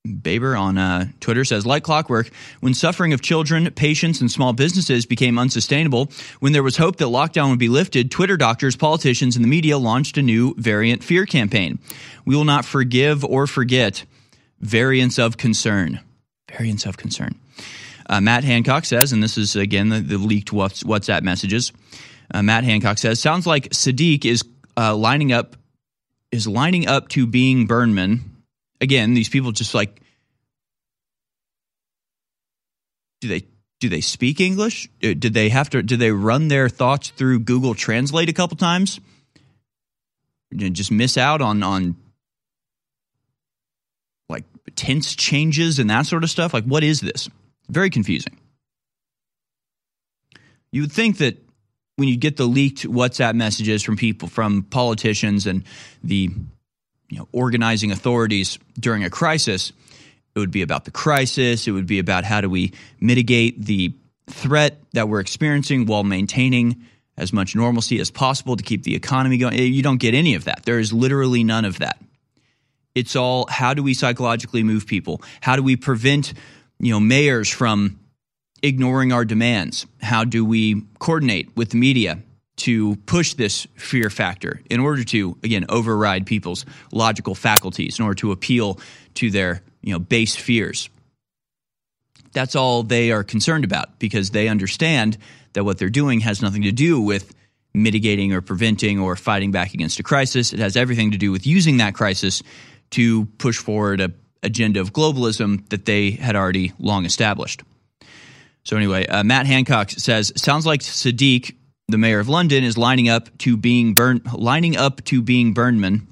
Baber 0.06 0.54
on 0.58 0.78
uh, 0.78 1.08
Twitter 1.22 1.46
says, 1.46 1.66
like 1.66 1.84
clockwork, 1.84 2.30
when 2.60 2.74
suffering 2.74 3.14
of 3.14 3.22
children, 3.22 3.72
patients, 3.72 4.20
and 4.20 4.30
small 4.30 4.52
businesses 4.52 5.06
became 5.06 5.40
unsustainable, 5.40 6.12
when 6.42 6.52
there 6.52 6.62
was 6.62 6.76
hope 6.76 6.98
that 6.98 7.06
lockdown 7.06 7.52
would 7.52 7.60
be 7.60 7.70
lifted, 7.70 8.12
Twitter 8.12 8.36
doctors, 8.36 8.76
politicians, 8.76 9.38
and 9.38 9.46
the 9.46 9.50
media 9.50 9.78
launched 9.78 10.18
a 10.18 10.22
new 10.22 10.56
variant 10.58 11.06
fear 11.06 11.26
campaign. 11.26 11.80
We 12.26 12.36
will 12.36 12.44
not 12.44 12.66
forgive 12.66 13.24
or 13.24 13.48
forget 13.48 14.04
variants 14.60 15.18
of 15.18 15.38
concern. 15.38 16.02
Variants 16.52 16.86
of 16.86 16.98
concern. 16.98 17.36
Uh, 18.10 18.20
Matt 18.20 18.44
Hancock 18.44 18.84
says, 18.84 19.14
and 19.14 19.24
this 19.24 19.38
is 19.38 19.56
again 19.56 19.88
the, 19.88 20.02
the 20.02 20.18
leaked 20.18 20.52
WhatsApp 20.52 21.22
messages. 21.22 21.72
Uh, 22.34 22.44
Matt 22.44 22.66
Hancock 22.66 22.98
says, 22.98 23.22
sounds 23.22 23.48
like 23.48 23.70
Sadiq 23.70 24.26
is 24.26 24.44
uh, 24.76 24.94
lining 24.94 25.32
up 25.32 25.56
is 26.34 26.48
lining 26.48 26.88
up 26.88 27.10
to 27.10 27.28
being 27.28 27.67
Burnham. 27.67 28.43
Again, 28.82 29.13
these 29.13 29.30
people 29.30 29.52
just 29.52 29.76
like 29.76 30.02
do 33.22 33.28
they 33.30 33.46
do 33.80 33.88
they 33.88 34.02
speak 34.02 34.41
English? 34.41 34.89
Uh, 35.04 35.13
did 35.13 35.34
they 35.34 35.50
have 35.50 35.69
to? 35.69 35.84
Did 35.84 36.00
they 36.00 36.12
run 36.12 36.48
their 36.48 36.69
thoughts 36.69 37.12
through 37.12 37.41
Google 37.41 37.76
Translate 37.76 38.30
a 38.30 38.34
couple 38.34 38.58
times? 38.58 39.00
Just 40.56 40.91
miss 40.91 41.17
out 41.17 41.41
on 41.41 41.62
on 41.62 41.96
like 44.28 44.46
tense 44.76 45.15
changes 45.15 45.78
and 45.78 45.89
that 45.89 46.08
sort 46.08 46.24
of 46.24 46.30
stuff. 46.30 46.54
Like, 46.54 46.65
what 46.65 46.84
is 46.84 47.00
this? 47.00 47.30
Very 47.69 47.91
confusing. 47.91 48.38
You 50.72 50.82
would 50.82 50.91
think 50.91 51.20
that 51.20 51.38
when 51.96 52.08
you 52.08 52.18
get 52.18 52.38
the 52.38 52.46
leaked 52.46 52.84
WhatsApp 52.84 53.36
messages 53.36 53.84
from 53.84 53.98
people, 53.98 54.28
from 54.28 54.64
politicians 54.64 55.46
and 55.46 55.64
the 56.04 56.30
you 57.10 57.20
know, 57.20 57.28
organizing 57.32 57.91
authorities 57.91 58.58
during 58.80 59.04
a 59.04 59.10
crisis, 59.10 59.72
it 60.36 60.39
would 60.39 60.52
be 60.52 60.64
about 60.64 60.86
the 60.86 60.91
crisis. 60.91 61.68
It 61.68 61.72
would 61.72 61.86
be 61.86 62.00
about 62.00 62.24
how 62.24 62.41
do 62.41 62.50
we 62.50 62.74
mitigate 63.00 63.64
the 63.64 63.94
threat 64.28 64.80
that 64.94 65.08
we're 65.08 65.20
experiencing 65.20 65.86
while 65.86 66.04
maintaining 66.04 66.84
as 67.18 67.32
much 67.32 67.56
normalcy 67.56 68.00
as 68.00 68.10
possible 68.10 68.56
to 68.56 68.64
keep 68.64 68.84
the 68.84 68.96
economy 68.96 69.38
going. 69.38 69.56
You 69.58 69.84
don't 69.84 70.00
get 70.00 70.16
any 70.16 70.34
of 70.34 70.46
that. 70.46 70.64
There 70.66 70.80
is 70.80 70.91
literally 70.91 71.44
none 71.44 71.66
of 71.66 71.80
that. 71.80 72.02
It's 72.96 73.16
all 73.16 73.46
how 73.48 73.74
do 73.74 73.84
we 73.84 73.94
psychologically 73.94 74.64
move 74.64 74.88
people? 74.88 75.22
How 75.41 75.56
do 75.56 75.64
we 75.64 75.76
prevent, 75.76 76.34
you 76.80 76.91
know, 76.91 77.00
mayors 77.00 77.50
from 77.50 78.00
ignoring 78.64 79.11
our 79.11 79.26
demands? 79.26 79.86
How 80.01 80.24
do 80.24 80.43
we 80.43 80.84
coordinate 80.99 81.55
with 81.55 81.72
the 81.72 81.78
media 81.78 82.20
to 82.55 82.95
push 83.05 83.34
this 83.34 83.68
fear 83.76 84.09
factor 84.09 84.61
in 84.70 84.80
order 84.80 85.03
to 85.03 85.38
again 85.43 85.66
override 85.70 86.26
people's 86.26 86.66
logical 86.91 87.36
faculties 87.36 87.99
in 87.99 88.05
order 88.05 88.16
to 88.16 88.32
appeal 88.32 88.80
to 89.16 89.30
their, 89.30 89.61
you 89.82 89.91
know, 89.93 89.99
base 89.99 90.36
fears? 90.36 90.89
That's 92.32 92.55
all 92.55 92.82
they 92.82 93.11
are 93.11 93.24
concerned 93.24 93.64
about 93.64 93.99
because 93.99 94.32
they 94.32 94.47
understand 94.47 95.18
that 95.53 95.66
what 95.66 95.78
they're 95.78 95.89
doing 95.89 96.22
has 96.22 96.41
nothing 96.41 96.64
to 96.64 96.72
do 96.72 96.99
with 96.99 97.36
mitigating 97.76 98.34
or 98.34 98.41
preventing 98.41 98.99
or 98.99 99.16
fighting 99.16 99.51
back 99.51 99.74
against 99.74 99.99
a 99.99 100.03
crisis. 100.03 100.53
It 100.53 100.59
has 100.59 100.76
everything 100.76 101.11
to 101.11 101.18
do 101.18 101.32
with 101.32 101.45
using 101.45 101.78
that 101.78 101.93
crisis 101.93 102.41
to 102.91 103.26
push 103.38 103.57
forward 103.57 103.99
a 104.01 104.14
agenda 104.43 104.82
of 104.82 104.93
globalism 104.93 105.68
that 105.70 105.86
they 105.86 106.11
had 106.11 106.36
already 106.36 106.74
long 106.78 107.05
established. 107.05 107.64
So 108.66 108.78
anyway, 108.78 109.05
uh, 109.07 109.24
Matt 109.24 109.45
Hancock 109.45 109.91
says 109.91 110.32
sounds 110.36 110.66
like 110.66 110.82
Sadiq, 110.82 111.55
the 111.88 111.97
mayor 111.97 112.20
of 112.20 112.30
London, 112.30 112.64
is 112.64 112.78
lining 112.78 113.09
up 113.09 113.38
to 113.39 113.57
being 113.57 113.93
burn 113.93 114.22
lining 114.34 114.78
up 114.78 115.03
to 115.05 115.22
being 115.22 115.53
Burnham. 115.53 116.07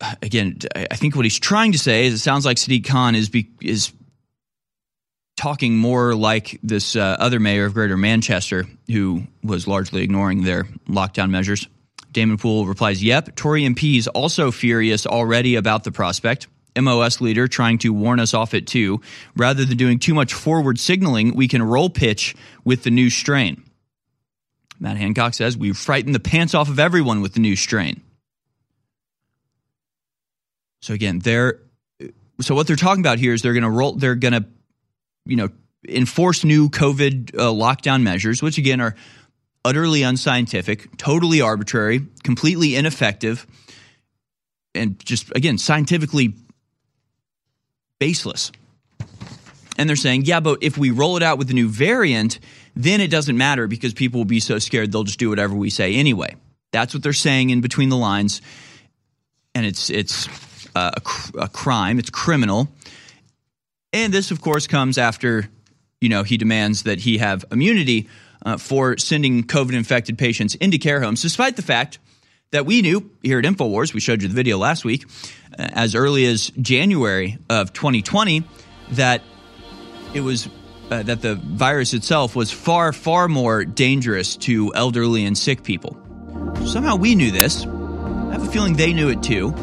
Again, 0.22 0.58
I 0.74 0.96
think 0.96 1.16
what 1.16 1.24
he's 1.24 1.38
trying 1.38 1.72
to 1.72 1.78
say 1.78 2.06
is 2.06 2.14
it 2.14 2.18
sounds 2.18 2.44
like 2.44 2.56
Sadiq 2.56 2.86
Khan 2.86 3.14
is 3.14 3.28
be, 3.28 3.50
is 3.60 3.92
talking 5.36 5.76
more 5.76 6.14
like 6.14 6.58
this 6.62 6.94
uh, 6.96 7.16
other 7.18 7.40
mayor 7.40 7.64
of 7.64 7.72
Greater 7.72 7.96
Manchester, 7.96 8.66
who 8.88 9.22
was 9.42 9.66
largely 9.66 10.02
ignoring 10.02 10.44
their 10.44 10.64
lockdown 10.86 11.30
measures. 11.30 11.66
Damon 12.12 12.36
Poole 12.36 12.66
replies, 12.66 13.02
Yep, 13.02 13.36
Tory 13.36 13.62
MPs 13.62 14.08
also 14.14 14.50
furious 14.50 15.06
already 15.06 15.56
about 15.56 15.84
the 15.84 15.92
prospect. 15.92 16.46
MOS 16.78 17.20
leader 17.20 17.48
trying 17.48 17.78
to 17.78 17.92
warn 17.92 18.20
us 18.20 18.34
off 18.34 18.54
it 18.54 18.66
too. 18.66 19.00
Rather 19.36 19.64
than 19.64 19.76
doing 19.76 19.98
too 19.98 20.14
much 20.14 20.34
forward 20.34 20.78
signaling, 20.78 21.34
we 21.34 21.48
can 21.48 21.62
roll 21.62 21.90
pitch 21.90 22.34
with 22.64 22.82
the 22.84 22.90
new 22.90 23.10
strain. 23.10 23.62
Matt 24.78 24.96
Hancock 24.96 25.34
says, 25.34 25.56
We've 25.56 25.76
frightened 25.76 26.14
the 26.14 26.20
pants 26.20 26.54
off 26.54 26.68
of 26.68 26.78
everyone 26.78 27.20
with 27.20 27.34
the 27.34 27.40
new 27.40 27.56
strain. 27.56 28.02
So 30.82 30.94
again, 30.94 31.18
they're 31.18 31.60
so 32.40 32.54
what 32.54 32.66
they're 32.66 32.76
talking 32.76 33.02
about 33.02 33.18
here 33.18 33.34
is 33.34 33.42
they're 33.42 33.52
going 33.52 33.64
to 33.64 33.70
roll 33.70 33.92
they're 33.92 34.14
going 34.14 34.32
to 34.32 34.46
you 35.30 35.36
know, 35.36 35.48
enforce 35.88 36.44
new 36.44 36.68
COVID 36.68 37.34
uh, 37.34 37.52
lockdown 37.52 38.02
measures, 38.02 38.42
which 38.42 38.58
again 38.58 38.80
are 38.80 38.94
utterly 39.64 40.02
unscientific, 40.02 40.96
totally 40.96 41.40
arbitrary, 41.40 42.06
completely 42.22 42.76
ineffective, 42.76 43.46
and 44.74 44.98
just 45.04 45.30
again 45.34 45.58
scientifically 45.58 46.34
baseless. 48.00 48.50
And 49.78 49.88
they're 49.88 49.96
saying, 49.96 50.24
yeah, 50.24 50.40
but 50.40 50.58
if 50.62 50.76
we 50.76 50.90
roll 50.90 51.16
it 51.16 51.22
out 51.22 51.38
with 51.38 51.46
the 51.46 51.54
new 51.54 51.68
variant, 51.68 52.40
then 52.74 53.00
it 53.00 53.10
doesn't 53.10 53.36
matter 53.36 53.68
because 53.68 53.94
people 53.94 54.18
will 54.18 54.24
be 54.24 54.40
so 54.40 54.58
scared 54.58 54.90
they'll 54.90 55.04
just 55.04 55.20
do 55.20 55.30
whatever 55.30 55.54
we 55.54 55.70
say 55.70 55.94
anyway. 55.94 56.34
That's 56.72 56.92
what 56.92 57.02
they're 57.02 57.12
saying 57.12 57.50
in 57.50 57.60
between 57.60 57.88
the 57.88 57.96
lines, 57.96 58.42
and 59.54 59.66
it's 59.66 59.90
it's 59.90 60.28
uh, 60.76 60.92
a, 60.96 61.38
a 61.38 61.48
crime. 61.48 61.98
It's 61.98 62.10
criminal. 62.10 62.68
And 63.92 64.12
this, 64.12 64.30
of 64.30 64.40
course, 64.40 64.68
comes 64.68 64.98
after 64.98 65.48
you 66.00 66.08
know 66.08 66.22
he 66.22 66.36
demands 66.36 66.84
that 66.84 67.00
he 67.00 67.18
have 67.18 67.44
immunity 67.50 68.08
uh, 68.44 68.56
for 68.56 68.96
sending 68.98 69.42
COVID 69.44 69.72
infected 69.72 70.16
patients 70.16 70.54
into 70.56 70.78
care 70.78 71.00
homes, 71.00 71.22
despite 71.22 71.56
the 71.56 71.62
fact 71.62 71.98
that 72.52 72.66
we 72.66 72.82
knew 72.82 73.10
here 73.22 73.38
at 73.38 73.44
InfoWars, 73.44 73.94
we 73.94 74.00
showed 74.00 74.22
you 74.22 74.28
the 74.28 74.34
video 74.34 74.58
last 74.58 74.84
week, 74.84 75.04
uh, 75.58 75.68
as 75.72 75.94
early 75.94 76.26
as 76.26 76.50
January 76.60 77.38
of 77.48 77.72
2020, 77.72 78.44
that 78.92 79.22
it 80.14 80.20
was 80.20 80.48
uh, 80.90 81.04
that 81.04 81.22
the 81.22 81.36
virus 81.36 81.94
itself 81.94 82.34
was 82.34 82.50
far, 82.50 82.92
far 82.92 83.28
more 83.28 83.64
dangerous 83.64 84.36
to 84.36 84.74
elderly 84.74 85.24
and 85.24 85.38
sick 85.38 85.62
people. 85.62 85.96
Somehow 86.66 86.96
we 86.96 87.14
knew 87.14 87.30
this. 87.30 87.64
I 87.64 88.32
have 88.32 88.42
a 88.42 88.50
feeling 88.50 88.74
they 88.74 88.92
knew 88.92 89.08
it 89.08 89.22
too. 89.22 89.54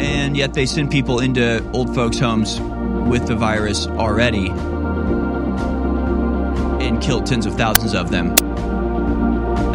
And 0.00 0.36
yet 0.36 0.54
they 0.54 0.64
send 0.64 0.92
people 0.92 1.18
into 1.18 1.68
old 1.72 1.92
folks' 1.94 2.20
homes 2.20 2.60
with 3.10 3.26
the 3.26 3.34
virus 3.34 3.88
already 3.88 4.48
and 6.80 7.02
killed 7.02 7.26
tens 7.26 7.44
of 7.44 7.54
thousands 7.56 7.94
of 7.94 8.10
them. 8.10 8.36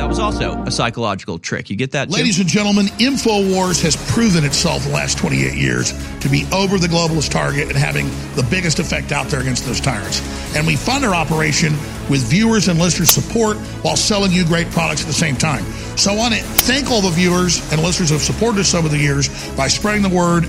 That 0.06 0.10
was 0.10 0.20
also 0.20 0.62
a 0.66 0.70
psychological 0.70 1.40
trick. 1.40 1.72
You 1.72 1.76
get 1.76 1.94
that? 1.94 2.10
Jim? 2.10 2.18
Ladies 2.18 2.38
and 2.38 2.48
gentlemen, 2.48 2.86
InfoWars 3.00 3.82
has 3.82 3.96
proven 4.14 4.46
itself 4.46 4.84
the 4.84 4.92
last 4.92 5.18
28 5.18 5.56
years 5.56 5.94
to 6.20 6.30
be 6.30 6.46
over 6.54 6.78
the 6.78 6.86
globalist 6.86 7.32
target 7.32 7.70
and 7.70 7.76
having 7.76 8.06
the 8.36 8.46
biggest 8.52 8.78
effect 8.78 9.12
out 9.12 9.26
there 9.30 9.40
against 9.42 9.66
those 9.66 9.82
tyrants. 9.82 10.22
And 10.56 10.68
we 10.68 10.76
fund 10.76 11.06
our 11.06 11.16
operation 11.16 11.72
with 12.08 12.22
viewers 12.22 12.68
and 12.68 12.78
listeners' 12.78 13.10
support 13.10 13.58
while 13.82 13.96
selling 13.96 14.32
you 14.32 14.46
great 14.46 14.70
products 14.70 15.02
at 15.02 15.08
the 15.08 15.14
same 15.14 15.36
time. 15.36 15.64
So 15.98 16.14
I 16.14 16.16
want 16.16 16.36
to 16.36 16.40
thank 16.40 16.92
all 16.92 17.02
the 17.02 17.10
viewers 17.10 17.58
and 17.72 17.82
listeners 17.82 18.10
who 18.10 18.14
have 18.14 18.24
supported 18.24 18.60
us 18.60 18.76
over 18.76 18.88
the 18.88 19.00
years 19.00 19.28
by 19.56 19.68
spreading 19.68 20.04
the 20.04 20.16
word 20.16 20.48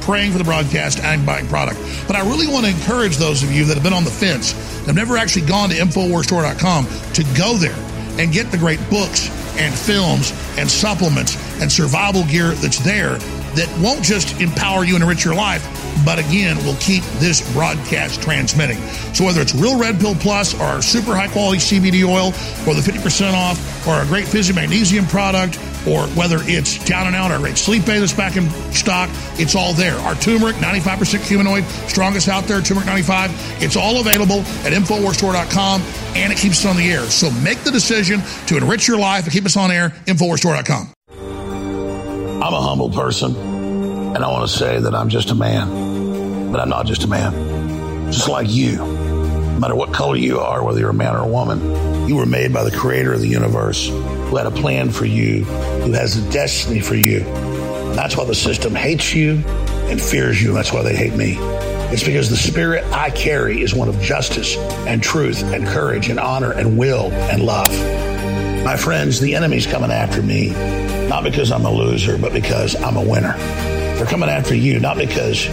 praying 0.00 0.32
for 0.32 0.38
the 0.38 0.44
broadcast 0.44 0.98
and 1.04 1.24
buying 1.24 1.46
product. 1.46 1.78
But 2.08 2.16
I 2.16 2.28
really 2.28 2.48
want 2.48 2.66
to 2.66 2.72
encourage 2.72 3.16
those 3.16 3.44
of 3.44 3.52
you 3.52 3.64
that 3.66 3.74
have 3.74 3.84
been 3.84 3.92
on 3.92 4.02
the 4.02 4.10
fence, 4.10 4.54
have 4.86 4.96
never 4.96 5.16
actually 5.16 5.46
gone 5.46 5.68
to 5.68 5.76
InfoWarsStore.com, 5.76 6.88
to 7.12 7.22
go 7.38 7.54
there 7.54 7.78
and 8.18 8.32
get 8.32 8.50
the 8.50 8.58
great 8.58 8.80
books 8.90 9.28
and 9.58 9.74
films 9.74 10.32
and 10.58 10.70
supplements 10.70 11.36
and 11.60 11.70
survival 11.70 12.24
gear 12.24 12.50
that's 12.52 12.78
there 12.80 13.18
that 13.54 13.68
won't 13.80 14.02
just 14.02 14.40
empower 14.40 14.84
you 14.84 14.94
and 14.94 15.02
enrich 15.02 15.24
your 15.24 15.34
life, 15.34 15.64
but 16.04 16.18
again, 16.18 16.56
will 16.64 16.76
keep 16.76 17.02
this 17.18 17.40
broadcast 17.52 18.22
transmitting. 18.22 18.78
So 19.14 19.24
whether 19.24 19.40
it's 19.40 19.54
Real 19.54 19.78
Red 19.78 19.98
Pill 20.00 20.14
Plus 20.14 20.54
or 20.54 20.62
our 20.62 20.82
super 20.82 21.14
high 21.14 21.28
quality 21.28 21.58
CBD 21.58 22.04
oil 22.08 22.28
or 22.68 22.74
the 22.74 22.82
50% 22.82 23.32
off 23.34 23.86
or 23.86 24.00
a 24.00 24.06
great 24.06 24.26
Fizzy 24.26 24.52
Magnesium 24.52 25.06
product 25.06 25.58
or 25.86 26.06
whether 26.08 26.38
it's 26.42 26.82
Down 26.84 27.06
and 27.06 27.16
Out, 27.16 27.30
our 27.30 27.38
great 27.38 27.56
sleep 27.56 27.88
aid 27.88 28.02
that's 28.02 28.12
back 28.12 28.36
in 28.36 28.48
stock, 28.72 29.08
it's 29.38 29.54
all 29.54 29.72
there. 29.72 29.96
Our 29.96 30.14
turmeric, 30.16 30.56
95% 30.56 31.20
humanoid, 31.20 31.64
strongest 31.88 32.28
out 32.28 32.44
there, 32.44 32.60
turmeric 32.60 32.86
95. 32.86 33.30
It's 33.62 33.76
all 33.76 34.00
available 34.00 34.40
at 34.64 34.72
InfoWarsStore.com 34.72 35.82
and 36.14 36.32
it 36.32 36.38
keeps 36.38 36.64
us 36.64 36.66
on 36.66 36.76
the 36.76 36.90
air. 36.90 37.04
So 37.04 37.30
make 37.42 37.62
the 37.64 37.70
decision 37.70 38.20
to 38.46 38.56
enrich 38.56 38.88
your 38.88 38.98
life 38.98 39.24
and 39.24 39.32
keep 39.32 39.46
us 39.46 39.56
on 39.56 39.70
air, 39.70 39.90
InfoWarsStore.com. 40.06 40.92
I'm 42.40 42.54
a 42.54 42.60
humble 42.60 42.88
person, 42.88 43.34
and 43.34 44.18
I 44.18 44.30
want 44.30 44.48
to 44.48 44.56
say 44.56 44.78
that 44.78 44.94
I'm 44.94 45.08
just 45.08 45.30
a 45.30 45.34
man, 45.34 46.52
but 46.52 46.60
I'm 46.60 46.68
not 46.68 46.86
just 46.86 47.02
a 47.02 47.08
man. 47.08 48.12
Just 48.12 48.28
like 48.28 48.48
you, 48.48 48.76
no 48.76 49.58
matter 49.58 49.74
what 49.74 49.92
color 49.92 50.14
you 50.14 50.38
are, 50.38 50.62
whether 50.62 50.78
you're 50.78 50.90
a 50.90 50.94
man 50.94 51.16
or 51.16 51.24
a 51.24 51.28
woman, 51.28 52.06
you 52.08 52.14
were 52.14 52.26
made 52.26 52.52
by 52.52 52.62
the 52.62 52.70
creator 52.70 53.12
of 53.12 53.20
the 53.20 53.26
universe 53.26 53.88
who 53.88 54.36
had 54.36 54.46
a 54.46 54.52
plan 54.52 54.90
for 54.92 55.04
you, 55.04 55.42
who 55.44 55.90
has 55.92 56.16
a 56.16 56.30
destiny 56.30 56.78
for 56.78 56.94
you. 56.94 57.22
And 57.22 57.98
that's 57.98 58.16
why 58.16 58.24
the 58.24 58.36
system 58.36 58.72
hates 58.72 59.12
you 59.12 59.42
and 59.88 60.00
fears 60.00 60.40
you. 60.40 60.50
And 60.50 60.56
that's 60.56 60.72
why 60.72 60.82
they 60.82 60.94
hate 60.94 61.14
me. 61.14 61.36
It's 61.90 62.04
because 62.04 62.30
the 62.30 62.36
spirit 62.36 62.84
I 62.92 63.10
carry 63.10 63.62
is 63.62 63.74
one 63.74 63.88
of 63.88 64.00
justice 64.00 64.56
and 64.86 65.02
truth 65.02 65.42
and 65.42 65.66
courage 65.66 66.08
and 66.08 66.20
honor 66.20 66.52
and 66.52 66.78
will 66.78 67.10
and 67.10 67.42
love. 67.42 67.68
My 68.64 68.76
friends, 68.76 69.18
the 69.18 69.34
enemy's 69.34 69.66
coming 69.66 69.90
after 69.90 70.22
me, 70.22 70.50
not 71.08 71.24
because 71.24 71.50
I'm 71.50 71.64
a 71.64 71.70
loser, 71.70 72.18
but 72.18 72.32
because 72.32 72.76
I'm 72.76 72.96
a 72.96 73.02
winner. 73.02 73.36
They're 73.96 74.06
coming 74.06 74.28
after 74.28 74.54
you, 74.54 74.78
not 74.78 74.96
because 74.96 75.46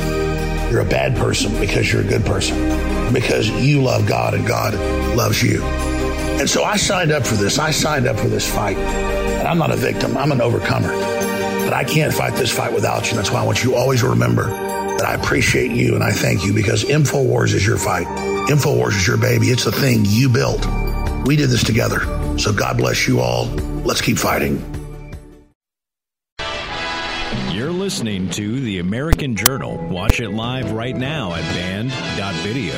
you're 0.71 0.81
a 0.81 0.85
bad 0.85 1.15
person, 1.15 1.57
because 1.59 1.91
you're 1.91 2.01
a 2.01 2.07
good 2.07 2.25
person, 2.25 3.13
because 3.13 3.49
you 3.49 3.81
love 3.81 4.05
God 4.05 4.33
and 4.33 4.45
God 4.45 4.73
loves 5.15 5.41
you. 5.41 5.63
And 5.63 6.49
so 6.49 6.63
I 6.63 6.75
signed 6.75 7.11
up 7.11 7.25
for 7.25 7.35
this. 7.35 7.57
I 7.57 7.71
signed 7.71 8.07
up 8.07 8.19
for 8.19 8.27
this 8.27 8.51
fight. 8.51 8.77
And 8.77 9.47
I'm 9.47 9.57
not 9.57 9.71
a 9.71 9.75
victim, 9.77 10.17
I'm 10.17 10.31
an 10.31 10.41
overcomer. 10.41 10.89
But 10.89 11.73
I 11.73 11.83
can't 11.83 12.13
fight 12.13 12.35
this 12.35 12.51
fight 12.51 12.73
without 12.73 13.09
you. 13.09 13.15
That's 13.15 13.31
why 13.31 13.41
I 13.41 13.45
want 13.45 13.63
you 13.63 13.75
always 13.75 14.01
to 14.01 14.09
remember 14.09 14.47
that 14.47 15.05
I 15.05 15.13
appreciate 15.15 15.71
you 15.71 15.95
and 15.95 16.03
I 16.03 16.11
thank 16.11 16.45
you 16.45 16.53
because 16.53 16.83
InfoWars 16.83 17.53
is 17.53 17.65
your 17.65 17.77
fight. 17.77 18.07
InfoWars 18.47 18.97
is 18.97 19.07
your 19.07 19.17
baby. 19.17 19.47
It's 19.47 19.63
the 19.63 19.71
thing 19.71 20.03
you 20.05 20.29
built. 20.29 20.65
We 21.25 21.35
did 21.35 21.49
this 21.49 21.63
together. 21.63 22.01
So 22.37 22.53
God 22.53 22.77
bless 22.77 23.07
you 23.07 23.21
all. 23.21 23.45
Let's 23.85 24.01
keep 24.01 24.17
fighting. 24.17 24.74
Listening 27.85 28.27
to 28.31 28.59
The 28.61 28.79
American 28.79 29.35
Journal. 29.35 29.77
Watch 29.77 30.19
it 30.19 30.31
live 30.31 30.71
right 30.71 30.95
now 30.95 31.35
at 31.35 31.43
band.video. 31.53 32.73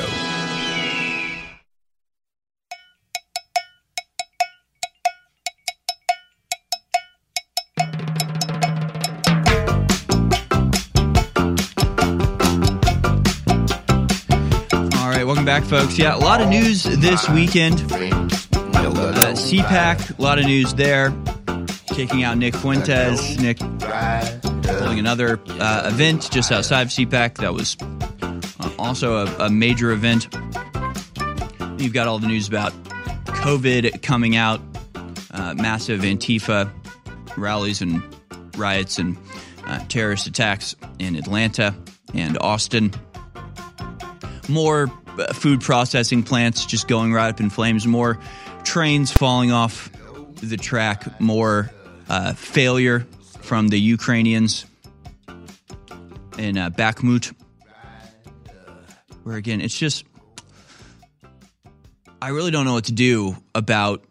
All 14.98 15.08
right, 15.08 15.24
welcome 15.24 15.46
back, 15.46 15.64
folks. 15.64 15.98
Yeah, 15.98 16.16
a 16.16 16.18
lot 16.18 16.42
of 16.42 16.50
news 16.50 16.82
this 16.82 17.26
weekend. 17.30 17.80
Uh, 17.90 18.26
CPAC, 19.32 20.18
a 20.18 20.22
lot 20.22 20.38
of 20.38 20.44
news 20.44 20.74
there. 20.74 21.14
Taking 21.86 22.24
out 22.24 22.36
Nick 22.36 22.54
Fuentes. 22.54 23.38
Nick 23.38 23.58
holding 24.68 24.98
another 24.98 25.40
uh, 25.48 25.82
event 25.86 26.30
just 26.30 26.52
outside 26.52 26.82
of 26.82 26.88
CPAC 26.88 27.38
that 27.38 27.54
was 27.54 27.76
uh, 28.60 28.70
also 28.78 29.26
a, 29.26 29.46
a 29.46 29.50
major 29.50 29.90
event. 29.90 30.28
You've 31.78 31.92
got 31.92 32.06
all 32.06 32.18
the 32.18 32.26
news 32.26 32.48
about 32.48 32.72
COVID 33.26 34.02
coming 34.02 34.36
out, 34.36 34.60
uh, 35.30 35.54
massive 35.54 36.00
Antifa 36.00 36.70
rallies 37.36 37.80
and 37.80 38.02
riots 38.56 38.98
and 38.98 39.16
uh, 39.66 39.78
terrorist 39.88 40.26
attacks 40.26 40.74
in 40.98 41.16
Atlanta 41.16 41.74
and 42.14 42.36
Austin. 42.38 42.92
More 44.48 44.90
uh, 45.18 45.32
food 45.32 45.60
processing 45.60 46.22
plants 46.22 46.66
just 46.66 46.88
going 46.88 47.12
right 47.12 47.28
up 47.28 47.40
in 47.40 47.50
flames. 47.50 47.86
More 47.86 48.18
trains 48.64 49.12
falling 49.12 49.52
off 49.52 49.90
the 50.42 50.56
track. 50.56 51.20
More 51.20 51.70
uh, 52.08 52.32
failure 52.34 53.06
from 53.48 53.68
the 53.68 53.80
Ukrainians 53.80 54.66
in 56.36 56.58
uh, 56.58 56.68
Bakhmut. 56.68 57.34
Where 59.22 59.36
again, 59.36 59.62
it's 59.62 59.76
just. 59.76 60.04
I 62.20 62.28
really 62.28 62.50
don't 62.50 62.66
know 62.66 62.74
what 62.74 62.84
to 62.84 62.92
do 62.92 63.38
about 63.54 64.04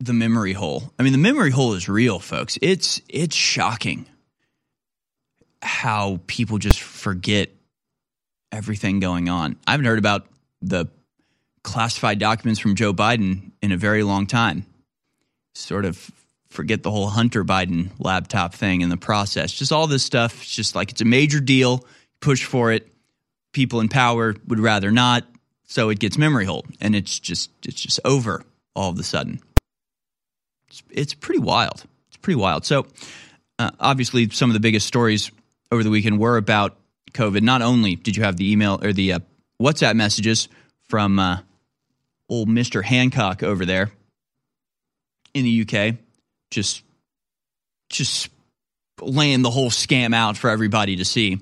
the 0.00 0.14
memory 0.14 0.54
hole. 0.54 0.94
I 0.98 1.02
mean, 1.02 1.12
the 1.12 1.18
memory 1.18 1.50
hole 1.50 1.74
is 1.74 1.90
real, 1.90 2.18
folks. 2.18 2.58
It's 2.62 3.02
it's 3.10 3.36
shocking 3.36 4.06
how 5.60 6.20
people 6.26 6.56
just 6.56 6.80
forget 6.80 7.50
everything 8.50 8.98
going 8.98 9.28
on. 9.28 9.56
I 9.66 9.72
haven't 9.72 9.86
heard 9.86 9.98
about 9.98 10.26
the 10.62 10.86
classified 11.62 12.18
documents 12.18 12.60
from 12.60 12.76
Joe 12.76 12.94
Biden 12.94 13.50
in 13.60 13.72
a 13.72 13.76
very 13.76 14.02
long 14.02 14.26
time. 14.26 14.64
Sort 15.54 15.84
of 15.84 16.10
forget 16.56 16.82
the 16.82 16.90
whole 16.90 17.08
Hunter 17.08 17.44
Biden 17.44 17.90
laptop 17.98 18.54
thing 18.54 18.80
in 18.80 18.88
the 18.88 18.96
process. 18.96 19.52
Just 19.52 19.70
all 19.70 19.86
this 19.86 20.02
stuff. 20.02 20.42
It's 20.42 20.54
just 20.54 20.74
like 20.74 20.90
it's 20.90 21.02
a 21.02 21.04
major 21.04 21.38
deal. 21.38 21.84
Push 22.20 22.44
for 22.44 22.72
it. 22.72 22.88
People 23.52 23.80
in 23.80 23.88
power 23.88 24.34
would 24.48 24.58
rather 24.58 24.90
not, 24.90 25.24
so 25.66 25.88
it 25.90 25.98
gets 25.98 26.18
memory 26.18 26.44
hole, 26.44 26.64
and 26.80 26.94
it's 26.94 27.18
just 27.18 27.50
it's 27.64 27.80
just 27.80 28.00
over 28.04 28.42
all 28.74 28.90
of 28.90 28.98
a 28.98 29.02
sudden. 29.02 29.40
It's, 30.68 30.82
it's 30.90 31.14
pretty 31.14 31.40
wild. 31.40 31.84
It's 32.08 32.18
pretty 32.18 32.38
wild. 32.38 32.66
So, 32.66 32.86
uh, 33.58 33.70
obviously, 33.80 34.28
some 34.30 34.50
of 34.50 34.54
the 34.54 34.60
biggest 34.60 34.86
stories 34.86 35.30
over 35.72 35.82
the 35.82 35.90
weekend 35.90 36.18
were 36.18 36.36
about 36.36 36.76
COVID. 37.12 37.42
Not 37.42 37.62
only 37.62 37.96
did 37.96 38.16
you 38.16 38.24
have 38.24 38.36
the 38.36 38.50
email 38.50 38.78
or 38.82 38.92
the 38.92 39.14
uh, 39.14 39.18
WhatsApp 39.60 39.94
messages 39.94 40.48
from 40.88 41.18
uh, 41.18 41.38
old 42.28 42.48
Mister 42.48 42.82
Hancock 42.82 43.42
over 43.42 43.64
there 43.64 43.90
in 45.32 45.44
the 45.44 45.62
UK, 45.62 45.96
just 46.50 46.82
just 47.88 48.30
laying 49.00 49.42
the 49.42 49.50
whole 49.50 49.70
scam 49.70 50.14
out 50.14 50.36
for 50.36 50.50
everybody 50.50 50.96
to 50.96 51.04
see. 51.04 51.38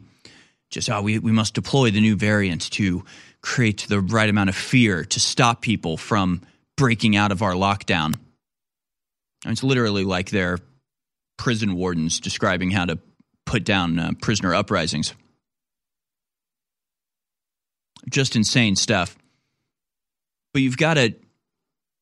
Just 0.71 0.91
oh, 0.91 1.03
we, 1.03 1.19
we 1.19 1.33
must 1.33 1.55
deploy 1.55 1.91
the 1.91 2.01
new 2.01 2.17
variant 2.17 2.71
to 2.73 3.05
create 3.41 3.87
the 3.89 4.01
right 4.01 4.29
amount 4.29 4.49
of 4.49 4.57
fear 4.57 5.05
to 5.05 5.21
stop 5.21 5.61
people 5.61 5.97
from 5.97 6.41
breaking 6.77 7.17
out 7.17 7.31
of 7.31 7.43
our 7.43 7.53
lockdown. 7.53 8.19
It's 9.47 9.63
literally 9.63 10.05
like 10.05 10.31
their 10.31 10.59
prison 11.37 11.75
wardens 11.75 12.21
describing 12.21 12.71
how 12.71 12.87
to 12.87 12.99
put 13.45 13.65
down 13.65 13.99
uh, 13.99 14.13
prisoner 14.21 14.55
uprisings. 14.55 15.15
Just 18.09 18.37
insane 18.37 18.77
stuff. 18.77 19.17
But 20.53 20.63
you've 20.63 20.77
got 20.77 20.95
to, 20.95 21.15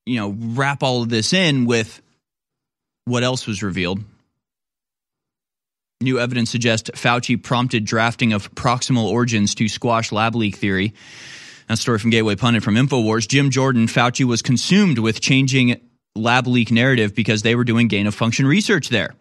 you 0.06 0.16
know, 0.20 0.36
wrap 0.38 0.82
all 0.82 1.02
of 1.02 1.08
this 1.08 1.32
in 1.32 1.64
with 1.64 2.00
what 3.04 3.22
else 3.22 3.46
was 3.46 3.62
revealed. 3.62 4.00
New 6.00 6.18
evidence 6.18 6.50
suggests 6.50 6.90
Fauci 6.90 7.40
prompted 7.40 7.84
drafting 7.84 8.32
of 8.32 8.52
proximal 8.54 9.04
origins 9.04 9.54
to 9.54 9.68
squash 9.68 10.10
lab 10.10 10.34
leak 10.34 10.56
theory. 10.56 10.94
A 11.68 11.76
story 11.76 11.98
from 11.98 12.10
Gateway 12.10 12.34
Pundit 12.34 12.62
from 12.62 12.74
InfoWars. 12.74 13.28
Jim 13.28 13.50
Jordan, 13.50 13.86
Fauci 13.86 14.24
was 14.24 14.42
consumed 14.42 14.98
with 14.98 15.20
changing 15.20 15.80
lab 16.16 16.46
leak 16.46 16.70
narrative 16.70 17.14
because 17.14 17.42
they 17.42 17.54
were 17.54 17.64
doing 17.64 17.88
gain 17.88 18.06
of 18.06 18.14
function 18.14 18.46
research 18.46 18.88
there. 18.88 19.14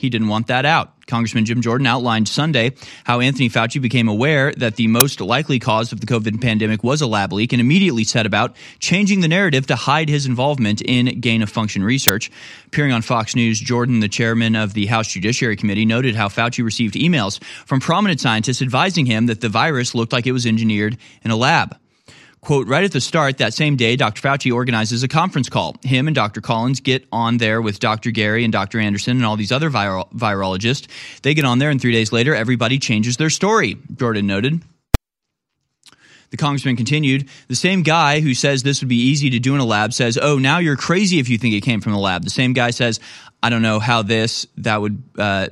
He 0.00 0.08
didn't 0.08 0.28
want 0.28 0.46
that 0.46 0.64
out. 0.64 0.94
Congressman 1.06 1.44
Jim 1.44 1.60
Jordan 1.60 1.86
outlined 1.86 2.26
Sunday 2.26 2.72
how 3.04 3.20
Anthony 3.20 3.50
Fauci 3.50 3.82
became 3.82 4.08
aware 4.08 4.50
that 4.54 4.76
the 4.76 4.86
most 4.86 5.20
likely 5.20 5.58
cause 5.58 5.92
of 5.92 6.00
the 6.00 6.06
COVID 6.06 6.40
pandemic 6.40 6.82
was 6.82 7.02
a 7.02 7.06
lab 7.06 7.34
leak 7.34 7.52
and 7.52 7.60
immediately 7.60 8.04
set 8.04 8.24
about 8.24 8.56
changing 8.78 9.20
the 9.20 9.28
narrative 9.28 9.66
to 9.66 9.76
hide 9.76 10.08
his 10.08 10.24
involvement 10.24 10.80
in 10.80 11.20
gain 11.20 11.42
of 11.42 11.50
function 11.50 11.84
research. 11.84 12.30
Appearing 12.68 12.92
on 12.92 13.02
Fox 13.02 13.36
News, 13.36 13.60
Jordan, 13.60 14.00
the 14.00 14.08
chairman 14.08 14.56
of 14.56 14.72
the 14.72 14.86
House 14.86 15.08
Judiciary 15.08 15.56
Committee, 15.56 15.84
noted 15.84 16.14
how 16.14 16.28
Fauci 16.28 16.64
received 16.64 16.94
emails 16.94 17.42
from 17.66 17.80
prominent 17.80 18.20
scientists 18.20 18.62
advising 18.62 19.04
him 19.04 19.26
that 19.26 19.42
the 19.42 19.50
virus 19.50 19.94
looked 19.94 20.14
like 20.14 20.26
it 20.26 20.32
was 20.32 20.46
engineered 20.46 20.96
in 21.22 21.30
a 21.30 21.36
lab. 21.36 21.76
Quote, 22.42 22.68
right 22.68 22.84
at 22.84 22.92
the 22.92 23.02
start 23.02 23.36
that 23.38 23.52
same 23.52 23.76
day, 23.76 23.96
Dr. 23.96 24.22
Fauci 24.22 24.52
organizes 24.52 25.02
a 25.02 25.08
conference 25.08 25.50
call. 25.50 25.76
Him 25.82 26.08
and 26.08 26.14
Dr. 26.14 26.40
Collins 26.40 26.80
get 26.80 27.06
on 27.12 27.36
there 27.36 27.60
with 27.60 27.80
Dr. 27.80 28.10
Garry 28.12 28.44
and 28.44 28.52
Dr. 28.52 28.80
Anderson 28.80 29.18
and 29.18 29.26
all 29.26 29.36
these 29.36 29.52
other 29.52 29.70
viral- 29.70 30.10
virologists. 30.12 30.88
They 31.20 31.34
get 31.34 31.44
on 31.44 31.58
there, 31.58 31.68
and 31.68 31.78
three 31.78 31.92
days 31.92 32.12
later, 32.12 32.34
everybody 32.34 32.78
changes 32.78 33.18
their 33.18 33.28
story, 33.28 33.76
Jordan 33.94 34.26
noted. 34.26 34.62
The 36.30 36.38
congressman 36.38 36.76
continued, 36.76 37.28
the 37.48 37.56
same 37.56 37.82
guy 37.82 38.20
who 38.20 38.34
says 38.34 38.62
this 38.62 38.80
would 38.80 38.88
be 38.88 38.96
easy 38.96 39.30
to 39.30 39.38
do 39.38 39.54
in 39.54 39.60
a 39.60 39.64
lab 39.64 39.92
says, 39.92 40.16
oh, 40.16 40.38
now 40.38 40.58
you're 40.58 40.76
crazy 40.76 41.18
if 41.18 41.28
you 41.28 41.36
think 41.36 41.54
it 41.54 41.62
came 41.62 41.80
from 41.80 41.92
the 41.92 41.98
lab. 41.98 42.24
The 42.24 42.30
same 42.30 42.52
guy 42.52 42.70
says, 42.70 43.00
I 43.42 43.50
don't 43.50 43.62
know 43.62 43.80
how 43.80 44.02
this, 44.02 44.46
that 44.58 44.80
would, 44.80 45.02
uh, 45.18 45.48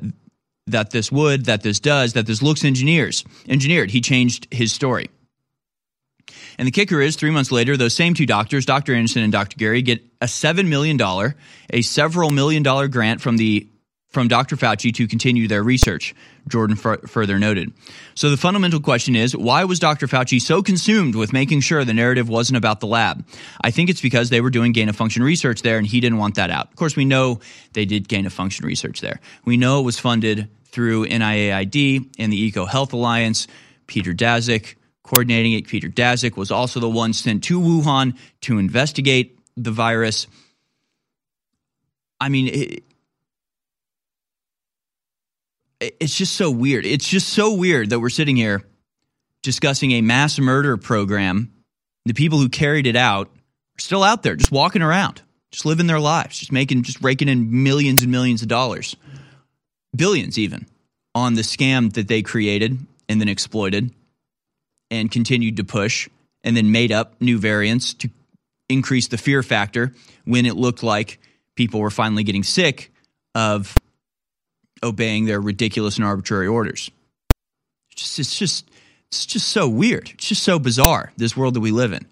that 0.69 0.91
this 0.91 1.11
would, 1.11 1.47
that 1.47 1.63
this 1.63 1.81
does, 1.81 2.13
that 2.13 2.27
this 2.27 2.43
looks 2.43 2.65
engineers, 2.65 3.25
engineered. 3.49 3.91
He 3.91 4.01
changed 4.01 4.47
his 4.53 4.73
story. 4.73 5.11
And 6.59 6.67
the 6.67 6.73
kicker 6.73 7.01
is 7.01 7.17
three 7.17 7.31
months 7.31 7.53
later, 7.53 7.77
those 7.77 7.95
same 7.95 8.15
two 8.15 8.27
doctors, 8.27 8.67
Dr. 8.67 8.95
Anderson 8.95 9.23
and 9.23 9.33
Dr. 9.33 9.57
Garry, 9.57 9.81
get 9.81 10.03
a 10.21 10.27
$7 10.27 10.67
million, 10.67 11.01
a 11.71 11.83
several 11.83 12.31
million 12.31 12.63
dollar 12.63 12.89
grant 12.89 13.21
from 13.21 13.37
the 13.37 13.69
from 14.11 14.27
Dr. 14.27 14.57
Fauci 14.57 14.93
to 14.95 15.07
continue 15.07 15.49
their 15.49 15.63
research, 15.63 16.15
Jordan 16.49 16.79
f- 16.83 17.11
further 17.11 17.39
noted. 17.39 17.73
So 18.15 18.31
the 18.31 18.39
fundamental 18.39 18.81
question 18.81 19.15
is 19.15 19.37
why 19.37 19.65
was 19.65 19.79
Dr. 19.79 20.07
Fauci 20.07 20.41
so 20.41 20.63
consumed 20.63 21.15
with 21.15 21.33
making 21.33 21.61
sure 21.61 21.85
the 21.85 21.93
narrative 21.93 22.27
wasn't 22.27 22.57
about 22.57 22.81
the 22.81 22.87
lab? 22.87 23.27
I 23.61 23.71
think 23.71 23.91
it's 23.91 24.01
because 24.01 24.31
they 24.31 24.41
were 24.41 24.49
doing 24.51 24.73
gain 24.73 24.89
of 24.89 24.97
function 24.97 25.23
research 25.23 25.61
there 25.61 25.77
and 25.77 25.87
he 25.87 26.01
didn't 26.01 26.19
want 26.19 26.37
that 26.37 26.51
out. 26.51 26.69
Of 26.71 26.77
course, 26.77 26.97
we 26.97 27.05
know 27.05 27.41
they 27.75 27.85
did 27.85 28.09
gain 28.09 28.25
of 28.25 28.33
function 28.33 28.65
research 28.65 29.03
there. 29.03 29.21
We 29.45 29.59
know 29.59 29.81
it 29.81 29.85
was 29.85 29.99
funded 29.99 30.49
through 30.65 31.07
NIAID 31.07 32.15
and 32.19 32.33
the 32.33 32.43
Eco 32.45 32.65
Health 32.65 32.95
Alliance, 32.95 33.47
Peter 33.87 34.15
Daszak, 34.15 34.75
coordinating 35.09 35.53
it. 35.53 35.67
Peter 35.67 35.89
Daszak 35.89 36.37
was 36.37 36.51
also 36.51 36.81
the 36.81 36.89
one 36.89 37.15
sent 37.15 37.45
to 37.45 37.59
Wuhan 37.59 38.15
to 38.43 38.59
investigate 38.59 39.39
the 39.57 39.71
virus. 39.71 40.27
I 42.21 42.29
mean, 42.29 42.49
it, 42.49 42.85
it's 45.81 46.15
just 46.15 46.35
so 46.35 46.51
weird. 46.51 46.85
It's 46.85 47.09
just 47.09 47.31
so 47.31 47.55
weird 47.55 47.89
that 47.91 48.01
we're 48.01 48.11
sitting 48.11 48.37
here 48.37 48.63
discussing 49.43 49.93
a 49.93 50.03
mass 50.03 50.39
murder 50.39 50.77
program. 50.77 51.53
The 52.05 52.13
people 52.13 52.39
who 52.39 52.51
carried 52.51 52.87
it 52.87 52.97
out 52.97 53.29
are 53.29 53.81
still 53.81 54.03
out 54.03 54.23
there, 54.23 54.37
just 54.37 54.53
walking 54.53 54.83
around, 54.83 55.23
just 55.53 55.65
living 55.65 55.87
their 55.87 56.01
lives, 56.01 56.39
just 56.39 56.53
making, 56.53 56.83
just 56.83 57.03
raking 57.03 57.29
in 57.29 57.63
millions 57.63 58.03
and 58.03 58.13
millions 58.13 58.43
of 58.43 58.49
dollars, 58.49 58.95
billions 59.97 60.39
even, 60.39 60.67
on 61.15 61.33
the 61.33 61.43
scam 61.43 61.95
that 61.95 62.09
they 62.09 62.21
created 62.21 62.79
and 63.09 63.23
then 63.23 63.29
exploited 63.29 63.91
and 64.91 65.11
continued 65.11 65.57
to 65.57 65.65
push 65.65 66.09
and 66.43 66.57
then 66.57 66.73
made 66.73 66.93
up 66.93 67.21
new 67.21 67.39
variants 67.39 67.95
to 67.95 68.11
increase 68.69 69.09
the 69.09 69.19
fear 69.19 69.43
factor 69.43 69.95
when 70.25 70.47
it 70.47 70.57
looked 70.57 70.83
like 70.83 71.19
people 71.55 71.81
were 71.81 71.91
finally 71.91 72.23
getting 72.23 72.43
sick 72.43 72.93
of 73.35 73.77
obeying 74.83 75.25
their 75.25 75.41
ridiculous 75.41 75.97
and 75.97 76.05
arbitrary 76.05 76.47
orders. 76.47 76.91
It's 77.91 78.03
just, 78.03 78.19
it's 78.19 78.39
just, 78.39 78.71
it's 79.09 79.27
just 79.27 79.49
so 79.49 79.69
weird. 79.69 80.11
It's 80.15 80.29
just 80.29 80.43
so 80.43 80.59
bizarre, 80.59 81.13
this 81.17 81.37
world 81.37 81.55
that 81.55 81.61
we 81.61 81.71
live 81.71 81.93
in. 81.93 82.07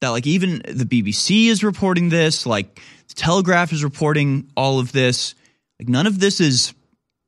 That, 0.00 0.10
like, 0.10 0.26
even 0.26 0.62
the 0.68 0.84
BBC 0.84 1.46
is 1.46 1.64
reporting 1.64 2.08
this, 2.08 2.46
like, 2.46 2.80
the 3.08 3.14
Telegraph 3.14 3.72
is 3.72 3.82
reporting 3.82 4.50
all 4.56 4.78
of 4.78 4.92
this. 4.92 5.34
Like, 5.80 5.88
none 5.88 6.06
of 6.06 6.20
this 6.20 6.40
is 6.40 6.74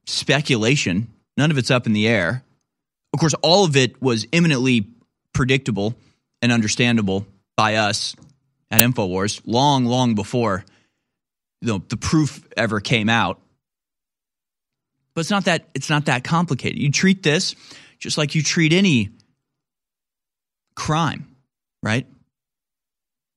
speculation, 0.06 1.08
none 1.36 1.50
of 1.50 1.58
it's 1.58 1.70
up 1.70 1.86
in 1.86 1.92
the 1.92 2.06
air. 2.06 2.44
Of 3.12 3.20
course, 3.20 3.34
all 3.42 3.64
of 3.64 3.76
it 3.76 4.00
was 4.00 4.26
eminently 4.32 4.86
predictable 5.32 5.94
and 6.42 6.52
understandable 6.52 7.26
by 7.56 7.76
us 7.76 8.14
at 8.70 8.80
InfoWars 8.80 9.42
long, 9.44 9.84
long 9.84 10.14
before 10.14 10.64
know, 11.62 11.82
the 11.88 11.96
proof 11.96 12.46
ever 12.56 12.80
came 12.80 13.08
out. 13.08 13.40
But 15.14 15.22
it's 15.22 15.30
not 15.30 15.44
that 15.44 15.68
it's 15.74 15.90
not 15.90 16.06
that 16.06 16.24
complicated. 16.24 16.78
You 16.78 16.90
treat 16.90 17.22
this 17.22 17.54
just 17.98 18.16
like 18.16 18.34
you 18.34 18.42
treat 18.42 18.72
any 18.72 19.10
crime, 20.76 21.34
right? 21.82 22.06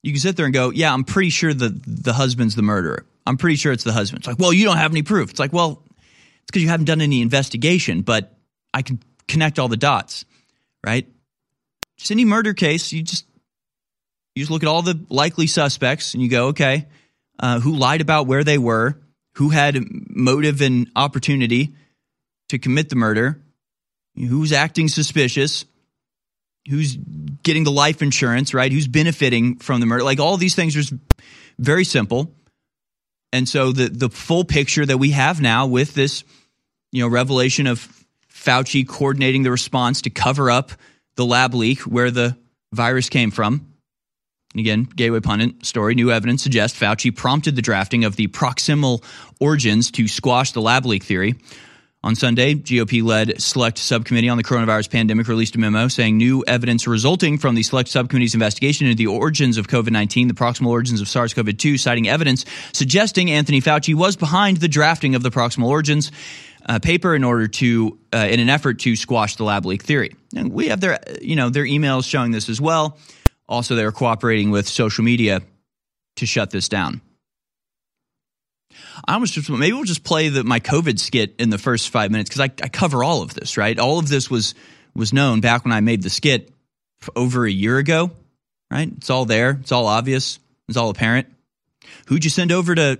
You 0.03 0.11
can 0.11 0.19
sit 0.19 0.35
there 0.35 0.45
and 0.45 0.53
go, 0.53 0.69
"Yeah, 0.69 0.93
I'm 0.93 1.03
pretty 1.03 1.29
sure 1.29 1.53
the 1.53 1.77
the 1.85 2.13
husband's 2.13 2.55
the 2.55 2.61
murderer. 2.61 3.05
I'm 3.25 3.37
pretty 3.37 3.55
sure 3.55 3.71
it's 3.71 3.83
the 3.83 3.93
husband." 3.93 4.19
It's 4.21 4.27
like, 4.27 4.39
"Well, 4.39 4.53
you 4.53 4.65
don't 4.65 4.77
have 4.77 4.91
any 4.91 5.01
proof." 5.01 5.31
It's 5.31 5.39
like, 5.39 5.53
"Well, 5.53 5.83
It's 6.43 6.51
because 6.51 6.61
you 6.61 6.67
haven't 6.67 6.87
done 6.87 6.99
any 6.99 7.21
investigation, 7.21 8.01
but 8.01 8.37
I 8.73 8.81
can 8.81 8.99
connect 9.27 9.59
all 9.59 9.67
the 9.67 9.77
dots, 9.77 10.25
right? 10.85 11.07
Just 11.97 12.11
any 12.11 12.25
murder 12.25 12.53
case, 12.53 12.91
you 12.91 13.03
just 13.03 13.25
you 14.35 14.41
just 14.41 14.51
look 14.51 14.63
at 14.63 14.69
all 14.69 14.81
the 14.81 14.99
likely 15.09 15.47
suspects 15.47 16.13
and 16.13 16.23
you 16.23 16.29
go, 16.29 16.47
okay, 16.47 16.87
uh, 17.39 17.59
who 17.59 17.75
lied 17.75 18.01
about 18.01 18.27
where 18.27 18.43
they 18.43 18.57
were, 18.57 18.99
who 19.35 19.49
had 19.49 19.77
motive 20.09 20.61
and 20.61 20.89
opportunity 20.95 21.75
to 22.49 22.57
commit 22.57 22.89
the 22.89 22.95
murder, 22.95 23.41
who's 24.15 24.51
acting 24.51 24.87
suspicious, 24.87 25.65
who's 26.67 26.95
getting 27.43 27.63
the 27.63 27.71
life 27.71 28.01
insurance, 28.01 28.53
right? 28.53 28.71
Who's 28.71 28.87
benefiting 28.87 29.57
from 29.57 29.79
the 29.79 29.85
murder? 29.85 30.03
Like 30.03 30.19
all 30.19 30.37
these 30.37 30.55
things 30.55 30.75
are 30.77 30.97
very 31.59 31.83
simple. 31.83 32.33
And 33.31 33.49
so 33.49 33.71
the 33.71 33.89
the 33.89 34.09
full 34.09 34.43
picture 34.43 34.85
that 34.85 34.97
we 34.97 35.11
have 35.11 35.41
now 35.41 35.65
with 35.65 35.93
this, 35.93 36.23
you 36.91 37.01
know, 37.01 37.07
revelation 37.07 37.65
of 37.65 38.02
Fauci 38.43 38.87
coordinating 38.87 39.43
the 39.43 39.51
response 39.51 40.01
to 40.01 40.09
cover 40.09 40.51
up 40.51 40.71
the 41.15 41.25
lab 41.25 41.53
leak 41.53 41.81
where 41.81 42.11
the 42.11 42.37
virus 42.73 43.09
came 43.09 43.31
from. 43.31 43.73
And 44.53 44.59
again, 44.59 44.83
Gateway 44.83 45.19
Pundit 45.19 45.65
story, 45.65 45.95
new 45.95 46.11
evidence 46.11 46.43
suggests 46.43 46.79
Fauci 46.79 47.15
prompted 47.15 47.55
the 47.55 47.61
drafting 47.61 48.03
of 48.03 48.15
the 48.15 48.27
proximal 48.27 49.03
origins 49.39 49.91
to 49.91 50.07
squash 50.07 50.51
the 50.51 50.61
lab 50.61 50.85
leak 50.85 51.03
theory. 51.03 51.35
On 52.05 52.15
Sunday, 52.15 52.53
GOP 52.55 53.01
led 53.01 53.41
select 53.41 53.77
subcommittee 53.77 54.27
on 54.27 54.35
the 54.35 54.43
coronavirus 54.43 54.89
pandemic 54.89 55.29
released 55.29 55.55
a 55.55 55.57
memo 55.57 55.87
saying 55.87 56.17
new 56.17 56.43
evidence 56.45 56.85
resulting 56.85 57.37
from 57.37 57.55
the 57.55 57.63
select 57.63 57.87
subcommittee's 57.87 58.33
investigation 58.33 58.87
into 58.87 58.97
the 58.97 59.07
origins 59.07 59.57
of 59.57 59.69
COVID 59.69 59.91
19, 59.91 60.27
the 60.27 60.33
proximal 60.33 60.67
origins 60.67 60.99
of 60.99 61.07
SARS 61.07 61.33
CoV 61.33 61.57
2, 61.57 61.77
citing 61.77 62.09
evidence 62.09 62.43
suggesting 62.73 63.31
Anthony 63.31 63.61
Fauci 63.61 63.95
was 63.95 64.17
behind 64.17 64.57
the 64.57 64.67
drafting 64.67 65.15
of 65.15 65.23
the 65.23 65.31
proximal 65.31 65.67
origins. 65.67 66.11
Uh, 66.65 66.79
paper 66.79 67.13
in 67.13 67.25
order 67.25 67.47
to 67.49 67.99
uh, 68.13 68.27
in 68.29 68.39
an 68.39 68.47
effort 68.47 68.79
to 68.79 68.95
squash 68.95 69.35
the 69.35 69.43
lab 69.43 69.65
leak 69.65 69.83
theory. 69.83 70.15
And 70.33 70.53
we 70.53 70.69
have 70.69 70.79
their 70.79 70.99
you 71.21 71.35
know 71.35 71.49
their 71.49 71.65
emails 71.65 72.09
showing 72.09 72.31
this 72.31 72.47
as 72.47 72.61
well. 72.61 72.97
Also, 73.49 73.75
they're 73.75 73.91
cooperating 73.91 74.49
with 74.49 74.67
social 74.67 75.03
media 75.03 75.41
to 76.15 76.25
shut 76.25 76.51
this 76.51 76.69
down. 76.69 77.01
I 79.05 79.13
almost 79.13 79.33
just 79.33 79.49
maybe 79.49 79.73
we'll 79.73 79.83
just 79.83 80.03
play 80.03 80.29
the, 80.29 80.43
my 80.43 80.59
COVID 80.59 80.99
skit 80.99 81.35
in 81.39 81.49
the 81.49 81.57
first 81.57 81.89
five 81.89 82.11
minutes 82.11 82.29
because 82.29 82.41
I, 82.41 82.63
I, 82.63 82.69
cover 82.69 83.03
all 83.03 83.21
of 83.21 83.33
this. 83.33 83.57
Right, 83.57 83.77
all 83.77 83.99
of 83.99 84.07
this 84.07 84.29
was 84.29 84.55
was 84.95 85.13
known 85.13 85.41
back 85.41 85.65
when 85.65 85.73
I 85.73 85.81
made 85.81 86.03
the 86.03 86.09
skit 86.09 86.51
over 87.15 87.45
a 87.45 87.51
year 87.51 87.77
ago. 87.77 88.11
Right, 88.71 88.91
it's 88.97 89.09
all 89.09 89.25
there. 89.25 89.57
It's 89.61 89.71
all 89.71 89.87
obvious. 89.87 90.39
It's 90.67 90.77
all 90.77 90.89
apparent. 90.89 91.27
Who'd 92.07 92.23
you 92.23 92.29
send 92.29 92.51
over 92.51 92.73
to? 92.75 92.99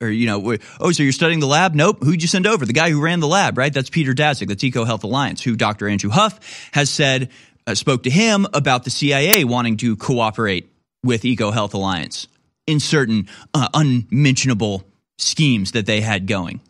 Or 0.00 0.08
you 0.08 0.26
know, 0.26 0.56
oh, 0.78 0.92
so 0.92 1.02
you're 1.02 1.12
studying 1.12 1.40
the 1.40 1.46
lab? 1.46 1.74
Nope. 1.74 2.02
Who'd 2.02 2.20
you 2.20 2.28
send 2.28 2.46
over? 2.46 2.66
The 2.66 2.74
guy 2.74 2.90
who 2.90 3.00
ran 3.00 3.20
the 3.20 3.28
lab, 3.28 3.56
right? 3.56 3.72
That's 3.72 3.88
Peter 3.88 4.12
Daszak. 4.12 4.48
That's 4.48 4.62
Eco 4.62 4.84
Health 4.84 5.04
Alliance, 5.04 5.42
who 5.42 5.56
Dr. 5.56 5.88
Andrew 5.88 6.10
Huff 6.10 6.68
has 6.72 6.90
said 6.90 7.30
uh, 7.66 7.74
spoke 7.74 8.02
to 8.02 8.10
him 8.10 8.46
about 8.52 8.84
the 8.84 8.90
CIA 8.90 9.44
wanting 9.44 9.78
to 9.78 9.96
cooperate 9.96 10.70
with 11.02 11.24
Eco 11.24 11.50
Health 11.50 11.72
Alliance 11.72 12.28
in 12.66 12.80
certain 12.80 13.28
uh, 13.54 13.68
unmentionable 13.72 14.84
schemes 15.18 15.72
that 15.72 15.86
they 15.86 16.00
had 16.00 16.26
going. 16.26 16.60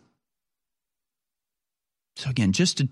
So 2.15 2.29
again, 2.29 2.53
just 2.53 2.77
to 2.77 2.87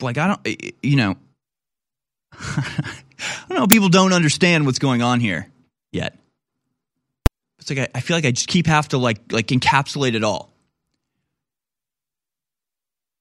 like 0.00 0.18
I 0.18 0.28
don't 0.28 0.62
you 0.82 0.96
know 0.96 1.16
I 2.32 3.46
don't 3.48 3.58
know 3.58 3.66
people 3.66 3.88
don't 3.88 4.12
understand 4.12 4.66
what's 4.66 4.78
going 4.78 5.02
on 5.02 5.20
here 5.20 5.48
yet. 5.92 6.18
It's 7.66 7.76
like 7.76 7.90
I, 7.94 7.98
I 7.98 8.00
feel 8.00 8.16
like 8.16 8.24
I 8.24 8.30
just 8.30 8.46
keep 8.46 8.68
have 8.68 8.88
to 8.88 8.98
like 8.98 9.32
like 9.32 9.48
encapsulate 9.48 10.14
it 10.14 10.22
all. 10.22 10.52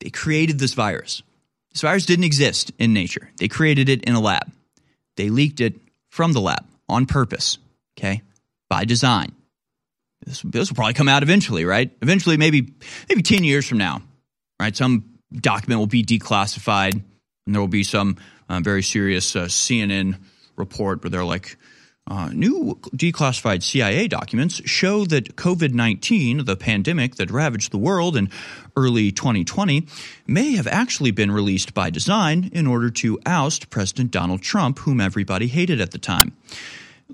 They 0.02 0.12
created 0.12 0.60
this 0.60 0.74
virus. 0.74 1.24
This 1.72 1.82
virus 1.82 2.06
didn't 2.06 2.26
exist 2.26 2.72
in 2.78 2.94
nature. 2.94 3.32
They 3.38 3.48
created 3.48 3.90
it 3.90 4.04
in 4.04 4.14
a 4.14 4.20
lab. 4.20 4.52
They 5.18 5.30
leaked 5.30 5.62
it 5.62 5.76
from 6.10 6.34
the 6.34 6.42
lab 6.42 6.64
on 6.88 7.08
purpose, 7.08 7.58
okay? 7.98 8.22
By 8.70 8.86
design. 8.86 9.32
This, 10.26 10.42
this 10.42 10.70
will 10.70 10.76
probably 10.76 10.94
come 10.94 11.10
out 11.10 11.24
eventually, 11.24 11.66
right? 11.66 11.90
Eventually, 12.04 12.38
maybe 12.38 12.74
maybe 13.10 13.24
10 13.24 13.44
years 13.44 13.68
from 13.68 13.80
now, 13.80 14.04
right? 14.60 14.76
Some 14.76 15.06
document 15.34 15.80
will 15.80 15.88
be 15.88 16.04
declassified 16.04 16.94
and 16.94 17.56
there 17.56 17.62
will 17.62 17.68
be 17.68 17.84
some 17.84 18.18
uh, 18.48 18.60
very 18.60 18.84
serious 18.84 19.36
uh, 19.36 19.46
CNN 19.46 20.20
report 20.56 21.04
where 21.04 21.10
they're 21.10 21.26
like, 21.26 21.58
uh, 22.08 22.30
new 22.34 22.80
declassified 22.96 23.64
CIA 23.64 24.08
documents 24.08 24.62
show 24.66 25.06
that 25.06 25.36
COVID 25.36 25.74
19, 25.74 26.46
the 26.46 26.56
pandemic 26.56 27.16
that 27.16 27.32
ravaged 27.32 27.72
the 27.72 27.80
world 27.80 28.16
in 28.16 28.30
early 28.78 29.12
2020, 29.12 29.88
may 30.28 30.52
have 30.56 30.68
actually 30.68 31.12
been 31.12 31.32
released 31.32 31.74
by 31.74 31.90
design 31.90 32.52
in 32.54 32.68
order 32.68 32.92
to 32.92 33.20
oust 33.26 33.72
President 33.72 34.12
Donald 34.12 34.42
Trump, 34.44 34.80
whom 34.80 35.02
everybody 35.02 35.48
hated 35.48 35.82
at 35.82 35.92
the 35.92 35.98
time. 35.98 36.36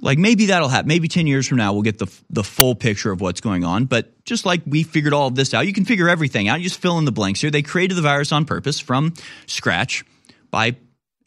Like 0.01 0.17
maybe 0.17 0.47
that'll 0.47 0.69
happen. 0.69 0.87
Maybe 0.87 1.07
10 1.07 1.25
years 1.27 1.47
from 1.47 1.57
now, 1.57 1.71
we'll 1.73 1.81
get 1.83 1.97
the, 1.97 2.07
the 2.29 2.43
full 2.43 2.75
picture 2.75 3.11
of 3.11 3.21
what's 3.21 3.41
going 3.41 3.63
on. 3.63 3.85
But 3.85 4.25
just 4.25 4.45
like 4.45 4.61
we 4.65 4.83
figured 4.83 5.13
all 5.13 5.27
of 5.27 5.35
this 5.35 5.53
out, 5.53 5.67
you 5.67 5.73
can 5.73 5.85
figure 5.85 6.09
everything 6.09 6.47
out. 6.47 6.59
You 6.59 6.65
just 6.65 6.81
fill 6.81 6.97
in 6.97 7.05
the 7.05 7.11
blanks 7.11 7.41
here. 7.41 7.51
They 7.51 7.61
created 7.61 7.95
the 7.95 8.01
virus 8.01 8.31
on 8.31 8.45
purpose 8.45 8.79
from 8.79 9.13
scratch 9.47 10.03
by 10.49 10.75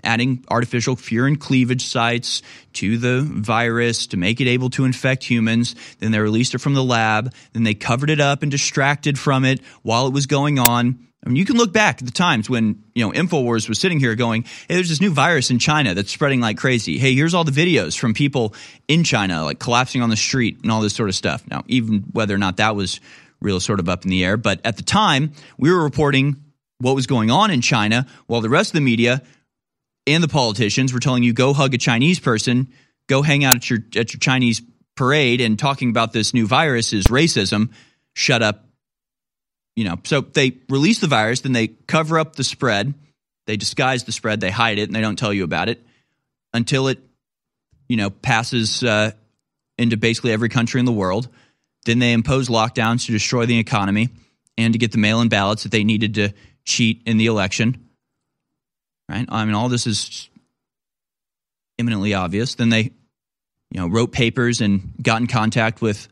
adding 0.03 0.45
artificial 0.51 0.97
furin 0.97 1.39
cleavage 1.39 1.87
sites 1.87 2.43
to 2.75 2.99
the 2.99 3.23
virus 3.23 4.07
to 4.09 4.17
make 4.17 4.41
it 4.41 4.49
able 4.49 4.71
to 4.71 4.85
infect 4.85 5.25
humans. 5.25 5.75
Then 5.99 6.13
they 6.13 6.19
released 6.19 6.55
it 6.55 6.59
from 6.59 6.75
the 6.75 6.85
lab. 6.85 7.33
Then 7.53 7.63
they 7.63 7.75
covered 7.75 8.11
it 8.11 8.21
up 8.21 8.43
and 8.43 8.51
distracted 8.51 9.19
from 9.19 9.45
it 9.45 9.61
while 9.83 10.07
it 10.07 10.13
was 10.13 10.27
going 10.27 10.59
on. 10.59 10.99
I 11.25 11.31
mean, 11.31 11.37
you 11.37 11.47
can 11.47 11.57
look 11.57 11.73
back 11.73 12.03
at 12.03 12.07
the 12.07 12.13
times 12.13 12.51
when, 12.51 12.85
you 12.95 13.03
know, 13.03 13.11
InfoWars 13.11 13.67
was 13.67 13.79
sitting 13.79 13.99
here 13.99 14.15
going, 14.15 14.43
hey, 14.43 14.75
there's 14.75 14.91
this 14.91 15.01
new 15.01 15.11
virus 15.11 15.51
in 15.51 15.59
China 15.59 15.95
that's 15.95 16.11
spreading 16.11 16.41
like 16.41 16.59
crazy. 16.59 16.99
Hey, 16.99 17.15
here's 17.15 17.33
all 17.33 17.45
the 17.45 17.51
videos 17.51 17.99
from 17.99 18.13
people 18.13 18.55
in 18.89 19.05
China, 19.05 19.43
like 19.43 19.59
collapsing 19.59 20.03
on 20.03 20.11
the 20.11 20.17
street 20.17 20.59
and 20.63 20.71
all 20.71 20.83
this 20.83 20.95
sort 20.95 21.09
of 21.09 21.15
stuff. 21.15 21.43
Now, 21.49 21.65
even 21.67 22.01
whether 22.13 22.35
or 22.35 22.39
not 22.39 22.59
that 22.59 22.77
was 22.77 23.01
real 23.41 23.59
sort 23.59 23.81
of 23.81 23.89
up 23.89 24.05
in 24.05 24.11
the 24.11 24.23
air, 24.23 24.37
but 24.37 24.61
at 24.65 24.77
the 24.77 24.83
time, 24.83 25.33
we 25.57 25.73
were 25.73 25.83
reporting 25.83 26.37
what 26.79 26.95
was 26.95 27.07
going 27.07 27.31
on 27.31 27.51
in 27.51 27.63
China 27.63 28.07
while 28.27 28.43
the 28.43 28.51
rest 28.51 28.71
of 28.71 28.75
the 28.75 28.81
media 28.83 29.23
and 30.07 30.23
the 30.23 30.29
politicians 30.29 30.93
were 30.93 31.01
telling 31.01 31.23
you 31.23 31.33
go 31.33 31.53
hug 31.53 31.75
a 31.75 31.79
Chinese 31.79 32.21
person, 32.21 32.73
go 33.09 33.23
hang 33.23 33.45
out 33.45 33.57
at 33.57 33.71
your 33.71 33.81
at 33.97 34.13
your 34.13 34.21
Chinese 34.21 34.63
parade 34.97 35.41
and 35.41 35.59
talking 35.59 35.91
about 35.91 36.13
this 36.13 36.35
new 36.35 36.47
virus 36.47 36.93
is 36.93 37.07
racism. 37.07 37.73
Shut 38.15 38.43
up. 38.43 38.67
You 39.77 39.85
know, 39.85 39.97
so 40.05 40.21
they 40.21 40.59
release 40.69 41.01
the 41.01 41.09
virus, 41.09 41.41
then 41.41 41.53
they 41.53 41.67
cover 41.67 42.19
up 42.19 42.37
the 42.37 42.45
spread, 42.45 42.95
they 43.47 43.57
disguise 43.57 44.05
the 44.05 44.13
spread, 44.13 44.41
they 44.41 44.51
hide 44.51 44.79
it, 44.79 44.85
and 44.85 44.95
they 44.95 45.01
don't 45.01 45.19
tell 45.19 45.33
you 45.33 45.43
about 45.43 45.69
it 45.69 45.85
until 46.53 46.87
it, 46.87 47.01
you 47.89 47.97
know, 47.97 48.09
passes 48.09 48.85
uh, 48.85 49.11
into 49.77 49.97
basically 49.97 50.31
every 50.31 50.49
country 50.49 50.79
in 50.79 50.85
the 50.85 50.93
world. 50.93 51.29
Then 51.87 51.99
they 51.99 52.13
impose 52.13 52.49
lockdowns 52.49 53.07
to 53.07 53.13
destroy 53.13 53.47
the 53.47 53.59
economy 53.59 54.11
and 54.57 54.73
to 54.75 54.79
get 54.79 54.93
the 54.93 54.99
mail-in 54.99 55.29
ballots 55.29 55.65
that 55.65 55.73
they 55.73 55.83
needed 55.83 56.15
to 56.15 56.33
cheat 56.65 57.03
in 57.05 57.17
the 57.17 57.27
election 57.27 57.84
right? 59.09 59.27
I 59.29 59.45
mean, 59.45 59.55
all 59.55 59.69
this 59.69 59.87
is 59.87 60.29
imminently 61.79 62.15
obvious. 62.15 62.55
Then 62.55 62.69
they, 62.69 62.93
you 63.71 63.81
know, 63.81 63.89
wrote 63.89 64.13
papers 64.13 64.61
and 64.61 64.95
got 65.03 65.21
in 65.21 65.27
contact 65.27 65.83
with 65.83 66.09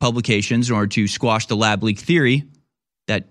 publications 0.00 0.70
in 0.70 0.76
order 0.76 0.88
to 0.88 1.08
squash 1.08 1.46
the 1.46 1.56
lab 1.56 1.82
leak 1.82 1.98
theory 1.98 2.44
that 3.06 3.26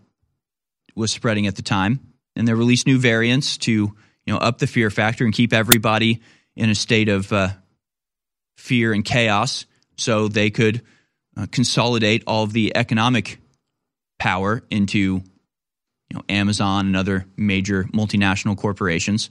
was 0.96 1.12
spreading 1.12 1.48
at 1.48 1.56
the 1.56 1.62
time. 1.62 2.00
And 2.36 2.48
they 2.48 2.54
released 2.54 2.88
new 2.88 3.00
variants 3.00 3.58
to, 3.60 3.72
you 3.72 3.96
know, 4.28 4.38
up 4.38 4.60
the 4.60 4.68
fear 4.68 4.90
factor 4.90 5.26
and 5.26 5.34
keep 5.34 5.54
everybody 5.54 6.22
in 6.56 6.70
a 6.70 6.76
state 6.76 7.10
of 7.10 7.32
uh, 7.34 7.50
fear 8.58 8.94
and 8.94 9.06
chaos, 9.06 9.66
so 9.98 10.28
they 10.28 10.50
could 10.50 10.82
uh, 11.38 11.48
consolidate 11.52 12.24
all 12.28 12.44
of 12.44 12.54
the 12.54 12.76
economic 12.76 13.40
power 14.20 14.62
into 14.70 15.24
you 16.10 16.18
know, 16.18 16.24
Amazon 16.30 16.88
and 16.88 16.96
other 16.96 17.26
major 17.38 17.86
multinational 17.86 18.58
corporations. 18.58 19.30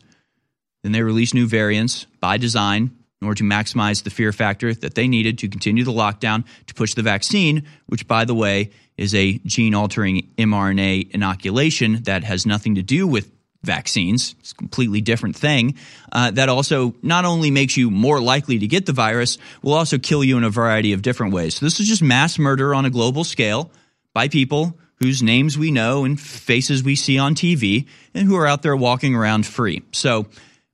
Then 0.82 0.92
they 0.92 1.02
released 1.02 1.34
new 1.34 1.46
variants 1.46 2.06
by 2.20 2.38
design 2.38 2.96
in 3.20 3.26
order 3.26 3.38
to 3.38 3.44
maximize 3.44 4.04
the 4.04 4.10
fear 4.10 4.32
factor 4.32 4.72
that 4.72 4.94
they 4.94 5.08
needed 5.08 5.38
to 5.38 5.48
continue 5.48 5.84
the 5.84 5.92
lockdown 5.92 6.44
to 6.66 6.74
push 6.74 6.94
the 6.94 7.02
vaccine, 7.02 7.66
which, 7.86 8.06
by 8.06 8.24
the 8.24 8.34
way, 8.34 8.70
is 8.96 9.14
a 9.14 9.38
gene 9.38 9.74
altering 9.74 10.28
mRNA 10.36 11.10
inoculation 11.10 12.02
that 12.04 12.22
has 12.22 12.46
nothing 12.46 12.76
to 12.76 12.82
do 12.82 13.06
with 13.06 13.30
vaccines. 13.64 14.36
It's 14.38 14.52
a 14.52 14.54
completely 14.54 15.00
different 15.00 15.34
thing. 15.34 15.74
Uh, 16.12 16.30
that 16.30 16.48
also 16.48 16.94
not 17.02 17.24
only 17.24 17.50
makes 17.50 17.76
you 17.76 17.90
more 17.90 18.20
likely 18.20 18.60
to 18.60 18.68
get 18.68 18.86
the 18.86 18.92
virus, 18.92 19.36
will 19.62 19.74
also 19.74 19.98
kill 19.98 20.22
you 20.22 20.36
in 20.36 20.44
a 20.44 20.50
variety 20.50 20.92
of 20.92 21.02
different 21.02 21.32
ways. 21.32 21.56
So 21.56 21.66
this 21.66 21.80
is 21.80 21.88
just 21.88 22.02
mass 22.02 22.38
murder 22.38 22.72
on 22.72 22.84
a 22.84 22.90
global 22.90 23.24
scale 23.24 23.72
by 24.14 24.28
people 24.28 24.78
whose 25.00 25.22
names 25.22 25.56
we 25.56 25.70
know 25.70 26.04
and 26.04 26.20
faces 26.20 26.82
we 26.82 26.96
see 26.96 27.18
on 27.18 27.34
TV 27.34 27.86
and 28.14 28.26
who 28.26 28.36
are 28.36 28.46
out 28.46 28.62
there 28.62 28.76
walking 28.76 29.14
around 29.14 29.46
free. 29.46 29.82
So 29.92 30.26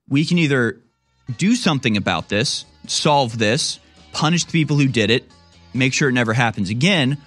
we 0.09 0.25
can 0.25 0.37
either 0.37 0.81
do 1.37 1.55
something 1.55 1.97
about 1.97 2.29
this, 2.29 2.65
solve 2.87 3.37
this, 3.37 3.79
punish 4.13 4.45
the 4.45 4.51
people 4.51 4.77
who 4.77 4.87
did 4.87 5.09
it, 5.09 5.29
make 5.73 5.93
sure 5.93 6.09
it 6.09 6.13
never 6.13 6.33
happens 6.33 6.69
again, 6.69 7.17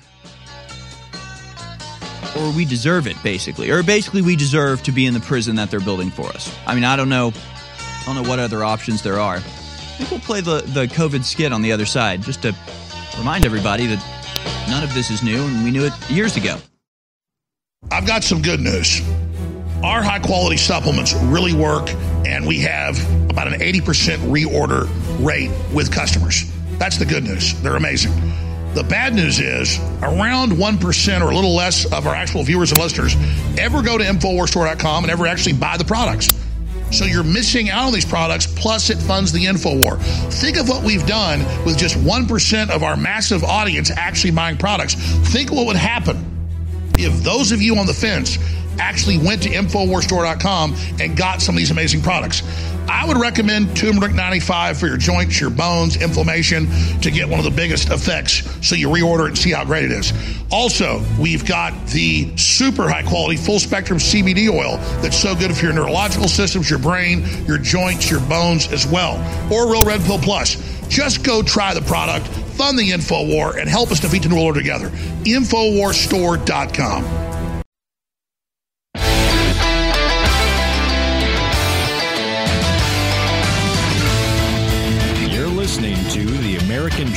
or 2.37 2.51
we 2.53 2.65
deserve 2.65 3.07
it, 3.07 3.21
basically. 3.23 3.71
Or 3.71 3.83
basically, 3.83 4.23
we 4.23 4.37
deserve 4.37 4.83
to 4.85 4.93
be 4.93 5.07
in 5.07 5.15
the 5.15 5.21
prison 5.21 5.57
that 5.57 5.71
they're 5.71 5.81
building 5.81 6.11
for 6.11 6.27
us. 6.27 6.55
I 6.67 6.75
mean, 6.75 6.85
I 6.85 6.97
don't 6.97 7.09
know. 7.09 7.33
I 7.33 8.03
don't 8.07 8.23
know 8.23 8.29
what 8.29 8.39
other 8.39 8.65
options 8.65 9.03
there 9.03 9.19
are. 9.19 9.37
I 9.37 9.41
think 9.41 10.11
we'll 10.11 10.21
play 10.21 10.41
the, 10.41 10.61
the 10.61 10.87
COVID 10.87 11.25
skit 11.25 11.53
on 11.53 11.63
the 11.63 11.73
other 11.73 11.87
side 11.87 12.23
just 12.23 12.43
to 12.43 12.55
remind 13.19 13.45
everybody 13.45 13.87
that 13.87 14.67
none 14.69 14.85
of 14.85 14.95
this 14.95 15.11
is 15.11 15.23
new 15.23 15.43
and 15.43 15.65
we 15.65 15.71
knew 15.71 15.85
it 15.85 15.93
years 16.11 16.37
ago. 16.37 16.59
I've 17.91 18.07
got 18.07 18.23
some 18.23 18.43
good 18.43 18.61
news. 18.61 19.01
Our 19.83 20.03
high 20.03 20.19
quality 20.19 20.57
supplements 20.57 21.15
really 21.15 21.55
work, 21.55 21.89
and 22.27 22.47
we 22.47 22.61
have 22.61 22.99
about 23.31 23.53
an 23.53 23.61
80% 23.61 24.19
reorder 24.31 24.89
rate 25.25 25.51
with 25.73 25.93
customers. 25.93 26.45
That's 26.79 26.99
the 26.99 27.07
good 27.07 27.25
news. 27.25 27.61
They're 27.63 27.77
amazing. 27.77 28.13
The 28.75 28.85
bad 28.85 29.15
news 29.15 29.41
is 29.41 29.79
around 30.03 30.53
1% 30.53 31.21
or 31.23 31.31
a 31.31 31.35
little 31.35 31.55
less 31.55 31.91
of 31.91 32.07
our 32.07 32.15
actual 32.15 32.45
viewers 32.45 32.73
and 32.73 32.81
listeners 32.81 33.17
ever 33.59 33.83
go 33.83 33.97
to 33.97 34.05
InfoWarsStore.com 34.05 35.05
and 35.05 35.11
ever 35.11 35.27
actually 35.27 35.55
buy 35.55 35.77
the 35.77 35.85
products. 35.85 36.29
So 36.91 37.05
you're 37.05 37.25
missing 37.25 37.71
out 37.71 37.87
on 37.87 37.93
these 37.93 38.05
products, 38.05 38.47
plus 38.47 38.91
it 38.91 38.99
funds 38.99 39.33
the 39.33 39.47
InfoWar. 39.47 40.01
Think 40.33 40.57
of 40.59 40.69
what 40.69 40.85
we've 40.85 41.07
done 41.07 41.41
with 41.65 41.79
just 41.79 41.97
1% 41.97 42.71
of 42.71 42.83
our 42.83 42.97
massive 42.97 43.45
audience 43.45 43.91
actually 43.91 44.33
buying 44.33 44.57
products. 44.57 44.95
Think 45.33 45.51
what 45.51 45.67
would 45.67 45.77
happen 45.77 46.38
if 46.99 47.23
those 47.23 47.53
of 47.53 47.63
you 47.63 47.77
on 47.77 47.87
the 47.87 47.95
fence 47.95 48.39
actually 48.79 49.19
went 49.19 49.43
to 49.43 49.49
InfoWarsStore.com 49.49 50.77
and 51.01 51.17
got 51.17 51.43
some 51.43 51.55
of 51.55 51.59
these 51.59 51.71
amazing 51.71 52.03
products. 52.03 52.43
I 52.89 53.07
would 53.07 53.19
recommend 53.19 53.77
turmeric 53.77 54.15
95 54.15 54.79
for 54.79 54.87
your 54.87 54.97
joints, 54.97 55.39
your 55.41 55.51
bones, 55.51 56.01
inflammation 56.01 56.67
to 57.03 57.11
get 57.11 57.29
one 57.29 57.39
of 57.39 57.45
the 57.45 57.51
biggest 57.51 57.91
effects 57.91 58.49
so 58.67 58.75
you 58.75 58.89
reorder 58.89 59.27
it 59.27 59.29
and 59.29 59.39
see 59.39 59.53
how 59.53 59.63
great 59.65 59.85
it 59.85 59.93
is. 59.93 60.13
Also, 60.51 61.03
we've 61.21 61.47
got 61.47 61.75
the 61.89 62.35
super 62.39 62.89
high 62.89 63.03
quality 63.03 63.37
full 63.37 63.59
spectrum 63.59 63.99
CBD 63.99 64.51
oil 64.51 64.79
that's 65.03 65.19
so 65.19 65.35
good 65.35 65.55
for 65.55 65.67
your 65.67 65.75
neurological 65.75 66.29
systems, 66.29 66.71
your 66.71 66.79
brain, 66.79 67.23
your 67.45 67.59
joints, 67.59 68.11
your 68.11 68.21
bones 68.21 68.73
as 68.73 68.87
well. 68.87 69.19
Or 69.53 69.71
Real 69.71 69.83
Red 69.83 70.01
Pill 70.03 70.19
Plus. 70.19 70.57
Just 70.89 71.23
go 71.23 71.43
try 71.43 71.75
the 71.75 71.83
product, 71.83 72.27
fund 72.27 72.79
the 72.79 72.91
InfoWar, 72.91 73.61
and 73.61 73.69
help 73.69 73.93
us 73.93 74.01
defeat 74.01 74.23
the 74.23 74.31
New 74.31 74.55
together. 74.55 74.89
InfoWarsStore.com. 75.25 77.28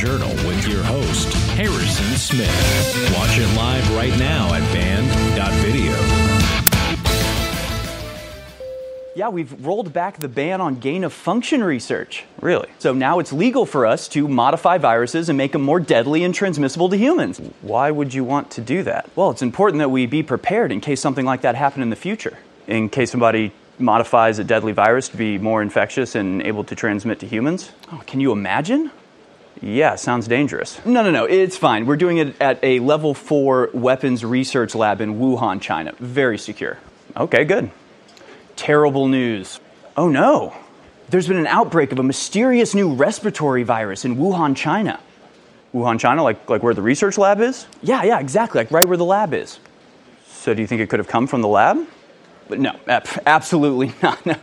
Journal 0.01 0.31
with 0.47 0.67
your 0.67 0.81
host, 0.81 1.31
Harrison 1.51 2.17
Smith. 2.17 3.13
Watch 3.15 3.37
it 3.37 3.55
live 3.55 3.87
right 3.95 4.17
now 4.17 4.51
at 4.51 4.61
band.video. 4.73 5.91
Yeah, 9.15 9.29
we've 9.29 9.63
rolled 9.63 9.93
back 9.93 10.17
the 10.17 10.27
ban 10.27 10.59
on 10.59 10.79
gain 10.79 11.03
of 11.03 11.13
function 11.13 11.63
research. 11.63 12.23
Really? 12.41 12.67
So 12.79 12.93
now 12.93 13.19
it's 13.19 13.31
legal 13.31 13.67
for 13.67 13.85
us 13.85 14.07
to 14.07 14.27
modify 14.27 14.79
viruses 14.79 15.29
and 15.29 15.37
make 15.37 15.51
them 15.51 15.61
more 15.61 15.79
deadly 15.79 16.23
and 16.23 16.33
transmissible 16.33 16.89
to 16.89 16.97
humans. 16.97 17.37
Why 17.61 17.91
would 17.91 18.11
you 18.11 18.23
want 18.23 18.49
to 18.53 18.61
do 18.61 18.81
that? 18.81 19.07
Well, 19.15 19.29
it's 19.29 19.43
important 19.43 19.81
that 19.81 19.91
we 19.91 20.07
be 20.07 20.23
prepared 20.23 20.71
in 20.71 20.81
case 20.81 20.99
something 20.99 21.27
like 21.27 21.41
that 21.41 21.53
happened 21.53 21.83
in 21.83 21.91
the 21.91 21.95
future. 21.95 22.39
In 22.65 22.89
case 22.89 23.11
somebody 23.11 23.51
modifies 23.77 24.39
a 24.39 24.43
deadly 24.43 24.71
virus 24.71 25.09
to 25.09 25.17
be 25.17 25.37
more 25.37 25.61
infectious 25.61 26.15
and 26.15 26.41
able 26.41 26.63
to 26.63 26.75
transmit 26.75 27.19
to 27.19 27.27
humans. 27.27 27.71
Oh, 27.91 28.01
can 28.07 28.19
you 28.19 28.31
imagine? 28.31 28.89
Yeah, 29.61 29.95
sounds 29.95 30.27
dangerous. 30.27 30.83
No, 30.85 31.03
no, 31.03 31.11
no, 31.11 31.25
it's 31.25 31.55
fine. 31.55 31.85
We're 31.85 31.95
doing 31.95 32.17
it 32.17 32.35
at 32.41 32.59
a 32.63 32.79
level 32.79 33.13
4 33.13 33.69
weapons 33.73 34.25
research 34.25 34.73
lab 34.73 35.01
in 35.01 35.19
Wuhan, 35.19 35.61
China. 35.61 35.93
Very 35.99 36.39
secure. 36.39 36.79
Okay, 37.15 37.45
good. 37.45 37.69
Terrible 38.55 39.07
news. 39.07 39.59
Oh 39.95 40.09
no. 40.09 40.55
There's 41.09 41.27
been 41.27 41.37
an 41.37 41.47
outbreak 41.47 41.91
of 41.91 41.99
a 41.99 42.03
mysterious 42.03 42.73
new 42.73 42.93
respiratory 42.93 43.63
virus 43.63 44.05
in 44.05 44.15
Wuhan, 44.15 44.55
China. 44.55 44.99
Wuhan, 45.73 45.99
China, 45.99 46.23
like, 46.23 46.49
like 46.49 46.63
where 46.63 46.73
the 46.73 46.81
research 46.81 47.17
lab 47.17 47.39
is? 47.39 47.67
Yeah, 47.83 48.03
yeah, 48.03 48.19
exactly, 48.19 48.59
like 48.59 48.71
right 48.71 48.85
where 48.85 48.97
the 48.97 49.05
lab 49.05 49.33
is. 49.33 49.59
So 50.27 50.53
do 50.53 50.61
you 50.61 50.67
think 50.67 50.81
it 50.81 50.89
could 50.89 50.99
have 50.99 51.07
come 51.07 51.27
from 51.27 51.41
the 51.41 51.47
lab? 51.47 51.85
But 52.51 52.59
no, 52.59 52.75
absolutely 53.25 53.93
not. 54.03 54.25
No. 54.25 54.35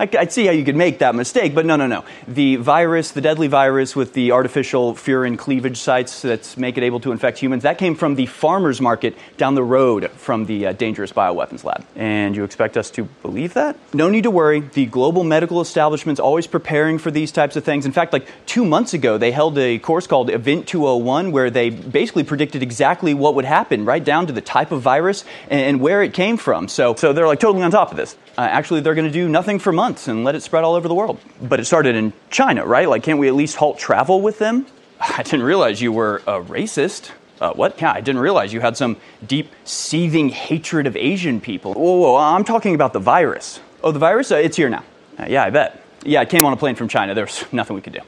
I'd 0.00 0.32
see 0.32 0.46
how 0.46 0.52
you 0.52 0.64
could 0.64 0.76
make 0.76 1.00
that 1.00 1.14
mistake, 1.14 1.54
but 1.54 1.66
no, 1.66 1.76
no, 1.76 1.86
no. 1.86 2.06
The 2.26 2.56
virus, 2.56 3.10
the 3.10 3.20
deadly 3.20 3.48
virus 3.48 3.94
with 3.94 4.14
the 4.14 4.32
artificial 4.32 4.94
furin 4.94 5.36
cleavage 5.36 5.76
sites 5.76 6.22
that 6.22 6.56
make 6.56 6.78
it 6.78 6.84
able 6.84 7.00
to 7.00 7.12
infect 7.12 7.38
humans, 7.38 7.64
that 7.64 7.76
came 7.76 7.96
from 7.96 8.14
the 8.14 8.24
farmer's 8.24 8.80
market 8.80 9.14
down 9.36 9.56
the 9.56 9.62
road 9.62 10.10
from 10.12 10.46
the 10.46 10.68
uh, 10.68 10.72
dangerous 10.72 11.12
bioweapons 11.12 11.64
lab. 11.64 11.84
And 11.96 12.34
you 12.34 12.44
expect 12.44 12.78
us 12.78 12.90
to 12.92 13.04
believe 13.20 13.52
that? 13.52 13.76
No 13.92 14.08
need 14.08 14.22
to 14.22 14.30
worry. 14.30 14.60
The 14.60 14.86
global 14.86 15.22
medical 15.22 15.60
establishment's 15.60 16.20
always 16.20 16.46
preparing 16.46 16.96
for 16.96 17.10
these 17.10 17.30
types 17.30 17.56
of 17.56 17.64
things. 17.64 17.84
In 17.84 17.92
fact, 17.92 18.14
like 18.14 18.26
two 18.46 18.64
months 18.64 18.94
ago, 18.94 19.18
they 19.18 19.32
held 19.32 19.58
a 19.58 19.78
course 19.80 20.06
called 20.06 20.30
Event 20.30 20.66
201 20.66 21.30
where 21.32 21.50
they 21.50 21.68
basically 21.68 22.24
predicted 22.24 22.62
exactly 22.62 23.12
what 23.12 23.34
would 23.34 23.44
happen, 23.44 23.84
right 23.84 24.02
down 24.02 24.26
to 24.28 24.32
the 24.32 24.40
type 24.40 24.72
of 24.72 24.80
virus 24.80 25.26
and, 25.50 25.60
and 25.60 25.80
where 25.82 26.02
it 26.02 26.14
came 26.14 26.38
from. 26.38 26.68
So, 26.68 26.94
so 26.94 27.12
they're 27.18 27.26
like 27.26 27.40
totally 27.40 27.64
on 27.64 27.72
top 27.72 27.90
of 27.90 27.96
this. 27.96 28.16
Uh, 28.36 28.42
actually, 28.42 28.80
they're 28.80 28.94
going 28.94 29.06
to 29.06 29.12
do 29.12 29.28
nothing 29.28 29.58
for 29.58 29.72
months 29.72 30.06
and 30.06 30.22
let 30.22 30.36
it 30.36 30.42
spread 30.42 30.62
all 30.62 30.74
over 30.74 30.86
the 30.86 30.94
world. 30.94 31.18
But 31.42 31.58
it 31.58 31.64
started 31.64 31.96
in 31.96 32.12
China, 32.30 32.64
right? 32.64 32.88
Like, 32.88 33.02
can't 33.02 33.18
we 33.18 33.26
at 33.26 33.34
least 33.34 33.56
halt 33.56 33.78
travel 33.78 34.20
with 34.20 34.38
them? 34.38 34.66
I 35.00 35.24
didn't 35.24 35.42
realize 35.42 35.82
you 35.82 35.90
were 35.90 36.22
a 36.28 36.40
racist. 36.40 37.10
Uh, 37.40 37.52
what? 37.52 37.80
Yeah, 37.80 37.92
I 37.92 38.00
didn't 38.00 38.20
realize 38.20 38.52
you 38.52 38.60
had 38.60 38.76
some 38.76 38.96
deep, 39.26 39.50
seething 39.64 40.28
hatred 40.28 40.86
of 40.86 40.96
Asian 40.96 41.40
people. 41.40 41.74
Whoa, 41.74 41.96
whoa, 41.96 42.16
I'm 42.16 42.44
talking 42.44 42.76
about 42.76 42.92
the 42.92 43.00
virus. 43.00 43.58
Oh, 43.82 43.90
the 43.90 43.98
virus? 43.98 44.30
Uh, 44.30 44.36
it's 44.36 44.56
here 44.56 44.68
now. 44.68 44.84
Uh, 45.18 45.26
yeah, 45.28 45.44
I 45.44 45.50
bet. 45.50 45.82
Yeah, 46.04 46.22
it 46.22 46.28
came 46.28 46.44
on 46.44 46.52
a 46.52 46.56
plane 46.56 46.76
from 46.76 46.86
China. 46.86 47.14
There's 47.14 47.44
nothing 47.52 47.74
we 47.74 47.82
could 47.82 47.94
do. 47.94 48.00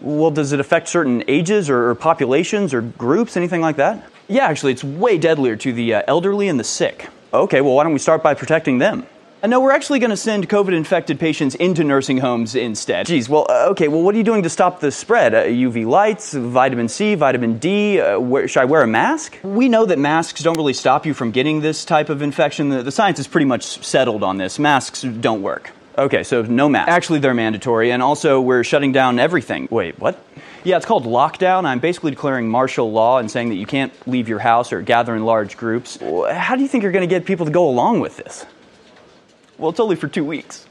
Well, 0.00 0.30
does 0.30 0.52
it 0.52 0.60
affect 0.60 0.88
certain 0.88 1.24
ages 1.26 1.68
or, 1.68 1.90
or 1.90 1.94
populations 1.96 2.72
or 2.72 2.82
groups, 2.82 3.36
anything 3.36 3.60
like 3.60 3.76
that? 3.76 4.08
Yeah, 4.28 4.46
actually, 4.46 4.72
it's 4.72 4.84
way 4.84 5.18
deadlier 5.18 5.56
to 5.56 5.72
the 5.72 5.94
uh, 5.94 6.02
elderly 6.06 6.48
and 6.48 6.60
the 6.60 6.64
sick. 6.64 7.08
Okay, 7.32 7.60
well, 7.60 7.74
why 7.74 7.82
don't 7.84 7.92
we 7.92 7.98
start 7.98 8.22
by 8.22 8.34
protecting 8.34 8.78
them? 8.78 9.06
Uh, 9.42 9.48
no, 9.48 9.60
we're 9.60 9.72
actually 9.72 9.98
going 9.98 10.10
to 10.10 10.16
send 10.16 10.48
COVID 10.48 10.72
infected 10.72 11.20
patients 11.20 11.54
into 11.56 11.84
nursing 11.84 12.18
homes 12.18 12.54
instead. 12.54 13.06
Geez, 13.06 13.28
well, 13.28 13.46
uh, 13.50 13.68
okay, 13.70 13.88
well, 13.88 14.02
what 14.02 14.14
are 14.14 14.18
you 14.18 14.24
doing 14.24 14.44
to 14.44 14.48
stop 14.48 14.80
the 14.80 14.90
spread? 14.90 15.34
Uh, 15.34 15.44
UV 15.44 15.86
lights, 15.86 16.32
vitamin 16.32 16.88
C, 16.88 17.14
vitamin 17.14 17.58
D? 17.58 18.00
Uh, 18.00 18.18
where, 18.18 18.48
should 18.48 18.60
I 18.60 18.64
wear 18.64 18.82
a 18.82 18.86
mask? 18.86 19.38
We 19.42 19.68
know 19.68 19.84
that 19.86 19.98
masks 19.98 20.42
don't 20.42 20.56
really 20.56 20.72
stop 20.72 21.04
you 21.04 21.12
from 21.12 21.32
getting 21.32 21.60
this 21.60 21.84
type 21.84 22.08
of 22.08 22.22
infection. 22.22 22.70
The, 22.70 22.82
the 22.82 22.92
science 22.92 23.18
is 23.18 23.28
pretty 23.28 23.44
much 23.44 23.84
settled 23.84 24.22
on 24.22 24.38
this. 24.38 24.58
Masks 24.58 25.02
don't 25.02 25.42
work. 25.42 25.70
Okay, 25.98 26.24
so 26.24 26.42
no 26.42 26.68
mask. 26.68 26.88
Actually, 26.88 27.20
they're 27.20 27.34
mandatory, 27.34 27.90
and 27.90 28.02
also 28.02 28.40
we're 28.40 28.64
shutting 28.64 28.92
down 28.92 29.18
everything. 29.18 29.68
Wait, 29.70 29.98
what? 29.98 30.18
Yeah, 30.66 30.78
it's 30.78 30.84
called 30.84 31.04
lockdown. 31.04 31.64
I'm 31.64 31.78
basically 31.78 32.10
declaring 32.10 32.48
martial 32.48 32.90
law 32.90 33.18
and 33.18 33.30
saying 33.30 33.50
that 33.50 33.54
you 33.54 33.66
can't 33.66 33.92
leave 34.08 34.28
your 34.28 34.40
house 34.40 34.72
or 34.72 34.82
gather 34.82 35.14
in 35.14 35.24
large 35.24 35.56
groups. 35.56 35.96
How 36.00 36.56
do 36.56 36.62
you 36.62 36.66
think 36.66 36.82
you're 36.82 36.90
going 36.90 37.08
to 37.08 37.14
get 37.14 37.24
people 37.24 37.46
to 37.46 37.52
go 37.52 37.68
along 37.68 38.00
with 38.00 38.16
this? 38.16 38.44
Well, 39.58 39.70
it's 39.70 39.78
only 39.78 39.94
for 39.94 40.08
two 40.08 40.24
weeks. 40.24 40.66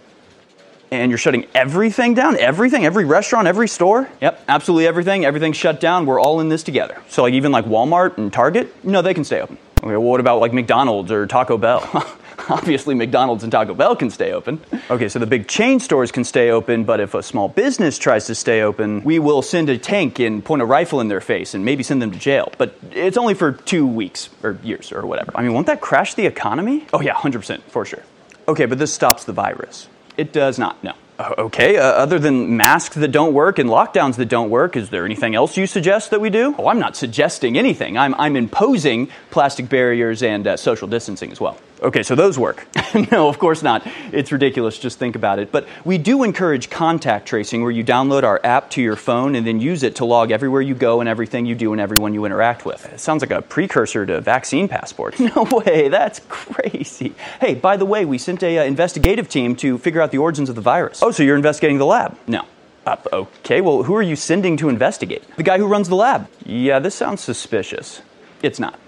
And 0.92 1.10
you're 1.10 1.18
shutting 1.18 1.48
everything 1.56 2.14
down? 2.14 2.38
Everything? 2.38 2.86
Every 2.86 3.06
restaurant, 3.06 3.48
every 3.48 3.70
store? 3.70 4.10
Yep, 4.20 4.44
absolutely 4.50 4.86
everything. 4.86 5.24
Everything's 5.24 5.56
shut 5.56 5.80
down. 5.80 6.06
We're 6.06 6.20
all 6.20 6.42
in 6.42 6.50
this 6.50 6.62
together. 6.62 7.02
So, 7.08 7.24
like, 7.24 7.34
even 7.34 7.54
like 7.54 7.64
Walmart 7.64 8.18
and 8.18 8.34
Target? 8.34 8.76
No, 8.84 9.02
they 9.02 9.14
can 9.14 9.24
stay 9.24 9.40
open. 9.40 9.58
Okay, 9.78 9.92
well, 9.92 10.02
what 10.02 10.20
about 10.20 10.42
like 10.42 10.52
McDonald's 10.52 11.10
or 11.10 11.26
Taco 11.26 11.58
Bell? 11.58 12.06
Obviously, 12.50 12.96
McDonald's 12.96 13.44
and 13.44 13.52
Taco 13.52 13.74
Bell 13.74 13.96
can 13.96 14.10
stay 14.10 14.32
open. 14.32 14.60
Okay, 14.90 15.10
so 15.10 15.20
the 15.20 15.26
big 15.26 15.48
chain 15.48 15.80
stores 15.80 16.12
can 16.12 16.24
stay 16.24 16.50
open, 16.52 16.84
but 16.84 17.00
if 17.00 17.14
a 17.14 17.24
small 17.24 17.48
business 17.48 17.98
tries 17.98 18.26
to 18.28 18.36
stay 18.36 18.62
open, 18.62 19.04
we 19.04 19.20
will 19.20 19.42
send 19.42 19.70
a 19.70 19.78
tank 19.78 20.20
and 20.20 20.44
point 20.44 20.62
a 20.62 20.66
rifle 20.66 21.02
in 21.02 21.08
their 21.08 21.22
face 21.22 21.54
and 21.54 21.66
maybe 21.66 21.84
send 21.84 22.02
them 22.02 22.12
to 22.12 22.20
jail. 22.20 22.52
But 22.58 22.76
it's 22.92 23.18
only 23.18 23.34
for 23.34 23.54
two 23.54 23.88
weeks 23.88 24.30
or 24.44 24.58
years 24.64 24.92
or 24.92 25.06
whatever. 25.06 25.32
I 25.36 25.42
mean, 25.42 25.54
won't 25.54 25.68
that 25.68 25.82
crash 25.82 26.14
the 26.14 26.26
economy? 26.26 26.86
Oh, 26.94 27.02
yeah, 27.02 27.14
100% 27.14 27.62
for 27.64 27.86
sure. 27.86 28.04
Okay, 28.48 28.66
but 28.66 28.78
this 28.78 28.94
stops 28.94 29.24
the 29.26 29.34
virus. 29.34 29.88
It 30.18 30.32
does 30.32 30.60
not, 30.60 30.84
no. 30.84 30.94
Uh, 31.18 31.34
Okay, 31.38 31.78
uh, 31.78 31.84
other 31.84 32.20
than 32.20 32.58
masks 32.58 32.96
that 32.96 33.08
don't 33.12 33.34
work 33.34 33.58
and 33.58 33.70
lockdowns 33.70 34.18
that 34.18 34.26
don't 34.26 34.50
work, 34.50 34.76
is 34.76 34.90
there 34.90 35.06
anything 35.06 35.34
else 35.34 35.56
you 35.58 35.66
suggest 35.66 36.12
that 36.12 36.20
we 36.20 36.30
do? 36.30 36.54
Oh, 36.58 36.68
I'm 36.68 36.80
not 36.80 36.96
suggesting 36.98 37.58
anything. 37.58 37.98
I'm, 37.98 38.14
I'm 38.16 38.36
imposing 38.36 39.08
plastic 39.32 39.70
barriers 39.70 40.22
and 40.22 40.46
uh, 40.46 40.58
social 40.58 40.88
distancing 40.88 41.32
as 41.32 41.40
well. 41.40 41.58
Okay, 41.82 42.04
so 42.04 42.16
those 42.16 42.40
work. 42.40 42.66
no, 43.12 43.28
of 43.28 43.38
course 43.38 43.62
not. 43.62 43.86
It's 44.12 44.32
ridiculous. 44.32 44.80
Just 44.80 44.98
think 44.98 45.16
about 45.16 45.40
it. 45.40 45.52
But 45.52 45.68
we 45.84 45.98
do 45.98 46.24
encourage 46.24 46.70
contact 46.70 47.28
tracing 47.28 47.62
where 47.62 47.72
you 47.72 47.84
download 47.84 48.24
our 48.24 48.40
app 48.44 48.70
to 48.72 48.82
your 48.82 48.96
phone 48.96 49.36
and 49.36 49.46
then 49.46 49.60
use 49.60 49.84
it 49.84 49.96
to 49.98 50.06
log 50.06 50.32
everywhere 50.32 50.62
you 50.62 50.74
go 50.74 51.02
and 51.02 51.10
everything 51.10 51.46
you 51.46 51.56
do 51.56 51.74
and 51.74 51.82
everyone 51.82 52.14
you 52.14 52.26
interact 52.26 52.66
with. 52.66 52.86
It 52.94 53.00
sounds 53.00 53.22
like 53.22 53.32
a 53.32 53.42
precursor 53.42 54.06
to 54.06 54.22
vaccine 54.22 54.68
passports. 54.68 55.20
no 55.36 55.44
way, 55.44 55.90
that's 55.90 56.22
crazy. 56.30 57.14
Hey, 57.42 57.56
by 57.56 57.78
the 57.78 57.86
way, 57.86 58.06
we 58.06 58.18
sent 58.18 58.42
a 58.44 58.60
uh, 58.60 58.64
investigative 58.64 59.28
team 59.28 59.56
to 59.58 59.78
figure 59.78 60.02
out 60.02 60.12
the 60.12 60.18
origins 60.18 60.50
of 60.50 60.56
the 60.56 60.62
virus. 60.62 61.04
Oh, 61.04 61.12
so 61.12 61.24
you're 61.24 61.36
investigating 61.36 61.78
the 61.78 61.86
lab? 61.86 62.18
No. 62.28 62.46
Uh, 62.86 62.98
okay, 63.12 63.62
well, 63.62 63.84
who 63.84 63.96
are 63.96 64.02
you 64.02 64.16
sending 64.16 64.58
to 64.58 64.70
investigate? 64.70 65.24
The 65.38 65.44
guy 65.44 65.58
who 65.58 65.66
runs 65.66 65.90
the 65.90 65.96
lab. 65.96 66.30
Yeah, 66.46 66.80
this 66.80 66.96
sounds 66.96 67.22
suspicious. 67.22 68.02
It's 68.44 68.60
not. 68.60 68.80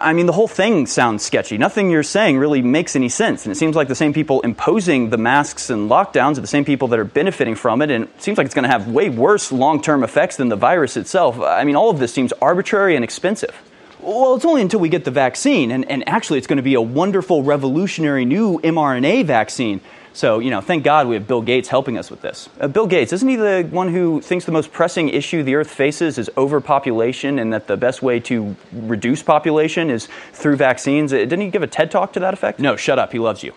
I 0.00 0.12
mean, 0.12 0.26
the 0.26 0.32
whole 0.32 0.48
thing 0.48 0.86
sounds 0.86 1.22
sketchy. 1.22 1.58
Nothing 1.58 1.90
you're 1.90 2.02
saying 2.02 2.38
really 2.38 2.62
makes 2.62 2.96
any 2.96 3.08
sense. 3.08 3.44
And 3.44 3.52
it 3.52 3.56
seems 3.56 3.76
like 3.76 3.88
the 3.88 3.94
same 3.94 4.12
people 4.12 4.40
imposing 4.42 5.10
the 5.10 5.18
masks 5.18 5.70
and 5.70 5.90
lockdowns 5.90 6.38
are 6.38 6.40
the 6.40 6.46
same 6.46 6.64
people 6.64 6.88
that 6.88 6.98
are 6.98 7.04
benefiting 7.04 7.54
from 7.54 7.82
it. 7.82 7.90
And 7.90 8.04
it 8.04 8.22
seems 8.22 8.38
like 8.38 8.46
it's 8.46 8.54
going 8.54 8.64
to 8.64 8.70
have 8.70 8.88
way 8.88 9.10
worse 9.10 9.52
long 9.52 9.82
term 9.82 10.04
effects 10.04 10.36
than 10.36 10.48
the 10.48 10.56
virus 10.56 10.96
itself. 10.96 11.40
I 11.40 11.64
mean, 11.64 11.76
all 11.76 11.90
of 11.90 11.98
this 11.98 12.12
seems 12.12 12.32
arbitrary 12.40 12.94
and 12.96 13.04
expensive. 13.04 13.54
Well, 14.00 14.34
it's 14.34 14.44
only 14.44 14.62
until 14.62 14.80
we 14.80 14.90
get 14.90 15.04
the 15.04 15.10
vaccine. 15.10 15.70
And, 15.70 15.90
and 15.90 16.06
actually, 16.08 16.38
it's 16.38 16.46
going 16.46 16.58
to 16.58 16.62
be 16.62 16.74
a 16.74 16.82
wonderful, 16.82 17.42
revolutionary 17.42 18.24
new 18.24 18.60
mRNA 18.60 19.24
vaccine. 19.24 19.80
So, 20.14 20.38
you 20.38 20.50
know, 20.50 20.60
thank 20.60 20.84
God 20.84 21.08
we 21.08 21.16
have 21.16 21.26
Bill 21.26 21.42
Gates 21.42 21.68
helping 21.68 21.98
us 21.98 22.08
with 22.08 22.22
this. 22.22 22.48
Uh, 22.60 22.68
Bill 22.68 22.86
Gates, 22.86 23.12
isn't 23.12 23.28
he 23.28 23.34
the 23.34 23.66
one 23.68 23.92
who 23.92 24.20
thinks 24.20 24.44
the 24.44 24.52
most 24.52 24.70
pressing 24.70 25.08
issue 25.08 25.42
the 25.42 25.56
Earth 25.56 25.70
faces 25.70 26.18
is 26.18 26.30
overpopulation 26.36 27.40
and 27.40 27.52
that 27.52 27.66
the 27.66 27.76
best 27.76 28.00
way 28.00 28.20
to 28.20 28.54
reduce 28.72 29.24
population 29.24 29.90
is 29.90 30.08
through 30.32 30.54
vaccines? 30.54 31.12
Uh, 31.12 31.16
didn't 31.16 31.40
he 31.40 31.50
give 31.50 31.64
a 31.64 31.66
TED 31.66 31.90
talk 31.90 32.12
to 32.12 32.20
that 32.20 32.32
effect? 32.32 32.60
No, 32.60 32.76
shut 32.76 32.96
up. 32.96 33.10
He 33.10 33.18
loves 33.18 33.42
you. 33.42 33.52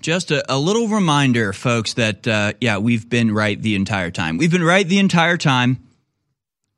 Just 0.00 0.30
a, 0.30 0.44
a 0.52 0.58
little 0.58 0.86
reminder, 0.86 1.52
folks, 1.52 1.94
that, 1.94 2.26
uh, 2.28 2.52
yeah, 2.60 2.78
we've 2.78 3.08
been 3.08 3.32
right 3.32 3.60
the 3.60 3.74
entire 3.74 4.12
time. 4.12 4.38
We've 4.38 4.50
been 4.50 4.64
right 4.64 4.86
the 4.86 5.00
entire 5.00 5.36
time. 5.36 5.78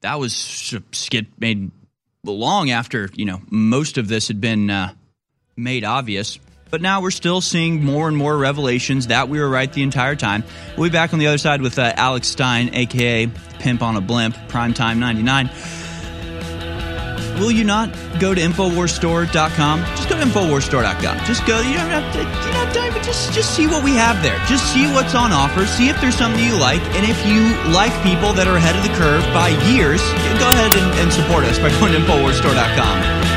That 0.01 0.19
was 0.19 0.35
skit 0.93 1.27
made 1.39 1.71
long 2.25 2.71
after, 2.71 3.11
you 3.15 3.27
know, 3.27 3.43
most 3.51 3.99
of 3.99 4.09
this 4.09 4.29
had 4.29 4.41
been 4.41 4.71
uh, 4.71 4.95
made 5.55 5.85
obvious. 5.85 6.39
But 6.71 6.81
now 6.83 7.01
we're 7.01 7.11
still 7.13 7.41
seeing 7.41 7.85
more 7.85 8.09
and 8.09 8.17
more 8.17 8.37
revelations 8.37 9.07
that 9.09 9.29
we 9.29 9.39
were 9.39 9.49
right 9.49 9.73
the 9.73 9.83
entire 9.83 10.17
time. 10.17 10.45
We'll 10.77 10.89
be 10.89 10.93
back 10.93 11.13
on 11.13 11.19
the 11.19 11.27
other 11.29 11.39
side 11.39 11.63
with 11.63 11.79
uh, 11.79 11.93
Alex 11.97 12.29
Stein, 12.29 12.75
aka 12.75 13.29
Pimp 13.59 13.83
on 13.83 13.97
a 13.97 14.01
Blimp, 14.01 14.35
Primetime 14.49 14.99
99. 14.99 15.51
Will 17.39 17.51
you 17.51 17.65
not 17.65 17.91
go 18.21 18.33
to 18.35 18.41
InfoWarsStore.com? 18.41 19.81
Just 19.97 20.09
go 20.09 20.17
to 20.17 20.25
InfoWarsStore.com. 20.25 21.19
Just 21.27 21.45
go, 21.47 21.61
you 21.61 21.75
don't 21.75 21.91
have 21.91 22.13
to, 22.13 22.19
you 22.21 22.53
don't 22.53 22.75
have 22.75 22.95
to, 22.95 23.01
just, 23.03 23.33
just 23.33 23.55
see 23.57 23.67
what 23.67 23.83
we 23.83 23.93
have 23.93 24.23
there. 24.23 24.39
Just 24.47 24.73
see 24.73 24.87
what's 24.93 25.15
on 25.15 25.33
offer. 25.33 25.67
See 25.67 25.89
if 25.89 26.01
there's 26.01 26.15
something 26.15 26.43
you 26.43 26.57
like. 26.57 26.81
And 26.95 27.05
if 27.05 27.19
you 27.27 27.43
like 27.73 27.93
people 28.03 28.33
that 28.35 28.47
are 28.47 28.57
ahead 28.57 28.77
of 28.77 28.83
the 28.83 28.95
curve 28.95 29.23
by 29.35 29.49
years, 29.71 30.01
go 30.39 30.49
ahead 30.51 30.75
and, 30.77 31.01
and 31.01 31.13
support 31.13 31.45
us 31.45 31.59
by 31.59 31.71
going 31.81 31.93
to 31.93 31.99
InfoWarsStore.com. 31.99 33.34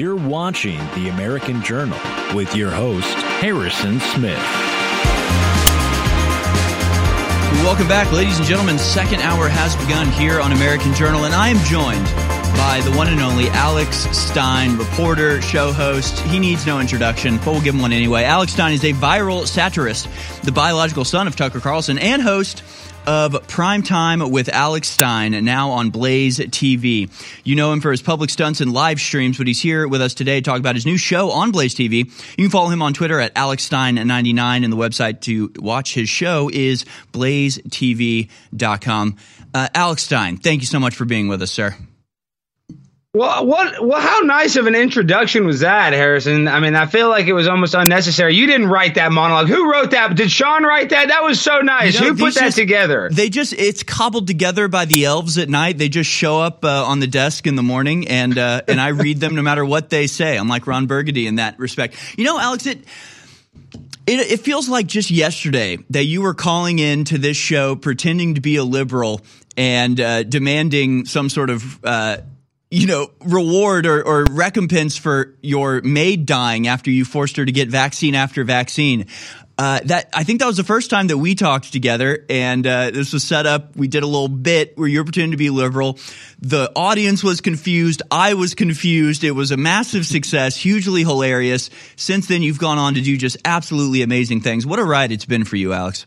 You're 0.00 0.16
watching 0.16 0.78
The 0.94 1.10
American 1.10 1.62
Journal 1.62 1.98
with 2.34 2.56
your 2.56 2.70
host, 2.70 3.14
Harrison 3.42 4.00
Smith. 4.00 4.38
Welcome 7.62 7.86
back, 7.86 8.10
ladies 8.10 8.38
and 8.38 8.48
gentlemen. 8.48 8.78
Second 8.78 9.20
hour 9.20 9.46
has 9.46 9.76
begun 9.76 10.08
here 10.12 10.40
on 10.40 10.52
American 10.52 10.94
Journal, 10.94 11.26
and 11.26 11.34
I 11.34 11.50
am 11.50 11.58
joined 11.66 12.06
by 12.56 12.80
the 12.82 12.96
one 12.96 13.08
and 13.08 13.20
only 13.20 13.50
Alex 13.50 14.06
Stein, 14.16 14.78
reporter, 14.78 15.42
show 15.42 15.70
host. 15.70 16.18
He 16.20 16.38
needs 16.38 16.64
no 16.64 16.80
introduction, 16.80 17.36
but 17.36 17.48
we'll 17.48 17.60
give 17.60 17.74
him 17.74 17.82
one 17.82 17.92
anyway. 17.92 18.24
Alex 18.24 18.54
Stein 18.54 18.72
is 18.72 18.84
a 18.84 18.94
viral 18.94 19.46
satirist, 19.46 20.08
the 20.44 20.52
biological 20.52 21.04
son 21.04 21.26
of 21.26 21.36
Tucker 21.36 21.60
Carlson, 21.60 21.98
and 21.98 22.22
host 22.22 22.62
of 23.06 23.46
Prime 23.48 23.82
Time 23.82 24.30
with 24.30 24.48
Alex 24.48 24.88
Stein, 24.88 25.44
now 25.44 25.70
on 25.70 25.90
Blaze 25.90 26.38
TV. 26.38 27.10
You 27.44 27.56
know 27.56 27.72
him 27.72 27.80
for 27.80 27.90
his 27.90 28.02
public 28.02 28.30
stunts 28.30 28.60
and 28.60 28.72
live 28.72 29.00
streams, 29.00 29.38
but 29.38 29.46
he's 29.46 29.60
here 29.60 29.88
with 29.88 30.00
us 30.00 30.14
today 30.14 30.40
to 30.40 30.42
talk 30.42 30.58
about 30.58 30.74
his 30.74 30.86
new 30.86 30.96
show 30.96 31.30
on 31.30 31.50
Blaze 31.50 31.74
TV. 31.74 32.06
You 32.36 32.44
can 32.44 32.50
follow 32.50 32.68
him 32.68 32.82
on 32.82 32.94
Twitter 32.94 33.20
at 33.20 33.34
AlexStein99, 33.34 34.64
and 34.64 34.72
the 34.72 34.76
website 34.76 35.20
to 35.22 35.52
watch 35.56 35.94
his 35.94 36.08
show 36.08 36.50
is 36.52 36.84
blazetv.com. 37.12 38.26
Uh, 39.52 39.68
Alex 39.74 40.02
Stein, 40.04 40.36
thank 40.36 40.60
you 40.60 40.66
so 40.66 40.78
much 40.78 40.94
for 40.94 41.04
being 41.04 41.28
with 41.28 41.42
us, 41.42 41.50
sir. 41.50 41.76
Well, 43.12 43.44
what? 43.44 43.84
Well, 43.84 44.00
how 44.00 44.20
nice 44.20 44.54
of 44.54 44.68
an 44.68 44.76
introduction 44.76 45.44
was 45.44 45.60
that, 45.60 45.92
Harrison? 45.92 46.46
I 46.46 46.60
mean, 46.60 46.76
I 46.76 46.86
feel 46.86 47.08
like 47.08 47.26
it 47.26 47.32
was 47.32 47.48
almost 47.48 47.74
unnecessary. 47.74 48.36
You 48.36 48.46
didn't 48.46 48.68
write 48.68 48.94
that 48.94 49.10
monologue. 49.10 49.48
Who 49.48 49.68
wrote 49.68 49.90
that? 49.90 50.14
Did 50.14 50.30
Sean 50.30 50.62
write 50.62 50.90
that? 50.90 51.08
That 51.08 51.24
was 51.24 51.40
so 51.40 51.58
nice. 51.58 51.94
You 51.94 52.02
know, 52.02 52.06
Who 52.12 52.26
put 52.26 52.34
that 52.34 52.40
just, 52.40 52.56
together? 52.56 53.08
They 53.10 53.28
just 53.28 53.52
it's 53.52 53.82
cobbled 53.82 54.28
together 54.28 54.68
by 54.68 54.84
the 54.84 55.06
elves 55.06 55.38
at 55.38 55.48
night. 55.48 55.76
They 55.76 55.88
just 55.88 56.08
show 56.08 56.38
up 56.38 56.64
uh, 56.64 56.84
on 56.84 57.00
the 57.00 57.08
desk 57.08 57.48
in 57.48 57.56
the 57.56 57.64
morning, 57.64 58.06
and 58.06 58.38
uh, 58.38 58.62
and 58.68 58.80
I 58.80 58.88
read 58.90 59.18
them 59.18 59.34
no 59.34 59.42
matter 59.42 59.64
what 59.64 59.90
they 59.90 60.06
say. 60.06 60.36
I'm 60.38 60.46
like 60.46 60.68
Ron 60.68 60.86
Burgundy 60.86 61.26
in 61.26 61.34
that 61.34 61.58
respect. 61.58 61.96
You 62.16 62.22
know, 62.22 62.38
Alex, 62.38 62.66
it. 62.66 62.78
It, 64.06 64.18
it, 64.32 64.40
feels 64.40 64.68
like 64.68 64.86
just 64.86 65.10
yesterday 65.10 65.78
that 65.90 66.04
you 66.04 66.22
were 66.22 66.34
calling 66.34 66.78
in 66.80 67.04
to 67.06 67.18
this 67.18 67.36
show 67.36 67.76
pretending 67.76 68.34
to 68.36 68.40
be 68.40 68.56
a 68.56 68.64
liberal 68.64 69.20
and 69.56 70.00
uh, 70.00 70.22
demanding 70.24 71.04
some 71.04 71.28
sort 71.28 71.48
of 71.48 71.84
uh, 71.84 72.16
you 72.70 72.86
know, 72.86 73.10
reward 73.24 73.84
or, 73.84 74.02
or 74.02 74.24
recompense 74.30 74.96
for 74.96 75.34
your 75.42 75.80
maid 75.82 76.24
dying 76.24 76.68
after 76.68 76.90
you 76.90 77.04
forced 77.04 77.36
her 77.36 77.44
to 77.44 77.52
get 77.52 77.68
vaccine 77.68 78.14
after 78.14 78.44
vaccine. 78.44 79.06
Uh, 79.58 79.80
that 79.84 80.08
I 80.14 80.24
think 80.24 80.40
that 80.40 80.46
was 80.46 80.56
the 80.56 80.64
first 80.64 80.88
time 80.88 81.08
that 81.08 81.18
we 81.18 81.34
talked 81.34 81.70
together, 81.70 82.24
and 82.30 82.66
uh, 82.66 82.92
this 82.92 83.12
was 83.12 83.22
set 83.24 83.44
up. 83.44 83.76
We 83.76 83.88
did 83.88 84.02
a 84.02 84.06
little 84.06 84.28
bit 84.28 84.78
where 84.78 84.88
you 84.88 85.00
were 85.00 85.04
pretending 85.04 85.32
to 85.32 85.36
be 85.36 85.50
liberal. 85.50 85.98
The 86.40 86.72
audience 86.74 87.22
was 87.22 87.42
confused. 87.42 88.00
I 88.10 88.32
was 88.34 88.54
confused. 88.54 89.22
It 89.22 89.32
was 89.32 89.50
a 89.50 89.58
massive 89.58 90.06
success, 90.06 90.56
hugely 90.56 91.02
hilarious. 91.02 91.68
Since 91.96 92.28
then, 92.28 92.40
you've 92.40 92.58
gone 92.58 92.78
on 92.78 92.94
to 92.94 93.02
do 93.02 93.18
just 93.18 93.36
absolutely 93.44 94.00
amazing 94.00 94.40
things. 94.40 94.64
What 94.64 94.78
a 94.78 94.84
ride 94.84 95.12
it's 95.12 95.26
been 95.26 95.44
for 95.44 95.56
you, 95.56 95.74
Alex. 95.74 96.06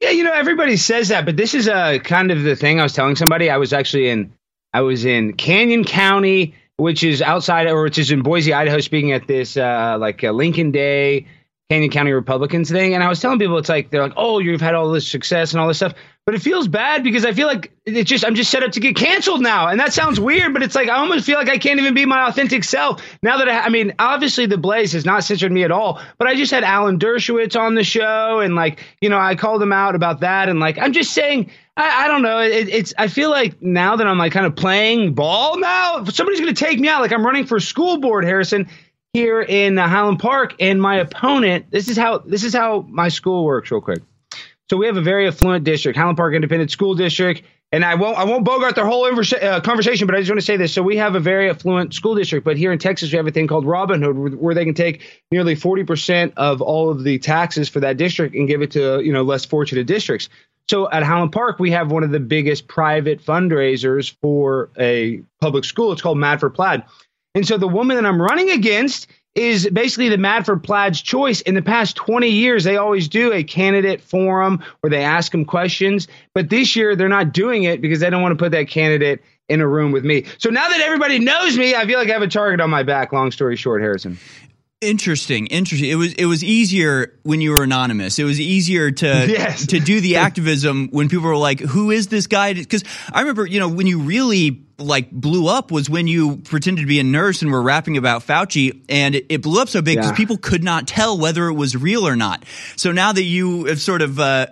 Yeah, 0.00 0.10
you 0.10 0.24
know, 0.24 0.34
everybody 0.34 0.76
says 0.76 1.08
that, 1.08 1.24
but 1.24 1.38
this 1.38 1.54
is 1.54 1.68
a 1.68 1.74
uh, 1.74 1.98
kind 2.00 2.30
of 2.32 2.42
the 2.42 2.54
thing 2.54 2.80
I 2.80 2.82
was 2.82 2.92
telling 2.92 3.16
somebody. 3.16 3.48
I 3.48 3.56
was 3.56 3.72
actually 3.72 4.10
in 4.10 4.34
I 4.72 4.82
was 4.82 5.04
in 5.04 5.32
Canyon 5.34 5.84
County, 5.84 6.54
which 6.76 7.02
is 7.02 7.22
outside, 7.22 7.66
or 7.66 7.82
which 7.82 7.98
is 7.98 8.10
in 8.10 8.22
Boise, 8.22 8.52
Idaho, 8.52 8.80
speaking 8.80 9.12
at 9.12 9.26
this 9.26 9.56
uh, 9.56 9.96
like 9.98 10.22
uh, 10.22 10.30
Lincoln 10.30 10.70
Day 10.70 11.26
Canyon 11.70 11.90
County 11.90 12.12
Republicans 12.12 12.68
thing. 12.68 12.94
And 12.94 13.02
I 13.02 13.08
was 13.08 13.20
telling 13.20 13.38
people, 13.38 13.56
it's 13.56 13.68
like 13.68 13.90
they're 13.90 14.02
like, 14.02 14.14
oh, 14.16 14.40
you've 14.40 14.60
had 14.60 14.74
all 14.74 14.90
this 14.90 15.08
success 15.08 15.52
and 15.52 15.60
all 15.60 15.68
this 15.68 15.76
stuff, 15.76 15.94
but 16.26 16.34
it 16.34 16.42
feels 16.42 16.66
bad 16.66 17.04
because 17.04 17.24
I 17.24 17.32
feel 17.32 17.46
like 17.46 17.72
it's 17.86 18.10
just 18.10 18.24
I'm 18.24 18.34
just 18.34 18.50
set 18.50 18.64
up 18.64 18.72
to 18.72 18.80
get 18.80 18.96
canceled 18.96 19.40
now, 19.40 19.68
and 19.68 19.78
that 19.78 19.92
sounds 19.92 20.18
weird, 20.18 20.52
but 20.52 20.64
it's 20.64 20.74
like 20.74 20.88
I 20.88 20.96
almost 20.96 21.24
feel 21.24 21.38
like 21.38 21.48
I 21.48 21.58
can't 21.58 21.78
even 21.78 21.94
be 21.94 22.06
my 22.06 22.26
authentic 22.28 22.64
self 22.64 23.02
now 23.22 23.38
that 23.38 23.48
I, 23.48 23.60
I 23.60 23.68
mean, 23.68 23.94
obviously 23.98 24.46
the 24.46 24.58
Blaze 24.58 24.92
has 24.92 25.04
not 25.04 25.22
censored 25.22 25.52
me 25.52 25.62
at 25.62 25.70
all, 25.70 26.00
but 26.18 26.26
I 26.26 26.34
just 26.34 26.50
had 26.50 26.64
Alan 26.64 26.98
Dershowitz 26.98 27.58
on 27.58 27.76
the 27.76 27.84
show, 27.84 28.40
and 28.40 28.56
like 28.56 28.84
you 29.00 29.08
know 29.08 29.18
I 29.18 29.36
called 29.36 29.62
him 29.62 29.72
out 29.72 29.94
about 29.94 30.20
that, 30.20 30.48
and 30.48 30.58
like 30.58 30.76
I'm 30.76 30.92
just 30.92 31.12
saying 31.12 31.50
I, 31.76 32.04
I 32.04 32.08
don't 32.08 32.22
know. 32.22 32.40
It, 32.40 32.68
it's 32.68 32.94
I 32.98 33.08
feel 33.08 33.30
like 33.30 33.60
now 33.62 33.96
that 33.96 34.06
I'm 34.06 34.18
like 34.18 34.32
kind 34.32 34.46
of 34.46 34.56
playing 34.56 35.14
ball 35.14 35.58
now, 35.58 36.04
somebody's 36.04 36.40
going 36.40 36.54
to 36.54 36.64
take 36.64 36.78
me 36.78 36.88
out. 36.88 37.00
Like 37.00 37.12
I'm 37.12 37.24
running 37.24 37.46
for 37.46 37.60
school 37.60 37.98
board, 37.98 38.24
Harrison, 38.24 38.68
here 39.12 39.40
in 39.40 39.78
uh, 39.78 39.88
Highland 39.88 40.18
Park, 40.18 40.54
and 40.60 40.80
my 40.80 40.96
opponent. 40.96 41.70
This 41.70 41.88
is 41.88 41.96
how 41.96 42.18
this 42.18 42.44
is 42.44 42.54
how 42.54 42.84
my 42.88 43.08
school 43.08 43.44
works, 43.44 43.70
real 43.70 43.80
quick. 43.80 44.02
So 44.68 44.76
we 44.76 44.86
have 44.86 44.96
a 44.96 45.02
very 45.02 45.26
affluent 45.26 45.64
district, 45.64 45.98
Highland 45.98 46.16
Park 46.16 46.34
Independent 46.34 46.70
School 46.70 46.94
District, 46.94 47.42
and 47.72 47.84
I 47.84 47.94
won't 47.94 48.18
I 48.18 48.24
won't 48.24 48.44
bogart 48.44 48.74
their 48.74 48.86
whole 48.86 49.04
uh, 49.04 49.60
conversation, 49.60 50.06
but 50.06 50.14
I 50.14 50.20
just 50.20 50.30
want 50.30 50.40
to 50.40 50.46
say 50.46 50.56
this. 50.56 50.72
So 50.72 50.82
we 50.82 50.96
have 50.96 51.14
a 51.14 51.20
very 51.20 51.50
affluent 51.50 51.94
school 51.94 52.14
district, 52.14 52.44
but 52.44 52.56
here 52.56 52.72
in 52.72 52.78
Texas 52.78 53.10
we 53.10 53.16
have 53.16 53.26
a 53.26 53.30
thing 53.30 53.46
called 53.46 53.64
Robin 53.64 54.02
Hood, 54.02 54.34
where 54.36 54.54
they 54.54 54.64
can 54.64 54.74
take 54.74 55.24
nearly 55.30 55.54
forty 55.54 55.84
percent 55.84 56.34
of 56.36 56.60
all 56.60 56.90
of 56.90 57.04
the 57.04 57.18
taxes 57.18 57.68
for 57.68 57.80
that 57.80 57.96
district 57.96 58.34
and 58.34 58.46
give 58.46 58.62
it 58.62 58.72
to 58.72 59.00
you 59.00 59.12
know 59.12 59.22
less 59.22 59.44
fortunate 59.44 59.86
districts. 59.86 60.28
So 60.70 60.88
at 60.88 61.02
Highland 61.02 61.32
Park, 61.32 61.58
we 61.58 61.72
have 61.72 61.90
one 61.90 62.04
of 62.04 62.12
the 62.12 62.20
biggest 62.20 62.68
private 62.68 63.20
fundraisers 63.20 64.14
for 64.22 64.70
a 64.78 65.20
public 65.40 65.64
school. 65.64 65.90
It's 65.90 66.00
called 66.00 66.16
Mad 66.16 66.38
for 66.38 66.48
Plaid. 66.48 66.84
And 67.34 67.44
so 67.44 67.58
the 67.58 67.66
woman 67.66 67.96
that 67.96 68.06
I'm 68.06 68.22
running 68.22 68.50
against 68.50 69.08
is 69.34 69.68
basically 69.68 70.10
the 70.10 70.16
Mad 70.16 70.46
for 70.46 70.56
Plaid's 70.56 71.02
choice. 71.02 71.40
In 71.40 71.56
the 71.56 71.62
past 71.62 71.96
20 71.96 72.28
years, 72.28 72.62
they 72.62 72.76
always 72.76 73.08
do 73.08 73.32
a 73.32 73.42
candidate 73.42 74.00
forum 74.00 74.62
where 74.78 74.90
they 74.92 75.02
ask 75.02 75.32
them 75.32 75.44
questions. 75.44 76.06
But 76.34 76.50
this 76.50 76.76
year, 76.76 76.94
they're 76.94 77.08
not 77.08 77.32
doing 77.32 77.64
it 77.64 77.80
because 77.80 77.98
they 77.98 78.08
don't 78.08 78.22
want 78.22 78.38
to 78.38 78.40
put 78.40 78.52
that 78.52 78.68
candidate 78.68 79.24
in 79.48 79.60
a 79.60 79.66
room 79.66 79.90
with 79.90 80.04
me. 80.04 80.24
So 80.38 80.50
now 80.50 80.68
that 80.68 80.80
everybody 80.82 81.18
knows 81.18 81.58
me, 81.58 81.74
I 81.74 81.84
feel 81.84 81.98
like 81.98 82.10
I 82.10 82.12
have 82.12 82.22
a 82.22 82.28
target 82.28 82.60
on 82.60 82.70
my 82.70 82.84
back. 82.84 83.12
Long 83.12 83.32
story 83.32 83.56
short, 83.56 83.82
Harrison. 83.82 84.18
Interesting, 84.80 85.46
interesting. 85.48 85.90
It 85.90 85.96
was 85.96 86.14
it 86.14 86.24
was 86.24 86.42
easier 86.42 87.18
when 87.22 87.42
you 87.42 87.50
were 87.50 87.62
anonymous. 87.62 88.18
It 88.18 88.24
was 88.24 88.40
easier 88.40 88.90
to 88.90 89.06
yes. 89.28 89.66
to 89.66 89.78
do 89.78 90.00
the 90.00 90.16
activism 90.16 90.88
when 90.88 91.10
people 91.10 91.26
were 91.26 91.36
like, 91.36 91.60
"Who 91.60 91.90
is 91.90 92.06
this 92.06 92.26
guy?" 92.26 92.54
Because 92.54 92.82
I 93.12 93.20
remember, 93.20 93.44
you 93.44 93.60
know, 93.60 93.68
when 93.68 93.86
you 93.86 94.00
really 94.00 94.64
like 94.78 95.10
blew 95.10 95.48
up 95.48 95.70
was 95.70 95.90
when 95.90 96.06
you 96.06 96.38
pretended 96.38 96.80
to 96.80 96.86
be 96.86 96.98
a 96.98 97.04
nurse 97.04 97.42
and 97.42 97.52
were 97.52 97.60
rapping 97.60 97.98
about 97.98 98.26
Fauci, 98.26 98.82
and 98.88 99.16
it, 99.16 99.26
it 99.28 99.42
blew 99.42 99.60
up 99.60 99.68
so 99.68 99.82
big 99.82 99.98
because 99.98 100.12
yeah. 100.12 100.16
people 100.16 100.38
could 100.38 100.64
not 100.64 100.88
tell 100.88 101.18
whether 101.18 101.46
it 101.48 101.54
was 101.54 101.76
real 101.76 102.08
or 102.08 102.16
not. 102.16 102.42
So 102.76 102.90
now 102.90 103.12
that 103.12 103.22
you 103.22 103.66
have 103.66 103.82
sort 103.82 104.00
of 104.00 104.18
uh, 104.18 104.46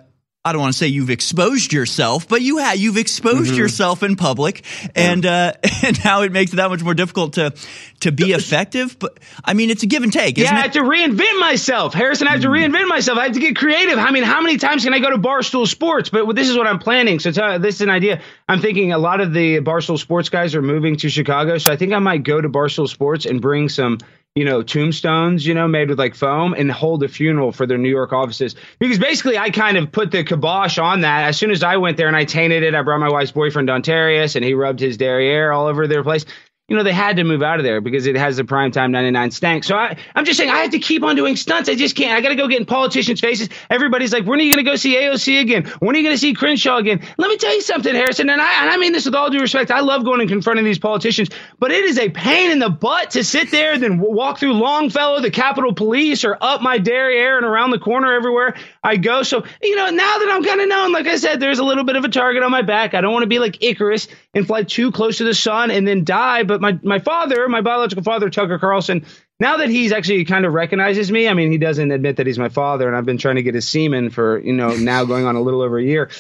I 0.48 0.52
don't 0.52 0.60
want 0.62 0.72
to 0.72 0.78
say 0.78 0.86
you've 0.88 1.10
exposed 1.10 1.72
yourself, 1.72 2.26
but 2.28 2.42
you 2.42 2.58
have 2.58 2.76
you've 2.76 2.96
exposed 2.96 3.50
Mm-hmm. 3.50 3.58
yourself 3.58 4.02
in 4.02 4.16
public, 4.16 4.64
and 4.94 5.24
uh, 5.24 5.52
and 5.84 6.02
now 6.04 6.22
it 6.22 6.32
makes 6.32 6.52
it 6.52 6.56
that 6.56 6.70
much 6.70 6.82
more 6.82 6.94
difficult 6.94 7.34
to 7.34 7.52
to 8.00 8.12
be 8.12 8.32
effective. 8.32 8.98
But 8.98 9.18
I 9.44 9.54
mean, 9.54 9.70
it's 9.70 9.82
a 9.82 9.86
give 9.86 10.02
and 10.02 10.12
take, 10.12 10.38
Yeah, 10.38 10.52
I 10.54 10.60
have 10.60 10.72
to 10.72 10.80
reinvent 10.80 11.38
myself. 11.40 11.94
Harrison, 11.94 12.28
I 12.28 12.32
have 12.32 12.42
to 12.42 12.48
reinvent 12.48 12.88
myself. 12.88 13.18
I 13.18 13.24
have 13.24 13.32
to 13.32 13.40
get 13.40 13.56
creative. 13.56 13.98
I 13.98 14.10
mean, 14.10 14.22
how 14.24 14.40
many 14.40 14.56
times 14.56 14.84
can 14.84 14.94
I 14.94 14.98
go 15.00 15.10
to 15.10 15.18
Barstool 15.18 15.66
Sports? 15.66 16.08
But 16.10 16.32
this 16.34 16.48
is 16.48 16.56
what 16.56 16.66
I'm 16.66 16.78
planning. 16.78 17.18
So 17.18 17.32
tell, 17.32 17.58
this 17.58 17.76
is 17.76 17.80
an 17.82 17.90
idea. 17.90 18.20
I'm 18.48 18.60
thinking 18.60 18.92
a 18.92 18.98
lot 18.98 19.20
of 19.20 19.32
the 19.32 19.60
Barstool 19.60 19.98
Sports 19.98 20.28
guys 20.28 20.54
are 20.54 20.62
moving 20.62 20.96
to 20.98 21.08
Chicago. 21.08 21.58
So 21.58 21.72
I 21.72 21.76
think 21.76 21.92
I 21.92 21.98
might 21.98 22.22
go 22.22 22.40
to 22.40 22.48
Barstool 22.48 22.88
Sports 22.88 23.26
and 23.26 23.40
bring 23.40 23.68
some, 23.68 23.98
you 24.38 24.44
know, 24.44 24.62
tombstones, 24.62 25.44
you 25.44 25.52
know, 25.52 25.66
made 25.66 25.88
with 25.88 25.98
like 25.98 26.14
foam 26.14 26.54
and 26.54 26.70
hold 26.70 27.02
a 27.02 27.08
funeral 27.08 27.50
for 27.50 27.66
their 27.66 27.76
New 27.76 27.88
York 27.88 28.12
offices. 28.12 28.54
Because 28.78 28.98
basically 28.98 29.36
I 29.36 29.50
kind 29.50 29.76
of 29.76 29.90
put 29.90 30.12
the 30.12 30.22
kibosh 30.22 30.78
on 30.78 31.00
that. 31.00 31.26
As 31.26 31.36
soon 31.36 31.50
as 31.50 31.64
I 31.64 31.76
went 31.78 31.96
there 31.96 32.06
and 32.06 32.16
I 32.16 32.24
tainted 32.24 32.62
it, 32.62 32.74
I 32.74 32.82
brought 32.82 33.00
my 33.00 33.10
wife's 33.10 33.32
boyfriend 33.32 33.68
Ontarius 33.68 34.36
and 34.36 34.44
he 34.44 34.54
rubbed 34.54 34.78
his 34.78 34.96
derriere 34.96 35.50
all 35.50 35.66
over 35.66 35.88
their 35.88 36.04
place 36.04 36.24
you 36.68 36.76
know, 36.76 36.82
they 36.82 36.92
had 36.92 37.16
to 37.16 37.24
move 37.24 37.42
out 37.42 37.58
of 37.58 37.64
there 37.64 37.80
because 37.80 38.06
it 38.06 38.14
has 38.14 38.36
the 38.36 38.44
primetime 38.44 38.90
99 38.90 39.30
stank. 39.30 39.64
So 39.64 39.74
I, 39.74 39.96
I'm 40.14 40.26
just 40.26 40.36
saying 40.36 40.50
I 40.50 40.58
have 40.58 40.72
to 40.72 40.78
keep 40.78 41.02
on 41.02 41.16
doing 41.16 41.34
stunts. 41.34 41.70
I 41.70 41.74
just 41.74 41.96
can't. 41.96 42.16
I 42.16 42.20
got 42.20 42.28
to 42.28 42.34
go 42.34 42.46
get 42.46 42.60
in 42.60 42.66
politicians' 42.66 43.20
faces. 43.20 43.48
Everybody's 43.70 44.12
like, 44.12 44.26
when 44.26 44.38
are 44.38 44.42
you 44.42 44.54
going 44.54 44.62
to 44.62 44.70
go 44.70 44.76
see 44.76 44.94
AOC 44.94 45.40
again? 45.40 45.64
When 45.80 45.96
are 45.96 45.98
you 45.98 46.04
going 46.04 46.14
to 46.14 46.20
see 46.20 46.34
Crenshaw 46.34 46.76
again? 46.76 47.00
Let 47.16 47.28
me 47.28 47.38
tell 47.38 47.54
you 47.54 47.62
something, 47.62 47.94
Harrison. 47.94 48.28
And 48.28 48.38
I, 48.38 48.62
and 48.64 48.70
I 48.70 48.76
mean 48.76 48.92
this 48.92 49.06
with 49.06 49.14
all 49.14 49.30
due 49.30 49.40
respect. 49.40 49.70
I 49.70 49.80
love 49.80 50.04
going 50.04 50.20
and 50.20 50.28
confronting 50.28 50.66
these 50.66 50.78
politicians, 50.78 51.30
but 51.58 51.70
it 51.70 51.86
is 51.86 51.98
a 51.98 52.10
pain 52.10 52.50
in 52.50 52.58
the 52.58 52.68
butt 52.68 53.12
to 53.12 53.24
sit 53.24 53.50
there 53.50 53.72
and 53.72 53.82
then 53.82 53.98
walk 53.98 54.38
through 54.38 54.52
Longfellow, 54.52 55.20
the 55.22 55.30
Capitol 55.30 55.72
Police, 55.72 56.22
or 56.22 56.36
up 56.38 56.60
my 56.60 56.76
derriere 56.76 57.38
and 57.38 57.46
around 57.46 57.70
the 57.70 57.78
corner 57.78 58.12
everywhere 58.12 58.56
I 58.84 58.98
go. 58.98 59.22
So, 59.22 59.42
you 59.62 59.74
know, 59.74 59.88
now 59.88 60.18
that 60.18 60.28
I'm 60.30 60.44
kind 60.44 60.60
of 60.60 60.68
known, 60.68 60.92
like 60.92 61.06
I 61.06 61.16
said, 61.16 61.40
there's 61.40 61.60
a 61.60 61.64
little 61.64 61.84
bit 61.84 61.96
of 61.96 62.04
a 62.04 62.10
target 62.10 62.42
on 62.42 62.50
my 62.50 62.60
back. 62.60 62.92
I 62.92 63.00
don't 63.00 63.12
want 63.14 63.22
to 63.22 63.28
be 63.28 63.38
like 63.38 63.62
Icarus 63.62 64.06
and 64.34 64.46
fly 64.46 64.64
too 64.64 64.92
close 64.92 65.16
to 65.18 65.24
the 65.24 65.34
sun 65.34 65.70
and 65.70 65.88
then 65.88 66.04
die. 66.04 66.42
But 66.42 66.57
my, 66.60 66.78
my 66.82 66.98
father, 66.98 67.48
my 67.48 67.60
biological 67.60 68.02
father, 68.02 68.30
Tucker 68.30 68.58
Carlson, 68.58 69.04
now 69.40 69.56
that 69.58 69.68
he's 69.68 69.92
actually 69.92 70.24
kind 70.24 70.44
of 70.44 70.52
recognizes 70.52 71.10
me, 71.12 71.28
I 71.28 71.34
mean, 71.34 71.50
he 71.52 71.58
doesn't 71.58 71.90
admit 71.90 72.16
that 72.16 72.26
he's 72.26 72.38
my 72.38 72.48
father, 72.48 72.86
and 72.88 72.96
I've 72.96 73.06
been 73.06 73.18
trying 73.18 73.36
to 73.36 73.42
get 73.42 73.54
his 73.54 73.68
semen 73.68 74.10
for, 74.10 74.38
you 74.38 74.52
know, 74.52 74.74
now 74.76 75.04
going 75.04 75.26
on 75.26 75.36
a 75.36 75.40
little 75.40 75.62
over 75.62 75.78
a 75.78 75.82
year. 75.84 76.10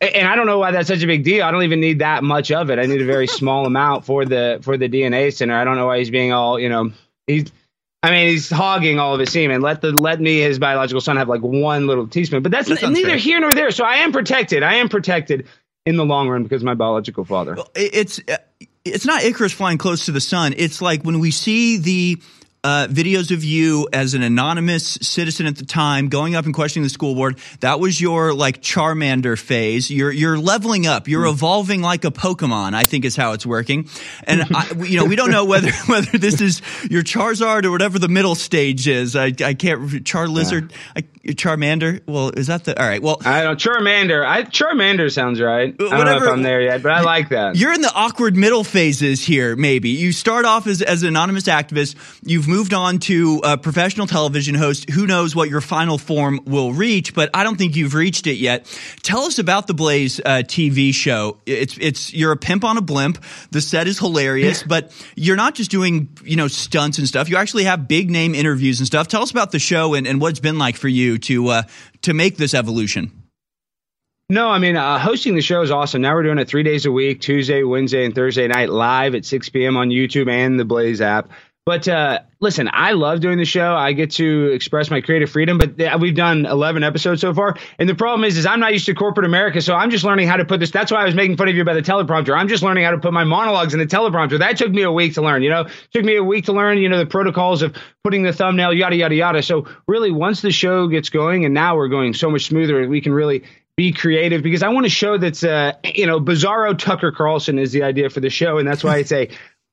And 0.00 0.28
I 0.28 0.36
don't 0.36 0.46
know 0.46 0.58
why 0.58 0.70
that's 0.70 0.86
such 0.88 1.02
a 1.02 1.06
big 1.06 1.24
deal. 1.24 1.44
I 1.44 1.50
don't 1.50 1.64
even 1.64 1.80
need 1.80 1.98
that 2.00 2.22
much 2.22 2.52
of 2.52 2.70
it. 2.70 2.78
I 2.78 2.86
need 2.86 3.02
a 3.02 3.06
very 3.06 3.26
small 3.26 3.66
amount 3.66 4.04
for 4.04 4.24
the 4.24 4.60
for 4.62 4.76
the 4.76 4.88
DNA 4.88 5.32
center. 5.34 5.56
I 5.56 5.64
don't 5.64 5.74
know 5.76 5.86
why 5.86 5.98
he's 5.98 6.10
being 6.10 6.32
all, 6.32 6.58
you 6.60 6.68
know, 6.68 6.92
he's 7.26 7.50
I 8.00 8.12
mean, 8.12 8.28
he's 8.28 8.48
hogging 8.48 9.00
all 9.00 9.14
of 9.14 9.18
his 9.18 9.32
semen. 9.32 9.60
Let 9.60 9.80
the 9.80 9.90
let 9.90 10.20
me, 10.20 10.38
his 10.38 10.60
biological 10.60 11.00
son, 11.00 11.16
have 11.16 11.28
like 11.28 11.40
one 11.40 11.88
little 11.88 12.06
teaspoon. 12.06 12.44
But 12.44 12.52
that's 12.52 12.68
That 12.68 12.80
neither 12.90 13.08
fair. 13.08 13.16
here 13.16 13.40
nor 13.40 13.52
there. 13.52 13.72
So 13.72 13.82
I 13.84 13.96
am 13.96 14.12
protected. 14.12 14.62
I 14.62 14.74
am 14.76 14.88
protected 14.88 15.48
in 15.84 15.96
the 15.96 16.04
long 16.04 16.28
run 16.28 16.44
because 16.44 16.62
my 16.62 16.74
biological 16.74 17.24
father. 17.24 17.56
It- 17.74 17.90
it's 17.94 18.20
uh, 18.28 18.36
it's 18.88 19.06
not 19.06 19.22
Icarus 19.22 19.52
flying 19.52 19.78
close 19.78 20.06
to 20.06 20.12
the 20.12 20.20
sun. 20.20 20.54
It's 20.56 20.82
like 20.82 21.02
when 21.02 21.18
we 21.20 21.30
see 21.30 21.76
the 21.78 22.20
uh, 22.64 22.86
videos 22.90 23.30
of 23.30 23.44
you 23.44 23.88
as 23.92 24.14
an 24.14 24.22
anonymous 24.22 24.84
citizen 25.00 25.46
at 25.46 25.56
the 25.56 25.64
time 25.64 26.08
going 26.08 26.34
up 26.34 26.44
and 26.44 26.52
questioning 26.52 26.82
the 26.82 26.90
school 26.90 27.14
board. 27.14 27.38
That 27.60 27.78
was 27.80 28.00
your 28.00 28.34
like 28.34 28.60
Charmander 28.62 29.38
phase. 29.38 29.90
You're 29.90 30.10
you're 30.10 30.38
leveling 30.38 30.86
up. 30.86 31.06
You're 31.08 31.24
Hmm. 31.24 31.30
evolving 31.34 31.82
like 31.82 32.04
a 32.04 32.10
Pokemon. 32.10 32.74
I 32.74 32.84
think 32.84 33.04
is 33.04 33.14
how 33.16 33.32
it's 33.32 33.46
working. 33.46 33.88
And 34.24 34.42
I, 34.54 34.70
you 34.84 34.98
know 34.98 35.04
we 35.04 35.14
don't 35.16 35.30
know 35.30 35.44
whether 35.44 35.70
whether 35.86 36.18
this 36.18 36.40
is 36.40 36.60
your 36.90 37.02
Charizard 37.02 37.64
or 37.64 37.70
whatever 37.70 37.98
the 37.98 38.08
middle 38.08 38.34
stage 38.34 38.88
is. 38.88 39.14
I 39.14 39.26
I 39.44 39.54
can't 39.54 40.04
Charlizard. 40.04 40.72
I, 40.96 41.02
Charmander. 41.28 42.00
Well, 42.06 42.30
is 42.30 42.46
that 42.48 42.64
the 42.64 42.80
all 42.80 42.88
right? 42.88 43.02
Well, 43.02 43.18
I 43.24 43.42
don't 43.42 43.58
Charmander. 43.60 44.26
I 44.26 44.44
Charmander 44.44 45.12
sounds 45.12 45.40
right. 45.40 45.68
I 45.68 45.76
don't 45.76 45.78
know 45.78 45.86
if 45.86 45.98
Whatever- 45.98 46.28
I'm 46.30 46.42
there 46.42 46.62
yet, 46.62 46.82
but 46.82 46.90
I 46.92 47.02
like 47.02 47.28
that. 47.28 47.54
You're 47.56 47.72
in 47.72 47.82
the 47.82 47.92
awkward 47.94 48.34
middle 48.36 48.64
phases 48.64 49.24
here, 49.24 49.54
maybe. 49.54 49.90
You 49.90 50.12
start 50.12 50.44
off 50.46 50.66
as, 50.66 50.80
as 50.82 51.02
an 51.02 51.08
anonymous 51.08 51.44
activist. 51.44 51.96
You've 52.24 52.47
moved 52.48 52.74
on 52.74 52.98
to 52.98 53.40
a 53.44 53.56
professional 53.56 54.06
television 54.06 54.54
host. 54.54 54.90
Who 54.90 55.06
knows 55.06 55.36
what 55.36 55.48
your 55.48 55.60
final 55.60 55.98
form 55.98 56.40
will 56.46 56.72
reach, 56.72 57.14
but 57.14 57.30
I 57.34 57.44
don't 57.44 57.56
think 57.56 57.76
you've 57.76 57.94
reached 57.94 58.26
it 58.26 58.36
yet. 58.36 58.66
Tell 59.02 59.20
us 59.20 59.38
about 59.38 59.66
the 59.66 59.74
Blaze 59.74 60.18
uh, 60.20 60.42
TV 60.44 60.92
show. 60.92 61.38
It's, 61.46 61.76
it's, 61.78 62.12
you're 62.12 62.32
a 62.32 62.36
pimp 62.36 62.64
on 62.64 62.76
a 62.76 62.80
blimp. 62.80 63.22
The 63.50 63.60
set 63.60 63.86
is 63.86 63.98
hilarious, 63.98 64.62
but 64.62 64.92
you're 65.14 65.36
not 65.36 65.54
just 65.54 65.70
doing, 65.70 66.08
you 66.24 66.36
know, 66.36 66.48
stunts 66.48 66.98
and 66.98 67.06
stuff. 67.06 67.28
You 67.28 67.36
actually 67.36 67.64
have 67.64 67.86
big 67.86 68.10
name 68.10 68.34
interviews 68.34 68.80
and 68.80 68.86
stuff. 68.86 69.06
Tell 69.06 69.22
us 69.22 69.30
about 69.30 69.52
the 69.52 69.58
show 69.58 69.94
and, 69.94 70.06
and 70.06 70.20
what 70.20 70.30
it's 70.30 70.40
been 70.40 70.58
like 70.58 70.76
for 70.76 70.88
you 70.88 71.18
to, 71.18 71.48
uh, 71.48 71.62
to 72.02 72.14
make 72.14 72.36
this 72.36 72.54
evolution. 72.54 73.12
No, 74.30 74.50
I 74.50 74.58
mean, 74.58 74.76
uh, 74.76 74.98
hosting 74.98 75.34
the 75.34 75.40
show 75.40 75.62
is 75.62 75.70
awesome. 75.70 76.02
Now 76.02 76.14
we're 76.14 76.22
doing 76.22 76.38
it 76.38 76.48
three 76.48 76.62
days 76.62 76.84
a 76.84 76.92
week 76.92 77.22
Tuesday, 77.22 77.62
Wednesday, 77.62 78.04
and 78.04 78.14
Thursday 78.14 78.46
night 78.46 78.68
live 78.68 79.14
at 79.14 79.24
6 79.24 79.48
p.m. 79.48 79.78
on 79.78 79.88
YouTube 79.88 80.30
and 80.30 80.60
the 80.60 80.66
Blaze 80.66 81.00
app. 81.00 81.30
But 81.68 81.86
uh, 81.86 82.20
listen, 82.40 82.70
I 82.72 82.92
love 82.92 83.20
doing 83.20 83.36
the 83.36 83.44
show. 83.44 83.74
I 83.74 83.92
get 83.92 84.12
to 84.12 84.46
express 84.52 84.90
my 84.90 85.02
creative 85.02 85.28
freedom. 85.28 85.58
But 85.58 85.76
th- 85.76 85.96
we've 86.00 86.14
done 86.14 86.46
11 86.46 86.82
episodes 86.82 87.20
so 87.20 87.34
far, 87.34 87.58
and 87.78 87.86
the 87.86 87.94
problem 87.94 88.24
is, 88.24 88.38
is 88.38 88.46
I'm 88.46 88.58
not 88.58 88.72
used 88.72 88.86
to 88.86 88.94
corporate 88.94 89.26
America, 89.26 89.60
so 89.60 89.74
I'm 89.74 89.90
just 89.90 90.02
learning 90.02 90.28
how 90.28 90.38
to 90.38 90.46
put 90.46 90.60
this. 90.60 90.70
That's 90.70 90.90
why 90.90 91.02
I 91.02 91.04
was 91.04 91.14
making 91.14 91.36
fun 91.36 91.46
of 91.46 91.54
you 91.54 91.64
by 91.64 91.74
the 91.74 91.82
teleprompter. 91.82 92.34
I'm 92.34 92.48
just 92.48 92.62
learning 92.62 92.84
how 92.84 92.92
to 92.92 92.98
put 92.98 93.12
my 93.12 93.24
monologues 93.24 93.74
in 93.74 93.80
the 93.80 93.86
teleprompter. 93.86 94.38
That 94.38 94.56
took 94.56 94.70
me 94.70 94.80
a 94.80 94.90
week 94.90 95.12
to 95.16 95.20
learn. 95.20 95.42
You 95.42 95.50
know, 95.50 95.60
it 95.66 95.72
took 95.92 96.06
me 96.06 96.16
a 96.16 96.24
week 96.24 96.46
to 96.46 96.54
learn. 96.54 96.78
You 96.78 96.88
know, 96.88 96.96
the 96.96 97.04
protocols 97.04 97.60
of 97.60 97.76
putting 98.02 98.22
the 98.22 98.32
thumbnail, 98.32 98.72
yada 98.72 98.96
yada 98.96 99.14
yada. 99.14 99.42
So 99.42 99.66
really, 99.86 100.10
once 100.10 100.40
the 100.40 100.50
show 100.50 100.88
gets 100.88 101.10
going, 101.10 101.44
and 101.44 101.52
now 101.52 101.76
we're 101.76 101.88
going 101.88 102.14
so 102.14 102.30
much 102.30 102.46
smoother, 102.46 102.88
we 102.88 103.02
can 103.02 103.12
really 103.12 103.44
be 103.78 103.92
creative 103.92 104.42
because 104.42 104.64
I 104.64 104.70
want 104.70 104.86
to 104.86 104.90
show 104.90 105.18
that's 105.18 105.44
uh 105.44 105.72
you 105.84 106.04
know 106.04 106.18
Bizarro 106.18 106.76
Tucker 106.76 107.12
Carlson 107.12 107.60
is 107.60 107.70
the 107.70 107.84
idea 107.84 108.10
for 108.10 108.18
the 108.18 108.28
show, 108.28 108.58
and 108.58 108.66
that's 108.66 108.82
why 108.82 108.96
it's 108.96 109.12
a 109.12 109.28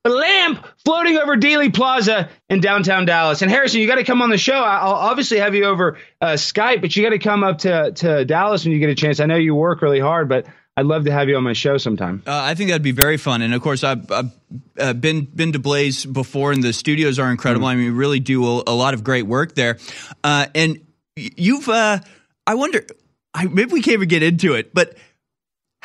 a 0.06 0.10
lamp 0.10 0.66
floating 0.86 1.18
over 1.18 1.36
Dealey 1.36 1.74
Plaza 1.74 2.30
in 2.50 2.62
downtown 2.62 3.06
Dallas. 3.06 3.42
And 3.42 3.52
Harrison, 3.52 3.82
you 3.82 3.88
got 3.88 3.96
to 3.96 4.04
come 4.04 4.22
on 4.22 4.30
the 4.30 4.38
show. 4.38 4.54
I'll 4.54 4.94
obviously 4.94 5.40
have 5.40 5.56
you 5.56 5.66
over 5.66 5.98
uh, 6.22 6.34
Skype, 6.34 6.82
but 6.82 6.96
you 6.96 7.04
got 7.04 7.10
to 7.10 7.20
come 7.20 7.44
up 7.44 7.58
to 7.60 7.92
to 7.92 8.24
Dallas 8.24 8.64
when 8.64 8.72
you 8.72 8.80
get 8.80 8.90
a 8.90 8.96
chance. 8.96 9.20
I 9.20 9.26
know 9.26 9.36
you 9.36 9.56
work 9.56 9.82
really 9.82 10.00
hard, 10.00 10.30
but 10.30 10.46
I'd 10.78 10.86
love 10.86 11.06
to 11.06 11.12
have 11.12 11.30
you 11.30 11.38
on 11.38 11.44
my 11.44 11.54
show 11.54 11.78
sometime. 11.78 12.22
Uh, 12.28 12.32
I 12.34 12.54
think 12.54 12.70
that'd 12.70 12.84
be 12.84 12.92
very 12.92 13.18
fun, 13.18 13.42
and 13.42 13.54
of 13.54 13.62
course, 13.62 13.84
I've, 13.84 14.12
I've 14.12 14.32
uh, 14.78 14.94
been 14.94 15.26
been 15.26 15.54
to 15.54 15.60
Blaze 15.60 16.06
before, 16.06 16.52
and 16.52 16.62
the 16.62 16.74
studios 16.74 17.18
are 17.18 17.32
incredible. 17.32 17.66
I 17.66 17.76
mean, 17.76 17.86
we 17.86 17.92
really 17.92 18.20
do 18.20 18.46
a, 18.46 18.64
a 18.68 18.76
lot 18.76 18.94
of 18.94 19.04
great 19.04 19.26
work 19.26 19.56
there. 19.56 19.80
Uh, 20.24 20.48
and 20.54 20.86
you've, 21.16 21.68
uh, 21.70 22.00
I 22.46 22.56
wonder, 22.56 22.86
I, 23.34 23.46
maybe 23.46 23.72
we 23.72 23.82
can't 23.82 23.96
even 23.96 24.10
get 24.10 24.22
into 24.22 24.54
it, 24.54 24.74
but 24.74 24.98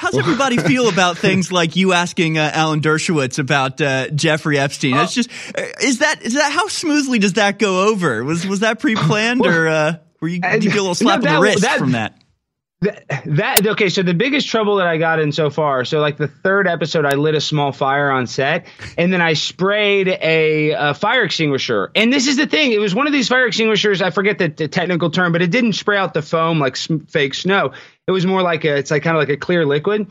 how's 0.01 0.17
everybody 0.17 0.57
feel 0.57 0.89
about 0.89 1.19
things 1.19 1.53
like 1.61 1.77
you 1.77 1.93
asking 1.93 2.39
uh, 2.39 2.51
Alan 2.55 2.81
Dershowitz 2.81 3.39
about 3.39 3.81
uh, 3.81 4.09
Jeffrey 4.09 4.59
Epstein? 4.59 4.97
It's 4.97 5.13
just, 5.15 5.31
uh, 5.57 5.63
is 5.83 5.99
that 5.99 6.23
is 6.23 6.35
that 6.35 6.51
how 6.51 6.69
smoothly 6.69 7.19
does 7.19 7.35
that 7.35 7.59
go 7.59 7.89
over? 7.89 8.25
Was 8.25 8.47
was 8.47 8.61
that 8.61 8.81
pre 8.81 8.95
planned, 8.97 9.45
or 9.45 9.69
uh, 9.69 9.97
were 10.21 10.29
you 10.29 10.41
did 10.41 10.65
you 10.65 10.71
get 10.71 10.79
a 10.79 10.83
little 10.83 10.95
slap 10.97 11.21
No, 11.23 11.29
on 11.31 11.35
the 11.37 11.43
wrist 11.43 11.61
that- 11.63 11.79
from 11.79 11.93
that? 11.93 12.17
That, 12.83 13.25
that 13.27 13.67
okay 13.67 13.91
so 13.91 14.03
the 14.03 14.15
biggest 14.15 14.49
trouble 14.49 14.77
that 14.77 14.87
i 14.87 14.97
got 14.97 15.21
in 15.21 15.33
so 15.33 15.51
far 15.51 15.85
so 15.85 16.01
like 16.01 16.17
the 16.17 16.29
third 16.29 16.67
episode 16.67 17.05
i 17.05 17.13
lit 17.13 17.35
a 17.35 17.41
small 17.43 17.73
fire 17.73 18.11
on 18.11 18.27
set 18.27 18.69
and 18.97 19.13
then 19.13 19.21
i 19.21 19.35
sprayed 19.35 20.09
a, 20.09 20.71
a 20.71 20.95
fire 20.95 21.25
extinguisher 21.25 21.91
and 21.95 22.11
this 22.11 22.27
is 22.27 22.39
the 22.39 22.47
thing 22.47 22.73
it 22.73 22.81
was 22.81 22.95
one 22.95 23.07
of 23.07 23.13
these 23.13 23.29
fire 23.29 23.47
extinguishers 23.47 24.01
i 24.01 24.09
forget 24.09 24.39
the, 24.39 24.49
the 24.49 24.67
technical 24.67 25.11
term 25.11 25.31
but 25.31 25.43
it 25.43 25.51
didn't 25.51 25.75
spray 25.75 25.99
out 25.99 26.15
the 26.15 26.23
foam 26.23 26.59
like 26.59 26.75
sm- 26.75 27.01
fake 27.05 27.35
snow 27.35 27.73
it 28.11 28.13
was 28.13 28.27
more 28.27 28.43
like 28.43 28.65
a 28.65 28.77
it's 28.77 28.91
like 28.91 29.03
kind 29.03 29.17
of 29.17 29.21
like 29.21 29.31
a 29.31 29.37
clear 29.37 29.65
liquid 29.65 30.11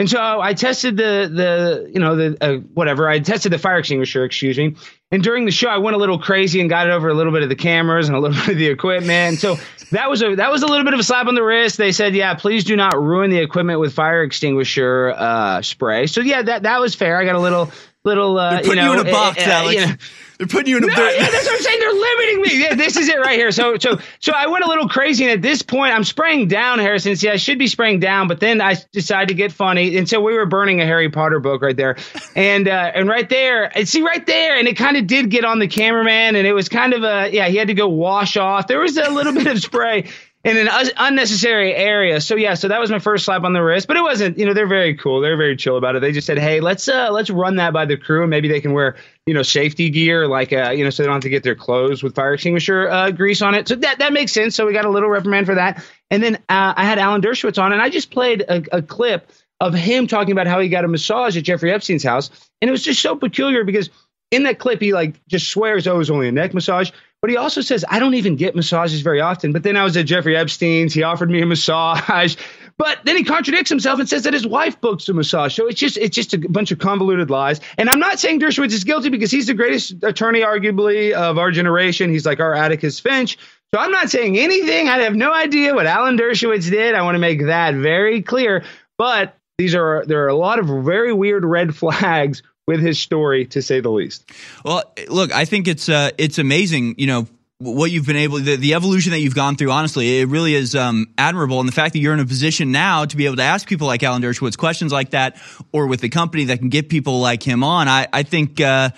and 0.00 0.08
so 0.08 0.18
I 0.40 0.54
tested 0.54 0.96
the 0.96 1.30
the 1.30 1.90
you 1.92 2.00
know 2.00 2.16
the 2.16 2.36
uh, 2.40 2.54
whatever 2.72 3.06
I 3.06 3.18
tested 3.18 3.52
the 3.52 3.58
fire 3.58 3.76
extinguisher, 3.76 4.24
excuse 4.24 4.56
me. 4.56 4.76
And 5.10 5.22
during 5.22 5.44
the 5.44 5.50
show, 5.50 5.68
I 5.68 5.76
went 5.76 5.94
a 5.94 5.98
little 5.98 6.18
crazy 6.18 6.58
and 6.62 6.70
got 6.70 6.86
it 6.86 6.90
over 6.90 7.10
a 7.10 7.14
little 7.14 7.32
bit 7.34 7.42
of 7.42 7.50
the 7.50 7.54
cameras 7.54 8.08
and 8.08 8.16
a 8.16 8.18
little 8.18 8.34
bit 8.46 8.52
of 8.52 8.56
the 8.56 8.68
equipment. 8.68 9.10
And 9.10 9.38
so 9.38 9.56
that 9.90 10.08
was 10.08 10.22
a 10.22 10.36
that 10.36 10.50
was 10.50 10.62
a 10.62 10.66
little 10.66 10.84
bit 10.84 10.94
of 10.94 11.00
a 11.00 11.02
slap 11.02 11.26
on 11.26 11.34
the 11.34 11.42
wrist. 11.42 11.76
They 11.76 11.92
said, 11.92 12.14
yeah, 12.14 12.32
please 12.32 12.64
do 12.64 12.76
not 12.76 12.98
ruin 12.98 13.28
the 13.28 13.40
equipment 13.40 13.78
with 13.78 13.92
fire 13.92 14.22
extinguisher 14.22 15.12
uh, 15.14 15.60
spray. 15.60 16.06
So 16.06 16.22
yeah, 16.22 16.40
that 16.40 16.62
that 16.62 16.80
was 16.80 16.94
fair. 16.94 17.18
I 17.18 17.26
got 17.26 17.34
a 17.34 17.40
little 17.40 17.70
little 18.04 18.38
uh, 18.38 18.50
They're 18.50 18.62
putting 18.62 18.84
you, 18.84 18.92
you, 18.92 19.00
in 19.00 19.06
a 19.06 19.10
box, 19.10 19.38
uh, 19.38 19.50
uh, 19.50 19.52
Alex. 19.52 19.74
you 19.74 19.86
know, 19.86 19.92
They're 20.38 20.46
putting 20.46 20.70
you 20.70 20.78
in 20.78 20.84
a 20.84 20.86
no, 20.86 20.92
yeah, 20.92 21.30
that's 21.30 21.46
what 21.46 21.54
I'm 21.54 21.60
saying. 21.60 21.80
They're 21.80 21.92
limiting 21.92 22.40
me. 22.40 22.62
Yeah, 22.62 22.74
this 22.74 22.96
is 22.96 23.08
it 23.08 23.18
right 23.18 23.38
here. 23.38 23.52
So, 23.52 23.76
so, 23.76 23.98
so 24.20 24.32
I 24.34 24.46
went 24.46 24.64
a 24.64 24.68
little 24.68 24.88
crazy, 24.88 25.24
and 25.24 25.32
at 25.32 25.42
this 25.42 25.60
point, 25.60 25.92
I'm 25.92 26.04
spraying 26.04 26.48
down, 26.48 26.78
Harrison. 26.78 27.14
See, 27.16 27.28
I 27.28 27.36
should 27.36 27.58
be 27.58 27.66
spraying 27.66 28.00
down, 28.00 28.26
but 28.26 28.40
then 28.40 28.62
I 28.62 28.76
decided 28.92 29.28
to 29.28 29.34
get 29.34 29.52
funny, 29.52 29.98
and 29.98 30.08
so 30.08 30.20
we 30.20 30.34
were 30.34 30.46
burning 30.46 30.80
a 30.80 30.86
Harry 30.86 31.10
Potter 31.10 31.40
book 31.40 31.60
right 31.60 31.76
there, 31.76 31.96
and 32.34 32.66
uh, 32.68 32.92
and 32.94 33.06
right 33.06 33.28
there, 33.28 33.76
and 33.76 33.86
see 33.86 34.00
right 34.00 34.24
there, 34.24 34.56
and 34.56 34.66
it 34.66 34.78
kind 34.78 34.96
of 34.96 35.06
did 35.06 35.30
get 35.30 35.44
on 35.44 35.58
the 35.58 35.68
cameraman, 35.68 36.36
and 36.36 36.46
it 36.46 36.54
was 36.54 36.70
kind 36.70 36.94
of 36.94 37.02
a 37.04 37.30
yeah, 37.30 37.48
he 37.48 37.56
had 37.56 37.68
to 37.68 37.74
go 37.74 37.88
wash 37.88 38.38
off. 38.38 38.66
There 38.66 38.80
was 38.80 38.96
a 38.96 39.10
little 39.10 39.32
bit 39.34 39.46
of 39.46 39.60
spray. 39.60 40.08
In 40.42 40.56
an 40.56 40.70
unnecessary 40.96 41.74
area, 41.74 42.18
so 42.18 42.34
yeah, 42.34 42.54
so 42.54 42.68
that 42.68 42.80
was 42.80 42.90
my 42.90 42.98
first 42.98 43.26
slap 43.26 43.44
on 43.44 43.52
the 43.52 43.62
wrist, 43.62 43.86
but 43.86 43.98
it 43.98 44.02
wasn't. 44.02 44.38
You 44.38 44.46
know, 44.46 44.54
they're 44.54 44.66
very 44.66 44.96
cool. 44.96 45.20
They're 45.20 45.36
very 45.36 45.54
chill 45.54 45.76
about 45.76 45.96
it. 45.96 46.00
They 46.00 46.12
just 46.12 46.26
said, 46.26 46.38
"Hey, 46.38 46.60
let's 46.60 46.88
uh, 46.88 47.10
let's 47.12 47.28
run 47.28 47.56
that 47.56 47.74
by 47.74 47.84
the 47.84 47.98
crew, 47.98 48.22
and 48.22 48.30
maybe 48.30 48.48
they 48.48 48.62
can 48.62 48.72
wear 48.72 48.96
you 49.26 49.34
know 49.34 49.42
safety 49.42 49.90
gear, 49.90 50.26
like 50.26 50.50
uh, 50.50 50.70
you 50.70 50.82
know, 50.82 50.88
so 50.88 51.02
they 51.02 51.08
don't 51.08 51.16
have 51.16 51.22
to 51.24 51.28
get 51.28 51.42
their 51.42 51.54
clothes 51.54 52.02
with 52.02 52.14
fire 52.14 52.32
extinguisher 52.32 52.88
uh, 52.88 53.10
grease 53.10 53.42
on 53.42 53.54
it." 53.54 53.68
So 53.68 53.74
that 53.74 53.98
that 53.98 54.14
makes 54.14 54.32
sense. 54.32 54.54
So 54.54 54.64
we 54.66 54.72
got 54.72 54.86
a 54.86 54.90
little 54.90 55.10
reprimand 55.10 55.44
for 55.44 55.56
that, 55.56 55.84
And 56.10 56.22
then 56.22 56.36
uh, 56.48 56.72
I 56.74 56.86
had 56.86 56.98
Alan 56.98 57.20
Dershowitz 57.20 57.62
on, 57.62 57.74
and 57.74 57.82
I 57.82 57.90
just 57.90 58.10
played 58.10 58.40
a, 58.40 58.62
a 58.78 58.80
clip 58.80 59.30
of 59.60 59.74
him 59.74 60.06
talking 60.06 60.32
about 60.32 60.46
how 60.46 60.58
he 60.58 60.70
got 60.70 60.86
a 60.86 60.88
massage 60.88 61.36
at 61.36 61.44
Jeffrey 61.44 61.70
Epstein's 61.70 62.02
house, 62.02 62.30
and 62.62 62.70
it 62.70 62.72
was 62.72 62.82
just 62.82 63.02
so 63.02 63.14
peculiar 63.14 63.62
because 63.62 63.90
in 64.30 64.44
that 64.44 64.58
clip 64.58 64.80
he 64.80 64.94
like 64.94 65.20
just 65.26 65.48
swears, 65.48 65.86
"Oh, 65.86 65.96
it 65.96 65.98
was 65.98 66.10
only 66.10 66.28
a 66.28 66.32
neck 66.32 66.54
massage." 66.54 66.92
But 67.20 67.30
he 67.30 67.36
also 67.36 67.60
says, 67.60 67.84
I 67.88 67.98
don't 67.98 68.14
even 68.14 68.36
get 68.36 68.56
massages 68.56 69.02
very 69.02 69.20
often. 69.20 69.52
But 69.52 69.62
then 69.62 69.76
I 69.76 69.84
was 69.84 69.96
at 69.96 70.06
Jeffrey 70.06 70.36
Epstein's. 70.36 70.94
He 70.94 71.02
offered 71.02 71.30
me 71.30 71.42
a 71.42 71.46
massage. 71.46 72.36
But 72.78 73.00
then 73.04 73.14
he 73.14 73.24
contradicts 73.24 73.68
himself 73.68 74.00
and 74.00 74.08
says 74.08 74.22
that 74.22 74.32
his 74.32 74.46
wife 74.46 74.80
books 74.80 75.06
a 75.10 75.12
massage. 75.12 75.54
So 75.54 75.66
it's 75.66 75.78
just 75.78 75.98
it's 75.98 76.16
just 76.16 76.32
a 76.32 76.38
bunch 76.38 76.72
of 76.72 76.78
convoluted 76.78 77.28
lies. 77.28 77.60
And 77.76 77.90
I'm 77.90 77.98
not 77.98 78.18
saying 78.18 78.40
Dershowitz 78.40 78.72
is 78.72 78.84
guilty 78.84 79.10
because 79.10 79.30
he's 79.30 79.48
the 79.48 79.52
greatest 79.52 80.02
attorney, 80.02 80.40
arguably, 80.40 81.12
of 81.12 81.36
our 81.36 81.50
generation. 81.50 82.10
He's 82.10 82.24
like 82.24 82.40
our 82.40 82.54
Atticus 82.54 82.98
Finch. 82.98 83.36
So 83.74 83.80
I'm 83.80 83.90
not 83.90 84.08
saying 84.08 84.38
anything. 84.38 84.88
I 84.88 85.00
have 85.00 85.14
no 85.14 85.30
idea 85.30 85.74
what 85.74 85.84
Alan 85.84 86.16
Dershowitz 86.16 86.70
did. 86.70 86.94
I 86.94 87.02
want 87.02 87.16
to 87.16 87.18
make 87.18 87.44
that 87.44 87.74
very 87.74 88.22
clear. 88.22 88.64
But 88.96 89.36
these 89.58 89.74
are 89.74 90.06
there 90.06 90.24
are 90.24 90.28
a 90.28 90.34
lot 90.34 90.58
of 90.58 90.64
very 90.82 91.12
weird 91.12 91.44
red 91.44 91.76
flags 91.76 92.42
with 92.70 92.80
his 92.80 93.00
story, 93.00 93.46
to 93.46 93.60
say 93.60 93.80
the 93.80 93.90
least. 93.90 94.30
Well, 94.64 94.84
look, 95.08 95.32
I 95.32 95.44
think 95.44 95.66
it's 95.66 95.88
uh, 95.88 96.10
it's 96.18 96.38
amazing. 96.38 96.94
You 96.98 97.08
know 97.08 97.26
what 97.58 97.90
you've 97.90 98.06
been 98.06 98.16
able 98.16 98.38
the, 98.38 98.56
the 98.56 98.72
evolution 98.72 99.10
that 99.10 99.18
you've 99.18 99.34
gone 99.34 99.54
through 99.54 99.70
honestly 99.70 100.20
it 100.20 100.28
really 100.28 100.54
is 100.54 100.74
um, 100.74 101.12
admirable 101.18 101.60
and 101.60 101.68
the 101.68 101.72
fact 101.72 101.92
that 101.92 101.98
you're 101.98 102.14
in 102.14 102.20
a 102.20 102.24
position 102.24 102.72
now 102.72 103.04
to 103.04 103.18
be 103.18 103.26
able 103.26 103.36
to 103.36 103.42
ask 103.42 103.68
people 103.68 103.86
like 103.86 104.02
alan 104.02 104.22
dershowitz 104.22 104.56
questions 104.56 104.90
like 104.90 105.10
that 105.10 105.36
or 105.70 105.86
with 105.86 106.00
the 106.00 106.08
company 106.08 106.44
that 106.44 106.58
can 106.58 106.70
get 106.70 106.88
people 106.88 107.20
like 107.20 107.42
him 107.42 107.62
on 107.62 107.86
i, 107.86 108.08
I 108.14 108.22
think 108.22 108.62
uh, 108.62 108.88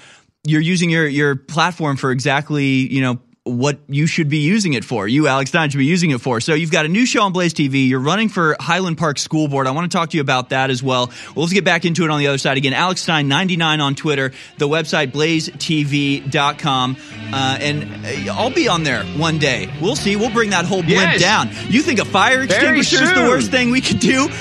you're 0.46 0.60
using 0.60 0.90
your 0.90 1.08
your 1.08 1.34
platform 1.34 1.96
for 1.96 2.12
exactly 2.12 2.64
you 2.64 3.00
know 3.00 3.18
what 3.44 3.80
you 3.88 4.06
should 4.06 4.28
be 4.28 4.38
using 4.38 4.74
it 4.74 4.84
for. 4.84 5.08
You, 5.08 5.26
Alex 5.26 5.50
Stein, 5.50 5.68
should 5.68 5.78
be 5.78 5.84
using 5.84 6.12
it 6.12 6.20
for. 6.20 6.40
So 6.40 6.54
you've 6.54 6.70
got 6.70 6.84
a 6.84 6.88
new 6.88 7.04
show 7.04 7.22
on 7.22 7.32
Blaze 7.32 7.52
TV. 7.52 7.88
You're 7.88 7.98
running 7.98 8.28
for 8.28 8.56
Highland 8.60 8.98
Park 8.98 9.18
School 9.18 9.48
Board. 9.48 9.66
I 9.66 9.72
want 9.72 9.90
to 9.90 9.96
talk 9.96 10.10
to 10.10 10.16
you 10.16 10.20
about 10.20 10.50
that 10.50 10.70
as 10.70 10.80
well. 10.80 11.06
Well, 11.34 11.42
let's 11.42 11.52
get 11.52 11.64
back 11.64 11.84
into 11.84 12.04
it 12.04 12.10
on 12.10 12.20
the 12.20 12.28
other 12.28 12.38
side 12.38 12.56
again. 12.56 12.72
Alex 12.72 13.00
Stein, 13.02 13.26
99 13.26 13.80
on 13.80 13.94
Twitter, 13.96 14.30
the 14.58 14.68
website 14.68 15.10
blazetv.com. 15.10 16.96
Uh, 17.32 17.58
and 17.60 17.82
uh, 18.28 18.32
I'll 18.34 18.50
be 18.50 18.68
on 18.68 18.84
there 18.84 19.02
one 19.16 19.38
day. 19.38 19.68
We'll 19.80 19.96
see. 19.96 20.14
We'll 20.14 20.30
bring 20.32 20.50
that 20.50 20.64
whole 20.64 20.82
blimp 20.82 21.18
Yes. 21.18 21.20
down. 21.20 21.48
You 21.68 21.82
think 21.82 21.98
a 21.98 22.04
fire 22.04 22.42
extinguisher 22.42 23.02
is 23.02 23.12
the 23.12 23.22
worst 23.22 23.50
thing 23.50 23.70
we 23.70 23.80
could 23.80 23.98
do? 23.98 24.28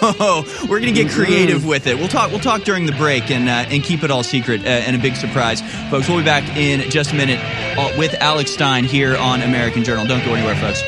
We're 0.00 0.80
gonna 0.80 0.92
get 0.92 1.10
creative 1.10 1.64
with 1.64 1.86
it. 1.86 1.96
We'll 1.96 2.08
talk. 2.08 2.30
We'll 2.30 2.40
talk 2.40 2.62
during 2.62 2.86
the 2.86 2.92
break 2.92 3.30
and 3.30 3.48
uh, 3.48 3.66
and 3.68 3.82
keep 3.82 4.04
it 4.04 4.10
all 4.10 4.22
secret 4.22 4.60
uh, 4.60 4.68
and 4.68 4.94
a 4.94 4.98
big 4.98 5.16
surprise, 5.16 5.60
folks. 5.90 6.08
We'll 6.08 6.18
be 6.18 6.24
back 6.24 6.56
in 6.56 6.88
just 6.90 7.12
a 7.12 7.14
minute 7.14 7.40
uh, 7.76 7.92
with 7.98 8.14
Alex 8.14 8.52
Stein 8.52 8.84
here 8.84 9.16
on 9.16 9.42
American 9.42 9.82
Journal. 9.82 10.06
Don't 10.06 10.24
go 10.24 10.34
anywhere, 10.34 10.56
folks. 10.56 10.82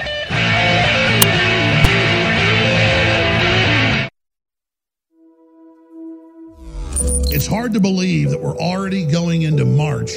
It's 7.33 7.47
hard 7.47 7.75
to 7.75 7.81
believe 7.81 8.31
that 8.31 8.41
we're 8.41 8.59
already 8.59 9.07
going 9.07 9.43
into 9.43 9.65
March 9.65 10.13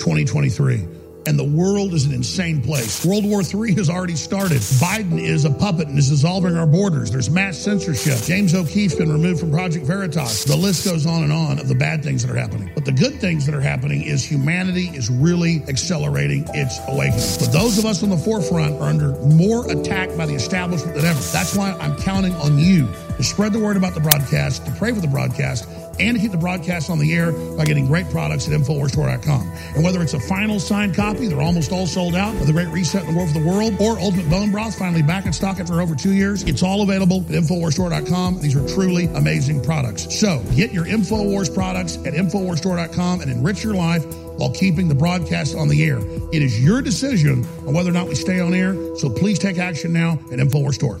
2023 0.00 0.97
and 1.26 1.38
the 1.38 1.44
world 1.44 1.94
is 1.94 2.06
an 2.06 2.12
insane 2.12 2.62
place. 2.62 3.04
World 3.04 3.24
War 3.24 3.42
III 3.42 3.74
has 3.74 3.90
already 3.90 4.16
started. 4.16 4.58
Biden 4.58 5.20
is 5.20 5.44
a 5.44 5.50
puppet 5.50 5.88
and 5.88 5.98
is 5.98 6.08
dissolving 6.08 6.56
our 6.56 6.66
borders. 6.66 7.10
There's 7.10 7.30
mass 7.30 7.58
censorship. 7.58 8.18
James 8.22 8.54
O'Keefe's 8.54 8.94
been 8.94 9.12
removed 9.12 9.40
from 9.40 9.50
Project 9.50 9.84
Veritas. 9.84 10.44
The 10.44 10.56
list 10.56 10.84
goes 10.84 11.06
on 11.06 11.22
and 11.22 11.32
on 11.32 11.58
of 11.58 11.68
the 11.68 11.74
bad 11.74 12.02
things 12.02 12.24
that 12.24 12.30
are 12.30 12.38
happening. 12.38 12.70
But 12.74 12.84
the 12.84 12.92
good 12.92 13.20
things 13.20 13.46
that 13.46 13.54
are 13.54 13.60
happening 13.60 14.02
is 14.02 14.24
humanity 14.24 14.88
is 14.94 15.10
really 15.10 15.62
accelerating 15.68 16.44
its 16.54 16.78
awakening. 16.88 17.24
But 17.38 17.52
those 17.52 17.78
of 17.78 17.84
us 17.84 18.02
on 18.02 18.10
the 18.10 18.16
forefront 18.16 18.80
are 18.80 18.88
under 18.88 19.12
more 19.26 19.70
attack 19.70 20.16
by 20.16 20.26
the 20.26 20.34
establishment 20.34 20.94
than 20.96 21.04
ever. 21.04 21.20
That's 21.32 21.54
why 21.56 21.72
I'm 21.80 21.96
counting 21.96 22.34
on 22.36 22.58
you 22.58 22.88
to 23.16 23.22
spread 23.22 23.52
the 23.52 23.58
word 23.58 23.76
about 23.76 23.94
the 23.94 24.00
broadcast, 24.00 24.64
to 24.66 24.72
pray 24.72 24.92
for 24.92 25.00
the 25.00 25.08
broadcast, 25.08 25.68
and 26.00 26.16
to 26.16 26.22
keep 26.22 26.32
the 26.32 26.38
broadcast 26.38 26.90
on 26.90 26.98
the 26.98 27.14
air 27.14 27.32
by 27.56 27.64
getting 27.64 27.86
great 27.86 28.08
products 28.10 28.48
at 28.48 28.58
InfoWarsStore.com. 28.58 29.52
And 29.74 29.84
whether 29.84 30.02
it's 30.02 30.14
a 30.14 30.20
final 30.20 30.60
signed 30.60 30.94
copy, 30.94 31.28
they're 31.28 31.40
almost 31.40 31.72
all 31.72 31.86
sold 31.86 32.14
out, 32.14 32.34
of 32.36 32.46
The 32.46 32.52
Great 32.52 32.68
Reset 32.68 33.04
in 33.04 33.12
the 33.12 33.16
War 33.16 33.26
for 33.26 33.38
the 33.38 33.46
World, 33.46 33.74
or 33.80 33.98
Ultimate 33.98 34.28
Bone 34.30 34.50
Broth, 34.50 34.78
finally 34.78 35.02
back 35.02 35.26
in 35.26 35.32
stock 35.32 35.58
after 35.60 35.80
over 35.80 35.94
two 35.94 36.12
years, 36.12 36.42
it's 36.44 36.62
all 36.62 36.82
available 36.82 37.20
at 37.22 37.32
InfoWarsStore.com. 37.32 38.40
These 38.40 38.56
are 38.56 38.66
truly 38.68 39.06
amazing 39.06 39.62
products. 39.62 40.18
So 40.18 40.42
get 40.54 40.72
your 40.72 40.84
InfoWars 40.84 41.52
products 41.52 41.96
at 41.98 42.14
InfoWarsStore.com 42.14 43.20
and 43.20 43.30
enrich 43.30 43.64
your 43.64 43.74
life 43.74 44.04
while 44.38 44.52
keeping 44.52 44.88
the 44.88 44.94
broadcast 44.94 45.56
on 45.56 45.68
the 45.68 45.84
air. 45.84 45.98
It 46.32 46.42
is 46.42 46.62
your 46.62 46.80
decision 46.80 47.44
on 47.66 47.74
whether 47.74 47.90
or 47.90 47.94
not 47.94 48.06
we 48.06 48.14
stay 48.14 48.40
on 48.40 48.54
air, 48.54 48.74
so 48.96 49.10
please 49.10 49.38
take 49.38 49.58
action 49.58 49.92
now 49.92 50.12
at 50.32 50.38
InfoWars 50.38 50.74
Store. 50.74 51.00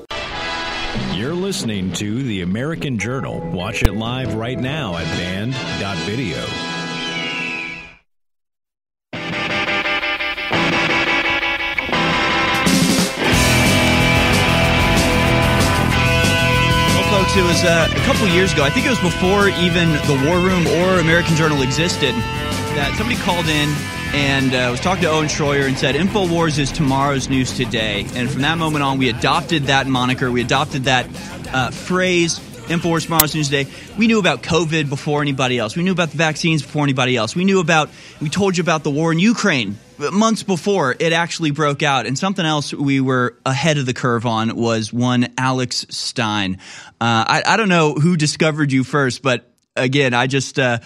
Listening 1.51 1.91
to 1.95 2.23
The 2.23 2.43
American 2.43 2.97
Journal. 2.97 3.41
Watch 3.51 3.83
it 3.83 3.91
live 3.91 4.35
right 4.35 4.57
now 4.57 4.95
at 4.95 5.03
band.video. 5.17 6.37
It 17.33 17.43
was 17.43 17.63
uh, 17.63 17.87
a 17.89 17.99
couple 18.05 18.27
years 18.29 18.51
ago. 18.51 18.63
I 18.63 18.69
think 18.69 18.85
it 18.85 18.89
was 18.89 18.99
before 18.99 19.49
even 19.49 19.91
the 20.07 20.23
War 20.27 20.39
Room 20.39 20.67
or 20.67 20.99
American 20.99 21.35
Journal 21.35 21.61
existed. 21.63 22.15
That 22.75 22.95
somebody 22.97 23.19
called 23.19 23.47
in 23.47 23.67
and 24.13 24.53
uh, 24.53 24.67
was 24.71 24.79
talking 24.79 25.03
to 25.03 25.09
Owen 25.09 25.27
Schroyer 25.27 25.67
and 25.67 25.77
said, 25.77 25.95
"Infowars 25.95 26.59
is 26.59 26.71
tomorrow's 26.71 27.29
news 27.29 27.55
today." 27.55 28.05
And 28.13 28.29
from 28.29 28.41
that 28.41 28.57
moment 28.57 28.83
on, 28.83 28.97
we 28.97 29.09
adopted 29.09 29.63
that 29.63 29.87
moniker. 29.87 30.31
We 30.31 30.41
adopted 30.41 30.85
that 30.85 31.07
uh, 31.53 31.71
phrase. 31.71 32.39
Infowars 32.39 33.03
tomorrow's 33.03 33.35
news 33.35 33.49
today. 33.49 33.69
We 33.97 34.07
knew 34.07 34.19
about 34.19 34.43
COVID 34.43 34.87
before 34.87 35.21
anybody 35.21 35.57
else. 35.57 35.75
We 35.75 35.83
knew 35.83 35.91
about 35.91 36.11
the 36.11 36.17
vaccines 36.17 36.61
before 36.61 36.83
anybody 36.83 37.17
else. 37.17 37.35
We 37.35 37.43
knew 37.43 37.59
about. 37.59 37.89
We 38.21 38.29
told 38.29 38.57
you 38.57 38.61
about 38.61 38.83
the 38.83 38.91
war 38.91 39.11
in 39.11 39.19
Ukraine 39.19 39.77
months 40.11 40.41
before 40.43 40.95
it 40.97 41.13
actually 41.13 41.51
broke 41.51 41.83
out. 41.83 42.07
And 42.07 42.17
something 42.17 42.45
else 42.45 42.73
we 42.73 42.99
were 42.99 43.37
ahead 43.45 43.77
of 43.77 43.85
the 43.85 43.93
curve 43.93 44.25
on 44.25 44.55
was 44.55 44.91
one 44.91 45.33
Alex 45.37 45.85
Stein. 45.89 46.57
Uh, 46.99 47.25
I, 47.27 47.43
I 47.45 47.57
don't 47.57 47.69
know 47.69 47.93
who 47.93 48.17
discovered 48.17 48.71
you 48.71 48.83
first, 48.83 49.21
but 49.21 49.49
again, 49.75 50.13
I 50.13 50.27
just. 50.27 50.57
Uh, 50.59 50.79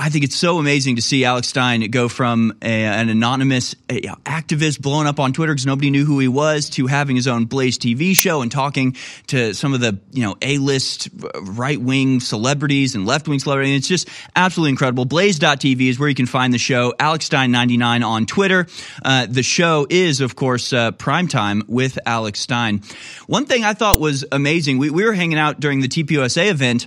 I 0.00 0.08
think 0.08 0.24
it's 0.24 0.36
so 0.36 0.56
amazing 0.56 0.96
to 0.96 1.02
see 1.02 1.26
Alex 1.26 1.48
Stein 1.48 1.82
go 1.90 2.08
from 2.08 2.56
a, 2.62 2.84
an 2.84 3.10
anonymous 3.10 3.74
uh, 3.90 3.96
activist 4.24 4.80
blowing 4.80 5.06
up 5.06 5.20
on 5.20 5.34
Twitter 5.34 5.52
because 5.52 5.66
nobody 5.66 5.90
knew 5.90 6.06
who 6.06 6.18
he 6.18 6.26
was 6.26 6.70
to 6.70 6.86
having 6.86 7.16
his 7.16 7.28
own 7.28 7.44
Blaze 7.44 7.76
TV 7.76 8.16
show 8.16 8.40
and 8.40 8.50
talking 8.50 8.96
to 9.26 9.52
some 9.52 9.74
of 9.74 9.80
the 9.80 9.98
you 10.10 10.22
know 10.22 10.38
A-list 10.40 11.10
right 11.42 11.78
wing 11.78 12.20
celebrities 12.20 12.94
and 12.94 13.04
left 13.04 13.28
wing 13.28 13.40
celebrities. 13.40 13.76
It's 13.76 13.88
just 13.88 14.08
absolutely 14.34 14.70
incredible. 14.70 15.04
Blaze.tv 15.04 15.90
is 15.90 15.98
where 15.98 16.08
you 16.08 16.14
can 16.14 16.24
find 16.24 16.54
the 16.54 16.58
show. 16.58 16.94
Alex 16.98 17.26
Stein 17.26 17.50
99 17.50 18.02
on 18.02 18.24
Twitter. 18.24 18.66
Uh, 19.04 19.26
the 19.28 19.42
show 19.42 19.86
is 19.90 20.22
of 20.22 20.34
course 20.34 20.72
uh, 20.72 20.92
primetime 20.92 21.68
with 21.68 21.98
Alex 22.06 22.40
Stein. 22.40 22.80
One 23.26 23.44
thing 23.44 23.64
I 23.64 23.74
thought 23.74 24.00
was 24.00 24.24
amazing. 24.32 24.78
We, 24.78 24.88
we 24.88 25.04
were 25.04 25.12
hanging 25.12 25.38
out 25.38 25.60
during 25.60 25.82
the 25.82 25.88
TPUSA 25.88 26.48
event 26.48 26.86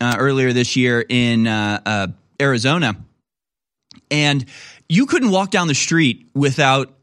uh, 0.00 0.16
earlier 0.18 0.54
this 0.54 0.76
year 0.76 1.04
in. 1.06 1.46
Arizona, 2.40 2.96
and 4.10 4.44
you 4.88 5.06
couldn't 5.06 5.30
walk 5.30 5.50
down 5.50 5.68
the 5.68 5.74
street 5.74 6.28
without 6.34 6.94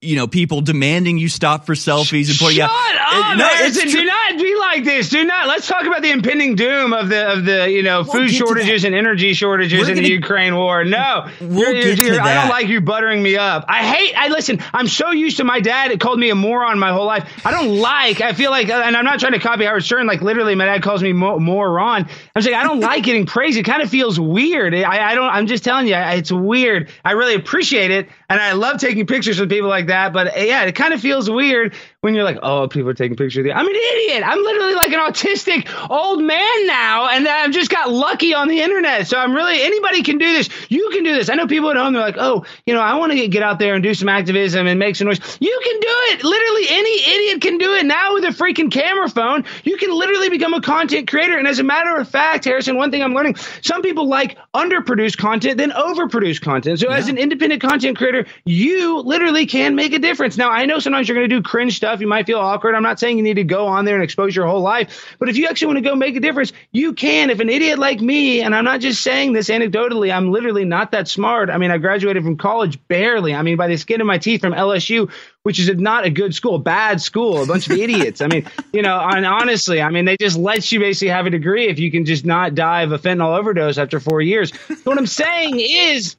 you 0.00 0.16
know, 0.16 0.26
people 0.26 0.60
demanding 0.60 1.18
you 1.18 1.28
stop 1.28 1.66
for 1.66 1.74
selfies 1.74 2.30
and 2.30 2.38
pointing 2.38 2.58
Shut 2.58 2.70
out. 2.70 2.89
Up, 3.12 3.36
no, 3.36 3.70
do 3.90 4.04
not 4.04 4.38
be 4.38 4.56
like 4.56 4.84
this. 4.84 5.08
Do 5.08 5.24
not. 5.24 5.46
Let's 5.48 5.66
talk 5.66 5.84
about 5.86 6.02
the 6.02 6.10
impending 6.10 6.54
doom 6.56 6.92
of 6.92 7.08
the 7.08 7.32
of 7.32 7.44
the 7.44 7.70
you 7.70 7.82
know 7.82 8.02
We'll 8.02 8.12
food 8.12 8.30
shortages 8.30 8.84
and 8.84 8.94
energy 8.94 9.32
shortages 9.34 9.80
We're 9.80 9.90
in 9.90 9.96
the 10.02 10.08
Ukraine 10.08 10.54
war. 10.56 10.84
No, 10.84 11.28
We'll 11.40 11.72
You're- 11.72 11.94
get 11.96 11.98
you're- 11.98 12.18
I 12.18 12.34
don't 12.34 12.48
like 12.48 12.68
you 12.68 12.80
buttering 12.80 13.22
me 13.22 13.36
up. 13.36 13.64
I 13.68 13.84
hate. 13.84 14.14
I 14.16 14.28
listen. 14.28 14.58
I'm 14.72 14.86
so 14.88 15.10
used 15.10 15.36
to 15.38 15.44
my 15.44 15.60
dad. 15.60 15.90
It 15.90 16.00
called 16.00 16.18
me 16.18 16.30
a 16.30 16.34
moron 16.34 16.78
my 16.78 16.90
whole 16.92 17.06
life. 17.06 17.28
I 17.44 17.50
don't 17.50 17.78
like. 17.78 18.20
I 18.20 18.32
feel 18.32 18.50
like, 18.50 18.68
and 18.68 18.96
I'm 18.96 19.04
not 19.04 19.20
trying 19.20 19.32
to 19.32 19.38
copy 19.38 19.64
Howard 19.64 19.84
Stern. 19.84 20.06
Like 20.06 20.20
literally, 20.22 20.54
my 20.54 20.66
dad 20.66 20.82
calls 20.82 21.02
me 21.02 21.12
mo- 21.12 21.38
moron. 21.38 22.06
I'm 22.34 22.42
saying 22.42 22.56
I 22.56 22.64
don't 22.64 22.80
like 22.80 23.02
getting 23.04 23.26
praised. 23.26 23.58
It 23.58 23.64
kind 23.64 23.82
of 23.82 23.90
feels 23.90 24.18
weird. 24.20 24.74
I, 24.74 25.10
I 25.10 25.14
don't. 25.14 25.28
I'm 25.28 25.46
just 25.46 25.64
telling 25.64 25.86
you, 25.86 25.94
it's 25.96 26.32
weird. 26.32 26.90
I 27.04 27.12
really 27.12 27.34
appreciate 27.34 27.90
it, 27.90 28.08
and 28.28 28.40
I 28.40 28.52
love 28.52 28.78
taking 28.80 29.06
pictures 29.06 29.40
with 29.40 29.48
people 29.50 29.68
like 29.68 29.86
that. 29.88 30.12
But 30.12 30.36
yeah, 30.46 30.64
it 30.64 30.74
kind 30.74 30.92
of 30.94 31.00
feels 31.00 31.30
weird 31.30 31.74
when 32.00 32.14
you're 32.14 32.24
like, 32.24 32.38
oh, 32.42 32.66
people 32.66 32.88
are 32.88 32.94
taking 32.94 33.16
pictures 33.16 33.40
of 33.40 33.46
you. 33.46 33.52
I'm 33.52 33.66
an 33.66 33.74
idiot. 33.74 34.22
I'm 34.24 34.42
literally 34.42 34.74
like 34.74 34.92
an 34.92 35.00
autistic 35.00 35.90
old 35.90 36.22
man 36.22 36.66
now, 36.66 37.08
and 37.10 37.28
I've 37.28 37.50
just 37.50 37.70
got 37.70 37.90
lucky 37.90 38.32
on 38.32 38.48
the 38.48 38.60
internet. 38.60 39.06
So 39.06 39.18
I'm 39.18 39.34
really 39.34 39.60
anybody 39.62 40.02
can 40.02 40.16
do 40.16 40.32
this. 40.32 40.48
You 40.70 40.88
can 40.92 41.04
do 41.04 41.14
this. 41.14 41.28
I 41.28 41.34
know 41.34 41.46
people 41.46 41.70
at 41.70 41.76
home. 41.76 41.92
They're 41.92 42.02
like, 42.02 42.16
oh, 42.18 42.46
you 42.64 42.72
know, 42.72 42.80
I 42.80 42.96
want 42.96 43.12
to 43.12 43.18
get, 43.18 43.30
get 43.30 43.42
out 43.42 43.58
there 43.58 43.74
and 43.74 43.82
do 43.82 43.92
some 43.92 44.08
activism 44.08 44.66
and 44.66 44.78
make 44.78 44.96
some 44.96 45.08
noise. 45.08 45.20
You 45.40 45.60
can 45.62 45.80
do 45.80 45.88
it. 45.88 46.24
Literally 46.24 46.66
any 46.70 47.14
idiot 47.14 47.42
can 47.42 47.58
do 47.58 47.74
it 47.74 47.84
now 47.84 48.14
with 48.14 48.24
a 48.24 48.28
freaking 48.28 48.72
camera 48.72 49.08
phone. 49.08 49.44
You 49.64 49.76
can 49.76 49.90
literally 49.90 50.30
become 50.30 50.54
a 50.54 50.62
content 50.62 51.06
creator. 51.08 51.36
And 51.36 51.46
as 51.46 51.58
a 51.58 51.64
matter 51.64 51.94
of 51.96 52.08
fact, 52.08 52.46
Harrison, 52.46 52.76
one 52.78 52.90
thing 52.90 53.02
I'm 53.02 53.12
learning: 53.12 53.36
some 53.60 53.82
people 53.82 54.08
like 54.08 54.38
underproduced 54.54 55.18
content 55.18 55.58
than 55.58 55.70
overproduced 55.70 56.40
content. 56.40 56.80
So 56.80 56.88
as 56.88 57.08
an 57.08 57.18
independent 57.18 57.60
content 57.60 57.98
creator, 57.98 58.24
you 58.46 59.00
literally 59.00 59.44
can 59.44 59.74
make 59.74 59.92
a 59.92 59.98
difference. 59.98 60.38
Now 60.38 60.50
I 60.50 60.64
know 60.64 60.78
sometimes 60.78 61.06
you're 61.06 61.16
going 61.18 61.28
to 61.28 61.36
do 61.36 61.42
cringe 61.42 61.76
stuff. 61.76 61.89
You 61.98 62.06
might 62.06 62.26
feel 62.26 62.38
awkward. 62.38 62.74
I'm 62.74 62.82
not 62.82 63.00
saying 63.00 63.16
you 63.16 63.22
need 63.22 63.34
to 63.34 63.44
go 63.44 63.66
on 63.66 63.84
there 63.84 63.94
and 63.94 64.04
expose 64.04 64.36
your 64.36 64.46
whole 64.46 64.60
life, 64.60 65.16
but 65.18 65.28
if 65.28 65.36
you 65.36 65.46
actually 65.48 65.68
want 65.68 65.78
to 65.78 65.90
go 65.90 65.96
make 65.96 66.14
a 66.14 66.20
difference, 66.20 66.52
you 66.72 66.92
can. 66.92 67.30
If 67.30 67.40
an 67.40 67.48
idiot 67.48 67.78
like 67.78 68.00
me, 68.00 68.42
and 68.42 68.54
I'm 68.54 68.64
not 68.64 68.80
just 68.80 69.02
saying 69.02 69.32
this 69.32 69.48
anecdotally, 69.48 70.14
I'm 70.14 70.30
literally 70.30 70.64
not 70.64 70.92
that 70.92 71.08
smart. 71.08 71.48
I 71.48 71.56
mean, 71.56 71.70
I 71.70 71.78
graduated 71.78 72.22
from 72.22 72.36
college 72.36 72.78
barely. 72.88 73.34
I 73.34 73.42
mean, 73.42 73.56
by 73.56 73.68
the 73.68 73.76
skin 73.76 74.00
of 74.00 74.06
my 74.06 74.18
teeth 74.18 74.42
from 74.42 74.52
LSU, 74.52 75.10
which 75.42 75.58
is 75.58 75.70
not 75.76 76.04
a 76.04 76.10
good 76.10 76.34
school, 76.34 76.58
bad 76.58 77.00
school, 77.00 77.42
a 77.42 77.46
bunch 77.46 77.68
of 77.68 77.72
idiots. 77.78 78.20
I 78.20 78.26
mean, 78.26 78.46
you 78.72 78.82
know, 78.82 78.98
and 79.00 79.24
honestly, 79.24 79.80
I 79.80 79.90
mean, 79.90 80.04
they 80.04 80.16
just 80.18 80.36
let 80.36 80.70
you 80.70 80.80
basically 80.80 81.08
have 81.08 81.26
a 81.26 81.30
degree 81.30 81.68
if 81.68 81.78
you 81.78 81.90
can 81.90 82.04
just 82.04 82.24
not 82.24 82.54
die 82.54 82.82
of 82.82 82.92
a 82.92 82.98
fentanyl 82.98 83.38
overdose 83.38 83.78
after 83.78 84.00
four 84.00 84.20
years. 84.20 84.52
So 84.68 84.74
what 84.84 84.98
I'm 84.98 85.06
saying 85.06 85.58
is, 85.58 86.16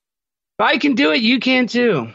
if 0.60 0.66
I 0.66 0.78
can 0.78 0.96
do 0.96 1.12
it, 1.12 1.22
you 1.22 1.40
can 1.40 1.68
too. 1.68 2.14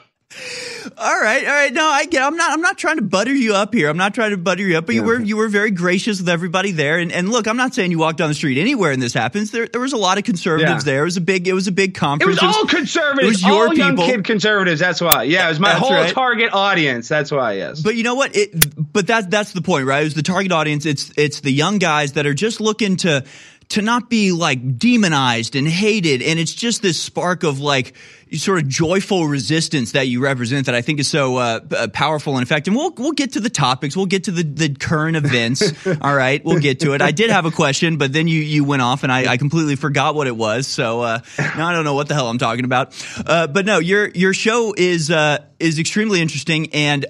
All 0.98 1.20
right, 1.20 1.44
all 1.46 1.52
right. 1.52 1.72
No, 1.72 1.84
I 1.84 2.06
get. 2.06 2.22
I'm 2.22 2.36
not. 2.36 2.52
I'm 2.52 2.60
not 2.60 2.78
trying 2.78 2.96
to 2.96 3.02
butter 3.02 3.34
you 3.34 3.54
up 3.54 3.74
here. 3.74 3.88
I'm 3.88 3.96
not 3.96 4.14
trying 4.14 4.30
to 4.30 4.36
butter 4.36 4.62
you 4.62 4.78
up. 4.78 4.86
But 4.86 4.94
you 4.94 5.02
were 5.02 5.20
you 5.20 5.36
were 5.36 5.48
very 5.48 5.70
gracious 5.70 6.18
with 6.20 6.28
everybody 6.28 6.72
there. 6.72 6.98
And, 6.98 7.10
and 7.12 7.30
look, 7.30 7.46
I'm 7.48 7.56
not 7.56 7.74
saying 7.74 7.90
you 7.90 7.98
walk 7.98 8.16
down 8.16 8.28
the 8.28 8.34
street 8.34 8.58
anywhere 8.58 8.92
and 8.92 9.02
this 9.02 9.12
happens. 9.12 9.50
There 9.50 9.66
there 9.66 9.80
was 9.80 9.92
a 9.92 9.96
lot 9.96 10.18
of 10.18 10.24
conservatives 10.24 10.86
Yeah. 10.86 10.92
there. 10.92 11.02
It 11.02 11.06
was 11.06 11.16
a 11.16 11.20
big. 11.20 11.48
It 11.48 11.52
was 11.54 11.66
a 11.68 11.72
big 11.72 11.94
conference. 11.94 12.36
It 12.36 12.40
conference. 12.40 12.64
was 12.64 12.72
all 12.72 12.78
conservatives, 12.80 13.24
It 13.24 13.28
was 13.28 13.42
your 13.42 13.68
all 13.68 13.74
young 13.74 13.96
kid 13.96 14.24
conservatives. 14.24 14.80
That's 14.80 15.00
why. 15.00 15.24
Yeah, 15.24 15.46
it 15.46 15.50
was 15.50 15.60
my 15.60 15.70
That's 15.70 15.80
whole 15.80 15.92
right. 15.92 16.14
target 16.14 16.50
audience. 16.52 17.08
That's 17.08 17.30
why. 17.30 17.54
Yes. 17.54 17.82
But 17.82 17.96
you 17.96 18.02
know 18.04 18.14
what? 18.14 18.36
It, 18.36 18.92
but 18.92 19.08
that 19.08 19.30
that's 19.30 19.52
the 19.52 19.62
point, 19.62 19.86
right? 19.86 20.00
It 20.00 20.04
was 20.04 20.14
the 20.14 20.22
target 20.22 20.52
audience. 20.52 20.86
It's 20.86 21.12
it's 21.16 21.40
the 21.40 21.52
young 21.52 21.78
guys 21.78 22.12
that 22.12 22.26
are 22.26 22.34
just 22.34 22.60
looking 22.60 22.96
to 22.98 23.24
to 23.70 23.82
not 23.82 24.08
be 24.08 24.30
like 24.30 24.78
demonized 24.78 25.56
and 25.56 25.66
hated, 25.66 26.22
and 26.22 26.38
it's 26.38 26.54
just 26.54 26.82
this 26.82 27.00
spark 27.00 27.42
of 27.42 27.58
like 27.58 27.94
sort 28.38 28.58
of 28.58 28.68
joyful 28.68 29.26
resistance 29.26 29.92
that 29.92 30.08
you 30.08 30.20
represent 30.20 30.66
that 30.66 30.74
I 30.74 30.82
think 30.82 31.00
is 31.00 31.08
so 31.08 31.36
uh, 31.36 31.60
uh, 31.70 31.88
powerful 31.88 32.34
and 32.36 32.42
effective. 32.42 32.72
And 32.72 32.78
we'll 32.78 32.92
we'll 32.96 33.12
get 33.12 33.32
to 33.32 33.40
the 33.40 33.50
topics. 33.50 33.96
We'll 33.96 34.06
get 34.06 34.24
to 34.24 34.30
the 34.30 34.42
the 34.42 34.74
current 34.74 35.16
events. 35.16 35.62
All 36.00 36.14
right, 36.14 36.44
we'll 36.44 36.60
get 36.60 36.80
to 36.80 36.92
it. 36.94 37.02
I 37.02 37.12
did 37.12 37.30
have 37.30 37.46
a 37.46 37.50
question, 37.50 37.96
but 37.96 38.12
then 38.12 38.28
you 38.28 38.40
you 38.40 38.64
went 38.64 38.82
off, 38.82 39.02
and 39.02 39.12
I, 39.12 39.32
I 39.32 39.36
completely 39.36 39.76
forgot 39.76 40.14
what 40.14 40.26
it 40.26 40.36
was. 40.36 40.66
So 40.66 41.00
uh, 41.00 41.20
now 41.38 41.68
I 41.68 41.72
don't 41.72 41.84
know 41.84 41.94
what 41.94 42.08
the 42.08 42.14
hell 42.14 42.28
I'm 42.28 42.38
talking 42.38 42.64
about. 42.64 42.94
Uh, 43.24 43.46
but 43.46 43.66
no, 43.66 43.78
your 43.78 44.08
your 44.08 44.34
show 44.34 44.74
is 44.76 45.10
uh, 45.10 45.38
is 45.58 45.78
extremely 45.78 46.20
interesting 46.20 46.72
and. 46.72 47.06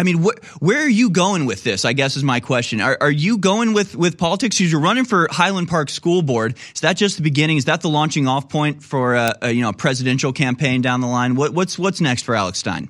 I 0.00 0.02
mean, 0.02 0.22
wh- 0.22 0.62
where 0.62 0.80
are 0.82 0.88
you 0.88 1.10
going 1.10 1.44
with 1.44 1.62
this? 1.62 1.84
I 1.84 1.92
guess 1.92 2.16
is 2.16 2.24
my 2.24 2.40
question. 2.40 2.80
Are, 2.80 2.96
are 3.02 3.10
you 3.10 3.36
going 3.36 3.74
with 3.74 3.94
with 3.94 4.16
politics? 4.16 4.56
'Cause 4.56 4.72
You're 4.72 4.80
running 4.80 5.04
for 5.04 5.28
Highland 5.30 5.68
Park 5.68 5.90
School 5.90 6.22
Board. 6.22 6.56
Is 6.74 6.80
that 6.80 6.96
just 6.96 7.18
the 7.18 7.22
beginning? 7.22 7.58
Is 7.58 7.66
that 7.66 7.82
the 7.82 7.90
launching 7.90 8.26
off 8.26 8.48
point 8.48 8.82
for 8.82 9.14
a, 9.14 9.36
a 9.42 9.50
you 9.50 9.60
know 9.60 9.68
a 9.68 9.74
presidential 9.74 10.32
campaign 10.32 10.80
down 10.80 11.02
the 11.02 11.06
line? 11.06 11.34
What, 11.34 11.52
what's 11.52 11.78
what's 11.78 12.00
next 12.00 12.22
for 12.22 12.34
Alex 12.34 12.60
Stein? 12.60 12.88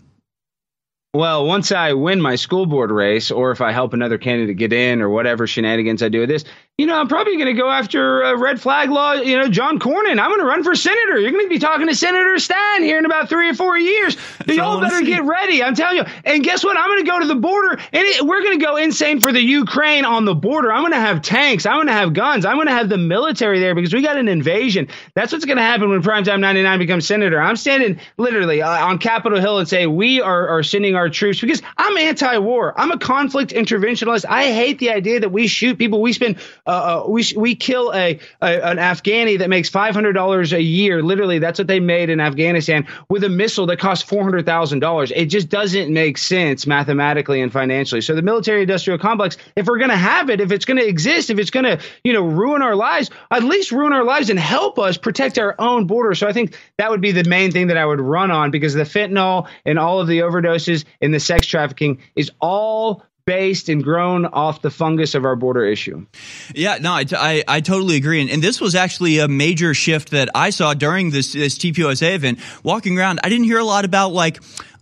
Well, 1.13 1.45
once 1.45 1.73
I 1.73 1.95
win 1.95 2.21
my 2.21 2.37
school 2.37 2.67
board 2.67 2.93
race, 2.93 3.33
or 3.33 3.51
if 3.51 3.61
I 3.61 3.73
help 3.73 3.93
another 3.93 4.17
candidate 4.17 4.57
get 4.57 4.73
in, 4.73 5.03
or 5.03 5.09
whatever 5.09 5.49
shenanigans 5.49 6.05
I 6.05 6.09
do 6.11 6.21
with 6.21 6.29
this, 6.29 6.45
you 6.81 6.87
know, 6.87 6.99
I'm 6.99 7.09
probably 7.09 7.37
going 7.37 7.55
to 7.55 7.61
go 7.61 7.69
after 7.69 8.25
uh, 8.25 8.37
red 8.39 8.59
flag 8.59 8.89
law. 8.89 9.13
You 9.13 9.39
know, 9.39 9.49
John 9.49 9.79
Cornyn. 9.79 10.19
I'm 10.19 10.31
going 10.31 10.41
to 10.41 10.47
run 10.47 10.65
for 10.65 10.75
senator. 10.75 11.19
You're 11.19 11.31
going 11.31 11.45
to 11.45 11.51
be 11.51 11.59
talking 11.59 11.89
to 11.89 11.95
Senator 11.95 12.39
Stein 12.39 12.83
here 12.83 12.97
in 12.99 13.05
about 13.05 13.29
three 13.29 13.51
or 13.51 13.55
four 13.55 13.77
years. 13.77 14.17
all 14.49 14.55
Y'all 14.55 14.81
better 14.81 15.03
get 15.03 15.25
ready. 15.25 15.63
I'm 15.63 15.75
telling 15.75 15.99
you. 15.99 16.05
And 16.25 16.43
guess 16.43 16.65
what? 16.65 16.79
I'm 16.79 16.89
going 16.89 17.05
to 17.05 17.11
go 17.11 17.21
to 17.21 17.27
the 17.27 17.35
border, 17.35 17.73
and 17.73 17.83
it, 17.93 18.23
we're 18.25 18.43
going 18.43 18.59
to 18.59 18.65
go 18.65 18.77
insane 18.77 19.21
for 19.21 19.31
the 19.31 19.43
Ukraine 19.43 20.07
on 20.07 20.25
the 20.25 20.35
border. 20.35 20.73
I'm 20.73 20.81
going 20.81 20.93
to 20.93 21.01
have 21.01 21.21
tanks. 21.21 21.67
I'm 21.67 21.77
going 21.77 21.89
to 21.89 21.93
have 21.93 22.15
guns. 22.15 22.47
I'm 22.47 22.57
going 22.57 22.69
to 22.69 22.73
have 22.73 22.89
the 22.89 22.97
military 22.97 23.61
there 23.61 23.75
because 23.75 23.93
we 23.93 24.01
got 24.01 24.17
an 24.17 24.29
invasion. 24.29 24.89
That's 25.15 25.33
what's 25.33 25.45
going 25.45 25.59
to 25.59 25.63
happen 25.63 25.91
when 25.91 26.01
Primetime 26.03 26.41
99 26.41 26.79
becomes 26.79 27.07
senator. 27.07 27.43
I'm 27.43 27.57
standing 27.57 28.01
literally 28.17 28.63
uh, 28.63 28.87
on 28.87 28.97
Capitol 28.97 29.39
Hill 29.39 29.59
and 29.59 29.69
say 29.69 29.87
we 29.87 30.23
are, 30.23 30.49
are 30.49 30.63
sending 30.63 30.95
our 30.95 31.11
troops 31.11 31.43
because 31.43 31.61
I'm 31.77 31.99
anti-war. 31.99 32.73
I'm 32.81 32.91
a 32.91 32.99
conflict 32.99 33.53
interventionalist. 33.53 34.25
I 34.27 34.45
hate 34.45 34.79
the 34.79 34.93
idea 34.93 35.21
that 35.21 35.31
we 35.31 35.47
shoot 35.47 35.77
people. 35.77 36.01
We 36.01 36.15
spend 36.15 36.39
uh, 36.67 36.71
uh, 36.71 37.09
we 37.09 37.25
we 37.37 37.55
kill 37.55 37.93
a, 37.95 38.19
a 38.43 38.65
an 38.71 38.77
Afghani 38.77 39.39
that 39.39 39.49
makes 39.49 39.69
five 39.69 39.95
hundred 39.95 40.13
dollars 40.13 40.53
a 40.53 40.61
year. 40.61 41.03
Literally, 41.03 41.39
that's 41.39 41.59
what 41.59 41.69
they 41.69 41.81
made 41.81 42.11
in 42.11 42.21
Afghanistan 42.21 42.87
with 43.09 43.25
a 43.25 43.29
missile 43.29 43.67
that 43.67 43.79
costs 43.79 44.09
four 44.09 44.23
hundred 44.23 44.47
thousand 44.47 44.81
dollars. 44.81 45.13
It 45.15 45.27
just 45.27 45.49
doesn't 45.49 45.93
make 45.93 46.19
sense 46.19 46.67
mathematically 46.67 47.41
and 47.41 47.53
financially. 47.53 48.01
So 48.01 48.15
the 48.15 48.23
military-industrial 48.23 48.99
complex, 48.99 49.37
if 49.57 49.67
we're 49.67 49.79
going 49.79 49.91
to 49.91 49.97
have 49.97 50.31
it, 50.31 50.41
if 50.41 50.53
it's 50.53 50.65
going 50.65 50.79
to 50.79 50.87
exist, 50.87 51.31
if 51.31 51.39
it's 51.39 51.51
going 51.51 51.65
to 51.65 51.81
you 52.05 52.13
know 52.13 52.23
ruin 52.23 52.63
our 52.63 52.77
lives, 52.77 53.11
at 53.31 53.43
least 53.43 53.73
ruin 53.73 53.93
our 53.93 54.05
lives 54.05 54.31
and 54.31 54.39
help 54.39 54.79
us 54.79 54.97
protect 54.97 55.39
our 55.39 55.55
own 55.59 55.87
border. 55.87 56.15
So 56.15 56.29
I 56.29 56.33
think 56.33 56.57
that 56.79 56.91
would 56.91 57.01
be 57.01 57.13
the 57.13 57.25
main 57.25 57.51
thing 57.51 57.69
that 57.69 57.77
I 57.77 57.87
would 57.87 58.01
run 58.01 58.31
on 58.31 58.51
because 58.51 58.75
the 58.75 58.85
fentanyl 58.85 59.49
and 59.65 59.79
all 59.79 60.01
of 60.01 60.07
the 60.07 60.21
overdoses 60.21 60.85
and 61.01 61.13
the 61.15 61.21
sex 61.21 61.47
trafficking 61.47 61.99
is 62.17 62.31
all 62.41 63.05
based 63.31 63.69
and 63.69 63.85
grown 63.85 64.27
off 64.27 64.61
the 64.61 64.73
fungus 64.73 65.15
of 65.15 65.25
our 65.25 65.37
border 65.37 65.65
issue. 65.65 66.05
Yeah, 66.53 66.79
no, 66.81 66.91
I, 66.91 67.05
I, 67.13 67.45
I 67.47 67.61
totally 67.61 67.95
agree. 67.95 68.21
And, 68.21 68.29
and 68.29 68.43
this 68.43 68.61
was 68.61 68.75
actually 68.75 69.21
a 69.21 69.29
major 69.29 69.73
shift 69.73 70.11
that 70.11 70.31
I 70.35 70.51
saw 70.51 70.75
during 70.75 71.11
this, 71.11 71.33
this 71.35 71.57
TPUSA 71.57 72.13
event. 72.13 72.41
Walking 72.65 72.99
around, 72.99 73.21
I 73.23 73.29
didn't 73.29 73.45
hear 73.45 73.61
a 73.61 73.65
lot 73.65 73.85
about 73.85 74.11
like 74.11 74.41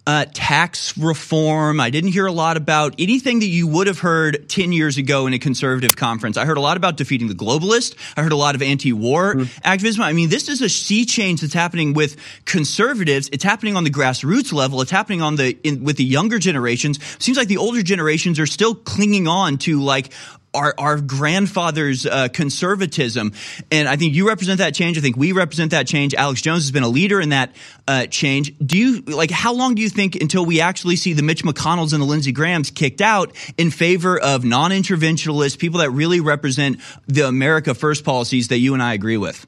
uh, 0.08 0.24
tax 0.32 0.96
reform. 0.96 1.80
I 1.80 1.90
didn't 1.90 2.12
hear 2.12 2.24
a 2.24 2.32
lot 2.32 2.56
about 2.56 2.94
anything 2.98 3.40
that 3.40 3.46
you 3.46 3.66
would 3.66 3.86
have 3.86 3.98
heard 3.98 4.48
10 4.48 4.72
years 4.72 4.96
ago 4.96 5.26
in 5.26 5.34
a 5.34 5.38
conservative 5.38 5.96
conference. 5.96 6.38
I 6.38 6.46
heard 6.46 6.56
a 6.56 6.62
lot 6.62 6.78
about 6.78 6.96
defeating 6.96 7.28
the 7.28 7.34
globalist. 7.34 7.94
I 8.16 8.22
heard 8.22 8.32
a 8.32 8.36
lot 8.36 8.54
of 8.54 8.62
anti 8.62 8.94
war 8.94 9.36
activism. 9.62 10.02
I 10.02 10.14
mean, 10.14 10.30
this 10.30 10.48
is 10.48 10.62
a 10.62 10.70
sea 10.70 11.04
change 11.04 11.42
that's 11.42 11.52
happening 11.52 11.92
with 11.92 12.16
conservatives. 12.46 13.28
It's 13.34 13.44
happening 13.44 13.76
on 13.76 13.84
the 13.84 13.90
grassroots 13.90 14.50
level. 14.50 14.80
It's 14.80 14.90
happening 14.90 15.20
on 15.20 15.36
the, 15.36 15.58
in, 15.62 15.84
with 15.84 15.98
the 15.98 16.04
younger 16.04 16.38
generations. 16.38 16.98
Seems 17.18 17.36
like 17.36 17.48
the 17.48 17.58
older 17.58 17.82
generations 17.82 18.40
are 18.40 18.46
still 18.46 18.74
clinging 18.74 19.28
on 19.28 19.58
to 19.58 19.78
like, 19.78 20.10
our, 20.58 20.74
our 20.76 21.00
grandfather's 21.00 22.04
uh, 22.04 22.28
conservatism. 22.28 23.32
And 23.70 23.88
I 23.88 23.96
think 23.96 24.14
you 24.14 24.26
represent 24.26 24.58
that 24.58 24.74
change. 24.74 24.98
I 24.98 25.00
think 25.00 25.16
we 25.16 25.32
represent 25.32 25.70
that 25.70 25.86
change. 25.86 26.14
Alex 26.14 26.42
Jones 26.42 26.64
has 26.64 26.72
been 26.72 26.82
a 26.82 26.88
leader 26.88 27.20
in 27.20 27.28
that 27.28 27.54
uh, 27.86 28.06
change. 28.06 28.52
Do 28.58 28.76
you, 28.76 29.02
like, 29.02 29.30
how 29.30 29.54
long 29.54 29.74
do 29.76 29.82
you 29.82 29.88
think 29.88 30.16
until 30.16 30.44
we 30.44 30.60
actually 30.60 30.96
see 30.96 31.12
the 31.12 31.22
Mitch 31.22 31.44
McConnells 31.44 31.92
and 31.92 32.02
the 32.02 32.06
Lindsey 32.06 32.32
Grahams 32.32 32.70
kicked 32.70 33.00
out 33.00 33.34
in 33.56 33.70
favor 33.70 34.18
of 34.18 34.44
non 34.44 34.72
interventionalists, 34.72 35.58
people 35.58 35.78
that 35.78 35.90
really 35.90 36.20
represent 36.20 36.80
the 37.06 37.26
America 37.26 37.74
First 37.74 38.04
policies 38.04 38.48
that 38.48 38.58
you 38.58 38.74
and 38.74 38.82
I 38.82 38.94
agree 38.94 39.16
with? 39.16 39.46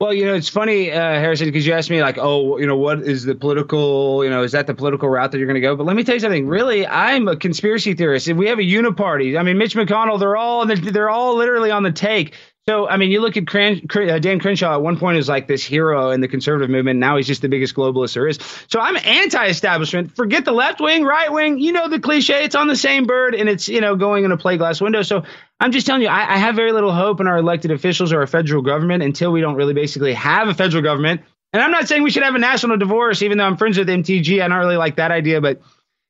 Well, 0.00 0.14
you 0.14 0.26
know, 0.26 0.34
it's 0.34 0.48
funny, 0.48 0.92
uh, 0.92 0.96
Harrison, 0.96 1.48
because 1.48 1.66
you 1.66 1.72
asked 1.72 1.90
me 1.90 2.00
like, 2.00 2.18
oh, 2.18 2.58
you 2.58 2.68
know, 2.68 2.76
what 2.76 3.00
is 3.00 3.24
the 3.24 3.34
political, 3.34 4.22
you 4.22 4.30
know, 4.30 4.44
is 4.44 4.52
that 4.52 4.68
the 4.68 4.74
political 4.74 5.08
route 5.08 5.32
that 5.32 5.38
you're 5.38 5.48
going 5.48 5.56
to 5.56 5.60
go? 5.60 5.74
But 5.74 5.86
let 5.86 5.96
me 5.96 6.04
tell 6.04 6.14
you 6.14 6.20
something. 6.20 6.46
Really, 6.46 6.86
I'm 6.86 7.26
a 7.26 7.34
conspiracy 7.34 7.94
theorist. 7.94 8.28
If 8.28 8.36
we 8.36 8.46
have 8.46 8.60
a 8.60 8.62
uniparty, 8.62 9.36
I 9.36 9.42
mean, 9.42 9.58
Mitch 9.58 9.74
McConnell, 9.74 10.20
they're 10.20 10.36
all 10.36 10.66
they're 10.66 11.10
all 11.10 11.34
literally 11.34 11.72
on 11.72 11.82
the 11.82 11.90
take. 11.90 12.34
So, 12.68 12.86
I 12.86 12.96
mean, 12.96 13.10
you 13.10 13.20
look 13.20 13.36
at 13.38 13.46
Cran- 13.48 13.88
Cr- 13.88 14.02
uh, 14.02 14.18
Dan 14.20 14.38
Crenshaw 14.38 14.74
at 14.74 14.82
one 14.82 14.98
point 14.98 15.16
is 15.16 15.26
like 15.28 15.48
this 15.48 15.64
hero 15.64 16.10
in 16.10 16.20
the 16.20 16.28
conservative 16.28 16.70
movement. 16.70 17.00
Now 17.00 17.16
he's 17.16 17.26
just 17.26 17.40
the 17.42 17.48
biggest 17.48 17.74
globalist 17.74 18.12
there 18.14 18.28
is. 18.28 18.38
So 18.68 18.78
I'm 18.78 18.94
anti-establishment. 18.94 20.14
Forget 20.14 20.44
the 20.44 20.52
left 20.52 20.78
wing, 20.78 21.02
right 21.02 21.32
wing. 21.32 21.58
You 21.58 21.72
know 21.72 21.88
the 21.88 21.98
cliche. 21.98 22.44
It's 22.44 22.54
on 22.54 22.68
the 22.68 22.76
same 22.76 23.06
bird, 23.06 23.34
and 23.34 23.48
it's 23.48 23.68
you 23.68 23.80
know 23.80 23.96
going 23.96 24.24
in 24.24 24.30
a 24.30 24.36
play 24.36 24.58
glass 24.58 24.80
window. 24.80 25.02
So 25.02 25.24
I'm 25.60 25.72
just 25.72 25.86
telling 25.86 26.02
you, 26.02 26.08
I, 26.08 26.34
I 26.34 26.38
have 26.38 26.54
very 26.54 26.72
little 26.72 26.92
hope 26.92 27.20
in 27.20 27.26
our 27.26 27.38
elected 27.38 27.70
officials 27.70 28.12
or 28.12 28.20
our 28.20 28.26
federal 28.26 28.62
government 28.62 29.02
until 29.02 29.32
we 29.32 29.40
don't 29.40 29.56
really 29.56 29.74
basically 29.74 30.14
have 30.14 30.48
a 30.48 30.54
federal 30.54 30.82
government 30.82 31.22
And 31.52 31.62
I'm 31.62 31.70
not 31.70 31.88
saying 31.88 32.02
we 32.02 32.10
should 32.10 32.22
have 32.22 32.34
a 32.34 32.38
national 32.38 32.76
divorce, 32.76 33.22
even 33.22 33.38
though 33.38 33.44
I'm 33.44 33.56
friends 33.56 33.78
with 33.78 33.88
MTG. 33.88 34.42
I 34.42 34.48
don't 34.48 34.58
really 34.58 34.76
like 34.76 34.96
that 34.96 35.10
idea, 35.10 35.40
but 35.40 35.60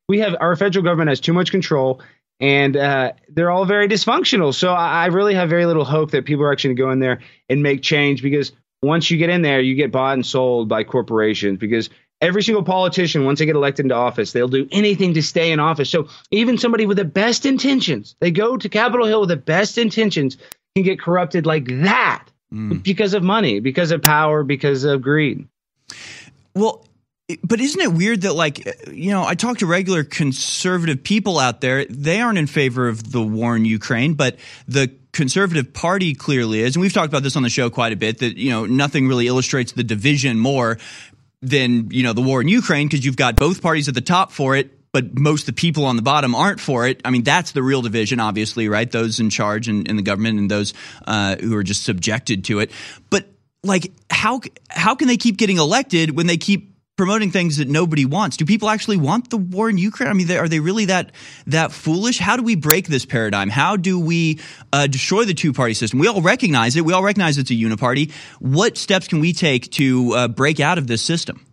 we 0.08 0.18
have 0.20 0.34
our 0.40 0.56
federal 0.56 0.84
government 0.84 1.10
has 1.10 1.20
too 1.20 1.32
much 1.32 1.50
control 1.50 2.02
and 2.40 2.76
uh, 2.76 3.12
they're 3.28 3.50
all 3.50 3.64
very 3.64 3.88
dysfunctional. 3.88 4.54
So 4.54 4.72
I, 4.72 5.04
I 5.04 5.06
really 5.06 5.34
have 5.34 5.48
very 5.48 5.66
little 5.66 5.84
hope 5.84 6.10
that 6.12 6.24
people 6.24 6.44
are 6.44 6.52
actually 6.52 6.74
going 6.74 6.76
to 6.76 6.82
go 6.82 6.90
in 6.92 6.98
there 7.00 7.20
and 7.48 7.62
make 7.62 7.82
change 7.82 8.22
because 8.22 8.52
once 8.82 9.10
you 9.10 9.18
get 9.18 9.30
in 9.30 9.42
there, 9.42 9.60
you 9.60 9.74
get 9.74 9.90
bought 9.90 10.14
and 10.14 10.24
sold 10.24 10.68
by 10.68 10.84
corporations 10.84 11.58
because 11.58 11.90
every 12.20 12.42
single 12.42 12.62
politician, 12.62 13.24
once 13.24 13.38
they 13.38 13.46
get 13.46 13.56
elected 13.56 13.86
into 13.86 13.94
office, 13.94 14.32
they'll 14.32 14.48
do 14.48 14.68
anything 14.72 15.14
to 15.14 15.22
stay 15.22 15.52
in 15.52 15.60
office. 15.60 15.90
So 15.90 16.08
even 16.30 16.58
somebody 16.58 16.86
with 16.86 16.96
the 16.96 17.04
best 17.04 17.46
intentions, 17.46 18.16
they 18.20 18.30
go 18.30 18.56
to 18.56 18.68
Capitol 18.68 19.06
Hill 19.06 19.20
with 19.20 19.28
the 19.28 19.36
best 19.36 19.78
intentions, 19.78 20.36
can 20.74 20.84
get 20.84 21.00
corrupted 21.00 21.46
like 21.46 21.66
that 21.82 22.26
mm. 22.52 22.82
because 22.82 23.14
of 23.14 23.22
money, 23.22 23.60
because 23.60 23.90
of 23.90 24.02
power, 24.02 24.42
because 24.42 24.84
of 24.84 25.02
greed. 25.02 25.46
Well, 26.54 26.84
but 27.44 27.60
isn't 27.60 27.80
it 27.80 27.92
weird 27.92 28.22
that 28.22 28.32
like 28.32 28.66
you 28.90 29.10
know 29.10 29.22
i 29.22 29.34
talk 29.34 29.58
to 29.58 29.66
regular 29.66 30.02
conservative 30.02 31.02
people 31.02 31.38
out 31.38 31.60
there 31.60 31.84
they 31.84 32.22
aren't 32.22 32.38
in 32.38 32.46
favor 32.46 32.88
of 32.88 33.12
the 33.12 33.22
war 33.22 33.54
in 33.54 33.66
ukraine 33.66 34.14
but 34.14 34.38
the 34.66 34.90
conservative 35.12 35.72
party 35.74 36.14
clearly 36.14 36.60
is 36.60 36.74
and 36.74 36.80
we've 36.80 36.92
talked 36.92 37.08
about 37.08 37.22
this 37.22 37.36
on 37.36 37.42
the 37.42 37.50
show 37.50 37.68
quite 37.68 37.92
a 37.92 37.96
bit 37.96 38.18
that 38.18 38.38
you 38.38 38.50
know 38.50 38.64
nothing 38.64 39.08
really 39.08 39.26
illustrates 39.26 39.72
the 39.72 39.84
division 39.84 40.38
more 40.38 40.78
than 41.40 41.90
you 41.90 42.02
know 42.02 42.12
the 42.12 42.20
war 42.20 42.40
in 42.40 42.48
ukraine 42.48 42.88
because 42.88 43.04
you've 43.04 43.16
got 43.16 43.36
both 43.36 43.62
parties 43.62 43.88
at 43.88 43.94
the 43.94 44.00
top 44.00 44.32
for 44.32 44.56
it 44.56 44.78
but 44.92 45.18
most 45.18 45.42
of 45.42 45.46
the 45.46 45.52
people 45.52 45.84
on 45.84 45.96
the 45.96 46.02
bottom 46.02 46.34
aren't 46.34 46.60
for 46.60 46.86
it. 46.86 47.00
I 47.04 47.10
mean, 47.10 47.22
that's 47.22 47.52
the 47.52 47.62
real 47.62 47.82
division, 47.82 48.20
obviously, 48.20 48.68
right? 48.68 48.90
Those 48.90 49.20
in 49.20 49.30
charge 49.30 49.68
in, 49.68 49.86
in 49.86 49.96
the 49.96 50.02
government 50.02 50.38
and 50.38 50.50
those 50.50 50.74
uh, 51.06 51.36
who 51.36 51.54
are 51.56 51.62
just 51.62 51.84
subjected 51.84 52.44
to 52.46 52.60
it. 52.60 52.70
But 53.10 53.28
like, 53.62 53.92
how 54.10 54.40
how 54.70 54.94
can 54.94 55.08
they 55.08 55.16
keep 55.16 55.36
getting 55.36 55.58
elected 55.58 56.16
when 56.16 56.26
they 56.26 56.36
keep 56.36 56.77
promoting 56.98 57.30
things 57.30 57.56
that 57.56 57.68
nobody 57.68 58.04
wants. 58.04 58.36
Do 58.36 58.44
people 58.44 58.68
actually 58.68 58.98
want 58.98 59.30
the 59.30 59.38
war 59.38 59.70
in 59.70 59.78
Ukraine? 59.78 60.10
I 60.10 60.12
mean, 60.12 60.30
are 60.32 60.48
they 60.48 60.60
really 60.60 60.86
that 60.86 61.12
that 61.46 61.72
foolish? 61.72 62.18
How 62.18 62.36
do 62.36 62.42
we 62.42 62.56
break 62.56 62.88
this 62.88 63.06
paradigm? 63.06 63.48
How 63.48 63.76
do 63.76 63.98
we 63.98 64.40
uh, 64.72 64.86
destroy 64.88 65.24
the 65.24 65.32
two 65.32 65.54
party 65.54 65.72
system? 65.72 66.00
We 66.00 66.08
all 66.08 66.20
recognize 66.20 66.76
it. 66.76 66.84
We 66.84 66.92
all 66.92 67.02
recognize 67.02 67.38
it's 67.38 67.50
a 67.50 67.54
uniparty. 67.54 68.12
What 68.40 68.76
steps 68.76 69.08
can 69.08 69.20
we 69.20 69.32
take 69.32 69.70
to 69.72 70.12
uh, 70.12 70.28
break 70.28 70.60
out 70.60 70.76
of 70.76 70.86
this 70.86 71.00
system? 71.00 71.46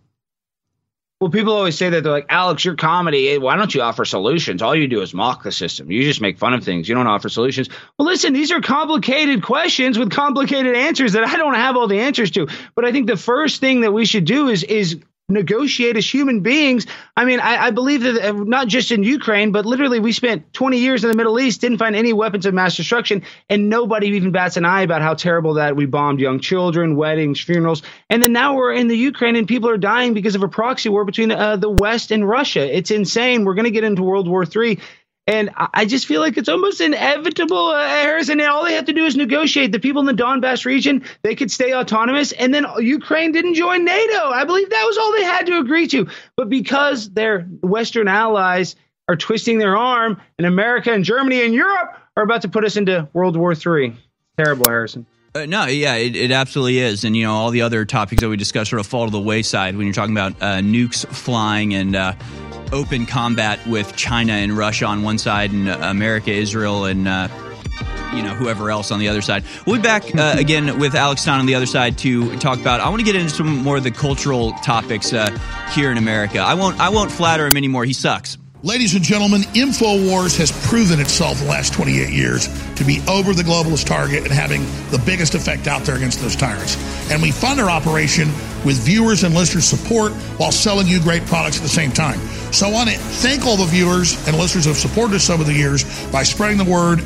Well, 1.18 1.30
people 1.30 1.54
always 1.54 1.78
say 1.78 1.88
that 1.88 2.02
they're 2.02 2.12
like, 2.12 2.26
Alex, 2.28 2.62
your 2.62 2.74
comedy. 2.74 3.38
Why 3.38 3.56
don't 3.56 3.74
you 3.74 3.80
offer 3.80 4.04
solutions? 4.04 4.60
All 4.60 4.74
you 4.74 4.86
do 4.86 5.00
is 5.00 5.14
mock 5.14 5.44
the 5.44 5.52
system. 5.52 5.90
You 5.90 6.02
just 6.02 6.20
make 6.20 6.38
fun 6.38 6.52
of 6.52 6.62
things. 6.62 6.90
You 6.90 6.94
don't 6.94 7.06
offer 7.06 7.30
solutions. 7.30 7.70
Well, 7.98 8.06
listen, 8.06 8.34
these 8.34 8.52
are 8.52 8.60
complicated 8.60 9.42
questions 9.42 9.98
with 9.98 10.10
complicated 10.10 10.76
answers 10.76 11.14
that 11.14 11.24
I 11.24 11.36
don't 11.38 11.54
have 11.54 11.74
all 11.76 11.88
the 11.88 12.00
answers 12.00 12.32
to. 12.32 12.48
But 12.74 12.84
I 12.84 12.92
think 12.92 13.06
the 13.06 13.16
first 13.16 13.60
thing 13.60 13.80
that 13.80 13.92
we 13.92 14.04
should 14.04 14.26
do 14.26 14.48
is 14.48 14.62
is 14.62 14.98
negotiate 15.28 15.96
as 15.96 16.08
human 16.08 16.40
beings. 16.40 16.86
I 17.16 17.24
mean, 17.24 17.40
I, 17.40 17.66
I, 17.66 17.70
believe 17.72 18.02
that 18.02 18.24
uh, 18.24 18.32
not 18.32 18.68
just 18.68 18.92
in 18.92 19.02
Ukraine, 19.02 19.50
but 19.50 19.66
literally 19.66 19.98
we 19.98 20.12
spent 20.12 20.52
20 20.52 20.78
years 20.78 21.02
in 21.02 21.10
the 21.10 21.16
Middle 21.16 21.40
East, 21.40 21.60
didn't 21.60 21.78
find 21.78 21.96
any 21.96 22.12
weapons 22.12 22.46
of 22.46 22.54
mass 22.54 22.76
destruction, 22.76 23.22
and 23.50 23.68
nobody 23.68 24.06
even 24.08 24.30
bats 24.30 24.56
an 24.56 24.64
eye 24.64 24.82
about 24.82 25.02
how 25.02 25.14
terrible 25.14 25.54
that 25.54 25.74
we 25.74 25.84
bombed 25.84 26.20
young 26.20 26.38
children, 26.38 26.94
weddings, 26.94 27.40
funerals. 27.40 27.82
And 28.08 28.22
then 28.22 28.32
now 28.32 28.54
we're 28.54 28.72
in 28.74 28.86
the 28.86 28.96
Ukraine 28.96 29.34
and 29.34 29.48
people 29.48 29.68
are 29.68 29.78
dying 29.78 30.14
because 30.14 30.36
of 30.36 30.44
a 30.44 30.48
proxy 30.48 30.90
war 30.90 31.04
between 31.04 31.32
uh, 31.32 31.56
the 31.56 31.70
West 31.70 32.12
and 32.12 32.26
Russia. 32.28 32.76
It's 32.76 32.92
insane. 32.92 33.44
We're 33.44 33.54
going 33.54 33.64
to 33.64 33.72
get 33.72 33.82
into 33.82 34.04
World 34.04 34.28
War 34.28 34.44
III. 34.44 34.78
And 35.28 35.50
I 35.56 35.86
just 35.86 36.06
feel 36.06 36.20
like 36.20 36.36
it's 36.36 36.48
almost 36.48 36.80
inevitable, 36.80 37.70
uh, 37.70 37.88
Harrison. 37.88 38.38
And 38.38 38.48
all 38.48 38.64
they 38.64 38.74
have 38.74 38.84
to 38.84 38.92
do 38.92 39.06
is 39.06 39.16
negotiate. 39.16 39.72
The 39.72 39.80
people 39.80 40.00
in 40.00 40.06
the 40.06 40.22
Donbass 40.22 40.64
region, 40.64 41.02
they 41.22 41.34
could 41.34 41.50
stay 41.50 41.74
autonomous. 41.74 42.30
And 42.30 42.54
then 42.54 42.64
Ukraine 42.78 43.32
didn't 43.32 43.54
join 43.54 43.84
NATO. 43.84 44.28
I 44.28 44.44
believe 44.44 44.70
that 44.70 44.84
was 44.86 44.98
all 44.98 45.12
they 45.12 45.24
had 45.24 45.46
to 45.46 45.58
agree 45.58 45.88
to. 45.88 46.08
But 46.36 46.48
because 46.48 47.10
their 47.10 47.40
Western 47.40 48.06
allies 48.06 48.76
are 49.08 49.16
twisting 49.16 49.58
their 49.58 49.76
arm, 49.76 50.20
and 50.38 50.46
America 50.46 50.92
and 50.92 51.04
Germany 51.04 51.44
and 51.44 51.54
Europe 51.54 51.96
are 52.16 52.22
about 52.22 52.42
to 52.42 52.48
put 52.48 52.64
us 52.64 52.76
into 52.76 53.08
World 53.12 53.36
War 53.36 53.52
III. 53.52 53.96
Terrible, 54.36 54.68
Harrison. 54.68 55.06
Uh, 55.34 55.44
no, 55.44 55.66
yeah, 55.66 55.96
it, 55.96 56.16
it, 56.16 56.30
absolutely 56.30 56.78
is. 56.78 57.04
And, 57.04 57.14
you 57.14 57.24
know, 57.24 57.34
all 57.34 57.50
the 57.50 57.62
other 57.62 57.84
topics 57.84 58.22
that 58.22 58.28
we 58.28 58.36
discussed 58.36 58.70
sort 58.70 58.80
of 58.80 58.86
fall 58.86 59.04
to 59.04 59.10
the 59.10 59.20
wayside 59.20 59.76
when 59.76 59.86
you're 59.86 59.94
talking 59.94 60.14
about 60.14 60.32
uh, 60.40 60.60
nukes 60.60 61.06
flying 61.06 61.74
and 61.74 61.94
uh, 61.94 62.14
open 62.72 63.06
combat 63.06 63.64
with 63.66 63.96
China 63.96 64.32
and 64.32 64.52
Russia 64.52 64.86
on 64.86 65.02
one 65.02 65.18
side 65.18 65.52
and 65.52 65.68
uh, 65.68 65.78
America, 65.82 66.30
Israel, 66.30 66.84
and 66.84 67.06
uh, 67.06 67.28
you 68.14 68.22
know 68.22 68.34
whoever 68.34 68.70
else 68.70 68.90
on 68.90 68.98
the 68.98 69.08
other 69.08 69.22
side. 69.22 69.44
We'll 69.66 69.76
be 69.76 69.82
back 69.82 70.14
uh, 70.14 70.34
again 70.38 70.78
with 70.78 70.94
Alex 70.94 71.22
Stein 71.22 71.40
on 71.40 71.46
the 71.46 71.54
other 71.54 71.66
side 71.66 71.98
to 71.98 72.36
talk 72.36 72.58
about. 72.58 72.80
I 72.80 72.88
want 72.88 73.00
to 73.00 73.04
get 73.04 73.16
into 73.16 73.30
some 73.30 73.58
more 73.58 73.76
of 73.76 73.84
the 73.84 73.90
cultural 73.90 74.52
topics 74.64 75.12
uh, 75.12 75.36
here 75.72 75.90
in 75.90 75.98
America. 75.98 76.38
I 76.38 76.54
won't. 76.54 76.78
I 76.80 76.88
won't 76.88 77.10
flatter 77.10 77.46
him 77.46 77.56
anymore. 77.56 77.84
He 77.84 77.92
sucks. 77.92 78.38
Ladies 78.66 78.96
and 78.96 79.04
gentlemen, 79.04 79.42
InfoWars 79.54 80.36
has 80.38 80.50
proven 80.66 80.98
itself 80.98 81.38
the 81.38 81.44
last 81.44 81.72
28 81.72 82.12
years 82.12 82.48
to 82.74 82.82
be 82.82 83.00
over 83.08 83.32
the 83.32 83.44
globalist 83.44 83.86
target 83.86 84.24
and 84.24 84.32
having 84.32 84.64
the 84.90 85.00
biggest 85.06 85.36
effect 85.36 85.68
out 85.68 85.82
there 85.82 85.94
against 85.94 86.20
those 86.20 86.34
tyrants. 86.34 86.76
And 87.08 87.22
we 87.22 87.30
fund 87.30 87.60
our 87.60 87.70
operation 87.70 88.26
with 88.64 88.76
viewers 88.78 89.22
and 89.22 89.36
listeners' 89.36 89.66
support 89.66 90.10
while 90.36 90.50
selling 90.50 90.88
you 90.88 91.00
great 91.00 91.24
products 91.26 91.58
at 91.58 91.62
the 91.62 91.68
same 91.68 91.92
time. 91.92 92.18
So 92.52 92.66
I 92.66 92.72
want 92.72 92.90
to 92.90 92.96
thank 92.96 93.46
all 93.46 93.56
the 93.56 93.66
viewers 93.66 94.14
and 94.26 94.36
listeners 94.36 94.64
who 94.64 94.70
have 94.70 94.78
supported 94.80 95.14
us 95.14 95.30
over 95.30 95.44
the 95.44 95.54
years 95.54 95.84
by 96.10 96.24
spreading 96.24 96.58
the 96.58 96.64
word, 96.64 97.04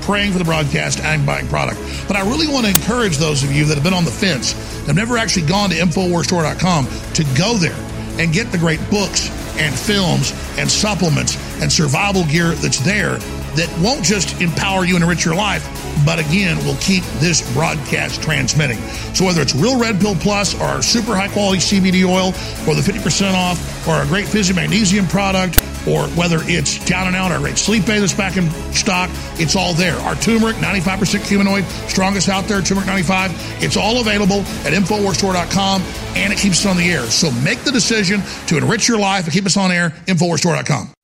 praying 0.00 0.32
for 0.32 0.38
the 0.38 0.44
broadcast, 0.44 1.00
and 1.00 1.26
buying 1.26 1.46
product. 1.48 1.78
But 2.08 2.16
I 2.16 2.22
really 2.22 2.48
want 2.48 2.64
to 2.64 2.70
encourage 2.70 3.18
those 3.18 3.44
of 3.44 3.52
you 3.52 3.66
that 3.66 3.74
have 3.74 3.84
been 3.84 3.92
on 3.92 4.06
the 4.06 4.10
fence, 4.10 4.52
have 4.86 4.96
never 4.96 5.18
actually 5.18 5.48
gone 5.48 5.68
to 5.68 5.76
InfoWarsStore.com, 5.76 6.88
to 7.12 7.24
go 7.36 7.58
there 7.58 7.76
and 8.18 8.32
get 8.32 8.50
the 8.52 8.58
great 8.58 8.80
books 8.90 9.30
and 9.58 9.74
films 9.74 10.32
and 10.58 10.70
supplements 10.70 11.36
and 11.60 11.72
survival 11.72 12.24
gear 12.24 12.52
that's 12.52 12.80
there 12.80 13.18
that 13.56 13.72
won't 13.82 14.04
just 14.04 14.40
empower 14.40 14.84
you 14.84 14.94
and 14.94 15.04
enrich 15.04 15.24
your 15.24 15.34
life, 15.34 15.64
but 16.04 16.18
again, 16.18 16.56
will 16.66 16.76
keep 16.76 17.04
this 17.18 17.40
broadcast 17.54 18.22
transmitting. 18.22 18.78
So 19.14 19.24
whether 19.24 19.40
it's 19.42 19.54
Real 19.54 19.78
Red 19.78 20.00
Pill 20.00 20.14
Plus 20.16 20.54
or 20.54 20.64
our 20.64 20.82
super 20.82 21.14
high 21.14 21.28
quality 21.28 21.58
CBD 21.58 22.04
oil 22.04 22.28
or 22.68 22.74
the 22.74 22.82
50% 22.82 23.34
off 23.34 23.88
or 23.88 24.02
a 24.02 24.06
great 24.06 24.26
Fizzy 24.26 24.54
Magnesium 24.54 25.06
product 25.06 25.58
or 25.86 26.06
whether 26.16 26.38
it's 26.42 26.84
Down 26.84 27.06
and 27.06 27.16
Out, 27.16 27.30
our 27.30 27.38
great 27.38 27.58
Sleep 27.58 27.88
Aid 27.88 28.02
that's 28.02 28.14
back 28.14 28.36
in 28.36 28.50
stock, 28.72 29.10
it's 29.34 29.56
all 29.56 29.74
there. 29.74 29.96
Our 30.00 30.14
turmeric, 30.16 30.56
95% 30.56 31.20
curcuminoid, 31.20 31.64
strongest 31.88 32.28
out 32.28 32.44
there, 32.44 32.60
turmeric 32.62 32.86
95. 32.86 33.62
It's 33.62 33.76
all 33.76 34.00
available 34.00 34.40
at 34.66 34.72
InfoWarsStore.com 34.72 35.82
and 36.16 36.32
it 36.32 36.38
keeps 36.38 36.64
us 36.64 36.66
on 36.66 36.76
the 36.76 36.90
air. 36.90 37.02
So 37.04 37.30
make 37.42 37.60
the 37.60 37.72
decision 37.72 38.22
to 38.46 38.56
enrich 38.56 38.88
your 38.88 38.98
life 38.98 39.24
and 39.24 39.32
keep 39.32 39.46
us 39.46 39.56
on 39.56 39.70
air, 39.70 39.90
InfoWarsStore.com. 40.06 40.94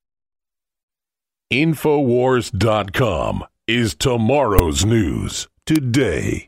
Infowars.com 1.53 3.45
is 3.67 3.97
tomorrow's 3.97 4.85
news 4.85 5.49
today. 5.67 6.47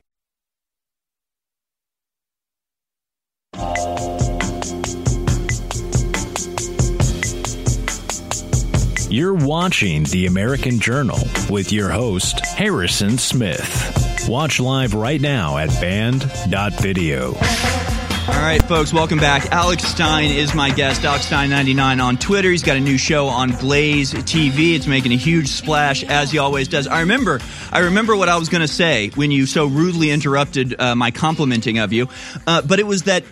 You're 9.10 9.34
watching 9.34 10.04
The 10.04 10.26
American 10.26 10.78
Journal 10.78 11.18
with 11.50 11.72
your 11.72 11.90
host, 11.90 12.46
Harrison 12.46 13.18
Smith. 13.18 14.28
Watch 14.28 14.60
live 14.60 14.94
right 14.94 15.20
now 15.20 15.58
at 15.58 15.68
band.video. 15.80 17.32
All 18.28 18.34
right, 18.34 18.62
folks, 18.68 18.92
welcome 18.92 19.18
back. 19.18 19.46
Alex 19.50 19.82
Stein 19.82 20.30
is 20.30 20.54
my 20.54 20.70
guest. 20.70 21.04
Alex 21.04 21.28
Stein99 21.28 22.00
on 22.00 22.16
Twitter. 22.16 22.52
He's 22.52 22.62
got 22.62 22.76
a 22.76 22.80
new 22.80 22.96
show 22.96 23.26
on 23.26 23.50
Blaze 23.50 24.12
TV. 24.12 24.76
It's 24.76 24.86
making 24.86 25.12
a 25.12 25.16
huge 25.16 25.48
splash, 25.48 26.04
as 26.04 26.30
he 26.30 26.38
always 26.38 26.68
does. 26.68 26.86
I 26.86 27.00
remember, 27.00 27.40
I 27.72 27.80
remember 27.80 28.14
what 28.14 28.28
I 28.28 28.36
was 28.36 28.48
going 28.48 28.60
to 28.60 28.68
say 28.68 29.08
when 29.16 29.32
you 29.32 29.44
so 29.44 29.66
rudely 29.66 30.12
interrupted 30.12 30.80
uh, 30.80 30.94
my 30.94 31.10
complimenting 31.10 31.78
of 31.78 31.92
you, 31.92 32.06
uh, 32.46 32.62
but 32.62 32.78
it 32.78 32.86
was 32.86 33.02
that 33.02 33.24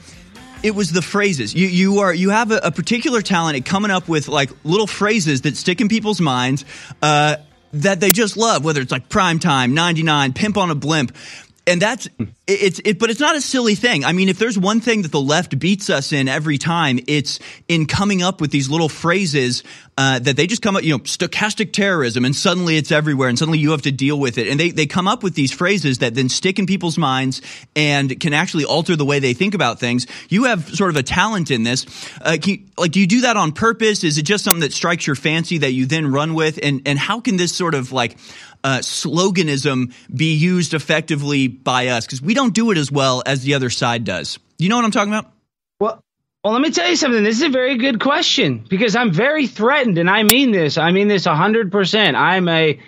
it 0.65 0.75
was 0.75 0.91
the 0.91 1.03
phrases. 1.03 1.55
You 1.55 1.69
you 1.69 2.01
are 2.01 2.12
you 2.12 2.31
have 2.31 2.51
a, 2.51 2.59
a, 2.65 2.73
particular 2.73 3.23
talent 3.23 3.59
at 3.59 3.65
coming 3.65 3.93
up 3.93 4.09
with 4.09 4.27
like 4.27 4.51
little 4.65 4.89
phrases 4.89 5.43
that 5.43 5.57
stick 5.57 5.81
in 5.81 5.89
people's 5.89 6.21
minds. 6.21 6.65
Uh, 7.01 7.37
that 7.73 8.01
they 8.01 8.11
just 8.11 8.37
love, 8.37 8.65
whether 8.65 8.81
it's 8.81 8.91
like 8.91 9.09
prime 9.09 9.39
time, 9.39 9.75
99, 9.75 10.33
pimp 10.33 10.57
on 10.57 10.73
a 10.73 10.75
blimp 10.75 11.17
and 11.66 11.81
that's 11.81 12.09
it's 12.47 12.81
it, 12.85 12.99
but 12.99 13.11
it's 13.11 13.20
not 13.20 13.37
a 13.37 13.41
silly 13.41 13.74
thing. 13.74 14.05
I 14.05 14.12
mean, 14.12 14.28
if 14.28 14.39
there's 14.39 14.59
one 14.59 14.81
thing 14.81 15.03
that 15.03 15.12
the 15.12 15.20
left 15.20 15.59
beats 15.59 15.91
us 15.91 16.12
in 16.12 16.28
every 16.28 16.59
time, 16.59 16.99
it's 17.07 17.39
in 17.69 17.87
coming 17.87 18.23
up 18.23 18.41
with 18.41 18.51
these 18.51 18.69
little 18.69 18.89
phrases 18.89 19.62
uh, 19.97 20.19
that 20.19 20.37
they 20.37 20.47
just 20.47 20.62
come 20.62 20.77
up, 20.77 20.82
you 20.82 20.93
know, 20.93 20.99
stochastic 21.01 21.73
terrorism, 21.73 22.24
and 22.24 22.35
suddenly 22.35 22.77
it's 22.77 22.91
everywhere, 22.91 23.28
and 23.28 23.39
suddenly 23.39 23.59
you 23.59 23.70
have 23.73 23.82
to 23.82 23.93
deal 23.93 24.19
with 24.19 24.39
it. 24.39 24.49
And 24.49 24.59
they 24.59 24.70
they 24.70 24.87
come 24.87 25.07
up 25.07 25.23
with 25.23 25.35
these 25.35 25.53
phrases 25.53 25.99
that 25.99 26.15
then 26.15 26.28
stick 26.28 26.59
in 26.59 26.66
people's 26.66 26.99
minds 26.99 27.43
and 27.77 28.19
can 28.19 28.32
actually 28.32 28.65
alter 28.65 28.97
the 28.97 29.05
way 29.05 29.19
they 29.19 29.35
think 29.35 29.55
about 29.55 29.78
things. 29.78 30.07
You 30.28 30.45
have 30.45 30.69
sort 30.74 30.91
of 30.91 30.97
a 30.97 31.03
talent 31.03 31.51
in 31.51 31.62
this. 31.62 31.87
Uh, 32.20 32.39
you, 32.45 32.61
like, 32.78 32.93
do 32.93 33.01
you 33.01 33.07
do 33.07 33.20
that 33.23 33.37
on 33.37 33.53
purpose? 33.53 34.03
Is 34.03 34.19
it 34.19 34.23
just 34.23 34.45
something 34.45 34.62
that 34.62 34.73
strikes 34.73 35.07
your 35.07 35.16
fancy 35.16 35.59
that 35.59 35.73
you 35.73 35.87
then 35.87 36.11
run 36.11 36.35
with? 36.35 36.59
And 36.62 36.82
and 36.87 36.99
how 36.99 37.20
can 37.20 37.37
this 37.37 37.55
sort 37.55 37.74
of 37.74 37.93
like 37.93 38.16
uh, 38.65 38.78
sloganism 38.78 39.93
be 40.15 40.35
used 40.35 40.74
effectively 40.74 41.49
by 41.49 41.89
us 41.89 42.07
because 42.07 42.23
we 42.23 42.35
don't 42.35 42.55
do 42.55 42.70
it 42.70 42.78
as 42.78 42.91
well 42.91 43.23
as 43.27 43.43
the 43.43 43.55
other 43.55 43.70
side 43.70 44.05
does. 44.05 44.39
You 44.59 44.69
know 44.69 44.77
what 44.77 44.85
I'm 44.85 44.91
talking 44.91 45.12
about? 45.12 45.32
Well, 45.78 46.01
well, 46.45 46.53
let 46.53 46.62
me 46.62 46.70
tell 46.70 46.89
you 46.89 46.97
something. 46.97 47.23
This 47.23 47.37
is 47.37 47.43
a 47.43 47.51
very 47.51 47.77
good 47.77 48.01
question 48.01 48.65
because 48.69 48.97
I'm 48.97 49.12
very 49.12 49.47
threatened, 49.47 49.99
and 49.99 50.09
I 50.09 50.23
mean 50.23 50.53
this. 50.53 50.78
I 50.78 50.91
mean 50.91 51.09
this 51.09 51.27
100%. 51.27 52.15
I'm 52.15 52.49
a 52.49 52.81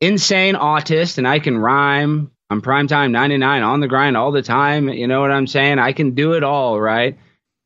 insane 0.00 0.54
autist, 0.54 1.18
and 1.18 1.26
I 1.26 1.38
can 1.38 1.58
rhyme. 1.58 2.30
I'm 2.50 2.62
primetime 2.62 3.12
99 3.12 3.62
on 3.62 3.80
the 3.80 3.88
grind 3.88 4.16
all 4.16 4.32
the 4.32 4.42
time. 4.42 4.88
You 4.88 5.06
know 5.06 5.20
what 5.20 5.30
I'm 5.30 5.46
saying? 5.46 5.78
I 5.78 5.92
can 5.92 6.14
do 6.14 6.32
it 6.32 6.42
all, 6.42 6.80
right? 6.80 7.16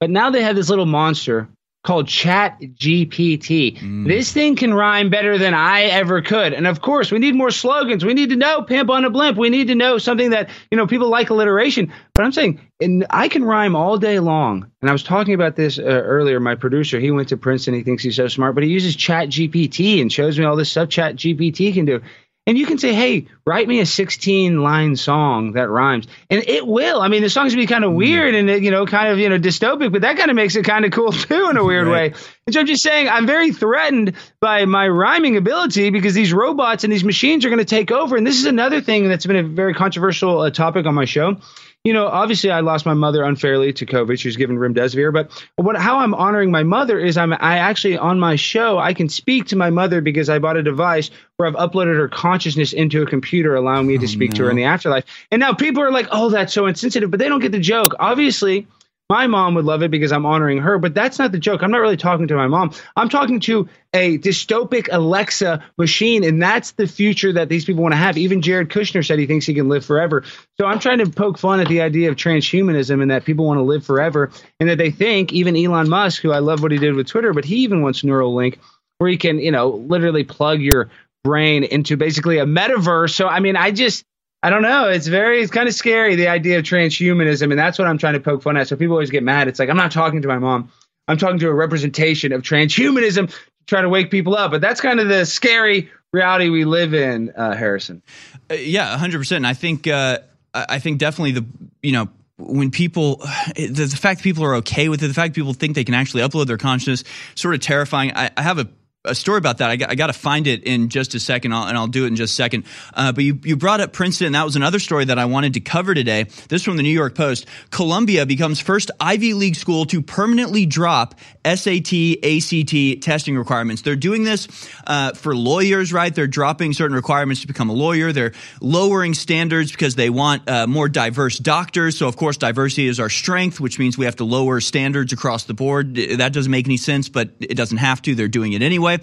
But 0.01 0.11
now 0.11 0.31
they 0.31 0.43
have 0.43 0.57
this 0.57 0.69
little 0.69 0.87
monster 0.87 1.49
called 1.85 2.09
Chat 2.09 2.59
GPT. 2.61 3.79
Mm. 3.79 4.09
This 4.09 4.33
thing 4.33 4.57
can 4.57 4.73
rhyme 4.73 5.11
better 5.11 5.37
than 5.37 5.53
I 5.53 5.83
ever 5.83 6.23
could. 6.23 6.55
And 6.55 6.67
of 6.67 6.81
course, 6.81 7.13
we 7.13 7.19
need 7.19 7.35
more 7.35 7.51
slogans. 7.51 8.05
We 8.05 8.15
need 8.15 8.31
to 8.31 8.37
know 8.37 8.63
pimp 8.63 8.89
on 8.89 9.05
a 9.05 9.11
blimp. 9.11 9.37
We 9.37 9.51
need 9.51 9.69
to 9.69 9.75
know 9.75 9.99
something 9.99 10.31
that, 10.31 10.49
you 10.71 10.79
know, 10.79 10.87
people 10.87 11.11
like 11.11 11.29
alliteration. 11.29 11.93
But 12.15 12.25
I'm 12.25 12.33
saying, 12.33 12.59
and 12.81 13.07
I 13.11 13.29
can 13.29 13.45
rhyme 13.45 13.77
all 13.77 13.99
day 13.99 14.19
long. 14.19 14.67
And 14.81 14.89
I 14.89 14.93
was 14.93 15.03
talking 15.03 15.35
about 15.35 15.57
this 15.57 15.79
uh, 15.79 15.83
earlier. 15.83 16.41
My 16.41 16.55
producer, 16.55 16.99
he 16.99 17.11
went 17.11 17.29
to 17.29 17.37
Princeton. 17.37 17.75
He 17.75 17.83
thinks 17.83 18.03
he's 18.03 18.17
so 18.17 18.29
smart, 18.29 18.55
but 18.55 18.65
he 18.65 18.71
uses 18.71 18.97
Chat 18.97 19.29
GPT 19.29 20.01
and 20.01 20.11
shows 20.11 20.39
me 20.39 20.45
all 20.47 20.57
this 20.57 20.71
stuff 20.71 20.89
Chat 20.89 21.17
GPT 21.17 21.75
can 21.75 21.85
do. 21.85 22.01
And 22.47 22.59
you 22.59 22.67
can 22.67 22.77
say, 22.77 22.93
hey, 22.93 23.27
write 23.47 23.67
me 23.67 23.81
a 23.81 23.87
16 23.87 24.63
line 24.63 24.97
song 24.97 25.53
that 25.53 25.71
rhymes. 25.71 26.07
And 26.29 26.43
it 26.47 26.67
will. 26.67 27.01
I 27.01 27.09
mean, 27.09 27.23
the 27.23 27.31
song's 27.31 27.55
gonna 27.55 27.63
be 27.63 27.67
kind 27.67 27.85
of 27.85 27.93
mm. 27.93 27.97
weird 27.97 28.35
and, 28.35 28.63
you 28.63 28.71
know, 28.71 28.85
kind 28.85 29.09
of, 29.09 29.19
you 29.19 29.31
know, 29.31 29.39
dystopic, 29.39 29.93
but 29.93 30.03
that 30.03 30.19
kind 30.19 30.31
of 30.31 30.37
makes 30.37 30.55
it 30.55 30.65
kind 30.65 30.85
of 30.85 30.93
cool 30.93 31.13
too 31.13 31.49
in 31.49 31.57
a 31.57 31.65
weird 31.65 31.87
right. 31.87 32.13
way. 32.13 32.21
And 32.47 32.53
so 32.53 32.61
I'm 32.61 32.67
just 32.67 32.83
saying, 32.83 33.09
I'm 33.09 33.27
very 33.27 33.51
threatened 33.51 34.13
by 34.41 34.67
my 34.67 34.87
rhyming 34.87 35.39
ability 35.39 35.89
because 35.89 36.13
these 36.13 36.35
robots 36.35 36.85
and 36.85 36.93
these 36.93 37.05
machines 37.05 37.47
are 37.47 37.49
going 37.49 37.61
to 37.61 37.65
take 37.65 37.91
over. 37.91 38.17
And 38.17 38.27
this 38.27 38.39
is 38.39 38.45
another 38.45 38.83
thing 38.83 39.09
that's 39.09 39.25
been 39.25 39.37
a 39.37 39.43
very 39.43 39.73
controversial 39.73 40.41
uh, 40.41 40.51
topic 40.51 40.85
on 40.85 40.95
my 40.95 41.07
show 41.07 41.39
you 41.85 41.93
know, 41.93 42.07
obviously 42.07 42.51
I 42.51 42.61
lost 42.61 42.87
my 42.87 42.95
mother 42.95 43.23
unfairly 43.23 43.75
to 43.75 43.85
COVID. 43.85 44.19
She 44.19 44.29
was 44.29 44.39
given 44.39 44.57
remdesivir, 44.57 45.13
but 45.13 45.31
what 45.57 45.77
how 45.77 45.99
I'm 45.99 46.15
honoring 46.15 46.51
my 46.51 46.63
mother 46.63 46.99
is 46.99 47.19
I'm 47.19 47.35
I 47.35 47.59
actually 47.59 47.99
on 47.99 48.19
my 48.19 48.37
show 48.37 48.79
I 48.79 48.95
can 48.95 49.11
speak 49.11 49.49
to 49.49 49.57
my 49.57 49.69
mother 49.69 50.01
because 50.01 50.31
I 50.31 50.39
bought 50.39 50.57
a 50.57 50.63
device 50.63 51.11
where 51.37 51.47
I've 51.47 51.57
uploaded 51.57 51.97
her 51.97 52.09
consciousness 52.09 52.73
into 52.73 53.03
a 53.03 53.07
computer, 53.07 53.55
allowing 53.55 53.87
me 53.87 53.99
to 53.99 54.05
oh, 54.05 54.09
speak 54.09 54.31
no. 54.31 54.37
to 54.37 54.45
her 54.45 54.51
in 54.51 54.57
the 54.57 54.65
afterlife. 54.65 55.05
And 55.31 55.41
now 55.41 55.53
people 55.53 55.83
are 55.83 55.93
like, 55.93 56.09
"Oh, 56.11 56.31
that's 56.31 56.55
so 56.55 56.67
insensitive," 56.67 57.11
but 57.11 57.21
they 57.21 57.29
don't 57.29 57.41
get 57.41 57.53
the 57.53 57.61
joke. 57.61 57.95
Obviously, 58.01 58.67
my 59.11 59.27
mom 59.27 59.55
would 59.55 59.67
love 59.67 59.83
it 59.83 59.91
because 59.91 60.13
I'm 60.13 60.25
honoring 60.25 60.59
her, 60.59 60.79
but 60.79 60.95
that's 60.95 61.19
not 61.19 61.31
the 61.31 61.39
joke. 61.39 61.63
I'm 61.63 61.71
not 61.71 61.81
really 61.81 61.97
talking 61.97 62.29
to 62.29 62.37
my 62.37 62.47
mom. 62.47 62.73
I'm 62.97 63.11
talking 63.11 63.41
to 63.41 63.69
a 63.93 64.19
dystopic 64.19 64.89
Alexa 64.91 65.63
machine, 65.77 66.25
and 66.25 66.43
that's 66.43 66.73
the 66.73 66.87
future 66.87 67.33
that 67.35 67.51
these 67.51 67.67
people 67.67 67.83
want 67.83 67.93
to 67.93 67.99
have. 67.99 68.17
Even 68.17 68.41
Jared 68.41 68.71
Kushner 68.71 69.07
said 69.07 69.19
he 69.19 69.27
thinks 69.27 69.45
he 69.45 69.53
can 69.55 69.69
live 69.69 69.85
forever. 69.85 70.25
So 70.59 70.67
I'm 70.67 70.79
trying 70.79 70.99
to 70.99 71.11
poke 71.11 71.37
fun 71.37 71.61
at 71.61 71.69
the 71.69 71.83
idea 71.83 72.09
of 72.09 72.17
transhumanism 72.17 73.03
and 73.03 73.11
that 73.11 73.25
people 73.25 73.47
want 73.47 73.59
to 73.59 73.63
live 73.63 73.85
forever, 73.85 74.31
and 74.59 74.71
that 74.71 74.79
they 74.79 74.91
think 74.91 75.33
even 75.33 75.57
Elon 75.57 75.91
Musk, 75.91 76.23
who 76.23 76.33
I 76.33 76.39
love 76.39 76.63
what 76.63 76.73
he 76.73 76.79
did 76.79 76.95
with 76.95 77.07
Twitter, 77.07 77.35
but 77.35 77.45
he 77.45 77.57
even 77.57 77.83
wants 77.83 78.03
Neuralink, 78.03 78.59
where 78.99 79.11
you 79.11 79.19
can, 79.19 79.39
you 79.39 79.51
know, 79.51 79.69
literally 79.69 80.25
plug 80.25 80.61
your 80.61 80.91
brain 81.25 81.65
into 81.65 81.97
basically 81.97 82.39
a 82.39 82.47
metaverse. 82.47 83.11
So 83.11 83.29
I 83.29 83.41
mean, 83.41 83.57
I 83.57 83.71
just 83.71 84.05
I 84.45 84.51
don't 84.51 84.61
know. 84.61 84.89
It's 84.91 85.07
very, 85.07 85.41
it's 85.41 85.51
kind 85.51 85.69
of 85.69 85.75
scary 85.75 86.17
the 86.17 86.29
idea 86.29 86.59
of 86.59 86.65
transhumanism, 86.65 87.51
and 87.51 87.59
that's 87.59 87.79
what 87.79 87.89
I'm 87.89 87.97
trying 87.97 88.13
to 88.13 88.21
poke 88.21 88.43
fun 88.43 88.59
at. 88.59 88.69
So 88.69 88.77
people 88.77 88.93
always 88.93 89.09
get 89.09 89.23
mad. 89.23 89.49
It's 89.49 89.59
like 89.59 89.71
I'm 89.71 89.77
not 89.79 89.91
talking 89.91 90.21
to 90.21 90.29
my 90.29 90.39
mom. 90.39 90.71
I'm 91.09 91.17
talking 91.17 91.39
to 91.39 91.49
a 91.49 91.55
representation 91.55 92.31
of 92.31 92.43
transhumanism 92.43 93.35
trying 93.67 93.85
to 93.85 93.89
wake 93.89 94.11
people 94.11 94.37
up. 94.37 94.51
But 94.51 94.61
that's 94.61 94.83
kind 94.83 95.01
of 95.01 95.09
the 95.09 95.25
scary 95.25 95.91
reality 96.13 96.51
we 96.51 96.67
live 96.67 96.93
in, 96.93 97.31
uh, 97.31 97.57
Harrison. 97.57 98.03
Uh, 98.51 98.57
yeah, 98.57 98.91
100. 98.91 99.17
percent 99.17 99.47
I 99.47 99.55
think, 99.55 99.87
uh, 99.87 100.19
I 100.53 100.79
think 100.79 100.99
definitely 100.99 101.33
the, 101.33 101.47
you 101.83 101.93
know, 101.93 102.09
when 102.37 102.71
people 102.71 103.17
the, 103.57 103.69
the, 103.69 103.97
fact 103.97 104.19
that 104.19 104.25
people 104.25 104.45
are 104.45 104.57
okay 104.57 104.91
with 104.91 105.03
it 105.03 105.09
the 105.09 105.15
fact 105.15 105.35
people 105.35 105.55
think 105.55 105.75
they 105.75 105.85
can 105.85 105.95
actually 105.95 106.23
upload 106.23 106.49
their 106.49 106.59
consciousness 106.59 107.05
sort 107.37 107.55
of 107.55 107.61
terrifying 107.61 108.13
I, 108.15 108.31
I 108.37 108.43
have 108.43 108.59
a 108.59 108.69
a 109.07 109.15
story 109.15 109.37
about 109.37 109.59
that. 109.59 109.69
I 109.69 109.77
got, 109.77 109.91
I 109.91 109.97
got 109.97 110.07
to 110.07 110.15
find 110.15 110.47
it 110.47 110.65
in 110.65 110.89
just 110.89 111.15
a 111.15 111.21
second, 111.21 111.53
I'll, 111.53 111.69
and 111.69 111.77
I'll 111.77 111.87
do 111.87 112.05
it 112.05 112.09
in 112.09 112.17
just 112.17 112.33
a 112.33 112.37
second. 112.37 112.65
Uh, 112.95 113.13
but 113.13 113.23
you, 113.23 113.39
you 113.45 113.55
brought 113.55 113.81
up 113.81 113.93
Princeton. 113.93 114.27
And 114.27 114.35
that 114.35 114.45
was 114.45 114.57
another 114.57 114.79
story 114.79 115.05
that 115.05 115.19
I 115.19 115.27
wanted 115.27 115.55
to 115.55 115.61
cover 115.61 115.95
today. 115.95 116.25
This 116.49 116.63
from 116.63 116.79
the 116.79 116.83
New 116.83 116.89
York 116.89 117.15
Post. 117.15 117.47
Columbia 117.71 118.25
becomes 118.25 118.61
first 118.61 118.91
Ivy 118.99 119.35
League 119.35 119.57
school 119.57 119.85
to 119.87 120.01
permanently 120.01 120.65
drop 120.65 121.17
SAT, 121.45 121.93
ACT 122.25 123.03
testing 123.03 123.37
requirements. 123.37 123.83
They're 123.83 123.95
doing 123.95 124.25
this 124.25 124.49
uh, 124.87 125.13
for 125.13 125.37
lawyers, 125.37 125.93
right? 125.93 126.15
They're 126.15 126.27
dropping 126.27 126.73
certain 126.73 126.97
requirements 126.97 127.43
to 127.43 127.47
become 127.47 127.69
a 127.69 127.75
lawyer. 127.75 128.11
They're 128.13 128.33
lowering 128.63 129.13
standards 129.13 129.71
because 129.71 129.97
they 129.97 130.09
want 130.09 130.49
uh, 130.49 130.67
more 130.67 130.89
diverse 130.89 131.39
doctors. 131.39 131.99
So, 131.99 132.09
of 132.09 132.17
course, 132.17 132.39
diversity 132.39 132.87
is 132.87 132.99
our 132.99 133.11
strength, 133.11 133.61
which 133.61 133.79
means 133.79 133.99
we 133.99 134.07
have 134.07 134.17
to 134.17 134.25
lower 134.25 134.63
standards 134.63 135.13
across 135.13 135.45
the 135.45 135.55
board. 135.55 135.95
That 135.95 136.33
doesn't 136.33 136.51
make 136.51 136.67
any 136.67 136.79
sense, 136.79 137.11
but 137.11 137.33
it 137.41 137.57
doesn't 137.57 137.79
have 137.79 138.01
to. 138.03 138.15
They're 138.15 138.29
doing 138.29 138.55
it 138.55 138.63
anyway 138.63 138.94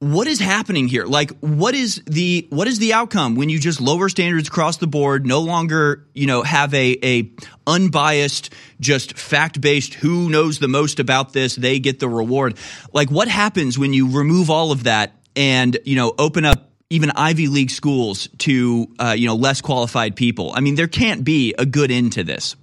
what 0.00 0.28
is 0.28 0.38
happening 0.38 0.86
here? 0.86 1.04
Like 1.04 1.36
what 1.40 1.74
is 1.74 2.02
the 2.06 2.46
what 2.50 2.68
is 2.68 2.78
the 2.78 2.92
outcome 2.92 3.34
when 3.34 3.48
you 3.48 3.58
just 3.58 3.80
lower 3.80 4.08
standards 4.08 4.48
across 4.48 4.76
the 4.76 4.86
board 4.86 5.26
no 5.26 5.40
longer 5.40 6.06
you 6.14 6.26
know 6.26 6.42
have 6.42 6.72
a 6.72 6.98
a 7.02 7.32
unbiased 7.66 8.52
just 8.80 9.18
fact 9.18 9.60
based 9.60 9.94
who 9.94 10.30
knows 10.30 10.60
the 10.60 10.68
most 10.68 11.00
about 11.00 11.32
this 11.32 11.56
they 11.56 11.80
get 11.80 11.98
the 11.98 12.08
reward? 12.08 12.56
Like 12.92 13.10
what 13.10 13.28
happens 13.28 13.78
when 13.78 13.92
you 13.92 14.16
remove 14.16 14.50
all 14.50 14.70
of 14.70 14.84
that 14.84 15.14
and 15.34 15.76
you 15.84 15.96
know 15.96 16.14
open 16.16 16.44
up 16.44 16.70
even 16.90 17.10
ivy 17.10 17.48
league 17.48 17.70
schools 17.70 18.28
to 18.38 18.86
uh, 19.00 19.14
you 19.18 19.26
know 19.26 19.34
less 19.34 19.60
qualified 19.60 20.14
people? 20.14 20.52
I 20.54 20.60
mean 20.60 20.76
there 20.76 20.88
can't 20.88 21.24
be 21.24 21.54
a 21.58 21.66
good 21.66 21.90
end 21.90 22.12
to 22.12 22.22
this 22.22 22.54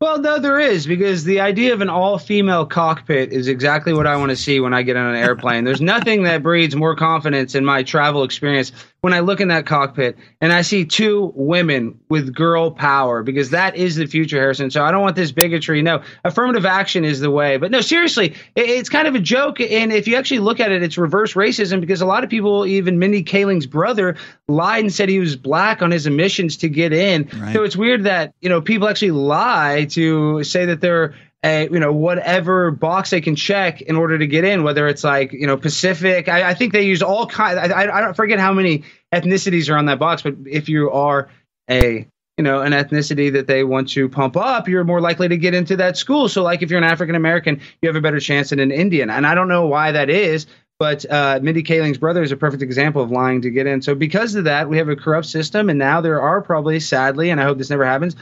well, 0.00 0.18
no, 0.18 0.38
there 0.38 0.58
is 0.58 0.86
because 0.86 1.24
the 1.24 1.40
idea 1.40 1.74
of 1.74 1.82
an 1.82 1.90
all-female 1.90 2.64
cockpit 2.64 3.32
is 3.32 3.48
exactly 3.48 3.92
what 3.92 4.06
I 4.06 4.16
want 4.16 4.30
to 4.30 4.36
see 4.36 4.58
when 4.58 4.72
I 4.72 4.82
get 4.82 4.96
on 4.96 5.14
an 5.14 5.16
airplane. 5.16 5.64
There's 5.64 5.82
nothing 5.82 6.22
that 6.22 6.42
breeds 6.42 6.74
more 6.74 6.96
confidence 6.96 7.54
in 7.54 7.66
my 7.66 7.82
travel 7.82 8.24
experience 8.24 8.72
when 9.00 9.14
I 9.14 9.20
look 9.20 9.40
in 9.40 9.48
that 9.48 9.66
cockpit 9.66 10.18
and 10.40 10.52
I 10.52 10.62
see 10.62 10.84
two 10.84 11.32
women 11.34 11.98
with 12.08 12.34
girl 12.34 12.70
power 12.70 13.22
because 13.22 13.50
that 13.50 13.76
is 13.76 13.96
the 13.96 14.06
future, 14.06 14.38
Harrison. 14.38 14.70
So 14.70 14.84
I 14.84 14.90
don't 14.90 15.02
want 15.02 15.16
this 15.16 15.32
bigotry. 15.32 15.82
No, 15.82 16.02
affirmative 16.24 16.66
action 16.66 17.04
is 17.04 17.20
the 17.20 17.30
way. 17.30 17.56
But 17.56 17.70
no, 17.70 17.80
seriously, 17.80 18.34
it's 18.54 18.88
kind 18.88 19.08
of 19.08 19.14
a 19.14 19.20
joke. 19.20 19.60
And 19.60 19.92
if 19.92 20.06
you 20.06 20.16
actually 20.16 20.40
look 20.40 20.60
at 20.60 20.70
it, 20.70 20.82
it's 20.82 20.98
reverse 20.98 21.34
racism 21.34 21.80
because 21.80 22.00
a 22.00 22.06
lot 22.06 22.24
of 22.24 22.30
people, 22.30 22.66
even 22.66 22.98
Mindy 22.98 23.22
Kaling's 23.22 23.66
brother, 23.66 24.16
lied 24.48 24.84
and 24.84 24.92
said 24.92 25.08
he 25.08 25.18
was 25.18 25.36
black 25.36 25.82
on 25.82 25.90
his 25.90 26.06
emissions 26.06 26.58
to 26.58 26.68
get 26.68 26.92
in. 26.92 27.28
Right. 27.34 27.54
So 27.54 27.62
it's 27.62 27.76
weird 27.76 28.04
that 28.04 28.34
you 28.40 28.48
know 28.48 28.60
people 28.60 28.88
actually 28.88 29.12
lie 29.12 29.86
to 29.90 30.44
say 30.44 30.66
that 30.66 30.80
they're 30.80 31.14
a, 31.44 31.68
you 31.70 31.80
know 31.80 31.92
whatever 31.92 32.70
box 32.70 33.10
they 33.10 33.20
can 33.20 33.34
check 33.34 33.80
in 33.80 33.96
order 33.96 34.18
to 34.18 34.26
get 34.26 34.44
in 34.44 34.62
whether 34.62 34.86
it's 34.88 35.02
like 35.02 35.32
you 35.32 35.46
know 35.46 35.56
pacific. 35.56 36.28
I, 36.28 36.50
I 36.50 36.54
think 36.54 36.72
they 36.72 36.82
use 36.82 37.02
all 37.02 37.26
kind 37.26 37.58
I, 37.58 37.82
I 37.82 38.00
don't 38.00 38.14
forget 38.14 38.38
how 38.38 38.52
many 38.52 38.84
ethnicities 39.12 39.70
are 39.72 39.76
on 39.76 39.86
that 39.86 39.98
box 39.98 40.22
but 40.22 40.34
if 40.46 40.68
you 40.68 40.90
are 40.90 41.30
a 41.70 42.06
you 42.36 42.44
know 42.44 42.60
an 42.60 42.72
ethnicity 42.72 43.32
that 43.32 43.46
they 43.46 43.64
want 43.64 43.88
to 43.90 44.08
pump 44.08 44.36
up 44.36 44.68
you're 44.68 44.84
more 44.84 45.00
likely 45.00 45.28
to 45.28 45.36
get 45.36 45.54
into 45.54 45.76
that 45.76 45.96
school. 45.96 46.28
So 46.28 46.42
like 46.42 46.62
if 46.62 46.70
you're 46.70 46.78
an 46.78 46.84
african 46.84 47.14
american 47.14 47.60
you 47.80 47.88
have 47.88 47.96
a 47.96 48.02
better 48.02 48.20
chance 48.20 48.50
than 48.50 48.60
an 48.60 48.70
indian. 48.70 49.08
And 49.08 49.26
i 49.26 49.34
don't 49.34 49.48
know 49.48 49.66
why 49.66 49.92
that 49.92 50.10
is 50.10 50.46
but 50.80 51.04
uh, 51.12 51.38
Mindy 51.42 51.62
Kaling's 51.62 51.98
brother 51.98 52.22
is 52.22 52.32
a 52.32 52.38
perfect 52.38 52.62
example 52.62 53.02
of 53.02 53.10
lying 53.10 53.42
to 53.42 53.50
get 53.50 53.66
in. 53.66 53.82
So 53.82 53.94
because 53.94 54.34
of 54.34 54.44
that, 54.44 54.70
we 54.70 54.78
have 54.78 54.88
a 54.88 54.96
corrupt 54.96 55.26
system, 55.26 55.68
and 55.68 55.78
now 55.78 56.00
there 56.00 56.22
are 56.22 56.40
probably, 56.40 56.80
sadly, 56.80 57.28
and 57.28 57.38
I 57.38 57.44
hope 57.44 57.58
this 57.58 57.68
never 57.68 57.84
happens, 57.84 58.16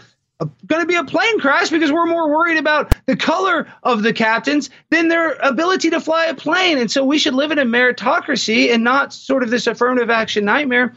going 0.67 0.81
to 0.81 0.87
be 0.87 0.95
a 0.95 1.05
plane 1.05 1.41
crash 1.41 1.71
because 1.71 1.91
we're 1.91 2.07
more 2.07 2.31
worried 2.31 2.59
about 2.59 2.95
the 3.07 3.17
color 3.17 3.67
of 3.83 4.03
the 4.03 4.13
captains 4.13 4.71
than 4.91 5.09
their 5.09 5.33
ability 5.33 5.91
to 5.91 6.01
fly 6.01 6.27
a 6.27 6.35
plane. 6.35 6.79
And 6.79 6.91
so 6.91 7.05
we 7.05 7.19
should 7.19 7.35
live 7.35 7.51
in 7.51 7.59
a 7.59 7.65
meritocracy 7.65 8.73
and 8.73 8.85
not 8.85 9.13
sort 9.13 9.43
of 9.43 9.51
this 9.51 9.67
affirmative 9.67 10.11
action 10.11 10.45
nightmare. 10.45 10.95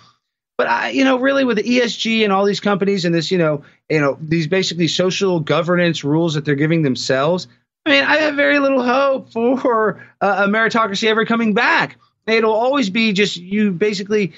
But 0.57 0.67
I, 0.67 0.89
you 0.89 1.03
know, 1.03 1.17
really 1.17 1.43
with 1.43 1.57
the 1.57 1.63
ESG 1.63 2.23
and 2.23 2.31
all 2.31 2.45
these 2.45 2.59
companies 2.59 3.03
and 3.03 3.15
this, 3.15 3.31
you 3.31 3.39
know, 3.39 3.63
you 3.89 3.99
know, 3.99 4.17
these 4.21 4.45
basically 4.45 4.87
social 4.87 5.39
governance 5.39 6.03
rules 6.03 6.35
that 6.35 6.45
they're 6.45 6.53
giving 6.53 6.83
themselves. 6.83 7.47
I 7.85 7.89
mean, 7.89 8.03
I 8.03 8.17
have 8.17 8.35
very 8.35 8.59
little 8.59 8.83
hope 8.83 9.31
for 9.31 10.05
uh, 10.21 10.45
a 10.45 10.47
meritocracy 10.47 11.07
ever 11.07 11.25
coming 11.25 11.55
back. 11.55 11.97
It'll 12.27 12.53
always 12.53 12.91
be 12.91 13.13
just 13.13 13.37
you 13.37 13.71
basically 13.71 14.33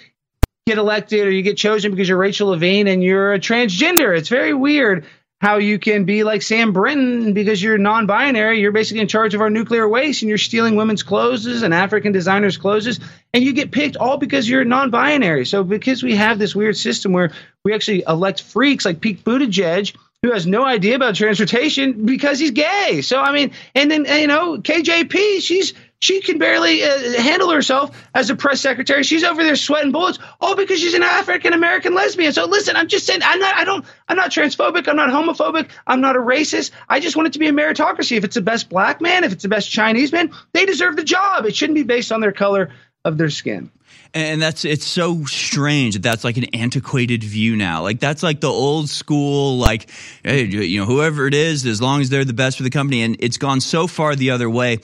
get 0.65 0.77
elected 0.77 1.27
or 1.27 1.31
you 1.31 1.41
get 1.41 1.57
chosen 1.57 1.91
because 1.91 2.07
you're 2.07 2.17
Rachel 2.17 2.49
Levine 2.49 2.87
and 2.87 3.03
you're 3.03 3.33
a 3.33 3.39
transgender. 3.39 4.17
It's 4.17 4.29
very 4.29 4.53
weird 4.53 5.05
how 5.41 5.57
you 5.57 5.77
can 5.77 6.05
be 6.05 6.23
like 6.23 6.41
Sam 6.41 6.71
Brinton 6.71 7.33
because 7.33 7.61
you're 7.61 7.77
non-binary. 7.77 8.61
You're 8.61 8.71
basically 8.71 9.01
in 9.01 9.09
charge 9.09 9.33
of 9.33 9.41
our 9.41 9.49
nuclear 9.49 9.89
waste 9.89 10.21
and 10.21 10.29
you're 10.29 10.37
stealing 10.37 10.77
women's 10.77 11.03
clothes 11.03 11.63
and 11.63 11.73
African 11.73 12.13
designers' 12.13 12.55
clothes, 12.55 12.97
and 13.33 13.43
you 13.43 13.51
get 13.51 13.71
picked 13.71 13.97
all 13.97 14.17
because 14.17 14.47
you're 14.47 14.63
non-binary. 14.63 15.45
So 15.45 15.65
because 15.65 16.01
we 16.01 16.15
have 16.15 16.39
this 16.39 16.55
weird 16.55 16.77
system 16.77 17.11
where 17.11 17.33
we 17.65 17.73
actually 17.73 18.05
elect 18.07 18.41
freaks 18.41 18.85
like 18.85 19.01
Pete 19.01 19.25
Buttigieg 19.25 19.93
who 20.21 20.31
has 20.31 20.47
no 20.47 20.63
idea 20.63 20.95
about 20.95 21.15
transportation 21.15 22.05
because 22.05 22.39
he's 22.39 22.51
gay. 22.51 23.01
So 23.01 23.19
I 23.19 23.33
mean, 23.33 23.51
and 23.75 23.91
then 23.91 24.05
you 24.05 24.27
know 24.27 24.57
KJP, 24.57 25.41
she's 25.41 25.73
She 26.03 26.19
can 26.19 26.37
barely 26.37 26.83
uh, 26.83 27.21
handle 27.21 27.49
herself 27.49 27.97
as 28.13 28.29
a 28.29 28.35
press 28.35 28.59
secretary. 28.59 29.03
She's 29.03 29.23
over 29.23 29.41
there 29.41 29.55
sweating 29.55 29.93
bullets, 29.93 30.19
all 30.41 30.53
because 30.53 30.81
she's 30.81 30.95
an 30.95 31.01
African 31.01 31.53
American 31.53 31.93
lesbian. 31.93 32.33
So 32.33 32.43
listen, 32.43 32.75
I'm 32.75 32.89
just 32.89 33.05
saying, 33.05 33.21
I'm 33.23 33.39
not, 33.39 33.55
I 33.55 33.63
don't, 33.63 33.85
I'm 34.09 34.17
not 34.17 34.29
transphobic. 34.29 34.89
I'm 34.89 34.97
not 34.97 35.11
homophobic. 35.11 35.69
I'm 35.87 36.01
not 36.01 36.17
a 36.17 36.19
racist. 36.19 36.71
I 36.89 36.99
just 36.99 37.15
want 37.15 37.27
it 37.27 37.33
to 37.33 37.39
be 37.39 37.47
a 37.47 37.53
meritocracy. 37.53 38.17
If 38.17 38.25
it's 38.25 38.35
the 38.35 38.41
best 38.41 38.67
black 38.67 38.99
man, 38.99 39.23
if 39.23 39.31
it's 39.31 39.43
the 39.43 39.47
best 39.47 39.71
Chinese 39.71 40.11
man, 40.11 40.33
they 40.51 40.65
deserve 40.65 40.97
the 40.97 41.05
job. 41.05 41.45
It 41.45 41.55
shouldn't 41.55 41.75
be 41.75 41.83
based 41.83 42.11
on 42.11 42.19
their 42.19 42.33
color 42.33 42.71
of 43.05 43.17
their 43.17 43.29
skin. 43.29 43.71
And 44.13 44.41
that's 44.41 44.65
it's 44.65 44.85
so 44.85 45.23
strange 45.23 45.93
that 45.93 46.03
that's 46.03 46.25
like 46.25 46.35
an 46.35 46.45
antiquated 46.53 47.23
view 47.23 47.55
now. 47.55 47.81
Like 47.81 48.01
that's 48.01 48.21
like 48.21 48.41
the 48.41 48.49
old 48.49 48.89
school, 48.89 49.57
like 49.57 49.89
hey, 50.21 50.43
you 50.43 50.81
know, 50.81 50.85
whoever 50.85 51.27
it 51.27 51.33
is, 51.33 51.65
as 51.65 51.81
long 51.81 52.01
as 52.01 52.09
they're 52.09 52.25
the 52.25 52.33
best 52.33 52.57
for 52.57 52.63
the 52.63 52.69
company, 52.69 53.01
and 53.03 53.15
it's 53.19 53.37
gone 53.37 53.61
so 53.61 53.87
far 53.87 54.15
the 54.17 54.31
other 54.31 54.49
way 54.49 54.79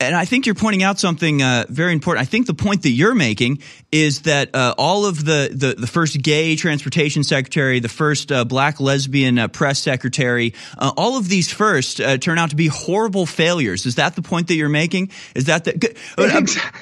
and 0.00 0.16
I 0.16 0.24
think 0.24 0.46
you're 0.46 0.54
pointing 0.54 0.82
out 0.82 0.98
something 0.98 1.42
uh, 1.42 1.66
very 1.68 1.92
important. 1.92 2.22
I 2.22 2.24
think 2.24 2.46
the 2.46 2.54
point 2.54 2.82
that 2.82 2.90
you're 2.90 3.14
making 3.14 3.60
is 3.92 4.22
that 4.22 4.54
uh, 4.54 4.74
all 4.78 5.04
of 5.04 5.22
the, 5.24 5.50
the, 5.52 5.74
the 5.74 5.86
first 5.86 6.20
gay 6.22 6.56
transportation 6.56 7.22
secretary, 7.22 7.80
the 7.80 7.88
first 7.88 8.32
uh, 8.32 8.46
black 8.46 8.80
lesbian 8.80 9.38
uh, 9.38 9.48
press 9.48 9.78
secretary, 9.78 10.54
uh, 10.78 10.90
all 10.96 11.18
of 11.18 11.28
these 11.28 11.52
first 11.52 12.00
uh, 12.00 12.16
turn 12.16 12.38
out 12.38 12.50
to 12.50 12.56
be 12.56 12.68
horrible 12.68 13.26
failures. 13.26 13.84
Is 13.84 13.96
that 13.96 14.16
the 14.16 14.22
point 14.22 14.48
that 14.48 14.54
you're 14.54 14.70
making? 14.70 15.10
Is 15.34 15.44
that 15.44 15.64
the? 15.64 15.72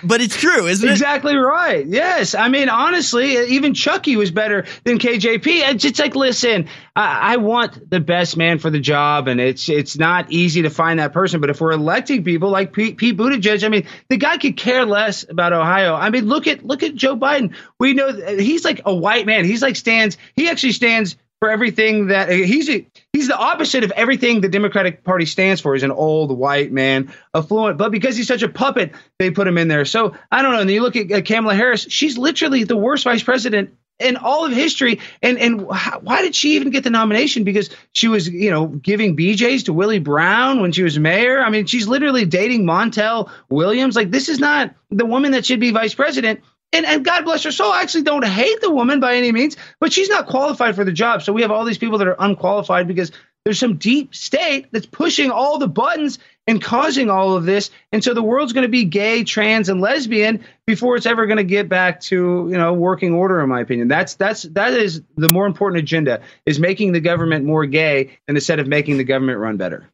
But 0.04 0.20
it's 0.20 0.36
true, 0.36 0.66
isn't 0.66 0.88
it? 0.88 0.92
Exactly 0.92 1.34
right. 1.34 1.84
Yes, 1.86 2.36
I 2.36 2.48
mean 2.48 2.68
honestly, 2.68 3.36
even 3.54 3.74
Chucky 3.74 4.16
was 4.16 4.30
better 4.30 4.66
than 4.84 4.98
KJP. 4.98 5.46
It's 5.46 5.82
just 5.82 5.98
like, 5.98 6.14
listen, 6.14 6.68
I, 6.98 7.34
I 7.34 7.36
want 7.36 7.88
the 7.88 8.00
best 8.00 8.36
man 8.36 8.58
for 8.58 8.70
the 8.70 8.80
job, 8.80 9.28
and 9.28 9.40
it's 9.40 9.68
it's 9.68 9.96
not 9.96 10.32
easy 10.32 10.62
to 10.62 10.70
find 10.70 10.98
that 10.98 11.12
person. 11.12 11.40
But 11.40 11.48
if 11.48 11.60
we're 11.60 11.70
electing 11.70 12.24
people 12.24 12.50
like 12.50 12.72
Pete 12.72 12.96
Pete 12.96 13.16
Buttigieg. 13.16 13.62
I 13.62 13.68
mean, 13.68 13.86
the 14.08 14.16
guy 14.16 14.36
could 14.36 14.56
care 14.56 14.84
less 14.84 15.24
about 15.28 15.52
Ohio. 15.52 15.94
I 15.94 16.10
mean, 16.10 16.26
look 16.26 16.48
at 16.48 16.64
look 16.64 16.82
at 16.82 16.96
Joe 16.96 17.16
Biden. 17.16 17.54
We 17.78 17.94
know 17.94 18.12
he's 18.12 18.64
like 18.64 18.80
a 18.84 18.92
white 18.92 19.26
man. 19.26 19.44
He's 19.44 19.62
like 19.62 19.76
stands. 19.76 20.18
He 20.34 20.48
actually 20.48 20.72
stands 20.72 21.16
for 21.38 21.48
everything 21.48 22.08
that 22.08 22.30
he's 22.30 22.66
he's 22.66 23.28
the 23.28 23.36
opposite 23.36 23.84
of 23.84 23.92
everything 23.92 24.40
the 24.40 24.48
Democratic 24.48 25.04
Party 25.04 25.24
stands 25.24 25.60
for. 25.60 25.74
He's 25.74 25.84
an 25.84 25.92
old 25.92 26.36
white 26.36 26.72
man, 26.72 27.14
affluent, 27.32 27.78
but 27.78 27.92
because 27.92 28.16
he's 28.16 28.26
such 28.26 28.42
a 28.42 28.48
puppet, 28.48 28.92
they 29.20 29.30
put 29.30 29.46
him 29.46 29.56
in 29.56 29.68
there. 29.68 29.84
So 29.84 30.16
I 30.32 30.42
don't 30.42 30.52
know. 30.52 30.62
And 30.62 30.70
you 30.70 30.82
look 30.82 30.96
at 30.96 31.12
uh, 31.12 31.22
Kamala 31.22 31.54
Harris; 31.54 31.86
she's 31.88 32.18
literally 32.18 32.64
the 32.64 32.76
worst 32.76 33.04
vice 33.04 33.22
president 33.22 33.76
in 33.98 34.16
all 34.16 34.44
of 34.44 34.52
history. 34.52 35.00
And 35.22 35.38
and 35.38 35.62
why 35.62 36.22
did 36.22 36.34
she 36.34 36.56
even 36.56 36.70
get 36.70 36.84
the 36.84 36.90
nomination? 36.90 37.44
Because 37.44 37.70
she 37.92 38.08
was, 38.08 38.28
you 38.28 38.50
know, 38.50 38.66
giving 38.66 39.16
BJ's 39.16 39.64
to 39.64 39.72
Willie 39.72 39.98
Brown 39.98 40.60
when 40.60 40.72
she 40.72 40.82
was 40.82 40.98
mayor. 40.98 41.40
I 41.40 41.50
mean, 41.50 41.66
she's 41.66 41.88
literally 41.88 42.24
dating 42.24 42.64
Montel 42.64 43.30
Williams. 43.48 43.96
Like 43.96 44.10
this 44.10 44.28
is 44.28 44.38
not 44.38 44.74
the 44.90 45.06
woman 45.06 45.32
that 45.32 45.46
should 45.46 45.60
be 45.60 45.70
vice 45.70 45.94
president. 45.94 46.40
And, 46.70 46.84
and 46.84 47.02
God 47.02 47.24
bless 47.24 47.44
her 47.44 47.52
soul. 47.52 47.72
I 47.72 47.80
actually 47.80 48.02
don't 48.02 48.24
hate 48.24 48.60
the 48.60 48.70
woman 48.70 49.00
by 49.00 49.14
any 49.14 49.32
means, 49.32 49.56
but 49.80 49.90
she's 49.90 50.10
not 50.10 50.26
qualified 50.26 50.76
for 50.76 50.84
the 50.84 50.92
job. 50.92 51.22
So 51.22 51.32
we 51.32 51.40
have 51.40 51.50
all 51.50 51.64
these 51.64 51.78
people 51.78 51.96
that 51.98 52.08
are 52.08 52.16
unqualified 52.18 52.86
because 52.86 53.10
there's 53.44 53.58
some 53.58 53.78
deep 53.78 54.14
state 54.14 54.66
that's 54.70 54.84
pushing 54.84 55.30
all 55.30 55.58
the 55.58 55.68
buttons 55.68 56.18
and 56.48 56.62
causing 56.62 57.10
all 57.10 57.36
of 57.36 57.44
this. 57.44 57.70
And 57.92 58.02
so 58.02 58.14
the 58.14 58.22
world's 58.22 58.54
going 58.54 58.64
to 58.64 58.70
be 58.70 58.84
gay, 58.84 59.22
trans, 59.22 59.68
and 59.68 59.80
lesbian 59.80 60.44
before 60.66 60.96
it's 60.96 61.06
ever 61.06 61.26
going 61.26 61.36
to 61.36 61.44
get 61.44 61.68
back 61.68 62.00
to 62.00 62.48
you 62.50 62.58
know 62.58 62.72
working 62.72 63.12
order. 63.12 63.40
In 63.40 63.48
my 63.48 63.60
opinion, 63.60 63.86
that's 63.86 64.14
that's 64.14 64.42
that 64.42 64.72
is 64.72 65.02
the 65.16 65.28
more 65.28 65.46
important 65.46 65.80
agenda 65.80 66.22
is 66.46 66.58
making 66.58 66.92
the 66.92 67.00
government 67.00 67.44
more 67.44 67.66
gay 67.66 68.18
instead 68.26 68.58
of 68.58 68.66
making 68.66 68.96
the 68.96 69.04
government 69.04 69.38
run 69.38 69.58
better. 69.58 69.88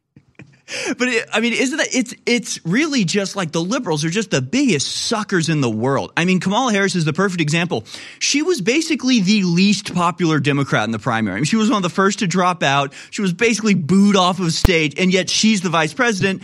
but 0.97 1.07
it, 1.07 1.27
I 1.31 1.41
mean, 1.41 1.53
isn't 1.53 1.77
that 1.77 1.93
it's 1.93 2.13
it's 2.25 2.59
really 2.65 3.05
just 3.05 3.35
like 3.35 3.51
the 3.51 3.61
liberals 3.61 4.03
are 4.03 4.09
just 4.09 4.31
the 4.31 4.41
biggest 4.41 4.87
suckers 4.87 5.49
in 5.49 5.61
the 5.61 5.69
world. 5.69 6.11
I 6.17 6.25
mean, 6.25 6.39
Kamala 6.39 6.71
Harris 6.71 6.95
is 6.95 7.05
the 7.05 7.13
perfect 7.13 7.41
example. 7.41 7.85
She 8.19 8.41
was 8.41 8.61
basically 8.61 9.19
the 9.19 9.43
least 9.43 9.93
popular 9.93 10.39
Democrat 10.39 10.85
in 10.85 10.91
the 10.91 10.99
primary. 10.99 11.35
I 11.35 11.37
mean, 11.37 11.45
she 11.45 11.55
was 11.55 11.69
one 11.69 11.77
of 11.77 11.83
the 11.83 11.89
first 11.89 12.19
to 12.19 12.27
drop 12.27 12.63
out. 12.63 12.93
She 13.11 13.21
was 13.21 13.33
basically 13.33 13.75
booed 13.75 14.15
off 14.15 14.39
of 14.39 14.51
stage, 14.53 14.99
and 14.99 15.13
yet 15.13 15.29
she's 15.29 15.61
the 15.61 15.69
vice 15.69 15.93
president. 15.93 16.41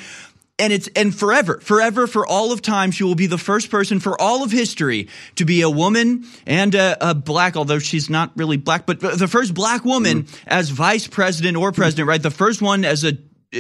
And 0.60 0.72
it's 0.72 0.88
and 0.96 1.16
forever, 1.16 1.60
forever, 1.60 2.06
for 2.06 2.28
all 2.28 2.52
of 2.52 2.62
time, 2.62 2.92
she 2.92 3.04
will 3.04 3.16
be 3.16 3.26
the 3.26 3.40
first 3.40 3.72
person 3.72 4.00
for 4.00 4.20
all 4.22 4.44
of 4.44 4.52
history 4.52 5.10
to 5.38 5.46
be 5.46 5.62
a 5.62 5.70
woman 5.70 6.26
and 6.46 6.76
a, 6.76 7.10
a 7.10 7.16
black, 7.16 7.58
although 7.58 7.80
she's 7.80 8.12
not 8.12 8.32
really 8.36 8.58
black, 8.58 8.86
but 8.86 9.00
the 9.00 9.28
first 9.28 9.56
black 9.56 9.84
woman 9.84 10.24
mm-hmm. 10.24 10.50
as 10.50 10.70
vice 10.70 11.08
president 11.08 11.58
or 11.58 11.72
president, 11.72 12.08
right? 12.08 12.22
The 12.22 12.30
first 12.30 12.62
one 12.62 12.86
as 12.86 13.04
a 13.04 13.18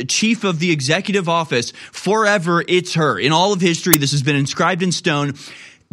chief 0.07 0.43
of 0.43 0.59
the 0.59 0.72
executive 0.72 1.27
office 1.27 1.72
forever. 1.91 2.63
It's 2.68 2.93
her. 2.95 3.19
In 3.19 3.31
all 3.31 3.53
of 3.53 3.61
history, 3.61 3.97
this 3.97 4.11
has 4.11 4.23
been 4.23 4.35
inscribed 4.35 4.84
in 4.84 4.91
stone. 4.91 5.34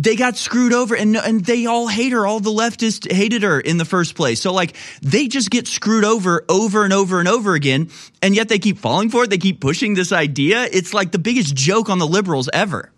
They 0.01 0.15
got 0.15 0.37
screwed 0.37 0.73
over 0.73 0.95
and, 0.95 1.17
and 1.17 1.45
they 1.45 1.67
all 1.67 1.89
hate 1.89 2.13
her. 2.13 2.25
All 2.25 2.39
the 2.39 2.51
leftists 2.51 3.11
hated 3.11 3.43
her 3.43 3.59
in 3.59 3.79
the 3.79 3.85
first 3.85 4.15
place. 4.15 4.41
So 4.41 4.53
like 4.53 4.77
they 5.03 5.27
just 5.27 5.51
get 5.51 5.67
screwed 5.67 6.05
over 6.05 6.45
over 6.49 6.85
and 6.85 6.93
over 6.93 7.19
and 7.19 7.27
over 7.27 7.55
again. 7.55 7.91
And 8.23 8.37
yet 8.37 8.49
they 8.49 8.61
keep 8.61 8.79
falling 8.79 9.11
for 9.11 9.25
it. 9.25 9.31
They 9.31 9.39
keep 9.39 9.61
pushing 9.61 9.95
this 9.95 10.13
idea. 10.13 10.69
It's 10.71 10.95
like 10.95 11.11
the 11.11 11.19
biggest 11.19 11.57
joke 11.57 11.89
on 11.91 11.99
the 11.99 12.07
liberals 12.07 12.49
ever. 12.53 12.93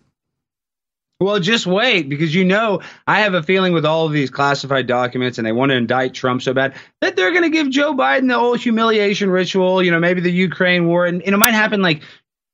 Well, 1.21 1.39
just 1.39 1.67
wait 1.67 2.09
because 2.09 2.33
you 2.33 2.43
know 2.43 2.81
I 3.05 3.19
have 3.19 3.35
a 3.35 3.43
feeling 3.43 3.73
with 3.73 3.85
all 3.85 4.07
of 4.07 4.11
these 4.11 4.31
classified 4.31 4.87
documents 4.87 5.37
and 5.37 5.45
they 5.45 5.51
want 5.51 5.69
to 5.69 5.75
indict 5.75 6.15
Trump 6.15 6.41
so 6.41 6.51
bad 6.51 6.73
that 7.01 7.15
they're 7.15 7.29
going 7.29 7.43
to 7.43 7.51
give 7.51 7.69
Joe 7.69 7.93
Biden 7.93 8.27
the 8.27 8.35
old 8.35 8.59
humiliation 8.59 9.29
ritual, 9.29 9.83
you 9.83 9.91
know, 9.91 9.99
maybe 9.99 10.21
the 10.21 10.31
Ukraine 10.31 10.87
war 10.87 11.05
and, 11.05 11.21
and 11.21 11.35
it 11.35 11.37
might 11.37 11.53
happen 11.53 11.83
like 11.83 12.01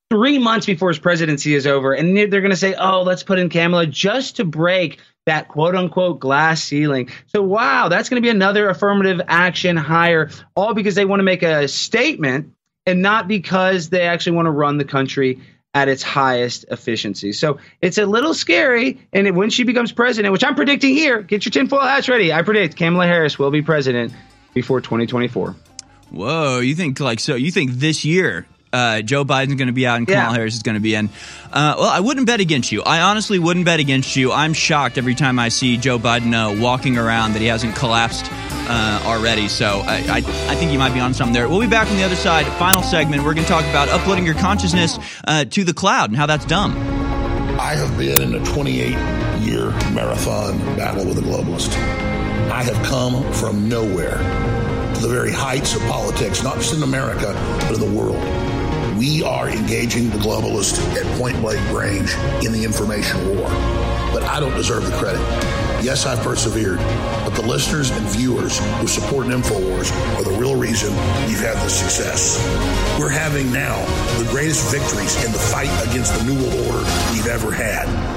3 0.10 0.40
months 0.40 0.66
before 0.66 0.90
his 0.90 1.00
presidency 1.00 1.56
is 1.56 1.66
over 1.66 1.94
and 1.94 2.18
they're 2.18 2.42
going 2.42 2.52
to 2.52 2.58
say, 2.58 2.74
"Oh, 2.74 3.04
let's 3.04 3.24
put 3.24 3.40
in 3.40 3.48
Kamala 3.48 3.88
just 3.88 4.36
to 4.36 4.44
break 4.44 5.00
that 5.26 5.48
quote 5.48 5.76
unquote 5.76 6.20
glass 6.20 6.62
ceiling." 6.62 7.10
So, 7.28 7.42
wow, 7.42 7.88
that's 7.88 8.10
going 8.10 8.22
to 8.22 8.26
be 8.26 8.32
another 8.32 8.68
affirmative 8.68 9.22
action 9.30 9.78
hire 9.78 10.30
all 10.58 10.74
because 10.74 10.96
they 10.96 11.06
want 11.06 11.22
to 11.22 11.26
make 11.26 11.42
a 11.42 11.70
statement 11.70 12.54
and 12.86 13.02
not 13.02 13.30
because 13.30 13.90
they 13.90 14.02
actually 14.02 14.36
want 14.36 14.48
to 14.48 14.52
run 14.52 14.78
the 14.78 14.86
country 14.86 15.40
at 15.78 15.88
its 15.88 16.02
highest 16.02 16.66
efficiency. 16.72 17.32
So 17.32 17.60
it's 17.82 18.00
a 18.00 18.06
little 18.08 18.34
scary. 18.34 19.00
And 19.14 19.36
when 19.36 19.52
she 19.52 19.64
becomes 19.64 19.92
president, 19.92 20.32
which 20.32 20.44
I'm 20.44 20.56
predicting 20.56 20.96
here, 20.96 21.22
get 21.22 21.46
your 21.46 21.52
tinfoil 21.52 21.82
hats 21.82 22.10
ready. 22.10 22.34
I 22.34 22.42
predict 22.42 22.78
Kamala 22.78 23.06
Harris 23.06 23.38
will 23.38 23.52
be 23.52 23.62
president 23.62 24.12
before 24.56 24.82
2024. 24.82 25.56
Whoa, 26.10 26.60
you 26.62 26.74
think 26.74 27.00
like 27.00 27.20
so? 27.20 27.36
You 27.36 27.52
think 27.52 27.74
this 27.74 28.04
year 28.04 28.48
uh, 28.74 29.02
Joe 29.02 29.24
Biden's 29.24 29.56
going 29.56 29.68
to 29.68 29.74
be 29.74 29.88
out 29.88 29.98
and 29.98 30.08
Kamala 30.08 30.30
yeah. 30.30 30.34
Harris 30.34 30.56
is 30.56 30.64
going 30.64 30.76
to 30.76 30.82
be 30.82 30.96
in. 30.96 31.10
Uh, 31.52 31.76
well, 31.78 31.90
I 31.90 32.00
wouldn't 32.00 32.28
bet 32.28 32.40
against 32.40 32.72
you. 32.72 32.84
I 32.84 33.02
honestly 33.02 33.40
wouldn't 33.40 33.66
bet 33.66 33.80
against 33.80 34.16
you. 34.16 34.32
I'm 34.32 34.54
shocked 34.54 34.98
every 34.98 35.16
time 35.16 35.40
I 35.40 35.50
see 35.50 35.78
Joe 35.78 35.98
Biden 36.00 36.34
uh, 36.34 36.62
walking 36.62 36.98
around 36.98 37.34
that 37.34 37.42
he 37.42 37.48
hasn't 37.48 37.76
collapsed 37.76 38.26
uh, 38.70 39.02
already. 39.06 39.48
So 39.48 39.82
I, 39.86 39.96
I, 39.98 40.18
I, 40.18 40.56
think 40.56 40.72
you 40.72 40.80
might 40.80 40.94
be 40.94 41.00
on 41.00 41.14
something 41.14 41.34
there. 41.34 41.48
We'll 41.48 41.62
be 41.62 41.68
back 41.68 41.90
on 41.90 41.98
the 41.98 42.04
other 42.04 42.16
side. 42.16 42.46
Final 42.58 42.84
segment. 42.84 43.24
We're 43.24 43.34
going 43.34 43.46
to 43.46 43.52
talk 43.52 43.66
about 43.66 43.90
uploading 43.90 44.26
your 44.26 44.36
consciousness 44.36 45.00
uh, 45.26 45.46
to 45.46 45.64
the 45.64 45.74
cloud 45.74 46.10
and 46.10 46.18
how 46.18 46.26
that's 46.26 46.46
dumb. 46.46 46.76
I 47.60 47.74
have 47.74 47.98
been 47.98 48.22
in 48.22 48.36
a 48.36 48.46
28 48.46 48.92
year 49.42 49.72
marathon 49.94 50.60
battle 50.76 51.06
with 51.06 51.18
a 51.18 51.22
globalist. 51.22 51.74
I 52.52 52.64
have 52.64 52.86
come 52.86 53.32
from 53.34 53.68
nowhere 53.70 54.18
to 54.94 55.02
the 55.02 55.08
very 55.08 55.32
heights 55.32 55.76
of 55.76 55.82
politics, 55.84 56.44
not 56.44 56.58
just 56.58 56.74
in 56.74 56.84
America, 56.84 57.34
but 57.62 57.74
in 57.74 57.80
the 57.80 57.98
world. 57.98 58.18
We 58.98 59.22
are 59.22 59.48
engaging 59.48 60.10
the 60.10 60.18
globalists 60.18 60.80
at 60.96 61.06
point 61.20 61.40
blank 61.40 61.62
range 61.72 62.16
in 62.44 62.52
the 62.52 62.64
information 62.64 63.28
war. 63.30 63.48
But 64.12 64.24
I 64.24 64.40
don't 64.40 64.56
deserve 64.56 64.86
the 64.86 64.98
credit. 64.98 65.22
Yes, 65.84 66.08
I've 66.08 66.20
persevered, 66.24 66.80
but 67.24 67.36
the 67.36 67.44
listeners 67.44 67.92
and 67.92 68.04
viewers 68.08 68.58
who 68.80 68.88
support 68.88 69.28
InfoWars 69.28 69.92
are 70.18 70.24
the 70.24 70.36
real 70.40 70.56
reason 70.56 70.90
we've 71.28 71.40
had 71.40 71.58
this 71.64 71.80
success. 71.80 72.44
We're 73.00 73.10
having 73.10 73.52
now 73.54 73.78
the 74.18 74.28
greatest 74.32 74.72
victories 74.72 75.24
in 75.24 75.32
the 75.32 75.38
fight 75.38 75.70
against 75.88 76.18
the 76.18 76.24
New 76.24 76.42
World 76.42 76.68
Order 76.68 76.90
we've 77.14 77.28
ever 77.28 77.52
had 77.52 78.17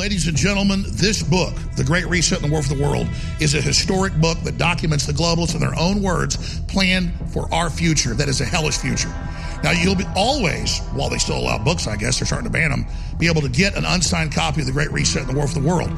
Ladies 0.00 0.26
and 0.28 0.34
gentlemen, 0.34 0.82
this 0.92 1.22
book, 1.22 1.52
The 1.76 1.84
Great 1.84 2.06
Reset 2.06 2.40
and 2.40 2.48
the 2.48 2.50
War 2.50 2.62
for 2.62 2.74
the 2.74 2.82
World, 2.82 3.06
is 3.38 3.52
a 3.52 3.60
historic 3.60 4.14
book 4.14 4.38
that 4.44 4.56
documents 4.56 5.04
the 5.04 5.12
globalists 5.12 5.54
in 5.54 5.60
their 5.60 5.78
own 5.78 6.00
words 6.00 6.58
plan 6.60 7.12
for 7.34 7.52
our 7.52 7.68
future 7.68 8.14
that 8.14 8.26
is 8.26 8.40
a 8.40 8.46
hellish 8.46 8.78
future. 8.78 9.14
Now, 9.62 9.72
you'll 9.72 9.94
be 9.94 10.06
always, 10.16 10.78
while 10.94 11.10
they 11.10 11.18
still 11.18 11.36
allow 11.36 11.58
books, 11.58 11.86
I 11.86 11.96
guess 11.96 12.18
they're 12.18 12.24
starting 12.24 12.46
to 12.46 12.50
ban 12.50 12.70
them, 12.70 12.86
be 13.18 13.26
able 13.26 13.42
to 13.42 13.50
get 13.50 13.76
an 13.76 13.84
unsigned 13.84 14.32
copy 14.32 14.62
of 14.62 14.66
The 14.66 14.72
Great 14.72 14.90
Reset 14.90 15.20
and 15.20 15.30
the 15.32 15.36
War 15.36 15.46
for 15.46 15.60
the 15.60 15.68
World 15.68 15.90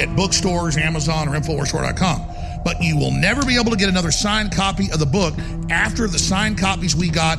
at 0.00 0.16
bookstores, 0.16 0.78
Amazon, 0.78 1.28
or 1.28 1.38
InfoWarsStore.com. 1.38 2.62
But 2.64 2.82
you 2.82 2.96
will 2.96 3.12
never 3.12 3.44
be 3.44 3.56
able 3.60 3.72
to 3.72 3.76
get 3.76 3.90
another 3.90 4.10
signed 4.10 4.52
copy 4.52 4.90
of 4.90 5.00
the 5.00 5.06
book 5.06 5.34
after 5.68 6.08
the 6.08 6.18
signed 6.18 6.56
copies 6.56 6.96
we 6.96 7.10
got 7.10 7.38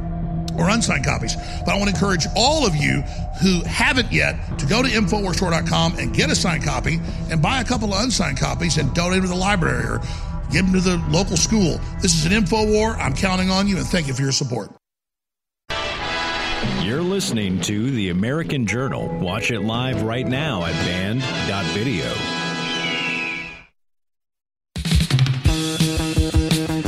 or 0.57 0.69
unsigned 0.69 1.05
copies. 1.05 1.35
But 1.65 1.69
I 1.69 1.77
want 1.77 1.89
to 1.89 1.95
encourage 1.95 2.25
all 2.35 2.65
of 2.65 2.75
you 2.75 3.01
who 3.41 3.63
haven't 3.63 4.11
yet 4.11 4.35
to 4.59 4.65
go 4.65 4.81
to 4.81 4.87
InfoWarsStore.com 4.87 5.97
and 5.97 6.13
get 6.13 6.29
a 6.29 6.35
signed 6.35 6.63
copy 6.63 6.99
and 7.29 7.41
buy 7.41 7.61
a 7.61 7.63
couple 7.63 7.93
of 7.93 8.03
unsigned 8.03 8.37
copies 8.37 8.77
and 8.77 8.93
donate 8.93 9.21
them 9.21 9.23
to 9.23 9.29
the 9.29 9.35
library 9.35 9.83
or 9.83 10.01
give 10.51 10.65
them 10.65 10.73
to 10.73 10.81
the 10.81 10.97
local 11.09 11.37
school. 11.37 11.79
This 12.01 12.13
is 12.13 12.25
an 12.25 12.31
info 12.31 12.65
war. 12.65 12.91
I'm 12.91 13.15
counting 13.15 13.49
on 13.49 13.67
you 13.67 13.77
and 13.77 13.85
thank 13.85 14.07
you 14.07 14.13
for 14.13 14.21
your 14.21 14.31
support. 14.31 14.71
You're 16.83 17.01
listening 17.01 17.61
to 17.61 17.89
The 17.91 18.09
American 18.09 18.67
Journal. 18.67 19.07
Watch 19.19 19.49
it 19.49 19.61
live 19.61 20.03
right 20.03 20.27
now 20.27 20.65
at 20.65 20.73
band.video. 20.85 22.05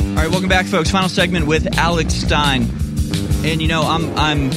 All 0.10 0.16
right, 0.16 0.30
welcome 0.30 0.50
back, 0.50 0.66
folks. 0.66 0.92
Final 0.92 1.10
segment 1.10 1.48
with 1.48 1.78
Alex 1.78 2.14
Stein. 2.14 2.83
And, 3.44 3.62
you 3.62 3.68
know, 3.68 3.84
I'm, 3.84 4.16
I'm 4.18 4.52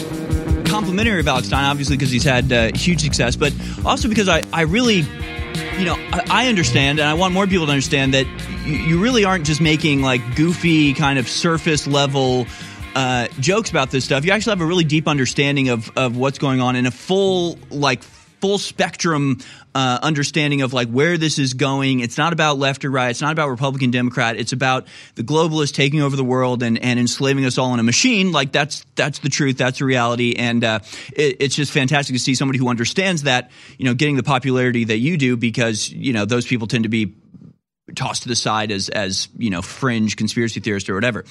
complimentary 0.65 1.19
of 1.19 1.27
Alex 1.27 1.49
Stein, 1.49 1.65
obviously, 1.65 1.97
because 1.97 2.11
he's 2.11 2.23
had 2.23 2.53
uh, 2.53 2.71
huge 2.73 3.01
success, 3.01 3.35
but 3.35 3.53
also 3.85 4.09
because 4.09 4.29
I, 4.29 4.43
I 4.53 4.63
really, 4.63 5.05
you 5.79 5.85
know, 5.85 5.97
I, 6.13 6.25
I 6.31 6.49
understand, 6.49 7.01
and 7.01 7.09
I 7.09 7.15
want 7.15 7.35
more 7.35 7.47
people 7.47 7.67
to 7.67 7.73
understand 7.73 8.15
that 8.15 8.27
you, 8.65 8.75
you 8.75 9.03
really 9.03 9.25
aren't 9.25 9.45
just 9.45 9.61
making 9.61 10.03
like 10.03 10.37
goofy, 10.37 10.95
kind 10.95 11.19
of 11.19 11.29
surface 11.29 11.87
level 11.87 12.47
uh, 12.95 13.27
jokes 13.41 13.71
about 13.71 13.91
this 13.91 14.05
stuff. 14.05 14.25
You 14.25 14.31
actually 14.31 14.53
have 14.53 14.61
a 14.61 14.67
really 14.67 14.85
deep 14.85 15.09
understanding 15.09 15.69
of, 15.69 15.91
of 15.97 16.17
what's 16.17 16.39
going 16.39 16.61
on 16.61 16.77
and 16.77 16.87
a 16.87 16.93
full, 16.93 17.59
like, 17.71 18.03
full 18.41 18.59
spectrum 18.59 19.39
uh, 19.75 19.99
understanding 20.03 20.63
of 20.63 20.73
like 20.73 20.89
where 20.89 21.19
this 21.19 21.39
is 21.39 21.55
going. 21.55 22.01
It's 22.01 22.19
not 22.19 22.33
about 22.33 22.59
left 22.59 22.85
or 22.85 22.91
right. 22.91 23.11
It's 23.11 23.21
not 23.21 23.33
about 23.33 23.49
Republican 23.49 23.91
Democrat. 23.91 24.37
It's 24.37 24.53
about 24.53 24.87
the 25.15 25.23
globalists 25.23 25.73
taking 25.73 26.01
over 26.01 26.17
the 26.17 26.25
world 26.25 26.63
and, 26.63 26.79
and 26.79 26.99
enslaving 26.99 27.45
us 27.45 27.59
all 27.59 27.73
in 27.75 27.81
a 27.81 27.83
machine. 27.83 28.33
Like 28.33 28.53
that's 28.53 28.85
that's 28.95 29.19
the 29.21 29.29
truth. 29.29 29.59
That's 29.59 29.79
the 29.79 29.85
reality. 29.85 30.35
And 30.37 30.65
uh, 30.65 30.81
it, 31.13 31.37
it's 31.41 31.55
just 31.55 31.73
fantastic 31.73 32.15
to 32.15 32.21
see 32.21 32.35
somebody 32.35 32.59
who 32.59 32.69
understands 32.69 33.25
that. 33.25 33.51
You 33.79 33.85
know, 33.85 33.95
getting 33.95 34.17
the 34.17 34.23
popularity 34.23 34.85
that 34.85 34.99
you 34.99 35.17
do 35.17 35.37
because 35.37 35.91
you 35.91 36.13
know 36.13 36.25
those 36.25 36.47
people 36.47 36.67
tend 36.67 36.85
to 36.85 36.89
be 36.89 37.15
tossed 37.95 38.23
to 38.23 38.29
the 38.29 38.37
side 38.37 38.71
as 38.71 38.89
as 38.89 39.29
you 39.37 39.51
know 39.51 39.63
fringe 39.63 40.17
conspiracy 40.17 40.61
theorists 40.61 40.89
or 40.89 40.95
whatever. 40.95 41.25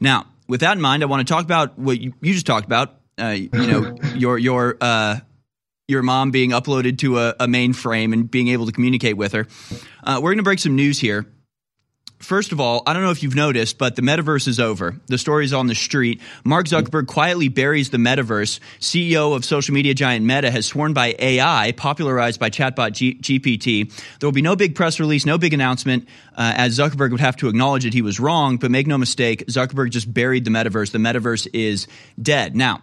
Now, 0.00 0.26
with 0.48 0.60
that 0.60 0.72
in 0.72 0.80
mind, 0.80 1.02
I 1.02 1.06
want 1.06 1.26
to 1.26 1.32
talk 1.32 1.44
about 1.44 1.78
what 1.78 2.00
you, 2.00 2.12
you 2.20 2.34
just 2.34 2.46
talked 2.46 2.66
about. 2.66 2.96
Uh, 3.18 3.36
you 3.36 3.48
know, 3.52 3.96
your 4.14 4.38
your 4.38 4.76
uh, 4.80 5.20
your 5.90 6.02
mom 6.02 6.30
being 6.30 6.50
uploaded 6.50 6.98
to 6.98 7.18
a, 7.18 7.30
a 7.40 7.46
mainframe 7.46 8.12
and 8.12 8.30
being 8.30 8.48
able 8.48 8.66
to 8.66 8.72
communicate 8.72 9.16
with 9.16 9.32
her. 9.32 9.46
Uh, 10.02 10.20
we're 10.22 10.30
going 10.30 10.38
to 10.38 10.42
break 10.42 10.58
some 10.58 10.76
news 10.76 10.98
here. 10.98 11.26
First 12.20 12.52
of 12.52 12.60
all, 12.60 12.82
I 12.86 12.92
don't 12.92 13.02
know 13.02 13.10
if 13.10 13.22
you've 13.22 13.34
noticed, 13.34 13.78
but 13.78 13.96
the 13.96 14.02
metaverse 14.02 14.46
is 14.46 14.60
over. 14.60 14.94
The 15.06 15.16
story's 15.16 15.54
on 15.54 15.68
the 15.68 15.74
street. 15.74 16.20
Mark 16.44 16.66
Zuckerberg 16.66 17.06
quietly 17.06 17.48
buries 17.48 17.88
the 17.88 17.96
metaverse. 17.96 18.60
CEO 18.78 19.34
of 19.34 19.42
social 19.42 19.72
media 19.72 19.94
giant 19.94 20.26
Meta 20.26 20.50
has 20.50 20.66
sworn 20.66 20.92
by 20.92 21.14
AI, 21.18 21.72
popularized 21.72 22.38
by 22.38 22.50
chatbot 22.50 22.92
G- 22.92 23.14
GPT. 23.14 23.90
There 24.18 24.26
will 24.26 24.32
be 24.32 24.42
no 24.42 24.54
big 24.54 24.74
press 24.74 25.00
release, 25.00 25.24
no 25.24 25.38
big 25.38 25.54
announcement, 25.54 26.08
uh, 26.36 26.52
as 26.56 26.78
Zuckerberg 26.78 27.10
would 27.10 27.20
have 27.20 27.36
to 27.36 27.48
acknowledge 27.48 27.84
that 27.84 27.94
he 27.94 28.02
was 28.02 28.20
wrong. 28.20 28.58
But 28.58 28.70
make 28.70 28.86
no 28.86 28.98
mistake, 28.98 29.46
Zuckerberg 29.46 29.88
just 29.88 30.12
buried 30.12 30.44
the 30.44 30.50
metaverse. 30.50 30.92
The 30.92 30.98
metaverse 30.98 31.48
is 31.54 31.88
dead. 32.20 32.54
Now, 32.54 32.82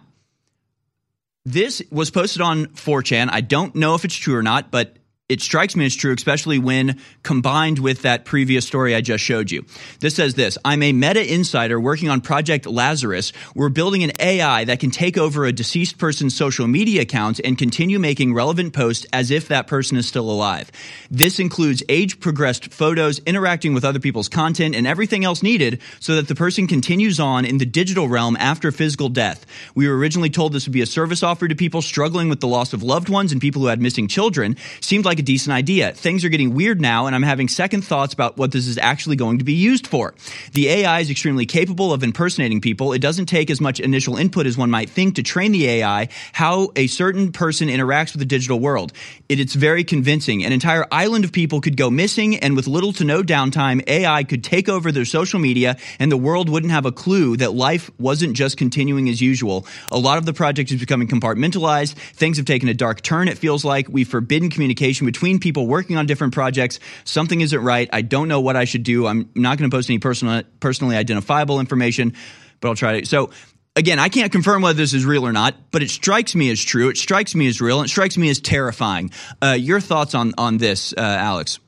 this 1.44 1.82
was 1.90 2.10
posted 2.10 2.42
on 2.42 2.66
4chan. 2.66 3.28
I 3.30 3.40
don't 3.40 3.74
know 3.74 3.94
if 3.94 4.04
it's 4.04 4.14
true 4.14 4.36
or 4.36 4.42
not, 4.42 4.70
but 4.70 4.96
it 5.28 5.42
strikes 5.42 5.76
me 5.76 5.84
as 5.84 5.94
true, 5.94 6.14
especially 6.14 6.58
when 6.58 6.98
combined 7.22 7.78
with 7.78 8.00
that 8.02 8.24
previous 8.24 8.66
story 8.66 8.94
I 8.94 9.02
just 9.02 9.22
showed 9.22 9.50
you. 9.50 9.66
This 10.00 10.14
says 10.14 10.34
this 10.34 10.56
I'm 10.64 10.82
a 10.82 10.92
meta 10.92 11.32
insider 11.32 11.78
working 11.78 12.08
on 12.08 12.22
Project 12.22 12.66
Lazarus. 12.66 13.34
We're 13.54 13.68
building 13.68 14.02
an 14.02 14.12
AI 14.18 14.64
that 14.64 14.80
can 14.80 14.90
take 14.90 15.18
over 15.18 15.44
a 15.44 15.52
deceased 15.52 15.98
person's 15.98 16.34
social 16.34 16.66
media 16.66 17.02
accounts 17.02 17.40
and 17.40 17.58
continue 17.58 17.98
making 17.98 18.32
relevant 18.32 18.72
posts 18.72 19.06
as 19.12 19.30
if 19.30 19.48
that 19.48 19.66
person 19.66 19.98
is 19.98 20.08
still 20.08 20.30
alive. 20.30 20.72
This 21.10 21.38
includes 21.38 21.82
age 21.90 22.20
progressed 22.20 22.72
photos, 22.72 23.18
interacting 23.26 23.74
with 23.74 23.84
other 23.84 24.00
people's 24.00 24.30
content, 24.30 24.74
and 24.74 24.86
everything 24.86 25.26
else 25.26 25.42
needed 25.42 25.82
so 26.00 26.16
that 26.16 26.28
the 26.28 26.34
person 26.34 26.66
continues 26.66 27.20
on 27.20 27.44
in 27.44 27.58
the 27.58 27.66
digital 27.66 28.08
realm 28.08 28.34
after 28.38 28.72
physical 28.72 29.10
death. 29.10 29.44
We 29.74 29.88
were 29.88 29.96
originally 29.98 30.30
told 30.30 30.54
this 30.54 30.66
would 30.66 30.72
be 30.72 30.80
a 30.80 30.86
service 30.86 31.22
offered 31.22 31.48
to 31.48 31.54
people 31.54 31.82
struggling 31.82 32.30
with 32.30 32.40
the 32.40 32.48
loss 32.48 32.72
of 32.72 32.82
loved 32.82 33.10
ones 33.10 33.30
and 33.30 33.42
people 33.42 33.60
who 33.60 33.68
had 33.68 33.82
missing 33.82 34.08
children. 34.08 34.56
Seemed 34.80 35.04
like 35.04 35.17
like 35.18 35.24
a 35.24 35.26
decent 35.26 35.52
idea. 35.52 35.92
Things 35.92 36.24
are 36.24 36.28
getting 36.28 36.54
weird 36.54 36.80
now, 36.80 37.06
and 37.06 37.16
I'm 37.16 37.24
having 37.24 37.48
second 37.48 37.82
thoughts 37.82 38.14
about 38.14 38.36
what 38.36 38.52
this 38.52 38.68
is 38.68 38.78
actually 38.78 39.16
going 39.16 39.38
to 39.38 39.44
be 39.44 39.54
used 39.54 39.86
for. 39.86 40.14
The 40.52 40.68
AI 40.68 41.00
is 41.00 41.10
extremely 41.10 41.44
capable 41.44 41.92
of 41.92 42.04
impersonating 42.04 42.60
people. 42.60 42.92
It 42.92 43.00
doesn't 43.00 43.26
take 43.26 43.50
as 43.50 43.60
much 43.60 43.80
initial 43.80 44.16
input 44.16 44.46
as 44.46 44.56
one 44.56 44.70
might 44.70 44.90
think 44.90 45.16
to 45.16 45.24
train 45.24 45.50
the 45.50 45.66
AI 45.66 46.08
how 46.32 46.70
a 46.76 46.86
certain 46.86 47.32
person 47.32 47.68
interacts 47.68 48.12
with 48.12 48.20
the 48.20 48.26
digital 48.26 48.60
world. 48.60 48.92
It, 49.28 49.40
it's 49.40 49.54
very 49.54 49.82
convincing. 49.82 50.44
An 50.44 50.52
entire 50.52 50.86
island 50.92 51.24
of 51.24 51.32
people 51.32 51.60
could 51.60 51.76
go 51.76 51.90
missing, 51.90 52.36
and 52.36 52.54
with 52.54 52.68
little 52.68 52.92
to 52.92 53.04
no 53.04 53.22
downtime, 53.22 53.82
AI 53.88 54.22
could 54.22 54.44
take 54.44 54.68
over 54.68 54.92
their 54.92 55.04
social 55.04 55.40
media, 55.40 55.76
and 55.98 56.12
the 56.12 56.16
world 56.16 56.48
wouldn't 56.48 56.72
have 56.72 56.86
a 56.86 56.92
clue 56.92 57.36
that 57.38 57.54
life 57.54 57.90
wasn't 57.98 58.34
just 58.34 58.56
continuing 58.56 59.08
as 59.08 59.20
usual. 59.20 59.66
A 59.90 59.98
lot 59.98 60.18
of 60.18 60.26
the 60.26 60.32
project 60.32 60.70
is 60.70 60.78
becoming 60.78 61.08
compartmentalized. 61.08 61.94
Things 62.14 62.36
have 62.36 62.46
taken 62.46 62.68
a 62.68 62.74
dark 62.74 63.02
turn, 63.02 63.26
it 63.26 63.36
feels 63.38 63.64
like. 63.64 63.88
We've 63.88 64.08
forbidden 64.08 64.48
communication 64.50 65.07
between 65.08 65.38
people 65.38 65.66
working 65.66 65.96
on 65.96 66.04
different 66.04 66.34
projects. 66.34 66.80
Something 67.04 67.40
isn't 67.40 67.58
right. 67.58 67.88
I 67.94 68.02
don't 68.02 68.28
know 68.28 68.42
what 68.42 68.56
I 68.56 68.66
should 68.66 68.82
do. 68.82 69.06
I'm 69.06 69.30
not 69.34 69.56
going 69.56 69.70
to 69.70 69.74
post 69.74 69.88
any 69.88 69.98
personal, 69.98 70.42
personally 70.60 70.96
identifiable 70.96 71.60
information, 71.60 72.12
but 72.60 72.68
I'll 72.68 72.74
try 72.74 73.00
to. 73.00 73.06
So 73.06 73.30
again, 73.74 73.98
I 73.98 74.10
can't 74.10 74.30
confirm 74.30 74.60
whether 74.60 74.76
this 74.76 74.92
is 74.92 75.06
real 75.06 75.26
or 75.26 75.32
not, 75.32 75.54
but 75.70 75.82
it 75.82 75.88
strikes 75.88 76.34
me 76.34 76.50
as 76.50 76.62
true. 76.62 76.90
It 76.90 76.98
strikes 76.98 77.34
me 77.34 77.48
as 77.48 77.58
real, 77.58 77.78
and 77.80 77.86
it 77.86 77.88
strikes 77.88 78.18
me 78.18 78.28
as 78.28 78.38
terrifying. 78.38 79.10
Uh, 79.40 79.56
your 79.58 79.80
thoughts 79.80 80.14
on 80.14 80.34
on 80.36 80.58
this, 80.58 80.92
uh, 80.92 81.00
Alex? 81.00 81.58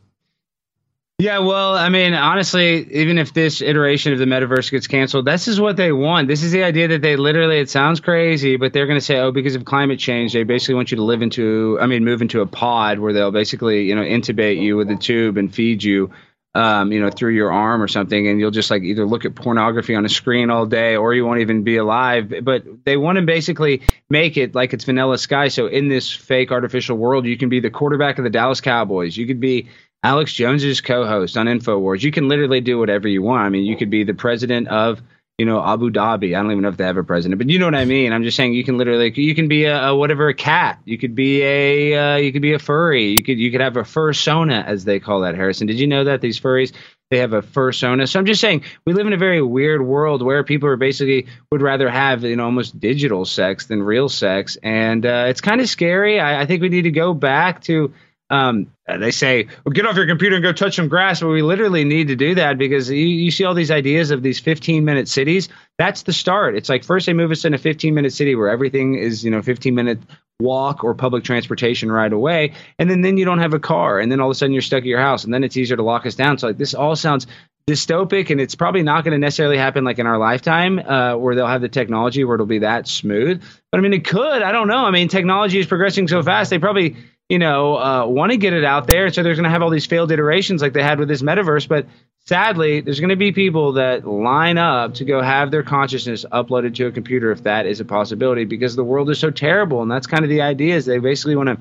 Yeah, 1.20 1.40
well, 1.40 1.76
I 1.76 1.90
mean, 1.90 2.14
honestly, 2.14 2.90
even 2.92 3.18
if 3.18 3.34
this 3.34 3.60
iteration 3.60 4.14
of 4.14 4.18
the 4.18 4.24
metaverse 4.24 4.70
gets 4.70 4.86
canceled, 4.86 5.26
this 5.26 5.48
is 5.48 5.60
what 5.60 5.76
they 5.76 5.92
want. 5.92 6.28
This 6.28 6.42
is 6.42 6.50
the 6.50 6.62
idea 6.62 6.88
that 6.88 7.02
they 7.02 7.16
literally, 7.16 7.58
it 7.58 7.68
sounds 7.68 8.00
crazy, 8.00 8.56
but 8.56 8.72
they're 8.72 8.86
going 8.86 8.98
to 8.98 9.04
say, 9.04 9.18
oh, 9.18 9.30
because 9.30 9.54
of 9.54 9.66
climate 9.66 9.98
change, 9.98 10.32
they 10.32 10.44
basically 10.44 10.76
want 10.76 10.90
you 10.90 10.96
to 10.96 11.02
live 11.02 11.20
into, 11.20 11.78
I 11.78 11.84
mean, 11.84 12.06
move 12.06 12.22
into 12.22 12.40
a 12.40 12.46
pod 12.46 13.00
where 13.00 13.12
they'll 13.12 13.32
basically, 13.32 13.82
you 13.82 13.94
know, 13.94 14.00
intubate 14.00 14.62
you 14.62 14.78
with 14.78 14.90
a 14.90 14.96
tube 14.96 15.36
and 15.36 15.54
feed 15.54 15.82
you, 15.84 16.10
um, 16.54 16.90
you 16.90 17.02
know, 17.02 17.10
through 17.10 17.34
your 17.34 17.52
arm 17.52 17.82
or 17.82 17.88
something. 17.88 18.26
And 18.26 18.40
you'll 18.40 18.50
just 18.50 18.70
like 18.70 18.82
either 18.82 19.04
look 19.04 19.26
at 19.26 19.34
pornography 19.34 19.94
on 19.94 20.06
a 20.06 20.08
screen 20.08 20.48
all 20.48 20.64
day 20.64 20.96
or 20.96 21.12
you 21.12 21.26
won't 21.26 21.40
even 21.40 21.64
be 21.64 21.76
alive. 21.76 22.32
But 22.42 22.64
they 22.86 22.96
want 22.96 23.16
to 23.16 23.26
basically 23.26 23.82
make 24.08 24.38
it 24.38 24.54
like 24.54 24.72
it's 24.72 24.84
vanilla 24.84 25.18
sky. 25.18 25.48
So 25.48 25.66
in 25.66 25.88
this 25.88 26.10
fake 26.10 26.50
artificial 26.50 26.96
world, 26.96 27.26
you 27.26 27.36
can 27.36 27.50
be 27.50 27.60
the 27.60 27.68
quarterback 27.68 28.16
of 28.16 28.24
the 28.24 28.30
Dallas 28.30 28.62
Cowboys. 28.62 29.18
You 29.18 29.26
could 29.26 29.38
be, 29.38 29.68
Alex 30.02 30.32
Jones 30.32 30.64
is 30.64 30.80
co-host 30.80 31.36
on 31.36 31.46
Infowars. 31.46 32.02
You 32.02 32.10
can 32.10 32.28
literally 32.28 32.60
do 32.60 32.78
whatever 32.78 33.06
you 33.06 33.22
want. 33.22 33.44
I 33.44 33.48
mean, 33.50 33.64
you 33.64 33.76
could 33.76 33.90
be 33.90 34.02
the 34.04 34.14
president 34.14 34.68
of, 34.68 35.02
you 35.36 35.44
know, 35.44 35.62
Abu 35.62 35.90
Dhabi. 35.90 36.34
I 36.34 36.42
don't 36.42 36.50
even 36.50 36.62
know 36.62 36.70
if 36.70 36.78
they 36.78 36.84
have 36.84 36.96
a 36.96 37.04
president, 37.04 37.38
but 37.38 37.50
you 37.50 37.58
know 37.58 37.66
what 37.66 37.74
I 37.74 37.84
mean. 37.84 38.12
I'm 38.12 38.24
just 38.24 38.36
saying 38.36 38.54
you 38.54 38.64
can 38.64 38.78
literally 38.78 39.12
you 39.14 39.34
can 39.34 39.48
be 39.48 39.64
a, 39.64 39.88
a 39.88 39.96
whatever 39.96 40.28
a 40.28 40.34
cat. 40.34 40.80
You 40.86 40.96
could 40.96 41.14
be 41.14 41.42
a 41.42 42.14
uh, 42.14 42.16
you 42.16 42.32
could 42.32 42.42
be 42.42 42.54
a 42.54 42.58
furry. 42.58 43.08
You 43.08 43.22
could 43.22 43.38
you 43.38 43.50
could 43.50 43.60
have 43.60 43.76
a 43.76 43.82
fursona 43.82 44.64
as 44.64 44.84
they 44.84 45.00
call 45.00 45.20
that. 45.20 45.34
Harrison, 45.34 45.66
did 45.66 45.78
you 45.78 45.86
know 45.86 46.04
that 46.04 46.22
these 46.22 46.40
furries 46.40 46.72
they 47.10 47.18
have 47.18 47.32
a 47.34 47.42
fursona? 47.42 48.08
So 48.08 48.18
I'm 48.18 48.26
just 48.26 48.40
saying 48.40 48.64
we 48.86 48.94
live 48.94 49.06
in 49.06 49.12
a 49.12 49.18
very 49.18 49.42
weird 49.42 49.82
world 49.82 50.22
where 50.22 50.44
people 50.44 50.68
are 50.68 50.76
basically 50.76 51.26
would 51.52 51.62
rather 51.62 51.90
have 51.90 52.22
you 52.22 52.36
know 52.36 52.44
almost 52.44 52.78
digital 52.78 53.24
sex 53.26 53.66
than 53.66 53.82
real 53.82 54.08
sex, 54.08 54.56
and 54.62 55.04
uh, 55.04 55.26
it's 55.28 55.42
kind 55.42 55.60
of 55.60 55.68
scary. 55.68 56.20
I, 56.20 56.42
I 56.42 56.46
think 56.46 56.62
we 56.62 56.70
need 56.70 56.82
to 56.82 56.90
go 56.90 57.14
back 57.14 57.62
to 57.62 57.94
um, 58.30 58.72
they 58.86 59.10
say, 59.10 59.48
well, 59.64 59.72
get 59.72 59.86
off 59.86 59.96
your 59.96 60.06
computer 60.06 60.36
and 60.36 60.42
go 60.42 60.52
touch 60.52 60.76
some 60.76 60.88
grass. 60.88 61.20
But 61.20 61.28
we 61.28 61.42
literally 61.42 61.84
need 61.84 62.08
to 62.08 62.16
do 62.16 62.36
that 62.36 62.58
because 62.58 62.88
you, 62.88 62.96
you 62.96 63.30
see 63.30 63.44
all 63.44 63.54
these 63.54 63.70
ideas 63.70 64.10
of 64.10 64.22
these 64.22 64.38
15 64.38 64.84
minute 64.84 65.08
cities. 65.08 65.48
That's 65.78 66.02
the 66.04 66.12
start. 66.12 66.56
It's 66.56 66.68
like 66.68 66.84
first 66.84 67.06
they 67.06 67.12
move 67.12 67.30
us 67.30 67.44
in 67.44 67.54
a 67.54 67.58
15 67.58 67.92
minute 67.92 68.12
city 68.12 68.34
where 68.34 68.48
everything 68.48 68.94
is, 68.94 69.24
you 69.24 69.30
know, 69.30 69.42
15 69.42 69.74
minute 69.74 69.98
walk 70.38 70.84
or 70.84 70.94
public 70.94 71.24
transportation 71.24 71.92
right 71.92 72.12
away. 72.12 72.54
And 72.78 72.88
then, 72.88 73.02
then 73.02 73.16
you 73.16 73.24
don't 73.24 73.40
have 73.40 73.52
a 73.52 73.60
car. 73.60 73.98
And 73.98 74.10
then 74.10 74.20
all 74.20 74.28
of 74.28 74.32
a 74.32 74.34
sudden 74.34 74.52
you're 74.52 74.62
stuck 74.62 74.78
at 74.78 74.86
your 74.86 75.00
house. 75.00 75.24
And 75.24 75.34
then 75.34 75.44
it's 75.44 75.56
easier 75.56 75.76
to 75.76 75.82
lock 75.82 76.06
us 76.06 76.14
down. 76.14 76.38
So 76.38 76.46
like 76.46 76.56
this 76.56 76.72
all 76.72 76.96
sounds 76.96 77.26
dystopic 77.66 78.30
and 78.30 78.40
it's 78.40 78.54
probably 78.54 78.82
not 78.82 79.04
going 79.04 79.12
to 79.12 79.18
necessarily 79.18 79.58
happen 79.58 79.84
like 79.84 79.98
in 79.98 80.06
our 80.06 80.18
lifetime 80.18 80.78
uh, 80.78 81.16
where 81.16 81.34
they'll 81.34 81.46
have 81.46 81.60
the 81.60 81.68
technology 81.68 82.24
where 82.24 82.34
it'll 82.34 82.46
be 82.46 82.60
that 82.60 82.88
smooth 82.88 83.40
but 83.70 83.78
i 83.78 83.80
mean 83.80 83.92
it 83.92 84.04
could 84.04 84.42
i 84.42 84.50
don't 84.50 84.66
know 84.66 84.84
i 84.84 84.90
mean 84.90 85.08
technology 85.08 85.58
is 85.58 85.66
progressing 85.66 86.08
so 86.08 86.22
fast 86.22 86.50
they 86.50 86.58
probably 86.58 86.96
you 87.30 87.38
know 87.38 87.78
uh, 87.78 88.06
want 88.06 88.32
to 88.32 88.36
get 88.36 88.52
it 88.52 88.64
out 88.64 88.86
there 88.86 89.06
And 89.06 89.14
so 89.14 89.22
they're 89.22 89.34
going 89.34 89.44
to 89.44 89.50
have 89.50 89.62
all 89.62 89.70
these 89.70 89.86
failed 89.86 90.12
iterations 90.12 90.60
like 90.60 90.74
they 90.74 90.82
had 90.82 90.98
with 90.98 91.08
this 91.08 91.22
metaverse 91.22 91.66
but 91.66 91.86
sadly 92.26 92.82
there's 92.82 93.00
going 93.00 93.10
to 93.10 93.16
be 93.16 93.32
people 93.32 93.72
that 93.74 94.06
line 94.06 94.58
up 94.58 94.94
to 94.94 95.06
go 95.06 95.22
have 95.22 95.50
their 95.50 95.62
consciousness 95.62 96.26
uploaded 96.30 96.74
to 96.74 96.86
a 96.86 96.92
computer 96.92 97.30
if 97.30 97.44
that 97.44 97.64
is 97.64 97.80
a 97.80 97.84
possibility 97.84 98.44
because 98.44 98.76
the 98.76 98.84
world 98.84 99.08
is 99.08 99.18
so 99.18 99.30
terrible 99.30 99.80
and 99.80 99.90
that's 99.90 100.06
kind 100.06 100.24
of 100.24 100.28
the 100.28 100.42
idea 100.42 100.76
is 100.76 100.84
they 100.84 100.98
basically 100.98 101.36
want 101.36 101.48
to 101.48 101.58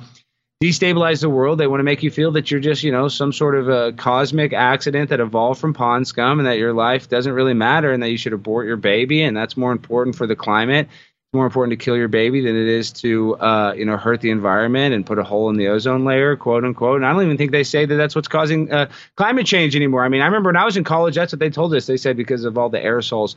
destabilize 0.62 1.22
the 1.22 1.30
world. 1.30 1.58
They 1.58 1.68
want 1.68 1.80
to 1.80 1.86
make 1.86 2.04
you 2.04 2.12
feel 2.12 2.34
that 2.34 2.52
you're 2.52 2.60
just, 2.60 2.84
you 2.84 2.91
know, 2.91 3.08
some 3.08 3.32
sort 3.32 3.56
of 3.56 3.70
a 3.70 3.94
cosmic 3.94 4.52
accident 4.52 5.10
that 5.10 5.22
evolved 5.22 5.62
from 5.62 5.74
pond 5.74 6.06
scum 6.06 6.40
and 6.40 6.48
that 6.48 6.58
your 6.58 6.74
life 6.74 7.08
doesn't 7.08 7.32
really 7.32 7.54
matter 7.54 7.94
and 7.94 8.04
that 8.04 8.10
you 8.10 8.18
should 8.18 8.34
abort 8.34 8.68
your 8.68 8.76
baby 8.76 9.24
and 9.24 9.38
that's 9.38 9.56
more 9.56 9.72
important 9.72 10.18
for 10.18 10.28
the 10.28 10.36
climate. 10.36 10.90
It's 11.30 11.35
more 11.35 11.45
important 11.45 11.80
to 11.80 11.85
kill 11.85 11.95
your 11.95 12.07
baby 12.07 12.41
than 12.41 12.56
it 12.56 12.68
is 12.68 12.91
to, 13.03 13.35
uh, 13.35 13.73
you 13.77 13.85
know, 13.85 13.97
hurt 13.97 14.19
the 14.19 14.31
environment 14.31 14.95
and 14.95 15.06
put 15.06 15.19
a 15.19 15.23
hole 15.23 15.47
in 15.51 15.57
the 15.57 15.68
ozone 15.68 16.03
layer, 16.03 16.35
quote 16.35 16.65
unquote. 16.65 16.95
And 16.95 17.06
I 17.06 17.14
don't 17.14 17.22
even 17.22 17.38
think 17.38 17.51
they 17.51 17.64
say 17.64 17.85
that 17.85 17.95
that's 17.97 18.15
what's 18.15 18.27
causing 18.27 18.72
uh, 18.72 18.89
climate 19.15 19.45
change 19.45 19.76
anymore. 19.76 20.03
I 20.03 20.10
mean, 20.10 20.22
I 20.22 20.26
remember 20.26 20.47
when 20.47 20.56
I 20.56 20.65
was 20.65 20.76
in 20.76 20.84
college, 20.84 21.14
that's 21.14 21.31
what 21.31 21.39
they 21.39 21.51
told 21.51 21.76
us. 21.76 21.85
They 21.85 21.97
said 21.97 22.18
because 22.18 22.45
of 22.45 22.57
all 22.57 22.69
the 22.69 22.80
aerosols 22.80 23.35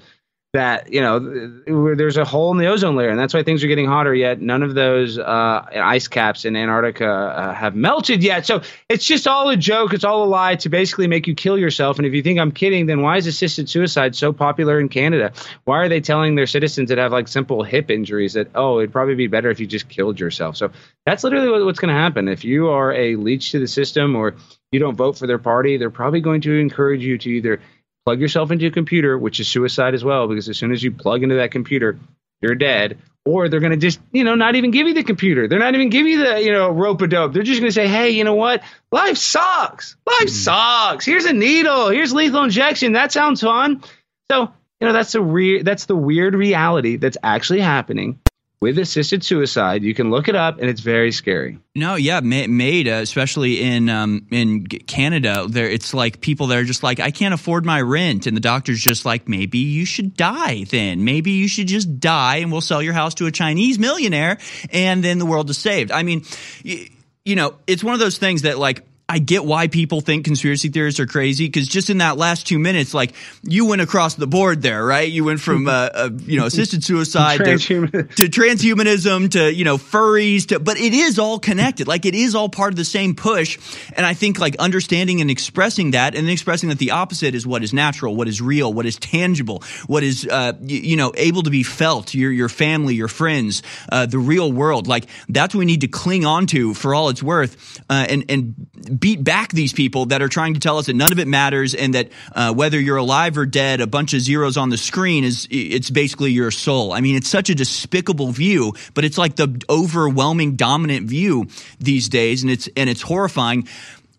that 0.53 0.93
you 0.93 1.01
know 1.01 1.95
there's 1.95 2.19
a 2.19 2.27
hole 2.27 2.53
in 2.53 2.59
the 2.59 2.66
ozone 2.66 2.95
layer 2.95 3.09
and 3.09 3.19
that's 3.19 3.33
why 3.33 3.43
things 3.43 3.65
are 3.65 3.69
getting 3.69 3.87
hotter 3.87 4.15
yet. 4.15 4.43
None 4.43 4.62
of 4.62 4.74
those 4.74 5.19
uh, 5.19 5.66
ice 5.74 6.09
caps 6.09 6.45
in 6.45 6.57
antarctica 6.57 7.09
uh, 7.09 7.55
have 7.55 7.74
melted 7.74 8.23
yet. 8.23 8.45
So 8.45 8.61
it's 8.91 9.07
just 9.07 9.27
all 9.27 9.49
a 9.49 9.57
joke. 9.57 9.95
It's 9.95 10.05
all 10.05 10.24
a 10.24 10.27
lie 10.27 10.57
to 10.57 10.69
basically 10.69 11.07
make 11.07 11.27
you 11.27 11.35
kill 11.35 11.57
yourself. 11.57 11.97
And 11.97 12.07
if 12.07 12.12
you 12.12 12.23
think 12.23 12.39
i'm 12.39 12.53
kidding 12.53 12.85
then 12.85 13.01
why 13.01 13.16
is 13.16 13.27
assisted 13.27 13.70
suicide 13.70 14.15
so 14.15 14.31
popular 14.31 14.79
in 14.79 14.91
canada? 14.91 15.33
Why 15.65 15.79
are 15.79 15.89
they 15.89 16.03
telling 16.03 16.35
their 16.35 16.47
citizens 16.47 16.91
that 16.91 16.99
have 16.99 17.12
like 17.12 17.29
simple 17.29 17.62
hip 17.62 17.91
injuries 17.91 18.35
that 18.35 18.49
oh 18.55 18.79
it'd 18.79 18.93
probably 18.93 19.15
be 19.15 19.29
better 19.29 19.49
if 19.49 19.59
you 19.59 19.66
just 19.66 19.89
killed 19.89 20.20
yourself? 20.20 20.59
So 20.59 20.70
that's 21.07 21.24
literally 21.24 21.65
what's 21.65 21.79
going 21.79 21.95
to 21.95 22.01
happen. 22.01 22.29
If 22.29 22.45
you 22.45 22.69
are 22.69 22.93
a 22.93 23.16
leech 23.16 23.53
to 23.53 23.59
the 23.59 23.69
system 23.69 24.15
or 24.15 24.35
you 24.70 24.81
don't 24.81 24.97
vote 24.97 25.16
for 25.16 25.27
their 25.27 25.39
party 25.39 25.79
they're 25.79 25.91
probably 25.91 26.20
going 26.20 26.43
to 26.43 26.59
encourage 26.59 27.03
you 27.03 27.16
to 27.16 27.31
either 27.31 27.61
plug 28.05 28.20
yourself 28.20 28.51
into 28.51 28.66
a 28.66 28.70
computer, 28.70 29.19
which 29.19 29.41
is 29.41 29.49
suicide 29.49 29.95
as 29.95 30.05
well, 30.05 30.29
because 30.29 30.49
as 30.49 30.57
soon 30.57 30.73
as 30.73 30.83
you 30.83 30.93
plug 30.93 31.23
into 31.23 31.37
that 31.37 31.51
computer, 31.51 31.99
you're 32.41 32.55
dead. 32.55 32.99
Or 33.24 33.49
they're 33.49 33.61
going 33.61 33.70
to 33.70 33.79
just, 33.79 34.01
you 34.11 34.24
know, 34.24 34.35
not 34.35 34.57
even 34.57 34.73
give 34.73 34.89
you 34.89 34.95
the 34.95 35.05
computer. 35.05 35.47
They're 35.47 35.61
not 35.61 35.74
even 35.74 35.91
give 35.91 36.07
you 36.07 36.24
the, 36.24 36.43
you 36.43 36.51
know, 36.51 36.70
rope 36.70 37.01
a 37.03 37.07
dope. 37.07 37.33
They're 37.33 37.45
just 37.45 37.61
going 37.61 37.70
to 37.70 37.74
say, 37.74 37.87
hey, 37.87 38.11
you 38.11 38.24
know 38.24 38.35
what? 38.35 38.65
Life 38.91 39.16
sucks. 39.16 39.97
Life 40.05 40.27
mm. 40.27 40.31
sucks. 40.31 41.07
Here's 41.07 41.24
a 41.24 41.33
needle. 41.33 41.91
Here's 41.91 42.12
lethal 42.12 42.43
injection. 42.43 42.95
That 42.95 43.12
sounds 43.12 43.41
fun. 43.41 43.85
So, 44.29 44.53
you 44.81 44.87
know, 44.89 44.93
that's 44.93 45.12
the 45.12 45.20
re- 45.20 45.62
that's 45.62 45.85
the 45.85 45.95
weird 45.95 46.35
reality 46.35 46.97
that's 46.97 47.16
actually 47.23 47.61
happening 47.61 48.19
with 48.62 48.78
assisted 48.78 49.24
suicide. 49.24 49.82
You 49.82 49.93
can 49.93 50.12
look 50.12 50.28
it 50.28 50.36
up, 50.36 50.60
and 50.60 50.70
it's 50.70 50.80
very 50.80 51.10
scary. 51.10 51.59
No, 51.74 51.97
yeah, 51.97 52.20
made 52.20 52.86
uh, 52.86 53.01
especially 53.02 53.60
in 53.60 53.89
um, 53.89 54.28
in 54.30 54.66
Canada. 54.66 55.47
There, 55.48 55.68
it's 55.68 55.93
like 55.93 56.20
people 56.20 56.47
that 56.47 56.59
are 56.59 56.64
just 56.64 56.84
like, 56.84 57.01
I 57.01 57.10
can't 57.10 57.34
afford 57.34 57.66
my 57.66 57.80
rent, 57.80 58.28
and 58.28 58.36
the 58.36 58.40
doctor's 58.40 58.80
just 58.80 59.05
like, 59.05 59.28
maybe 59.28 59.59
you 59.59 59.84
should 59.84 60.16
die. 60.16 60.62
Then 60.62 61.05
maybe 61.05 61.32
you 61.32 61.48
should 61.48 61.66
just 61.66 61.98
die, 61.98 62.36
and 62.36 62.52
we'll 62.52 62.60
sell 62.60 62.80
your 62.80 62.94
house 62.94 63.14
to 63.14 63.26
a 63.26 63.32
Chinese 63.32 63.80
millionaire, 63.80 64.39
and 64.70 65.02
then 65.02 65.18
the 65.18 65.26
world 65.26 65.51
is 65.51 65.59
saved. 65.59 65.90
I 65.90 66.05
mean, 66.05 66.24
you, 66.62 66.86
you 67.24 67.34
know, 67.34 67.56
it's 67.66 67.82
one 67.82 67.94
of 67.94 68.01
those 68.01 68.18
things 68.18 68.43
that 68.43 68.59
like 68.59 68.84
I 69.09 69.19
get 69.19 69.45
why 69.45 69.69
people 69.69 70.01
think 70.01 70.24
conspiracy 70.24 70.69
theorists 70.69 70.99
are 70.99 71.07
crazy 71.07 71.47
because 71.47 71.69
just 71.69 71.91
in 71.91 71.99
that 71.99 72.16
last 72.16 72.47
two 72.47 72.59
minutes, 72.59 72.95
like 72.95 73.12
you 73.43 73.66
went 73.66 73.83
across 73.83 74.15
the 74.15 74.27
board 74.27 74.62
there, 74.62 74.85
right? 74.85 75.11
You 75.11 75.24
went 75.24 75.41
from 75.41 75.69
uh, 75.69 75.70
uh, 75.93 76.11
you 76.24 76.39
know 76.39 76.47
assisted 76.47 76.83
suicide 76.83 77.39
to, 77.39 77.59
to, 77.59 78.29
transhumanism 78.29 79.31
to 79.33 79.53
you 79.53 79.65
know 79.65 79.77
furries 79.77 80.47
to, 80.47 80.61
but 80.61 80.79
it 80.79 80.95
is 80.95 81.19
all 81.19 81.39
connected. 81.39 81.89
Like 81.89 82.07
it 82.07 82.15
is 82.15 82.35
all 82.35 82.49
part 82.49 82.73
of 82.73 82.77
the 82.77 82.85
same 82.85 83.15
push. 83.15 83.59
And 83.95 84.07
I 84.07 84.15
think 84.15 84.39
like 84.39 84.57
understanding 84.57 85.20
and 85.20 85.31
expressing 85.31 85.91
that, 85.91 86.15
and 86.15 86.31
expressing 86.31 86.70
that 86.70 86.79
the 86.79 86.93
opposite 86.93 87.35
is 87.35 87.47
what 87.47 87.62
is 87.62 87.74
natural, 87.74 88.16
what 88.16 88.29
is 88.29 88.41
real, 88.41 88.73
what 88.73 88.87
is 88.87 88.97
tangible, 88.97 89.62
what 89.89 90.03
is 90.05 90.27
uh, 90.27 90.53
you, 90.62 90.79
you, 90.79 90.97
know 90.97 91.12
able 91.16 91.43
to 91.43 91.51
be 91.51 91.65
felt. 91.65 92.15
Your 92.15 92.33
your 92.33 92.49
family, 92.49 92.95
your 92.95 93.09
friends, 93.09 93.62
uh, 93.91 94.07
the 94.07 94.19
real 94.19 94.51
world. 94.51 94.87
Like 94.87 95.07
that's 95.29 95.55
what 95.55 95.59
we 95.59 95.66
need 95.66 95.83
to 95.83 95.89
cling 95.89 96.24
on 96.24 96.47
to 96.47 96.73
for 96.73 96.95
all 96.95 97.11
it's 97.11 97.23
worth, 97.23 97.81
uh, 97.91 98.07
and 98.09 98.24
and 98.31 98.91
beat 98.98 99.23
back 99.23 99.51
these 99.52 99.73
people 99.73 100.06
that 100.06 100.23
are 100.23 100.28
trying 100.28 100.55
to 100.55 100.60
tell 100.60 100.78
us 100.78 100.86
that 100.86 100.94
none 100.94 101.12
of 101.12 101.19
it 101.19 101.28
matters 101.28 101.74
and 101.74 101.94
that 101.94 102.10
uh, 102.35 102.52
whether 102.52 102.81
you're 102.81 102.97
alive 102.97 103.39
or 103.39 103.47
dead, 103.47 103.81
a 103.81 103.86
bunch 103.86 104.14
of 104.14 104.20
zeros 104.20 104.56
on 104.56 104.69
the 104.69 104.77
screen 104.77 105.24
is 105.24 105.47
it's 105.51 105.90
basically 105.90 106.32
your 106.32 106.51
soul. 106.51 106.93
I 106.93 107.01
mean, 107.01 107.16
it's 107.16 107.28
such 107.28 107.51
a 107.51 107.55
despicable 107.55 108.31
view, 108.32 108.74
but 108.94 109.05
it's 109.05 109.19
like 109.19 109.36
the 109.36 109.62
overwhelming 109.69 110.56
dominant 110.56 111.09
view 111.09 111.47
these 111.78 112.09
days, 112.09 112.43
and 112.43 112.51
it's 112.51 112.69
and 112.77 112.89
it's 112.89 113.02
horrifying. 113.02 113.69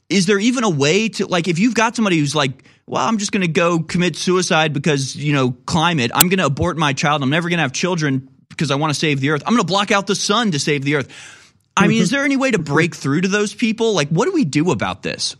Is 0.09 0.25
there 0.25 0.39
even 0.39 0.63
a 0.63 0.69
way 0.69 1.09
to 1.09 1.25
like 1.27 1.47
if 1.47 1.59
you've 1.59 1.75
got 1.75 1.95
somebody 1.95 2.17
who's 2.17 2.35
like 2.35 2.63
well, 2.85 3.07
I'm 3.07 3.17
just 3.17 3.31
going 3.31 3.43
to 3.43 3.47
go 3.47 3.79
commit 3.79 4.17
suicide 4.17 4.73
because, 4.73 5.15
you 5.15 5.31
know, 5.31 5.51
climate. 5.65 6.11
I'm 6.13 6.27
going 6.27 6.39
to 6.39 6.45
abort 6.45 6.75
my 6.75 6.91
child. 6.91 7.23
I'm 7.23 7.29
never 7.29 7.47
going 7.47 7.59
to 7.59 7.61
have 7.61 7.71
children 7.71 8.27
because 8.49 8.71
I 8.71 8.75
want 8.75 8.93
to 8.93 8.99
save 8.99 9.21
the 9.21 9.29
earth. 9.29 9.41
I'm 9.45 9.53
going 9.53 9.65
to 9.65 9.67
block 9.67 9.89
out 9.91 10.05
the 10.05 10.15
sun 10.15 10.51
to 10.51 10.59
save 10.59 10.83
the 10.83 10.95
earth 10.95 11.42
I 11.75 11.87
mean, 11.87 12.01
is 12.01 12.11
there 12.11 12.23
any 12.23 12.37
way 12.37 12.51
to 12.51 12.59
break 12.59 12.95
through 12.95 13.21
to 13.21 13.27
those 13.27 13.53
people? 13.53 13.93
Like, 13.93 14.09
what 14.09 14.25
do 14.25 14.31
we 14.31 14.45
do 14.45 14.71
about 14.71 15.01
this? 15.01 15.35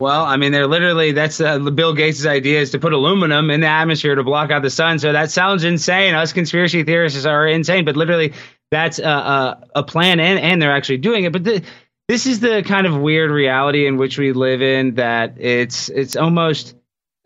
Well, 0.00 0.24
I 0.24 0.36
mean, 0.36 0.52
they're 0.52 0.68
literally 0.68 1.12
that's 1.12 1.40
uh, 1.40 1.58
Bill 1.58 1.92
Gates' 1.92 2.24
idea 2.24 2.60
is 2.60 2.70
to 2.70 2.78
put 2.78 2.92
aluminum 2.92 3.50
in 3.50 3.60
the 3.60 3.66
atmosphere 3.66 4.14
to 4.14 4.22
block 4.22 4.50
out 4.50 4.62
the 4.62 4.70
sun. 4.70 5.00
So 5.00 5.12
that 5.12 5.30
sounds 5.30 5.64
insane. 5.64 6.14
Us 6.14 6.32
conspiracy 6.32 6.84
theorists 6.84 7.26
are 7.26 7.48
insane, 7.48 7.84
but 7.84 7.96
literally 7.96 8.32
that's 8.70 9.00
a, 9.00 9.08
a, 9.08 9.64
a 9.76 9.82
plan, 9.82 10.20
and 10.20 10.38
and 10.38 10.62
they're 10.62 10.74
actually 10.74 10.98
doing 10.98 11.24
it. 11.24 11.32
But 11.32 11.44
the, 11.44 11.64
this 12.06 12.26
is 12.26 12.38
the 12.38 12.62
kind 12.62 12.86
of 12.86 12.96
weird 12.96 13.32
reality 13.32 13.86
in 13.86 13.96
which 13.96 14.18
we 14.18 14.32
live 14.32 14.62
in 14.62 14.94
that 14.94 15.34
it's 15.40 15.88
it's 15.88 16.14
almost 16.14 16.76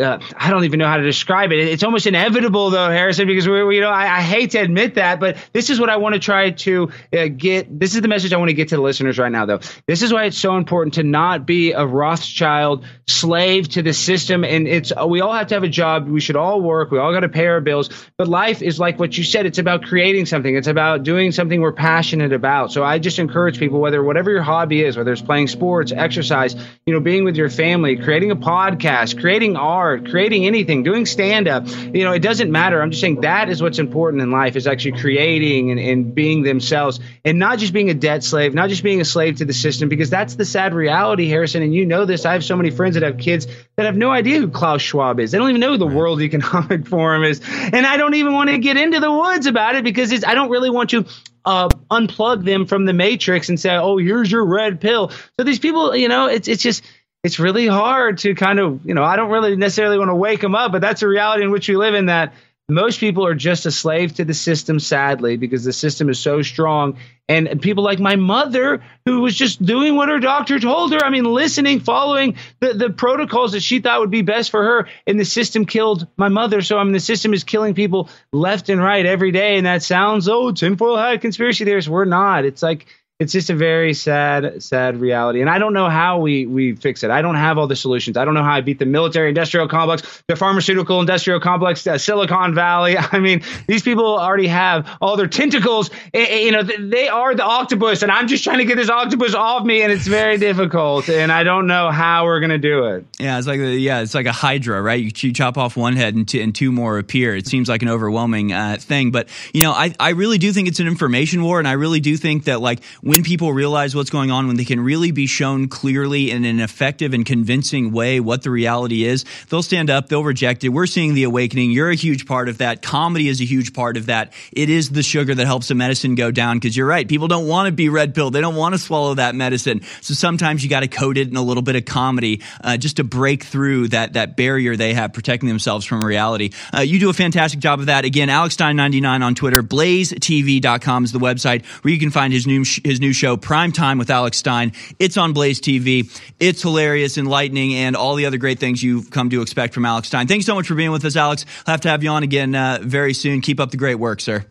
uh, 0.03 0.19
I 0.37 0.51
don't 0.51 0.65
even 0.65 0.79
know 0.79 0.87
how 0.87 0.97
to 0.97 1.03
describe 1.03 1.53
it. 1.53 1.59
It's 1.61 1.83
almost 1.83 2.07
inevitable, 2.07 2.71
though, 2.71 2.91
Harrison, 2.91 3.27
because 3.27 3.49
we, 3.49 3.63
we 3.65 3.77
you 3.77 3.81
know, 3.81 3.91
I, 3.91 4.19
I, 4.19 4.21
hate 4.21 4.51
to 4.53 4.59
admit 4.59 4.97
that, 4.97 5.21
but 5.21 5.37
this 5.53 5.71
is 5.71 5.81
what 5.81 5.89
I 5.89 5.97
want 5.97 6.15
to 6.15 6.19
try 6.19 6.51
to 6.51 6.91
uh, 7.17 7.29
get. 7.29 7.79
This 7.79 7.95
is 7.95 8.03
the 8.03 8.09
message 8.09 8.33
I 8.33 8.37
want 8.37 8.51
to 8.51 8.55
get 8.55 8.69
to 8.69 8.77
the 8.77 8.83
listeners 8.83 9.19
right 9.19 9.33
now, 9.33 9.47
though. 9.47 9.61
This 9.87 10.03
is 10.03 10.13
why 10.13 10.25
it's 10.25 10.39
so 10.39 10.57
important 10.57 10.95
to 10.95 11.03
not 11.03 11.47
be 11.47 11.73
a 11.73 11.87
Rothschild 11.87 12.85
slave 13.07 13.69
to 13.71 13.83
the 13.83 13.93
system. 13.93 14.45
And 14.45 14.67
it's 14.67 14.93
we 15.07 15.21
all 15.21 15.33
have 15.33 15.49
to 15.49 15.55
have 15.55 15.65
a 15.65 15.69
job. 15.69 16.09
We 16.09 16.21
should 16.21 16.37
all 16.37 16.61
work. 16.61 16.91
We 16.91 16.99
all 16.99 17.13
got 17.13 17.21
to 17.21 17.29
pay 17.29 17.47
our 17.47 17.61
bills. 17.61 17.91
But 18.19 18.29
life 18.29 18.63
is 18.63 18.81
like 18.81 18.99
what 18.99 19.17
you 19.17 19.25
said. 19.25 19.47
It's 19.47 19.59
about 19.59 19.85
creating 19.85 20.27
something. 20.27 20.57
It's 20.57 20.69
about 20.69 21.03
doing 21.03 21.33
something 21.33 21.61
we're 21.61 21.73
passionate 21.73 22.33
about. 22.33 22.73
So 22.73 22.83
I 22.83 22.99
just 22.99 23.19
encourage 23.19 23.59
people, 23.59 23.81
whether 23.81 24.03
whatever 24.03 24.31
your 24.31 24.43
hobby 24.43 24.83
is, 24.83 24.97
whether 24.97 25.13
it's 25.13 25.23
playing 25.23 25.49
sports, 25.49 25.93
exercise, 25.93 26.55
you 26.87 26.93
know, 26.93 27.01
being 27.01 27.25
with 27.25 27.37
your 27.37 27.51
family, 27.51 27.97
creating 27.97 28.31
a 28.31 28.37
podcast, 28.37 29.21
creating 29.21 29.57
art 29.57 29.92
art, 29.93 30.11
creating 30.11 30.47
anything, 30.47 30.83
doing 30.83 31.07
stand 31.07 31.49
up. 31.49 31.67
You 31.69 32.05
know, 32.05 32.13
it 32.13 32.21
doesn't 32.21 32.51
matter. 32.51 32.81
I'm 32.81 32.91
just 32.91 33.01
saying 33.01 33.21
that 33.23 33.49
is 33.49 33.63
what's 33.63 33.79
important 33.79 34.23
in 34.23 34.31
life 34.31 34.57
is 34.57 34.67
actually 34.67 35.01
creating 35.01 35.71
and, 35.71 35.81
and 35.81 36.15
being 36.15 36.43
themselves 36.43 37.01
and 37.25 37.39
not 37.39 37.59
just 37.59 37.73
being 37.73 37.91
a 37.91 37.95
debt 37.95 38.25
slave, 38.25 38.55
not 38.55 38.69
just 38.69 38.83
being 38.83 39.01
a 39.01 39.05
slave 39.05 39.37
to 39.37 39.45
the 39.45 39.53
system, 39.53 39.89
because 39.89 40.11
that's 40.11 40.35
the 40.35 40.45
sad 40.45 40.75
reality, 40.75 41.29
Harrison. 41.29 41.63
And 41.63 41.75
you 41.75 41.87
know 41.87 42.05
this. 42.05 42.25
I 42.25 42.33
have 42.33 42.45
so 42.45 42.57
many 42.57 42.71
friends 42.71 42.95
that 42.95 43.03
have 43.03 43.19
kids 43.19 43.47
that 43.77 43.87
have 43.87 43.97
no 43.97 44.11
idea 44.11 44.41
who 44.41 44.49
Klaus 44.49 44.83
Schwab 44.83 45.21
is. 45.21 45.31
They 45.31 45.39
don't 45.39 45.49
even 45.49 45.61
know 45.61 45.73
who 45.73 45.79
the 45.79 45.87
World 45.87 46.21
Economic 46.21 46.87
Forum 46.93 47.25
is. 47.25 47.41
And 47.47 47.87
I 47.87 47.97
don't 47.97 48.15
even 48.15 48.33
want 48.33 48.51
to 48.51 48.59
get 48.59 48.77
into 48.77 49.01
the 49.01 49.11
woods 49.11 49.47
about 49.47 49.77
it 49.77 49.85
because 49.85 50.25
I 50.25 50.35
don't 50.35 50.51
really 50.51 50.71
want 50.71 50.91
to 50.91 51.05
uh, 51.45 51.69
unplug 51.91 52.45
them 52.45 52.67
from 52.67 52.85
the 52.85 52.93
matrix 52.93 53.49
and 53.49 53.59
say, 53.59 53.75
"Oh, 53.75 53.97
here's 53.99 54.31
your 54.31 54.45
red 54.45 54.81
pill." 54.81 55.11
So 55.37 55.45
these 55.45 55.59
people, 55.59 55.95
you 55.97 56.09
know, 56.09 56.27
it's 56.27 56.49
it's 56.49 56.63
just 56.63 56.85
it's 57.23 57.39
really 57.39 57.67
hard 57.67 58.19
to 58.19 58.35
kind 58.35 58.59
of, 58.59 58.85
you 58.85 58.95
know, 58.95 59.05
I 59.05 59.17
don't 59.17 59.31
really 59.31 59.57
necessarily 59.57 59.99
want 59.99 60.11
to 60.11 60.15
wake 60.15 60.41
them 60.41 60.55
up, 60.55 60.73
but 60.73 60.81
that's 60.81 61.03
a 61.03 61.09
reality 61.09 61.45
in 61.45 61.51
which 61.51 61.69
we 61.69 61.77
live 61.77 61.95
in 61.95 62.07
that 62.07 62.35
most 62.69 63.01
people 63.01 63.27
are 63.27 63.35
just 63.35 63.67
a 63.67 63.71
slave 63.71 64.15
to 64.15 64.25
the 64.25 64.35
system, 64.35 64.81
sadly, 64.81 65.37
because 65.37 65.65
the 65.65 65.73
system 65.73 66.09
is 66.09 66.19
so 66.19 66.43
strong. 66.43 66.97
And 67.29 67.61
people 67.61 67.85
like 67.85 67.99
my 67.99 68.17
mother, 68.17 68.83
who 69.05 69.21
was 69.21 69.35
just 69.35 69.65
doing 69.65 69.97
what 69.97 70.09
her 70.09 70.19
doctor 70.19 70.59
told 70.59 70.93
her. 70.93 71.05
I 71.05 71.11
mean, 71.11 71.25
listening, 71.25 71.81
following 71.81 72.37
the, 72.61 72.75
the 72.75 72.91
protocols 72.91 73.53
that 73.53 73.63
she 73.63 73.81
thought 73.81 74.01
would 74.01 74.11
be 74.11 74.23
best 74.23 74.51
for 74.51 74.63
her. 74.63 74.89
And 75.07 75.19
the 75.19 75.25
system 75.25 75.67
killed 75.67 76.07
my 76.17 76.29
mother. 76.29 76.63
So, 76.63 76.79
I 76.79 76.85
mean, 76.85 76.93
the 76.93 77.01
system 77.01 77.35
is 77.35 77.45
killing 77.45 77.75
people 77.75 78.09
left 78.33 78.69
and 78.69 78.83
right 78.83 79.05
every 79.05 79.33
day. 79.33 79.57
And 79.57 79.67
that 79.67 79.83
sounds, 79.83 80.29
oh, 80.29 80.53
tinfoil 80.53 80.97
hat 80.97 81.21
conspiracy 81.21 81.65
theorists. 81.65 81.89
We're 81.89 82.05
not. 82.05 82.45
It's 82.45 82.63
like, 82.63 82.87
it's 83.23 83.33
just 83.33 83.51
a 83.51 83.55
very 83.55 83.95
sad, 83.95 84.61
sad 84.61 85.01
reality. 85.01 85.41
And 85.43 85.49
I 85.49 85.61
don't 85.61 85.73
know 85.73 85.89
how 85.89 86.19
we 86.19 86.45
we 86.45 86.75
fix 86.75 87.05
it. 87.05 87.11
I 87.11 87.23
don't 87.23 87.37
have 87.37 87.57
all 87.57 87.69
the 87.69 87.77
solutions. 87.77 88.17
I 88.17 88.25
don't 88.25 88.35
know 88.35 88.43
how 88.43 88.55
I 88.55 88.63
beat 88.63 88.81
the 88.81 88.85
military 88.85 89.29
industrial 89.29 89.69
complex, 89.69 90.25
the 90.27 90.35
pharmaceutical 90.35 90.99
industrial 90.99 91.39
complex, 91.39 91.87
uh, 91.87 91.99
Silicon 91.99 92.53
Valley. 92.53 92.99
I 93.13 93.21
mean, 93.21 93.43
these 93.69 93.83
people 93.83 94.19
already 94.19 94.49
have 94.49 94.89
all 95.01 95.17
their 95.17 95.29
tentacles. 95.29 95.91
You 96.13 96.51
know, 96.51 96.65
they 96.65 97.09
are 97.09 97.37
the 97.37 97.45
octopus, 97.45 98.03
and 98.03 98.11
I'm 98.11 98.27
just 98.27 98.43
trying 98.43 98.59
to 98.59 98.65
get 98.65 98.77
this 98.77 98.91
octopus 98.91 99.35
off 99.35 99.65
me, 99.65 99.83
and 99.83 99.93
it's 99.93 100.09
very 100.09 100.37
difficult. 100.37 101.09
And 101.09 101.31
I 101.31 101.45
don't 101.45 101.69
know 101.69 101.93
how 101.93 102.25
we're 102.25 102.41
gonna 102.41 102.59
do 102.59 102.87
it. 102.87 103.07
Yeah, 103.21 103.39
it's 103.39 103.47
like 103.47 103.61
yeah, 103.61 104.01
it's 104.01 104.15
like 104.15 104.27
a 104.27 104.33
hydra, 104.33 104.83
right? 104.83 105.01
You, 105.01 105.13
you 105.15 105.33
chop 105.33 105.57
off 105.57 105.77
one 105.77 105.95
head 105.95 106.17
and, 106.17 106.27
two, 106.27 106.41
and 106.41 106.53
two 106.53 106.73
more 106.73 106.99
appear. 106.99 107.37
It 107.37 107.47
seems 107.47 107.69
like 107.69 107.83
an 107.83 107.89
overwhelming 107.89 108.53
uh, 108.53 108.79
thing, 108.81 109.13
but 109.13 109.29
you 109.55 109.63
know, 109.63 109.71
I 109.71 109.95
I 110.01 110.11
really 110.11 110.39
do 110.39 110.53
think 110.53 110.67
it's 110.67 110.81
an 110.81 110.89
information 110.89 111.45
war, 111.45 111.61
and 111.61 111.69
I 111.69 111.73
really 111.73 112.01
do 112.01 112.17
think 112.17 112.45
that 112.45 112.61
like 112.61 112.81
people 113.21 113.53
realize 113.53 113.95
what's 113.95 114.11
going 114.11 114.31
on, 114.31 114.47
when 114.47 114.57
they 114.57 114.65
can 114.65 114.81
really 114.81 115.11
be 115.11 115.27
shown 115.27 115.69
clearly 115.69 116.31
in 116.31 116.47
an 116.47 116.61
effective 116.61 117.13
and 117.13 117.27
convincing 117.27 117.93
way 117.93 118.21
what 118.21 118.43
the 118.43 118.51
reality 118.51 119.05
is, 119.05 119.27
they'll 119.51 119.63
stand 119.63 119.91
up, 119.91 120.09
they'll 120.09 120.25
reject 120.25 120.65
it. 120.65 120.71
We're 120.71 120.87
seeing 120.87 121.13
the 121.13 121.25
awakening. 121.25 121.73
You're 121.73 121.91
a 121.91 121.95
huge 121.95 122.27
part 122.27 122.49
of 122.49 122.59
that. 122.59 122.81
Comedy 122.81 123.29
is 123.29 123.43
a 123.43 123.45
huge 123.45 123.75
part 123.75 123.99
of 123.99 124.07
that. 124.07 124.33
It 124.53 124.71
is 124.71 124.89
the 124.89 125.03
sugar 125.03 125.35
that 125.35 125.47
helps 125.47 125.69
the 125.69 125.75
medicine 125.75 126.15
go 126.15 126.31
down 126.31 126.57
because 126.57 126.75
you're 126.75 126.87
right. 126.87 127.07
People 127.07 127.29
don't 127.29 127.47
want 127.47 127.67
to 127.67 127.73
be 127.73 127.91
red 127.91 128.15
pill. 128.15 128.31
They 128.31 128.41
don't 128.41 128.57
want 128.57 128.75
to 128.75 128.79
swallow 128.79 129.15
that 129.15 129.35
medicine. 129.35 129.83
So 130.01 130.15
sometimes 130.15 130.65
you 130.65 130.71
got 130.71 130.81
to 130.81 130.89
coat 130.89 131.19
it 131.19 131.29
in 131.29 131.37
a 131.37 131.43
little 131.43 131.63
bit 131.63 131.77
of 131.77 131.85
comedy 131.85 132.41
uh, 132.65 132.79
just 132.79 132.97
to 132.97 133.05
break 133.05 133.45
through 133.45 133.89
that 133.89 134.15
that 134.15 134.37
barrier 134.37 134.77
they 134.77 134.95
have 134.95 135.13
protecting 135.13 135.49
themselves 135.49 135.85
from 135.85 136.03
reality. 136.03 136.51
Uh, 136.75 136.81
you 136.81 136.99
do 136.99 137.11
a 137.11 137.13
fantastic 137.13 137.61
job 137.61 137.81
of 137.81 137.87
that. 137.87 138.05
Again, 138.05 138.31
Alex 138.31 138.57
Stein99 138.57 139.23
on 139.23 139.35
Twitter. 139.35 139.63
BlazeTV.com 139.63 141.05
is 141.05 141.13
the 141.13 141.19
website 141.19 141.65
where 141.83 141.93
you 141.93 141.99
can 142.01 142.11
find 142.11 142.33
his 142.33 142.47
new 142.47 142.65
his 142.85 143.01
new 143.03 143.13
show 143.13 143.37
Prime 143.37 143.73
Time 143.73 143.99
with 143.99 144.09
Alex 144.09 144.39
Stein. 144.39 144.73
It's 144.99 145.19
on 145.19 145.35
Blaze 145.35 145.61
TV. 145.61 146.19
It's 146.41 146.63
hilarious, 146.63 147.19
enlightening, 147.19 147.75
and 147.75 147.95
all 147.95 148.15
the 148.15 148.25
other 148.25 148.39
great 148.39 148.59
things 148.59 148.83
you've 148.83 149.11
come 149.11 149.29
to 149.29 149.43
expect 149.43 149.75
from 149.75 149.85
Alex 149.85 150.09
Stein. 150.09 150.27
Thanks 150.27 150.47
so 150.47 150.55
much 150.55 150.67
for 150.67 150.75
being 150.75 150.91
with 150.91 151.05
us, 151.05 151.17
Alex. 151.17 151.45
I'll 151.67 151.73
have 151.73 151.83
to 151.83 151.91
have 151.91 152.03
you 152.03 152.09
on 152.09 152.23
again 152.23 152.55
uh, 152.55 152.79
very 152.81 153.13
soon. 153.13 153.43
Keep 153.43 153.61
up 153.61 153.71
the 153.71 153.77
great 153.77 153.97
work, 153.97 154.21
sir. 154.21 154.47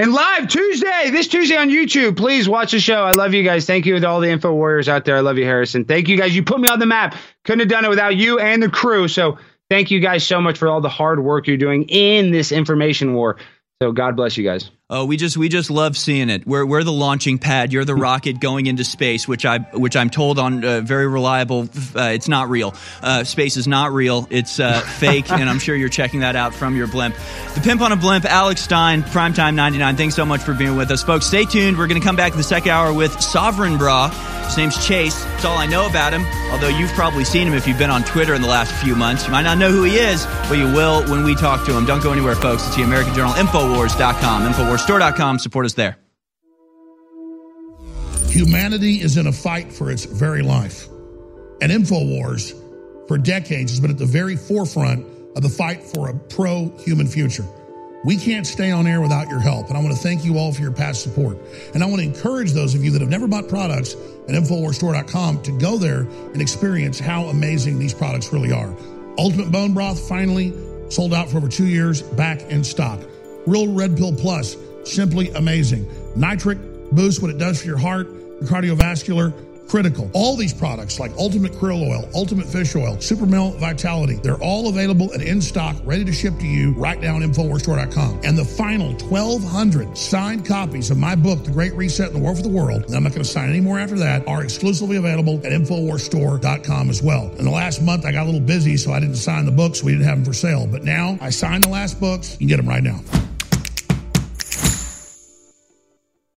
And 0.00 0.12
live 0.12 0.48
Tuesday, 0.48 1.10
this 1.10 1.26
Tuesday 1.26 1.56
on 1.56 1.70
YouTube. 1.70 2.16
Please 2.16 2.48
watch 2.48 2.70
the 2.70 2.78
show. 2.78 3.02
I 3.02 3.12
love 3.12 3.34
you 3.34 3.42
guys. 3.42 3.66
Thank 3.66 3.84
you 3.84 3.98
to 3.98 4.08
all 4.08 4.20
the 4.20 4.30
info 4.30 4.52
warriors 4.52 4.88
out 4.88 5.04
there. 5.04 5.16
I 5.16 5.20
love 5.20 5.38
you, 5.38 5.44
Harrison. 5.44 5.84
Thank 5.84 6.08
you 6.08 6.16
guys. 6.16 6.34
You 6.36 6.44
put 6.44 6.60
me 6.60 6.68
on 6.68 6.78
the 6.78 6.86
map. 6.86 7.16
Couldn't 7.44 7.60
have 7.60 7.68
done 7.68 7.84
it 7.84 7.90
without 7.90 8.16
you 8.16 8.38
and 8.38 8.62
the 8.62 8.68
crew. 8.68 9.08
So 9.08 9.38
thank 9.68 9.90
you 9.90 9.98
guys 9.98 10.24
so 10.24 10.40
much 10.40 10.56
for 10.56 10.68
all 10.68 10.80
the 10.80 10.88
hard 10.88 11.22
work 11.22 11.48
you're 11.48 11.56
doing 11.56 11.88
in 11.88 12.30
this 12.30 12.52
information 12.52 13.12
war. 13.12 13.38
So 13.82 13.90
God 13.90 14.14
bless 14.14 14.36
you 14.36 14.44
guys. 14.44 14.70
Oh, 14.90 15.04
we 15.04 15.18
just 15.18 15.36
we 15.36 15.50
just 15.50 15.70
love 15.70 15.98
seeing 15.98 16.30
it. 16.30 16.46
We're 16.46 16.64
we're 16.64 16.82
the 16.82 16.90
launching 16.90 17.38
pad. 17.38 17.74
You're 17.74 17.84
the 17.84 17.94
rocket 17.94 18.40
going 18.40 18.64
into 18.64 18.84
space, 18.84 19.28
which 19.28 19.44
I 19.44 19.58
which 19.58 19.96
I'm 19.96 20.08
told 20.08 20.38
on 20.38 20.64
uh, 20.64 20.80
very 20.80 21.06
reliable. 21.06 21.68
Uh, 21.94 22.12
it's 22.14 22.26
not 22.26 22.48
real. 22.48 22.74
Uh, 23.02 23.22
space 23.24 23.58
is 23.58 23.68
not 23.68 23.92
real. 23.92 24.26
It's 24.30 24.58
uh, 24.58 24.80
fake, 24.98 25.30
and 25.30 25.46
I'm 25.46 25.58
sure 25.58 25.76
you're 25.76 25.90
checking 25.90 26.20
that 26.20 26.36
out 26.36 26.54
from 26.54 26.74
your 26.74 26.86
blimp. 26.86 27.14
The 27.54 27.60
pimp 27.60 27.82
on 27.82 27.92
a 27.92 27.96
blimp, 27.96 28.24
Alex 28.24 28.62
Stein, 28.62 29.02
Primetime 29.02 29.54
99. 29.56 29.96
Thanks 29.96 30.14
so 30.14 30.24
much 30.24 30.40
for 30.40 30.54
being 30.54 30.74
with 30.74 30.90
us, 30.90 31.02
folks. 31.02 31.26
Stay 31.26 31.44
tuned. 31.44 31.76
We're 31.76 31.86
going 31.86 32.00
to 32.00 32.06
come 32.06 32.16
back 32.16 32.32
in 32.32 32.38
the 32.38 32.42
second 32.42 32.70
hour 32.70 32.90
with 32.90 33.20
Sovereign 33.20 33.76
Bro. 33.76 34.08
His 34.48 34.56
name's 34.56 34.86
Chase. 34.86 35.22
That's 35.22 35.44
all 35.44 35.58
I 35.58 35.66
know 35.66 35.86
about 35.86 36.14
him. 36.14 36.24
Although 36.50 36.68
you've 36.68 36.92
probably 36.92 37.24
seen 37.24 37.46
him 37.46 37.52
if 37.52 37.68
you've 37.68 37.76
been 37.76 37.90
on 37.90 38.02
Twitter 38.02 38.32
in 38.32 38.40
the 38.40 38.48
last 38.48 38.72
few 38.82 38.96
months. 38.96 39.26
You 39.26 39.32
might 39.32 39.42
not 39.42 39.58
know 39.58 39.70
who 39.70 39.82
he 39.82 39.96
is, 39.96 40.24
but 40.48 40.56
you 40.56 40.64
will 40.64 41.06
when 41.10 41.22
we 41.22 41.34
talk 41.34 41.66
to 41.66 41.76
him. 41.76 41.84
Don't 41.84 42.02
go 42.02 42.12
anywhere, 42.12 42.34
folks. 42.34 42.66
It's 42.66 42.74
the 42.74 42.82
American 42.82 43.14
Journal, 43.14 43.34
Infowars.com, 43.34 44.50
Infowarsstore.com. 44.78 45.38
Support 45.40 45.66
us 45.66 45.74
there. 45.74 45.98
Humanity 48.28 49.00
is 49.00 49.16
in 49.16 49.26
a 49.26 49.32
fight 49.32 49.72
for 49.72 49.90
its 49.90 50.04
very 50.04 50.42
life. 50.42 50.86
And 51.60 51.72
InfoWars, 51.72 52.54
for 53.08 53.18
decades, 53.18 53.72
has 53.72 53.80
been 53.80 53.90
at 53.90 53.98
the 53.98 54.06
very 54.06 54.36
forefront 54.36 55.04
of 55.34 55.42
the 55.42 55.48
fight 55.48 55.82
for 55.82 56.08
a 56.08 56.14
pro 56.14 56.68
human 56.78 57.08
future. 57.08 57.44
We 58.04 58.16
can't 58.16 58.46
stay 58.46 58.70
on 58.70 58.86
air 58.86 59.00
without 59.00 59.28
your 59.28 59.40
help. 59.40 59.68
And 59.68 59.76
I 59.76 59.82
want 59.82 59.96
to 59.96 60.00
thank 60.00 60.24
you 60.24 60.38
all 60.38 60.52
for 60.52 60.62
your 60.62 60.70
past 60.70 61.02
support. 61.02 61.36
And 61.74 61.82
I 61.82 61.86
want 61.86 62.00
to 62.00 62.06
encourage 62.06 62.52
those 62.52 62.76
of 62.76 62.84
you 62.84 62.92
that 62.92 63.00
have 63.00 63.10
never 63.10 63.26
bought 63.26 63.48
products 63.48 63.94
at 63.94 64.34
InfoWarsStore.com 64.34 65.42
to 65.42 65.58
go 65.58 65.76
there 65.76 66.02
and 66.02 66.40
experience 66.40 67.00
how 67.00 67.24
amazing 67.24 67.80
these 67.80 67.92
products 67.92 68.32
really 68.32 68.52
are. 68.52 68.72
Ultimate 69.18 69.50
Bone 69.50 69.74
Broth 69.74 70.08
finally 70.08 70.54
sold 70.90 71.12
out 71.12 71.28
for 71.28 71.38
over 71.38 71.48
two 71.48 71.66
years, 71.66 72.02
back 72.02 72.40
in 72.42 72.62
stock. 72.62 73.00
Real 73.46 73.72
Red 73.72 73.96
Pill 73.96 74.14
Plus, 74.14 74.56
simply 74.88 75.30
amazing. 75.30 75.86
Nitric 76.16 76.58
boost 76.92 77.22
what 77.22 77.30
it 77.30 77.38
does 77.38 77.60
for 77.60 77.66
your 77.66 77.78
heart, 77.78 78.08
your 78.08 78.48
cardiovascular, 78.48 79.32
critical. 79.68 80.10
All 80.14 80.36
these 80.36 80.54
products 80.54 80.98
like 80.98 81.12
Ultimate 81.18 81.52
Krill 81.52 81.88
Oil, 81.88 82.08
Ultimate 82.14 82.46
Fish 82.46 82.74
Oil, 82.74 82.98
Super 83.00 83.26
Male 83.26 83.50
Vitality, 83.52 84.14
they're 84.22 84.42
all 84.42 84.68
available 84.68 85.12
and 85.12 85.22
in 85.22 85.40
stock, 85.40 85.76
ready 85.84 86.04
to 86.04 86.12
ship 86.12 86.38
to 86.38 86.46
you 86.46 86.72
right 86.72 87.00
now 87.00 87.16
on 87.16 87.22
InfoWarsStore.com. 87.22 88.20
And 88.24 88.36
the 88.36 88.44
final 88.44 88.92
1,200 88.92 89.96
signed 89.96 90.46
copies 90.46 90.90
of 90.90 90.96
my 90.96 91.14
book, 91.14 91.44
The 91.44 91.50
Great 91.50 91.74
Reset 91.74 92.08
in 92.08 92.14
the 92.14 92.20
War 92.20 92.34
for 92.34 92.42
the 92.42 92.48
World, 92.48 92.84
and 92.84 92.94
I'm 92.94 93.02
not 93.02 93.12
going 93.12 93.22
to 93.22 93.28
sign 93.28 93.50
any 93.50 93.60
more 93.60 93.78
after 93.78 93.98
that, 93.98 94.26
are 94.26 94.42
exclusively 94.42 94.96
available 94.96 95.36
at 95.44 95.52
InfoWarsStore.com 95.52 96.90
as 96.90 97.02
well. 97.02 97.30
In 97.38 97.44
the 97.44 97.50
last 97.50 97.82
month, 97.82 98.04
I 98.04 98.12
got 98.12 98.22
a 98.22 98.30
little 98.30 98.40
busy, 98.40 98.76
so 98.76 98.92
I 98.92 99.00
didn't 99.00 99.16
sign 99.16 99.44
the 99.44 99.52
books. 99.52 99.82
We 99.82 99.92
didn't 99.92 100.06
have 100.06 100.18
them 100.18 100.24
for 100.24 100.32
sale. 100.32 100.66
But 100.66 100.84
now 100.84 101.18
I 101.20 101.30
signed 101.30 101.64
the 101.64 101.68
last 101.68 102.00
books. 102.00 102.32
You 102.32 102.38
can 102.38 102.46
get 102.48 102.56
them 102.56 102.68
right 102.68 102.82
now. 102.82 103.00